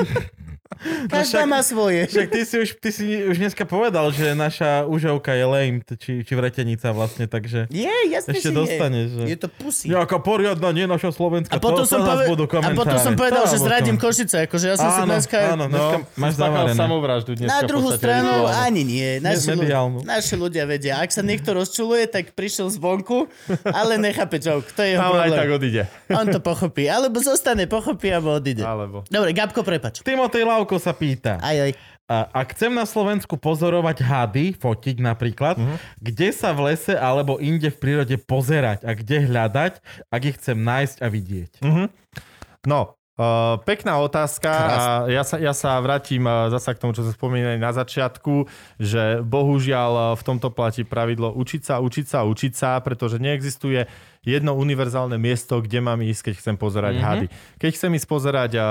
[1.07, 2.01] Každá však- má svoje.
[2.07, 6.21] Však ty si, už, ty si už dneska povedal, že naša užovka je lame, či,
[6.21, 9.07] či vretenica vlastne, takže Je, jasne, ešte dostaneš.
[9.13, 9.23] Že...
[9.25, 9.85] Je to pusy.
[9.87, 11.51] Nejaká poriadna, nie naša Slovenská.
[11.51, 13.95] A potom, to, som poved- budú a potom som povedal, To že zradím.
[13.97, 14.45] Košice.
[14.45, 15.37] Akože ja som si Áno, dneska...
[15.49, 16.77] áno, dneska máš zavarené.
[16.77, 18.61] samovraždu dneska Na druhú stranu rituálne.
[18.63, 19.09] ani nie.
[19.19, 19.97] Naši, ľu- mediálnu.
[20.03, 20.93] naši ľudia vedia.
[20.97, 23.25] Ak sa niekto rozčuluje, tak prišiel zvonku,
[23.63, 24.69] ale nechápe joke.
[24.71, 25.57] To je jeho A on aj tak problém.
[25.57, 25.81] odíde.
[26.09, 26.83] On to pochopí.
[26.87, 28.61] Alebo zostane, pochopí, alebo odíde.
[28.61, 29.03] Alebo...
[29.07, 29.99] Dobre, Gabko, prepač.
[29.99, 31.39] Timotej Lavko sa pýta.
[31.39, 31.71] Aj, aj.
[32.07, 35.75] A, ak chcem na Slovensku pozorovať hady, fotiť napríklad, Mhm.
[36.03, 39.79] kde sa v lese alebo inde v prírode pozerať a kde hľadať,
[40.11, 41.51] ak ich chcem nájsť a vidieť?
[42.67, 47.01] No, Uh, pekná otázka a ja sa, ja sa vrátim uh, zasa k tomu, čo
[47.01, 48.45] sme spomínali na začiatku,
[48.77, 53.89] že bohužiaľ uh, v tomto platí pravidlo učiť sa, učiť sa, učiť sa, pretože neexistuje
[54.27, 57.01] jedno univerzálne miesto, kde mám ísť, keď chcem pozerať Mhm.
[57.01, 57.17] mm-hmm.
[57.23, 57.25] hady.
[57.57, 58.65] Keď chcem ísť pozerať uh,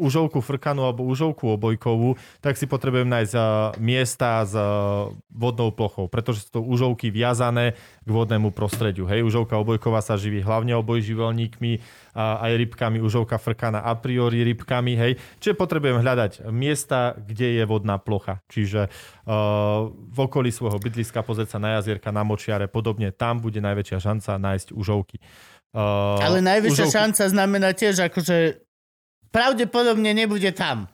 [0.00, 3.44] užovku frkanú alebo užovku obojkovú, tak si potrebujem nájsť uh,
[3.76, 9.04] miesta s uh, vodnou plochou, pretože sú to užovky viazané k vodnému prostrediu.
[9.04, 11.84] Hej, užovka obojková sa živí hlavne obojživelníkmi,
[12.18, 15.12] a aj rybkami, užovka frkaná a priori rybkami, hej.
[15.38, 18.42] Čiže potrebujem hľadať miesta, kde je vodná plocha.
[18.50, 23.14] Čiže uh, v okolí svojho bydliska pozrieť sa na jazierka, na močiare, podobne.
[23.14, 25.18] Tam bude najväčšia šanca nájsť užovky.
[25.74, 28.62] Uh, Ale najvyššia užovky- šanca znamená tiež, akože
[29.34, 30.86] pravdepodobne nebude tam.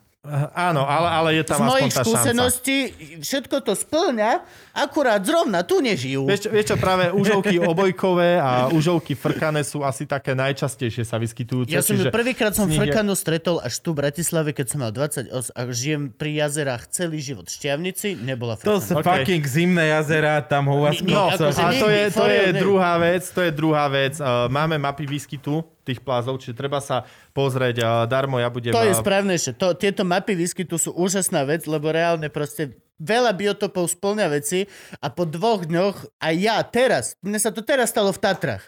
[0.50, 2.08] Áno, ale, ale je Z tam mojich aspoň tá šanca.
[2.08, 2.76] skúseností
[3.20, 4.32] všetko to splňa,
[4.72, 6.24] akurát zrovna tu nežijú.
[6.24, 11.68] Vieš, vieš čo, práve užovky obojkové a užovky frkané sú asi také najčastejšie sa vyskytujúce.
[11.68, 14.78] Ja som ju prvýkrát som z je- frkanú stretol až tu v Bratislave, keď som
[14.80, 17.44] mal 28 a žijem pri jazerách celý život.
[17.44, 18.80] V Šťavnici nebola To frkaná.
[18.80, 19.04] sú OK.
[19.04, 21.52] fucking zimné jazera, tam u vás nie, kopcov.
[21.52, 24.16] akože A to je, to je druhá vec, to je druhá vec.
[24.16, 27.04] Uh, máme mapy výskytu tých plázov, čiže treba sa
[27.36, 28.72] pozrieť uh, darmo, ja budem...
[28.72, 29.54] To je správnejšie.
[29.60, 34.64] To, tieto mapy výskytu sú úžasná vec, lebo reálne proste veľa biotopov splňa veci
[35.02, 38.64] a po dvoch dňoch, aj ja teraz, mne sa to teraz stalo v Tatrach,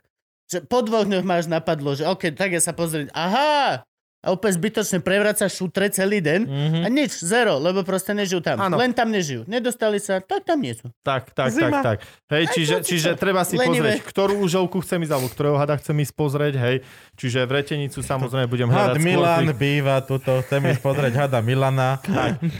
[0.46, 3.86] že po dvoch dňoch máš napadlo, že OK, tak ja sa pozrieť, aha,
[4.18, 6.80] a úplne zbytočne prevracaš šutre celý deň Mhm.
[6.82, 8.58] a nič, zero, lebo proste nežijú tam.
[8.58, 8.74] Áno.
[8.74, 9.44] Len tam nežijú.
[9.44, 10.90] Nedostali sa, tak tam nie sú.
[11.00, 11.78] Tak, tak, Zima.
[11.78, 12.08] tak, tak.
[12.28, 13.18] Hej, čiže, si čiže čo?
[13.18, 13.94] treba si Lenivé.
[13.94, 16.76] pozrieť, ktorú užovku chcem ísť, alebo ktorého hada chcem ísť pozrieť, hej.
[17.14, 21.38] Čiže v Retenicu samozrejme budem hľadať Had Milan pri, býva tuto, chcem ísť pozrieť hada
[21.40, 22.02] Milana.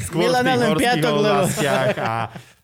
[0.01, 1.51] skôr Milana tých len piatok, lebo-
[1.99, 2.13] a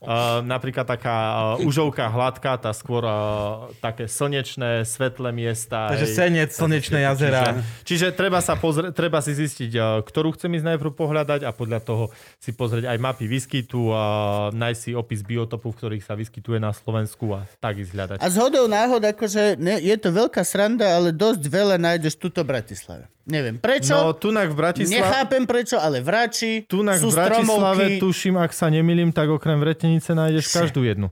[0.03, 1.15] Uh, napríklad taká
[1.55, 5.95] uh, užovka hladká, tá skôr uh, také slnečné, svetlé miesta.
[5.95, 7.55] Takže senec, slnečné jazera.
[7.55, 11.55] Čiže, čiže treba, sa pozrie, treba si zistiť, uh, ktorú chcem ísť najprv pohľadať a
[11.55, 12.05] podľa toho
[12.43, 14.05] si pozrieť aj mapy výskytu a
[14.51, 18.17] nájsť si opis biotopu, v ktorých sa vyskytuje na Slovensku a tak ísť hľadať.
[18.19, 22.43] A z hodou náhod, akože ne, je to veľká sranda, ale dosť veľa nájdeš tuto
[22.43, 23.07] v Bratislave.
[23.23, 24.99] Neviem prečo, No, tunak v Bratislave...
[24.99, 28.03] nechápem prečo, ale v Rači Tunak sú v Bratislave, stromovky.
[28.03, 30.55] tuším, ak sa nemýlim, tak okrem Vretenice nájdeš Še.
[30.59, 31.07] každú jednu.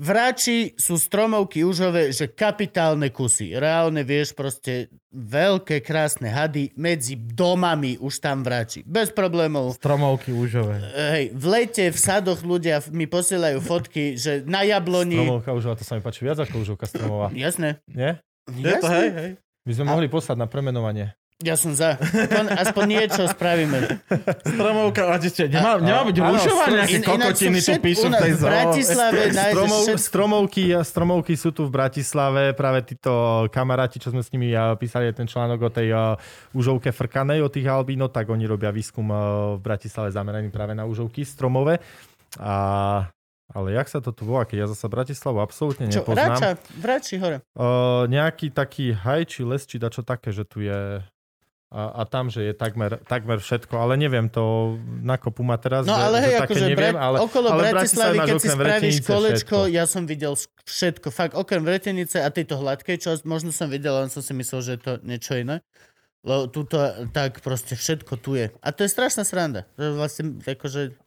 [0.00, 3.52] V Rači sú stromovky užové, že kapitálne kusy.
[3.52, 8.80] Reálne vieš proste veľké, krásne hady medzi domami už tam v Rači.
[8.80, 9.76] Bez problémov.
[9.76, 10.80] Stromovky úžové.
[11.12, 15.20] Hej, v lete, v sadoch ľudia mi posielajú fotky, že na jabloni...
[15.20, 17.28] Stromovka užová, to sa mi páči viac ako užovka stromová.
[17.36, 17.84] Jasné.
[17.84, 18.24] Nie?
[18.48, 19.30] Je to, hej, hej.
[19.60, 21.12] My sme mohli poslať na premenovanie.
[21.40, 21.96] Ja som za.
[21.96, 24.04] Aspoň, aspoň niečo spravíme.
[24.44, 28.48] Stromovka, a ešte, nemá, nemá byť rušová, nejaké In- kokotiny tu píšu v tej zoo.
[28.52, 34.28] Bratislave Stromov, všet- stromovky, stromovky sú tu v Bratislave, práve títo kamaráti, čo sme s
[34.36, 36.20] nimi písali ten článok o tej uh,
[36.52, 40.84] užovke frkanej, o tých albíno, tak oni robia výskum uh, v Bratislave zameraný práve na
[40.84, 41.80] užovky stromové.
[42.36, 43.08] A,
[43.50, 46.36] ale jak sa to tu volá, keď ja zasa Bratislavu absolútne Čo, nepoznám.
[46.36, 47.36] Rača, v Rači hore.
[47.56, 51.00] Uh, nejaký taký haj či les, či dačo také, že tu je
[51.70, 54.74] a, a tam, že je takmer, takmer všetko, ale neviem to
[55.06, 57.62] na kopu ma teraz, No že, ale že hej, také akože neviem, ale, okolo ale
[57.70, 59.74] Bratislavy, keď si spravíš kolečko, všetko.
[59.78, 60.34] ja som videl
[60.66, 61.14] všetko.
[61.14, 64.70] Fakt, okrem Vretenice a tejto hladkej časť, možno som videl, len som si myslel, že
[64.74, 65.62] je to niečo iné.
[66.26, 68.50] Lebo tuto, tak proste všetko tu je.
[68.60, 69.62] A to je strašná sranda.
[69.78, 70.98] Vlastne, akože,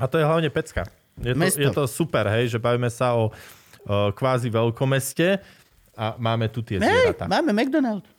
[0.00, 0.88] A to je hlavne pecka.
[1.20, 5.44] Je to, je to super, hej, že bavíme sa o uh, kvázi veľkomeste
[5.92, 7.28] a máme tu tie hej, zvieratá.
[7.28, 8.15] máme McDonald.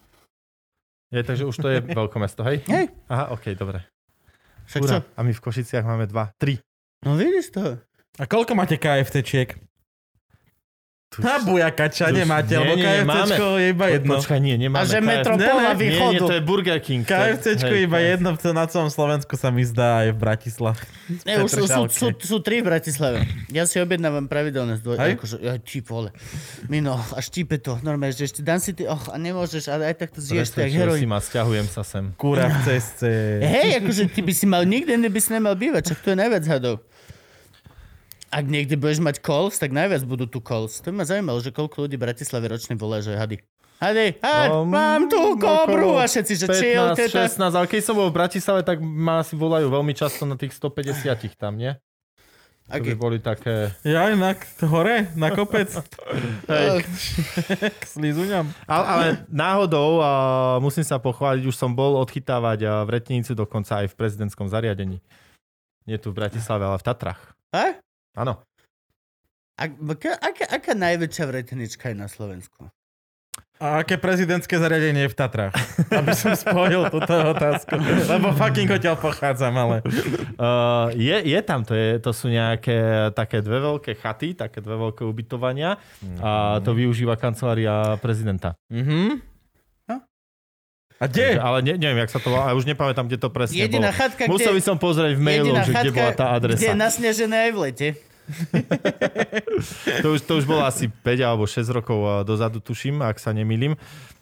[1.08, 2.68] Je, takže už to je veľkomesto, hej?
[2.68, 3.80] Hej, Aha, okej, dobre.
[4.68, 4.98] však čo?
[5.00, 5.00] Ura.
[5.16, 6.60] A my v Košiciach máme dva, tri.
[7.06, 7.80] No vidíš to.
[8.18, 9.56] A koľko máte KFCčiek?
[11.08, 14.20] Tu- Na bujakača nemáte, nie, lebo nie, KFCčko je iba jedno.
[14.20, 14.84] Počkaj, nie, nemáme.
[14.84, 16.12] A že metropola Ne, ne, Nie, východu.
[16.12, 17.02] nie, to je Burger King.
[17.02, 20.80] KFCčko je iba jedno, to na celom Slovensku sa mi zdá aj v Bratislave.
[21.24, 23.24] Ne, už sú, sú, sú, sú tri v Bratislave.
[23.48, 25.00] Ja si objednávam pravidelné zdvoj.
[25.00, 25.12] Hej?
[25.16, 26.12] Akože, ja, ti vole.
[26.68, 27.80] Mino, až típe to.
[27.80, 30.68] Normálne, že ešte dám si ty, oh, a nemôžeš, ale aj tak to zješ, tak
[30.68, 32.12] Presvedčil si ma, stiahujem sa sem.
[32.20, 33.08] Kúra v ceste.
[33.40, 36.44] Hej, akože ty by si mal, nikde by si nemal bývať, čak to je najviac
[36.44, 36.84] hadov.
[38.28, 40.84] Ak niekde budeš mať calls, tak najviac budú tu calls.
[40.84, 43.40] To by ma zaujímalo, že koľko ľudí v Bratislave ročne volá, že hady.
[43.78, 47.30] Hady, had, Um, mám tu kobru a všetci, že chill, 15, teta.
[47.30, 50.58] 16, ale keď som bol v Bratislave, tak ma asi volajú veľmi často na tých
[50.58, 51.06] 150
[51.38, 51.78] tam, nie?
[52.68, 53.72] To by boli také...
[53.88, 56.84] Ja inak hore, na kopec, Oh,
[57.80, 58.52] k slizuňam.
[58.68, 63.86] Ale, ale náhodou uh, musím sa pochváliť, už som bol odchytávať uh, v Retenicu dokonca
[63.86, 65.00] aj v prezidentskom zariadení.
[65.88, 67.22] Nie tu v Bratislave, ale v Tatrach.
[67.56, 67.80] A?
[68.18, 68.42] Áno.
[69.58, 72.70] Ak, aká, aká, aká najväčšia vretenička je na Slovensku?
[73.58, 75.54] A aké prezidentské zariadenie je v Tatrách?
[75.98, 77.74] Aby som spojil túto otázku.
[78.06, 79.78] Lebo fucking odtiaľ pochádzam, ale...
[80.38, 84.78] Uh, je, je tam, to, je, to sú nejaké také dve veľké chaty, také dve
[84.78, 85.82] veľké ubytovania
[86.22, 88.54] a to využíva kancelária prezidenta.
[88.70, 89.18] Mhm.
[89.90, 89.96] No.
[91.02, 91.34] A kde?
[91.34, 93.90] Takže, ale ne, neviem, jak sa to volá, a už nepamätám, kde to presne Jediná
[93.90, 93.98] bolo.
[93.98, 96.60] chatka, Musel by kde, som pozrieť v mailu, že kde chatka, bola tá adresa.
[96.62, 97.88] kde je nasnežené aj v lete.
[100.06, 103.34] To, už, to už bolo asi 5 alebo 6 rokov eh, dozadu, tuším, ak sa
[103.34, 103.74] nemýlim.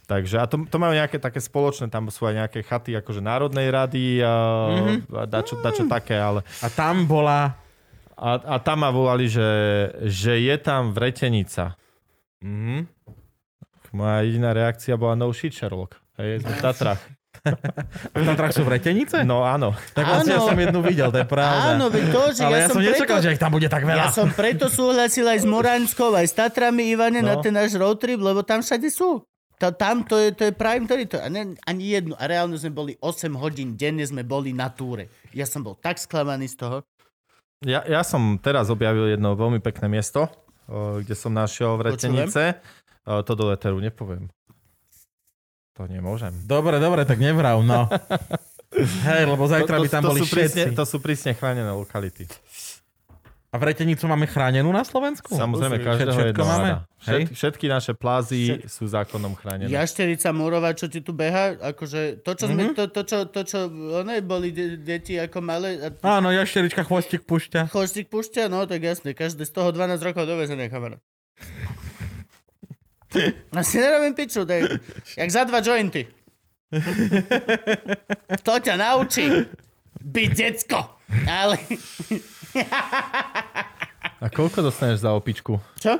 [0.05, 3.73] Takže a to, to majú nejaké také spoločné, tam sú aj nejaké chaty akože Národnej
[3.73, 4.33] rady a,
[4.69, 4.97] mm-hmm.
[5.17, 7.57] a dačo, dačo také, ale A tam bola...
[8.13, 9.49] a, a tam ma volali, že,
[10.05, 11.73] že je tam vretenica.
[12.45, 12.85] Mhm.
[13.95, 15.95] Moja jediná reakcia bola no shit Sherlock.
[16.19, 17.01] Hej, sme v Tatrach.
[18.11, 19.21] V Tatrách sú vretenice?
[19.21, 19.77] No áno.
[19.93, 21.77] Tak vlastne ja som jednu videl, to je pravda.
[21.77, 24.01] Áno, veď to, že ale ja, som nečakal, preto, že ich tam bude tak veľa.
[24.01, 27.29] Ja som preto súhlasil aj s Moranskou, aj s Tatrami, Ivane, no.
[27.29, 29.21] na ten náš road trip, lebo tam všade sú.
[29.61, 31.21] To, tam to je, to je prime territory.
[31.23, 32.11] A ne, ani jednu.
[32.19, 35.07] A reálne sme boli 8 hodín denne, sme boli na túre.
[35.31, 36.77] Ja som bol tak sklamaný z toho.
[37.63, 40.27] Ja, ja som teraz objavil jedno veľmi pekné miesto,
[40.67, 42.59] kde som našiel vretenice.
[43.07, 44.27] O, To do leteru nepoviem.
[45.75, 46.31] To nemôžem.
[46.43, 47.91] Dobre, dobre, tak nevrav, no.
[49.07, 50.75] Hej, lebo zajtra by tam boli sú prísne, všetci.
[50.75, 52.27] to sú prísne chránené lokality.
[53.47, 55.31] A vretenicu máme chránenú na Slovensku?
[55.31, 56.27] Samozrejme, Všetko každého máme?
[56.27, 56.71] jednoho máme.
[57.07, 57.23] Hej?
[57.23, 59.71] Všet, všetky naše plázy sú zákonom chránené.
[59.71, 63.71] Jašterica Múrova, čo ti tu beha, akože to, čo sme, to, to, čo, to, čo,
[63.95, 67.71] one boli de- deti ako malé, a Áno, jašterička chvostík pušťa.
[67.71, 70.99] chostík pušťa, no tak jasne, každé z toho 12 rokov dovezené, kamarát.
[73.51, 74.79] Asi nerobím piču, je
[75.17, 76.07] jak za dva jointy.
[78.43, 79.29] To ťa naučí
[80.01, 80.79] byť decko.
[81.25, 81.55] Ale...
[84.21, 85.59] A koľko dostaneš za opičku?
[85.77, 85.93] Čo?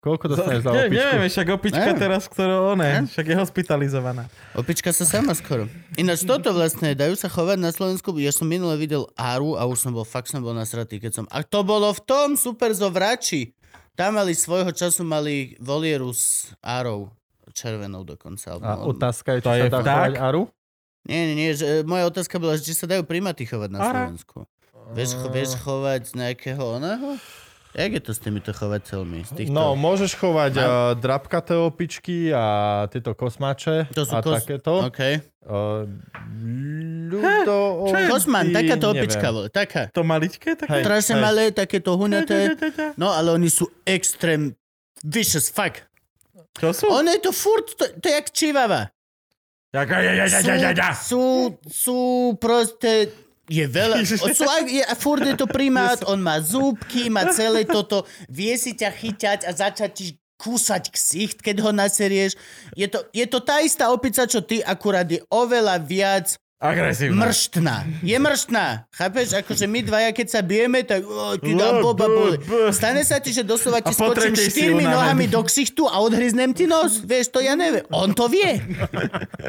[0.00, 0.96] Koľko dostaneš za Ne, opičku?
[0.96, 2.00] neviem, však opička Ne.
[2.00, 4.32] teraz, ktorú one, však je hospitalizovaná.
[4.56, 5.68] Opička sa sama skoro.
[6.00, 8.16] Ináč toto vlastne, dajú sa chovať na Slovensku.
[8.16, 11.24] Ja som minule videl Áru a už som bol, fakt som bol nasratý, keď som...
[11.28, 13.52] A to bolo v tom super zo vrači.
[13.98, 17.12] Tam mali svojho času mali volieru s Árou.
[17.50, 18.56] Červenou dokonca.
[18.62, 20.42] A otázka je, či To sa je dá chovať Aru?
[21.02, 21.50] Nie, nie, nie.
[21.50, 23.80] Že, e, moja otázka bola, že či sa dajú primaty chovať na.
[23.82, 24.46] Slovensku.
[24.94, 27.18] Vieš, vieš chovať nejakého oného?
[27.70, 29.22] Jak je to s týmito chovateľmi?
[29.22, 29.54] Z týchto...
[29.54, 30.66] No, môžeš chovať uh,
[30.98, 34.42] drapkaté opičky a tieto kosmače to sú a kos...
[34.42, 34.90] takéto.
[34.90, 35.00] OK.
[35.46, 35.86] Uh,
[37.06, 37.86] ľudo...
[38.10, 39.06] Kosman, takáto neviem.
[39.06, 39.86] opička, vole, taká.
[39.94, 40.58] To maličké?
[40.58, 40.66] Tak...
[40.66, 40.82] Hej.
[40.82, 42.58] Strašne malé, takéto huňaté.
[42.98, 44.50] No, ale oni sú extrém
[45.06, 45.86] vicious, fuck.
[46.58, 46.84] Čo sú?
[46.90, 48.90] On je to furt, to, to je jak čivava.
[49.70, 50.90] Ja, ja, ja, ja, ja, ja.
[50.98, 53.14] Sú, sú proste...
[53.50, 54.06] Je veľa.
[54.46, 58.90] aj, je, furt je to primát, on má zúbky, má celé toto, vie si ťa
[58.94, 60.06] chyťať a začať ti
[60.38, 62.38] kúsať ksicht, keď ho naserieš.
[62.78, 67.16] Je to, je to tá istá opica, čo ty, akurát je oveľa viac Agresívne.
[67.16, 68.04] mrštná.
[68.04, 68.84] Je mrštná.
[68.92, 69.32] Chápeš?
[69.32, 72.36] Akože my dvaja, keď sa bijeme, tak o, ty dám boba boli.
[72.68, 77.00] Stane sa ti, že doslova ti skočím štyrmi nohami do ksichtu a odhryznem ti nos.
[77.00, 77.88] Vieš, to ja neviem.
[77.88, 78.60] On to vie.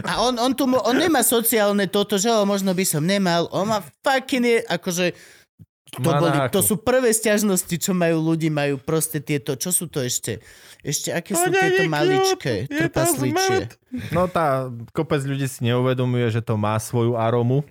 [0.07, 3.51] A on, on, tu, on nemá sociálne toto, že ho možno by som nemal.
[3.51, 5.11] On má fucking je, akože
[5.91, 9.99] to, boli, to sú prvé sťažnosti, čo majú ľudí, majú proste tieto, čo sú to
[9.99, 10.39] ešte?
[10.81, 13.69] Ešte aké sú To nie tieto maličké, trpasličie?
[14.09, 17.61] No tá, kopec ľudí si neuvedomuje, že to má svoju aromu.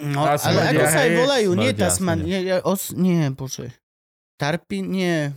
[0.00, 1.48] No, ale ako sa aj volajú?
[1.58, 3.74] Nie smrdia, Tasman, nie, nie, os, nie, bože.
[4.38, 5.34] Tarpy, nie.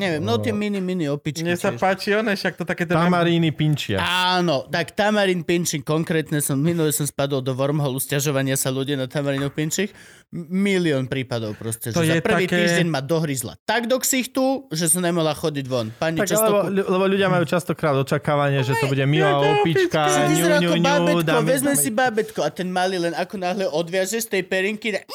[0.00, 1.44] Neviem, no tie mini, mini opičky.
[1.44, 1.78] Mne sa tiež.
[1.78, 2.88] páči one, však to také...
[2.88, 4.00] Tamaríny pinčia.
[4.00, 9.04] Áno, tak Tamarin Pinčík, konkrétne som, minule som spadol do wormholu sťažovania sa ľudia na
[9.04, 9.92] Tamarinu Pinčík.
[10.30, 14.70] Milión prípadov proste, To že je za prvý také- týždeň ma dohryzla tak do ksichtu,
[14.70, 15.90] že som nemohla chodiť von.
[15.90, 16.70] Pani Tak, často...
[16.70, 21.26] lebo, lebo ľudia majú častokrát očakávanie, že to bude milá opička, ňu, ňu, ňu, bábetko,
[21.26, 25.02] dáme- vezme si bábetko a ten malý len ako náhle odviaže z tej perinky, ne...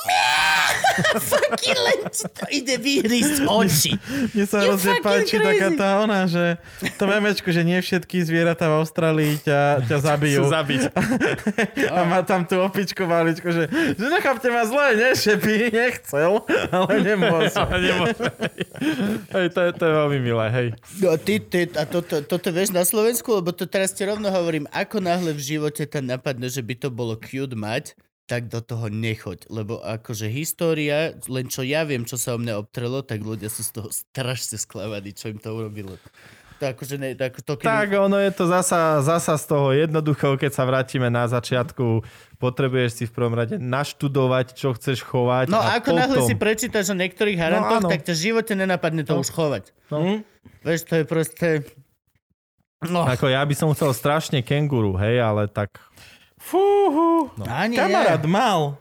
[1.22, 3.92] fucking len to ide vyhrísť oči.
[4.32, 5.48] Mne sa Fucking páči crazy.
[5.48, 6.60] taká tá ona, že
[7.00, 10.42] to memečko, že nie všetky zvieratá v Austrálii ťa, ťa zabijú.
[10.44, 10.82] Chcú zabiť.
[11.96, 17.56] A má tam tú opičku maličko, že, že nechápte ma zle, nešepí, nechcel, ale nemôže.
[17.62, 18.28] Ale nemôže.
[19.32, 20.68] Hej, to, je, to je veľmi milé, hej.
[21.00, 23.40] No ty, ty, a toto, toto vieš na Slovensku?
[23.40, 26.90] Lebo to teraz ti rovno hovorím, ako náhle v živote tam napadne, že by to
[26.92, 29.46] bolo cute mať, tak do toho nechoď.
[29.50, 33.62] Lebo akože história, len čo ja viem, čo sa o mne obtrelo, tak ľudia sú
[33.62, 35.94] z toho strašne sklavaní, čo im to urobilo.
[36.56, 37.68] To akože ne, to, to, keby...
[37.68, 42.00] Tak ono je to zasa, zasa z toho jednoduchého, keď sa vrátime na začiatku.
[42.40, 45.52] Potrebuješ si v prvom rade naštudovať, čo chceš chovať.
[45.52, 46.00] No a ako potom...
[46.00, 47.92] náhle si prečítaš o niektorých harantoch, áno.
[47.92, 49.22] tak ťa v živote nenapadne to No.
[49.22, 49.76] už chovať.
[49.92, 50.24] No.
[50.64, 51.48] Vieš, to je proste...
[52.88, 55.76] No, Ako ja by som chcel strašne kenguru, hej, ale tak...
[56.46, 57.34] Fúhu.
[57.34, 57.44] no.
[57.44, 58.78] ani Kamarát mal.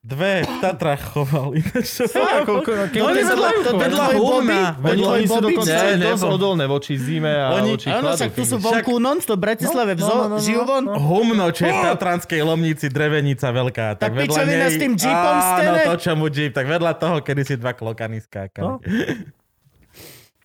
[0.00, 1.58] Dve v Tatrach choval.
[1.58, 4.22] Ináč to Ako, bolo- ke- No, oni vedľa- vedľa, to.
[4.22, 4.58] Bobby?
[4.86, 8.18] Oni, oni sú dokonca Ne, dosť odolné voči zime a Oni- voči Áno, chladu.
[8.22, 10.86] však tu sú vonku non-stop, v Bratislave, No, no, no, no, žijú von.
[10.86, 13.98] Humno, čo je v Tatranskej Lomnici, drevenica veľká.
[13.98, 14.70] Tak vedľa pičovina nej...
[14.70, 15.80] s tým jeepom v Áno, stene?
[15.82, 16.52] to, čo mu jeep.
[16.52, 18.62] Tak vedľa toho, kedy si dva klokany skákali.
[18.62, 18.78] No.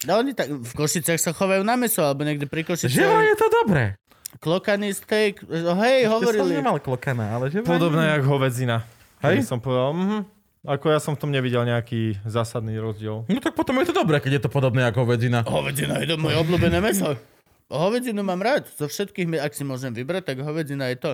[0.02, 3.22] No oni tak v Košiciach sa chovajú na meso, alebo niekde pri Že vraj Košiciach.
[3.24, 4.01] je to dobré.
[4.40, 6.54] Klokany steak, hej, Ešte som hovorili.
[6.64, 8.88] nemal klokana, ale že Podobné jak hovedzina.
[9.20, 9.44] Hej?
[9.44, 10.20] Som povedal, mhm.
[10.62, 13.26] Ako ja som v tom nevidel nejaký zásadný rozdiel.
[13.26, 15.42] No tak potom je to dobré, keď je to podobné ako vedzina.
[15.42, 17.18] Hovedzina je to moje obľúbené meso.
[17.66, 18.70] Hovedzinu mám rád.
[18.78, 21.12] Zo všetkých, ak si môžem vybrať, tak hovedzina je to.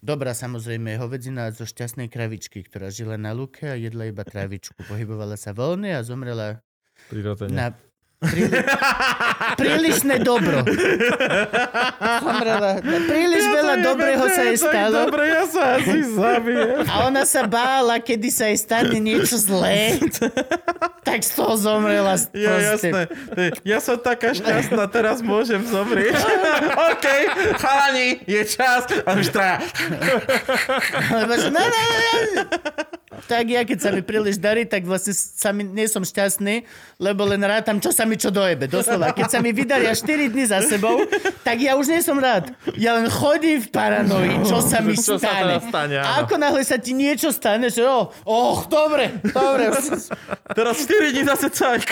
[0.00, 4.80] Dobrá, samozrejme, je hovedzina zo šťastnej kravičky, ktorá žila na luke a jedla iba trávičku.
[4.88, 6.64] Pohybovala sa voľne a zomrela
[7.12, 7.52] Prirodzene.
[7.52, 7.66] na
[8.28, 8.58] príli...
[9.60, 10.64] prílišné dobro.
[13.08, 15.08] Príliš veľa dobrého sa jej stalo.
[15.08, 16.84] Dobre, ja sa asi zabijem.
[16.88, 20.00] A ona sa bála, kedy sa jej stane niečo zlé.
[21.04, 22.16] tak z toho zomrela.
[22.32, 23.06] Ja, jasné.
[23.62, 26.16] Ja som taká šťastná, teraz môžem zomrieť.
[26.90, 27.06] OK,
[27.60, 28.88] chalani, je čas.
[29.04, 29.60] A už traja.
[31.12, 31.62] No, no.
[33.24, 36.66] Tak ja, keď sa mi príliš darí, tak vlastne sa mi, nie som šťastný,
[36.98, 38.66] lebo len rátam, čo sa mi čo dojebe.
[38.66, 41.02] Doslova, keď sa mi vydaria 4 dní za sebou,
[41.46, 42.50] tak ja už nie som rád.
[42.74, 45.40] Ja len chodím v paranoji, čo sa mi Čo sa stane.
[45.40, 46.06] teda stane, áno.
[46.06, 49.70] A ako náhle sa ti niečo stane, že oh, oh dobre, dobre.
[50.52, 51.88] Teraz 4 dní zase cajk.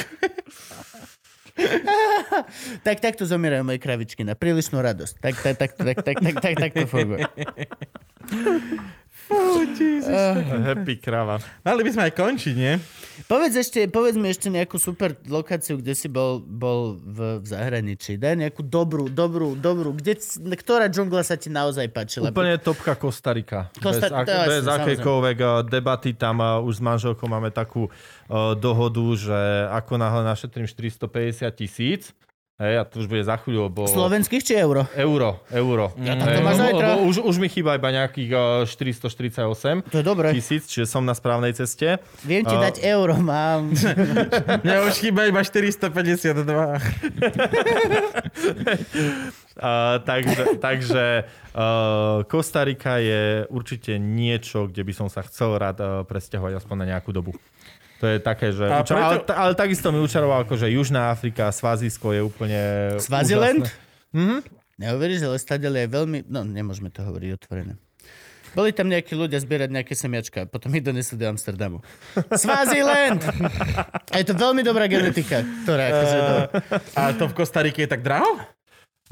[2.86, 5.14] tak takto zomierajú moje kravičky na prílišnú radosť.
[5.20, 7.28] Tak, tak, tak, tak, tak, tak, tak, tak to funguje.
[10.66, 11.38] Happy krava.
[11.64, 12.74] Mali by sme aj končiť, nie?
[13.28, 18.16] Povedz ešte, povedz mi ešte nejakú super lokáciu, kde si bol, bol v, v zahraničí.
[18.16, 19.92] Daj nejakú dobrú, dobrú, dobrú.
[19.94, 20.18] Kde,
[20.56, 22.32] ktorá džungla sa ti naozaj páčila?
[22.32, 23.68] Úplne topka Kostarika.
[23.78, 26.10] Kosta- bez, ak, bez akejkoľvek eh, debaty.
[26.16, 29.38] Tam eh, už s manželkou máme takú uh, dohodu, že
[29.70, 32.16] ako náhle našetrím 450 tisíc,
[32.62, 33.90] hej, a to už bude za chvíľu, lebo...
[33.90, 34.86] Slovenských či euro?
[34.94, 35.90] Euro, euro.
[35.98, 36.86] Ja tak to máš lebo, zajtra.
[36.94, 38.30] lebo už, už mi chýba iba nejakých
[38.64, 40.30] eh, 448 To je dobré.
[40.30, 41.98] tisíc, čiže som na správnej ceste.
[42.22, 43.74] Viem ti A- dať euro, mám.
[44.64, 45.90] Mňa už chýba iba 452.
[49.52, 51.04] Uh, takže takže
[51.52, 56.86] uh, Kostarika je určite niečo, kde by som sa chcel rád uh, presťahovať aspoň na
[56.96, 57.34] nejakú dobu.
[58.02, 58.66] To je také, že...
[58.66, 62.60] A preto- ale, ale takisto mi učaroval, ako, že Južná Afrika, Svazisko je úplne
[62.98, 63.70] Swaziland?
[63.70, 64.18] úžasné.
[64.18, 64.36] Mhm.
[64.82, 66.18] Neuveríš, ale stadiaľ je veľmi...
[66.26, 67.78] No, nemôžeme to hovoriť otvorené.
[68.58, 71.78] Boli tam nejakí ľudia zbierať nejaké semiačka, potom ich donesli do Amsterdamu.
[72.34, 73.22] Swaziland!
[74.10, 76.18] A je to veľmi dobrá genetika, ktorá akože...
[76.18, 76.34] do...
[76.98, 78.42] A to v Kostarike je tak draho?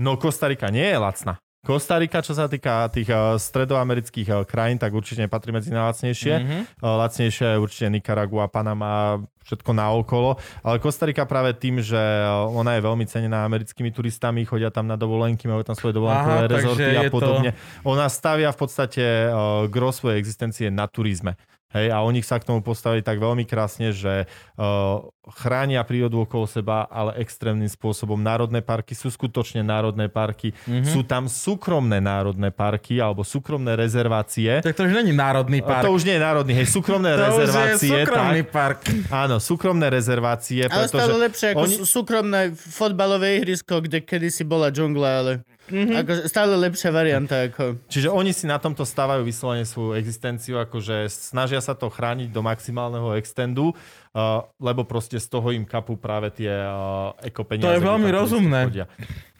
[0.02, 1.38] No Kostarika nie je lacná.
[1.60, 6.34] Kostarika, čo sa týka tých uh, stredoamerických uh, krajín, tak určite nepatrí medzi najlacnejšie.
[6.40, 6.58] Mhm.
[6.80, 10.40] Uh, lacnejšie je určite Nicaragua, Panama, všetko naokolo.
[10.64, 12.00] Ale Kostarika práve tým, že
[12.48, 16.36] ona je veľmi cenená americkými turistami, chodia tam na dovolenky, majú tam svoje Aha, dovolenkové
[16.48, 17.50] takže rezorty a je to- podobne.
[17.84, 21.36] Ona stavia v podstate uh, gro svojej existencie na turizme.
[21.70, 24.26] Hej, a oni sa k tomu postavili tak veľmi krásne, že
[24.58, 28.18] uh, chránia prírodu okolo seba, ale extrémnym spôsobom.
[28.18, 30.50] Národné parky sú skutočne národné parky.
[30.50, 30.66] Mhm.
[30.66, 30.90] Mm-hmm.
[30.90, 34.58] Sú tam súkromné národné parky alebo súkromné rezervácie.
[34.66, 35.70] Tak to už není národný Park.
[35.70, 35.84] park.
[35.86, 37.90] To už nie je národný, hej, súkromné to už je rezervácie.
[38.02, 38.80] súkromný tak, park.
[39.12, 41.74] áno, súkromné rezervácie, Ale pretože stále lepšie ako oni...
[41.86, 45.32] súkromné fotbalové ihrisko, kde kedysi bola džungla, ale...
[45.70, 45.96] Mm-hmm.
[46.02, 47.78] Akože stále lepšia varianta ako...
[47.86, 52.42] Čiže oni si na tomto stávajú vyslovene svoju existenciu, akože snažia sa to chrániť do
[52.42, 57.70] maximálneho extendu, uh, lebo proste z toho im kapú práve tie uh, ekopeniaze.
[57.70, 58.60] To je veľmi rozumné.
[58.66, 58.86] chodia.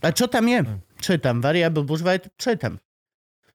[0.00, 0.60] A čo tam je?
[1.02, 1.42] Čo je tam?
[1.42, 2.32] Variable Bushwipe?
[2.38, 2.74] Čo je tam?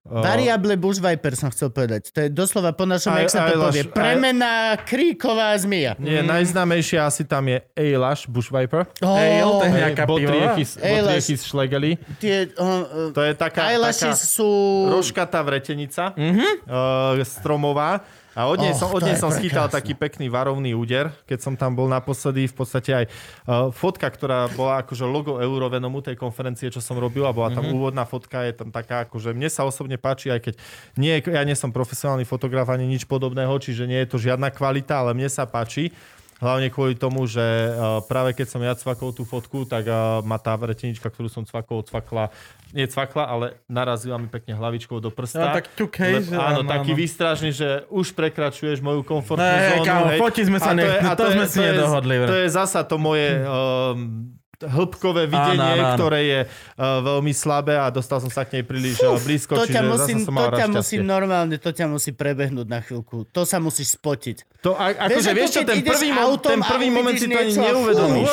[0.05, 2.13] Uh, Variable Bushviper som chcel povedať.
[2.13, 3.89] To je doslova po našom, jak sa to povie.
[3.89, 5.97] Premená kríková zmija.
[5.97, 8.85] Nie, najznámejšia asi tam je Eylash Bushviper.
[9.01, 10.69] Oh, Ale to je nejaká Eylash.
[10.77, 11.97] Botriechis Schlegeli.
[12.21, 14.45] tie, uh, To je taká, taká sú...
[14.93, 18.05] rožkatá vretenica uh, stromová.
[18.35, 19.71] A od nej Och, som, od nej som prekrásne.
[19.71, 22.51] taký pekný varovný úder, keď som tam bol naposledy.
[22.51, 27.23] V podstate aj uh, fotka, ktorá bola akože logo Eurovenomu tej konferencie, čo som robil
[27.23, 27.79] a bola tam mm-hmm.
[27.79, 30.53] úvodná fotka, je tam taká akože mne sa osobne páči, aj keď
[30.99, 34.99] nie, ja nie som profesionálny fotograf ani nič podobného, čiže nie je to žiadna kvalita,
[34.99, 35.95] ale mne sa páči.
[36.35, 40.35] Hlavne kvôli tomu, že uh, práve keď som ja cvakol tú fotku, tak uh, ma
[40.35, 42.27] tá vretenička, ktorú som cvakol, cvakla,
[42.69, 45.39] nie cvakla, ale narazila mi pekne hlavičkou do prsta.
[45.41, 46.99] No, tak ťukej, že áno, áno, taký áno.
[46.99, 49.87] výstražný, že už prekračuješ moju komfortnú Ne, zónu.
[49.87, 50.19] kámo, hej.
[50.43, 52.43] sme sa A ne- je- a to sme si je- nedohodli, To bre.
[52.43, 54.27] je zasa to moje um,
[54.61, 58.63] hĺbkové videnie, Áno, áno, ktoré je uh, veľmi slabé a dostal som sa k nej
[58.63, 62.11] príliš uh, blízko, To čiže ťa, zase musím, to ťa musím normálne, to ťa musí
[62.11, 63.27] prebehnúť na chvíľku.
[63.29, 64.61] To sa musíš spotiť.
[64.63, 67.53] To, a, akože, ako vieš čo, ten prvý, autom ten prvý moment si to ani
[67.53, 68.31] neuvedomíš.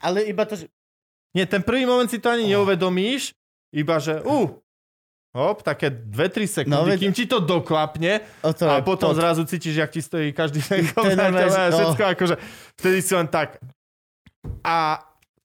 [0.00, 0.66] Ale iba to, že...
[1.30, 3.36] Nie, ten prvý moment si to ani neuvedomíš,
[3.70, 4.50] iba že, uh,
[5.30, 9.14] hop, také 2-3 sekundy, No, no, veď- kým ti to doklapne O to a potom
[9.14, 9.18] pot.
[9.22, 12.34] zrazu cítiš, jak ti stojí každý ten komentátor a všetko, akože,
[12.74, 13.62] vtedy si len tak
[14.66, 14.98] a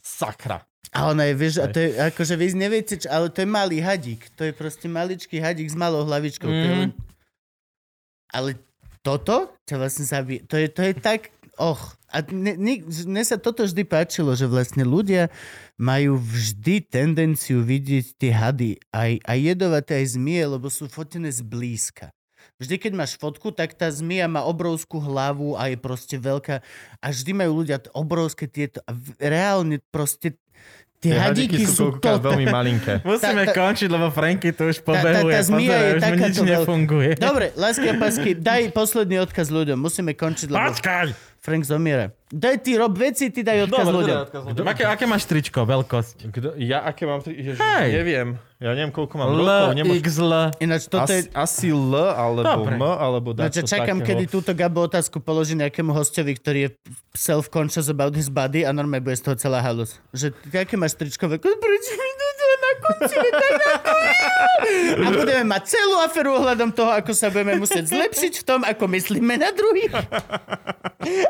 [0.06, 0.62] sakra.
[0.94, 3.82] A ona je, vieš, a to je, akože vy neviete, čo, ale to je malý
[3.82, 4.30] hadík.
[4.38, 6.48] To je proste maličký hadík s malou hlavičkou.
[6.48, 6.56] Mm.
[6.56, 6.92] To je len...
[8.32, 8.50] Ale
[9.04, 10.48] toto ťa vlastne zabije.
[10.48, 11.34] To je, to je tak...
[11.60, 12.00] Och.
[12.16, 15.28] A mne, mne, mne sa toto vždy páčilo, že vlastne ľudia
[15.76, 22.16] majú vždy tendenciu vidieť tie hady, aj, aj jedovaté, aj zmie, lebo sú fotené zblízka.
[22.56, 26.64] Vždy, keď máš fotku, tak tá zmia má obrovskú hlavu a je proste veľká.
[26.98, 28.80] A vždy majú ľudia obrovské tieto.
[28.82, 30.40] A reálne proste
[30.96, 32.26] tie, Tie hadíky sú koľkokrát toto.
[32.26, 32.94] veľmi malinké.
[33.06, 35.12] Musíme Tá- tá- končiť, lebo Franky tu už tá- pobehuje.
[35.28, 36.52] tá je Pozeraj, už mi nič takáto veľká.
[36.56, 37.10] nefunguje.
[37.20, 39.78] Dobre, lásky a pásky, daj posledný odkaz ľuďom.
[39.78, 41.08] Musíme končiť, lebo Počkaj!
[41.46, 42.10] Frank zomiera.
[42.34, 44.66] Daj ty, rob veci, ty daj odkaz ľuďom.
[44.66, 46.26] Aké, aké máš tričko, veľkosť?
[46.34, 47.22] Kdo, ja aké mám?
[47.22, 47.90] tri- Ježiš, Hej.
[48.02, 48.28] neviem.
[48.58, 49.78] Ja neviem, koľko mám L, rokov.
[49.78, 50.02] Nemôž...
[50.02, 50.34] XL.
[50.58, 51.38] Ináč toto Asi, je...
[51.38, 52.76] asi L, alebo Dobre.
[52.82, 54.10] M, alebo dačo čakám, takého.
[54.10, 56.70] kedy túto Gabo otázku položí nejakému hostovi, ktorý je
[57.14, 60.02] self-conscious about his body a normálne bude z toho celá halus.
[60.10, 61.30] Že aké máš tričko?
[61.30, 63.16] Prečo mi to tu na konci?
[63.16, 64.18] je tak ako ja?
[64.98, 68.84] A budeme mať celú aferu ohľadom toho, ako sa budeme musieť zlepšiť v tom, ako
[68.90, 69.94] myslíme na druhých.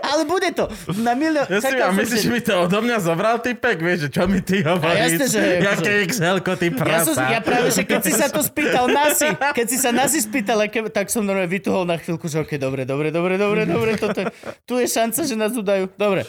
[0.01, 0.71] Ale bude to.
[0.95, 1.43] Na milión...
[1.45, 3.75] Ja si, a myslíš, že mi to odo mňa zobral typek?
[3.75, 5.19] Vieš, že čo mi ty hovoríš?
[5.19, 8.87] jasné, že- Jaké XL-ko, ty Ja, som, ja práve, že keď si sa to spýtal
[8.87, 12.87] Nasi, keď si sa Nasi spýtal, tak som normálne vytuhol na chvíľku, že okej, dobre,
[12.87, 14.31] dobre, dobre, dobre, dobre, toto, je-
[14.63, 15.91] tu je šanca, že nás udajú.
[15.91, 16.23] Dobre.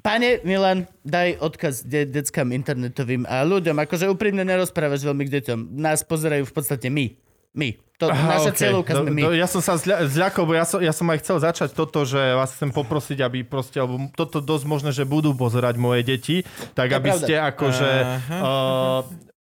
[0.00, 5.58] Pane Milan, daj odkaz de- deckám internetovým a ľuďom, akože úprimne nerozprávaš veľmi k deťom.
[5.74, 7.12] Nás pozerajú v podstate my.
[7.50, 7.74] My.
[7.98, 8.60] To, Aha, naša okej.
[8.62, 9.22] cieľovka sme my.
[9.22, 12.00] do- Ja som sa zľa- zľakol, bo ja som, ja som aj chcel začať toto,
[12.02, 16.36] že vás chcem poprosiť, aby proste, alebo toto dosť možné, že budú pozerať moje deti,
[16.72, 17.20] tak To aby pravda.
[17.20, 17.90] ste akože
[18.38, 19.00] uh,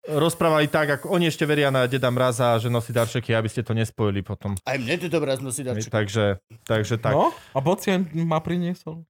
[0.07, 3.73] rozprávali tak, ako oni ešte veria na Deda Mraza, že nosí darčeky, aby ste to
[3.73, 4.53] nespojili potom.
[4.61, 5.89] Aj mne tu dobrá nosí darček.
[5.89, 7.11] Takže, takže tak.
[7.11, 9.03] No, a pocien ma priniesol.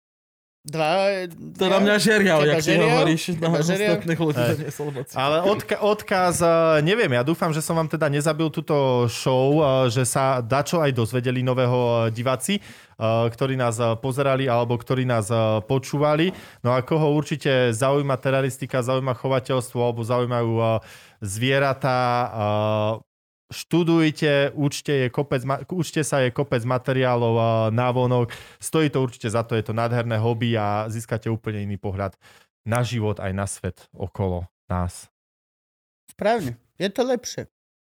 [0.65, 1.29] Dva...
[1.61, 2.89] To na mňa žerial, Teba jak ty žeriav?
[2.89, 3.23] hovoríš.
[3.37, 4.01] Na žeriav?
[4.01, 5.13] ostatných ľudí doniesol moci.
[5.13, 6.49] Ale odka- odkaz, eh,
[6.81, 10.89] neviem, ja dúfam, že som vám teda nezabil túto show, eh, že sa dačo aj
[10.89, 12.57] dozvedeli nového eh, diváci,
[12.97, 15.27] ktorí nás pozerali alebo ktorí nás
[15.67, 16.31] počúvali.
[16.63, 20.79] No a koho určite zaujíma teroristika, zaujíma chovateľstvo alebo zaujímajú
[21.19, 21.99] zvieratá,
[23.51, 25.41] študujte, učte, je kopec,
[25.71, 28.33] učte sa, je kopec materiálov, návonok.
[28.57, 32.17] Stojí to určite za to, je to nádherné hobby a získate úplne iný pohľad
[32.65, 35.07] na život aj na svet okolo nás.
[36.09, 36.57] Správne.
[36.75, 37.54] Je to lepšie.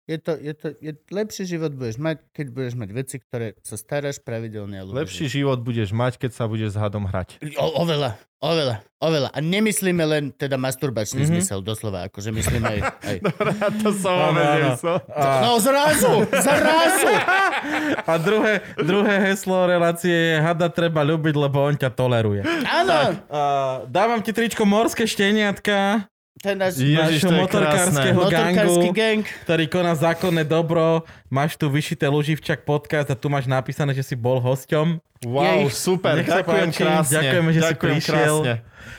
[0.09, 3.77] Je to, je to, je lepší život budeš mať, keď budeš mať veci, ktoré sa
[3.77, 4.89] staráš pravidelne a.
[4.89, 7.37] Lepší život budeš mať, keď sa budeš s hadom hrať.
[7.61, 9.29] O, oveľa, oveľa, oveľa.
[9.37, 11.29] A nemyslíme len teda masturbačný Mhm.
[11.29, 11.45] mm-hmm.
[11.45, 12.81] zmysel, doslova, akože myslíme aj...
[13.05, 13.17] aj...
[13.85, 14.57] to som vôbec áno.
[14.57, 14.97] nemyslel.
[15.45, 17.13] No zrazu, zrazu!
[18.09, 22.49] A druhé, druhé heslo relácie je hada treba ľúbiť, lebo on ťa toleruje.
[22.65, 23.41] Áno, A
[23.85, 26.09] dávam ti tričko Morské šteniatka,
[26.39, 29.25] je náš Ježiš, je motorkárskeho motorkársky gangu, gang.
[29.45, 31.03] ktorý koná zákonné dobro.
[31.27, 35.03] Máš tu vyšité Luživčak podcast a tu máš napísané, že si bol hosťom.
[35.27, 35.75] Wow, Jej.
[35.75, 37.15] super, ďakujem páči, krásne.
[37.19, 38.35] ďakujeme, že si ďakujem prišiel.
[38.39, 38.55] krásne.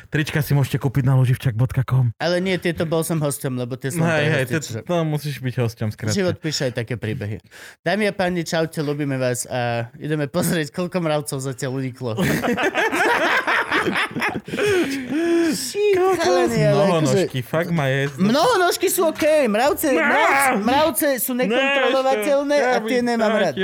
[0.10, 2.18] Trička si môžete kúpiť na luživčak.com.
[2.18, 5.54] Ale nie, tieto bol som hostom, lebo tie som hej, hej, to, to musíš byť
[5.62, 6.44] hosťom Život skrátka.
[6.44, 7.40] píše aj také príbehy.
[7.86, 12.18] Dámy a páni, čaute, ľubíme vás a ideme pozrieť, koľko mravcov zatiaľ uniklo.
[16.20, 18.10] Ale akože- Mnohonožky, fakt ma je...
[18.18, 23.56] Mnohonožky sú OK, mravce, mravce, mravce sú nekontrolovateľné a tie nemám rád.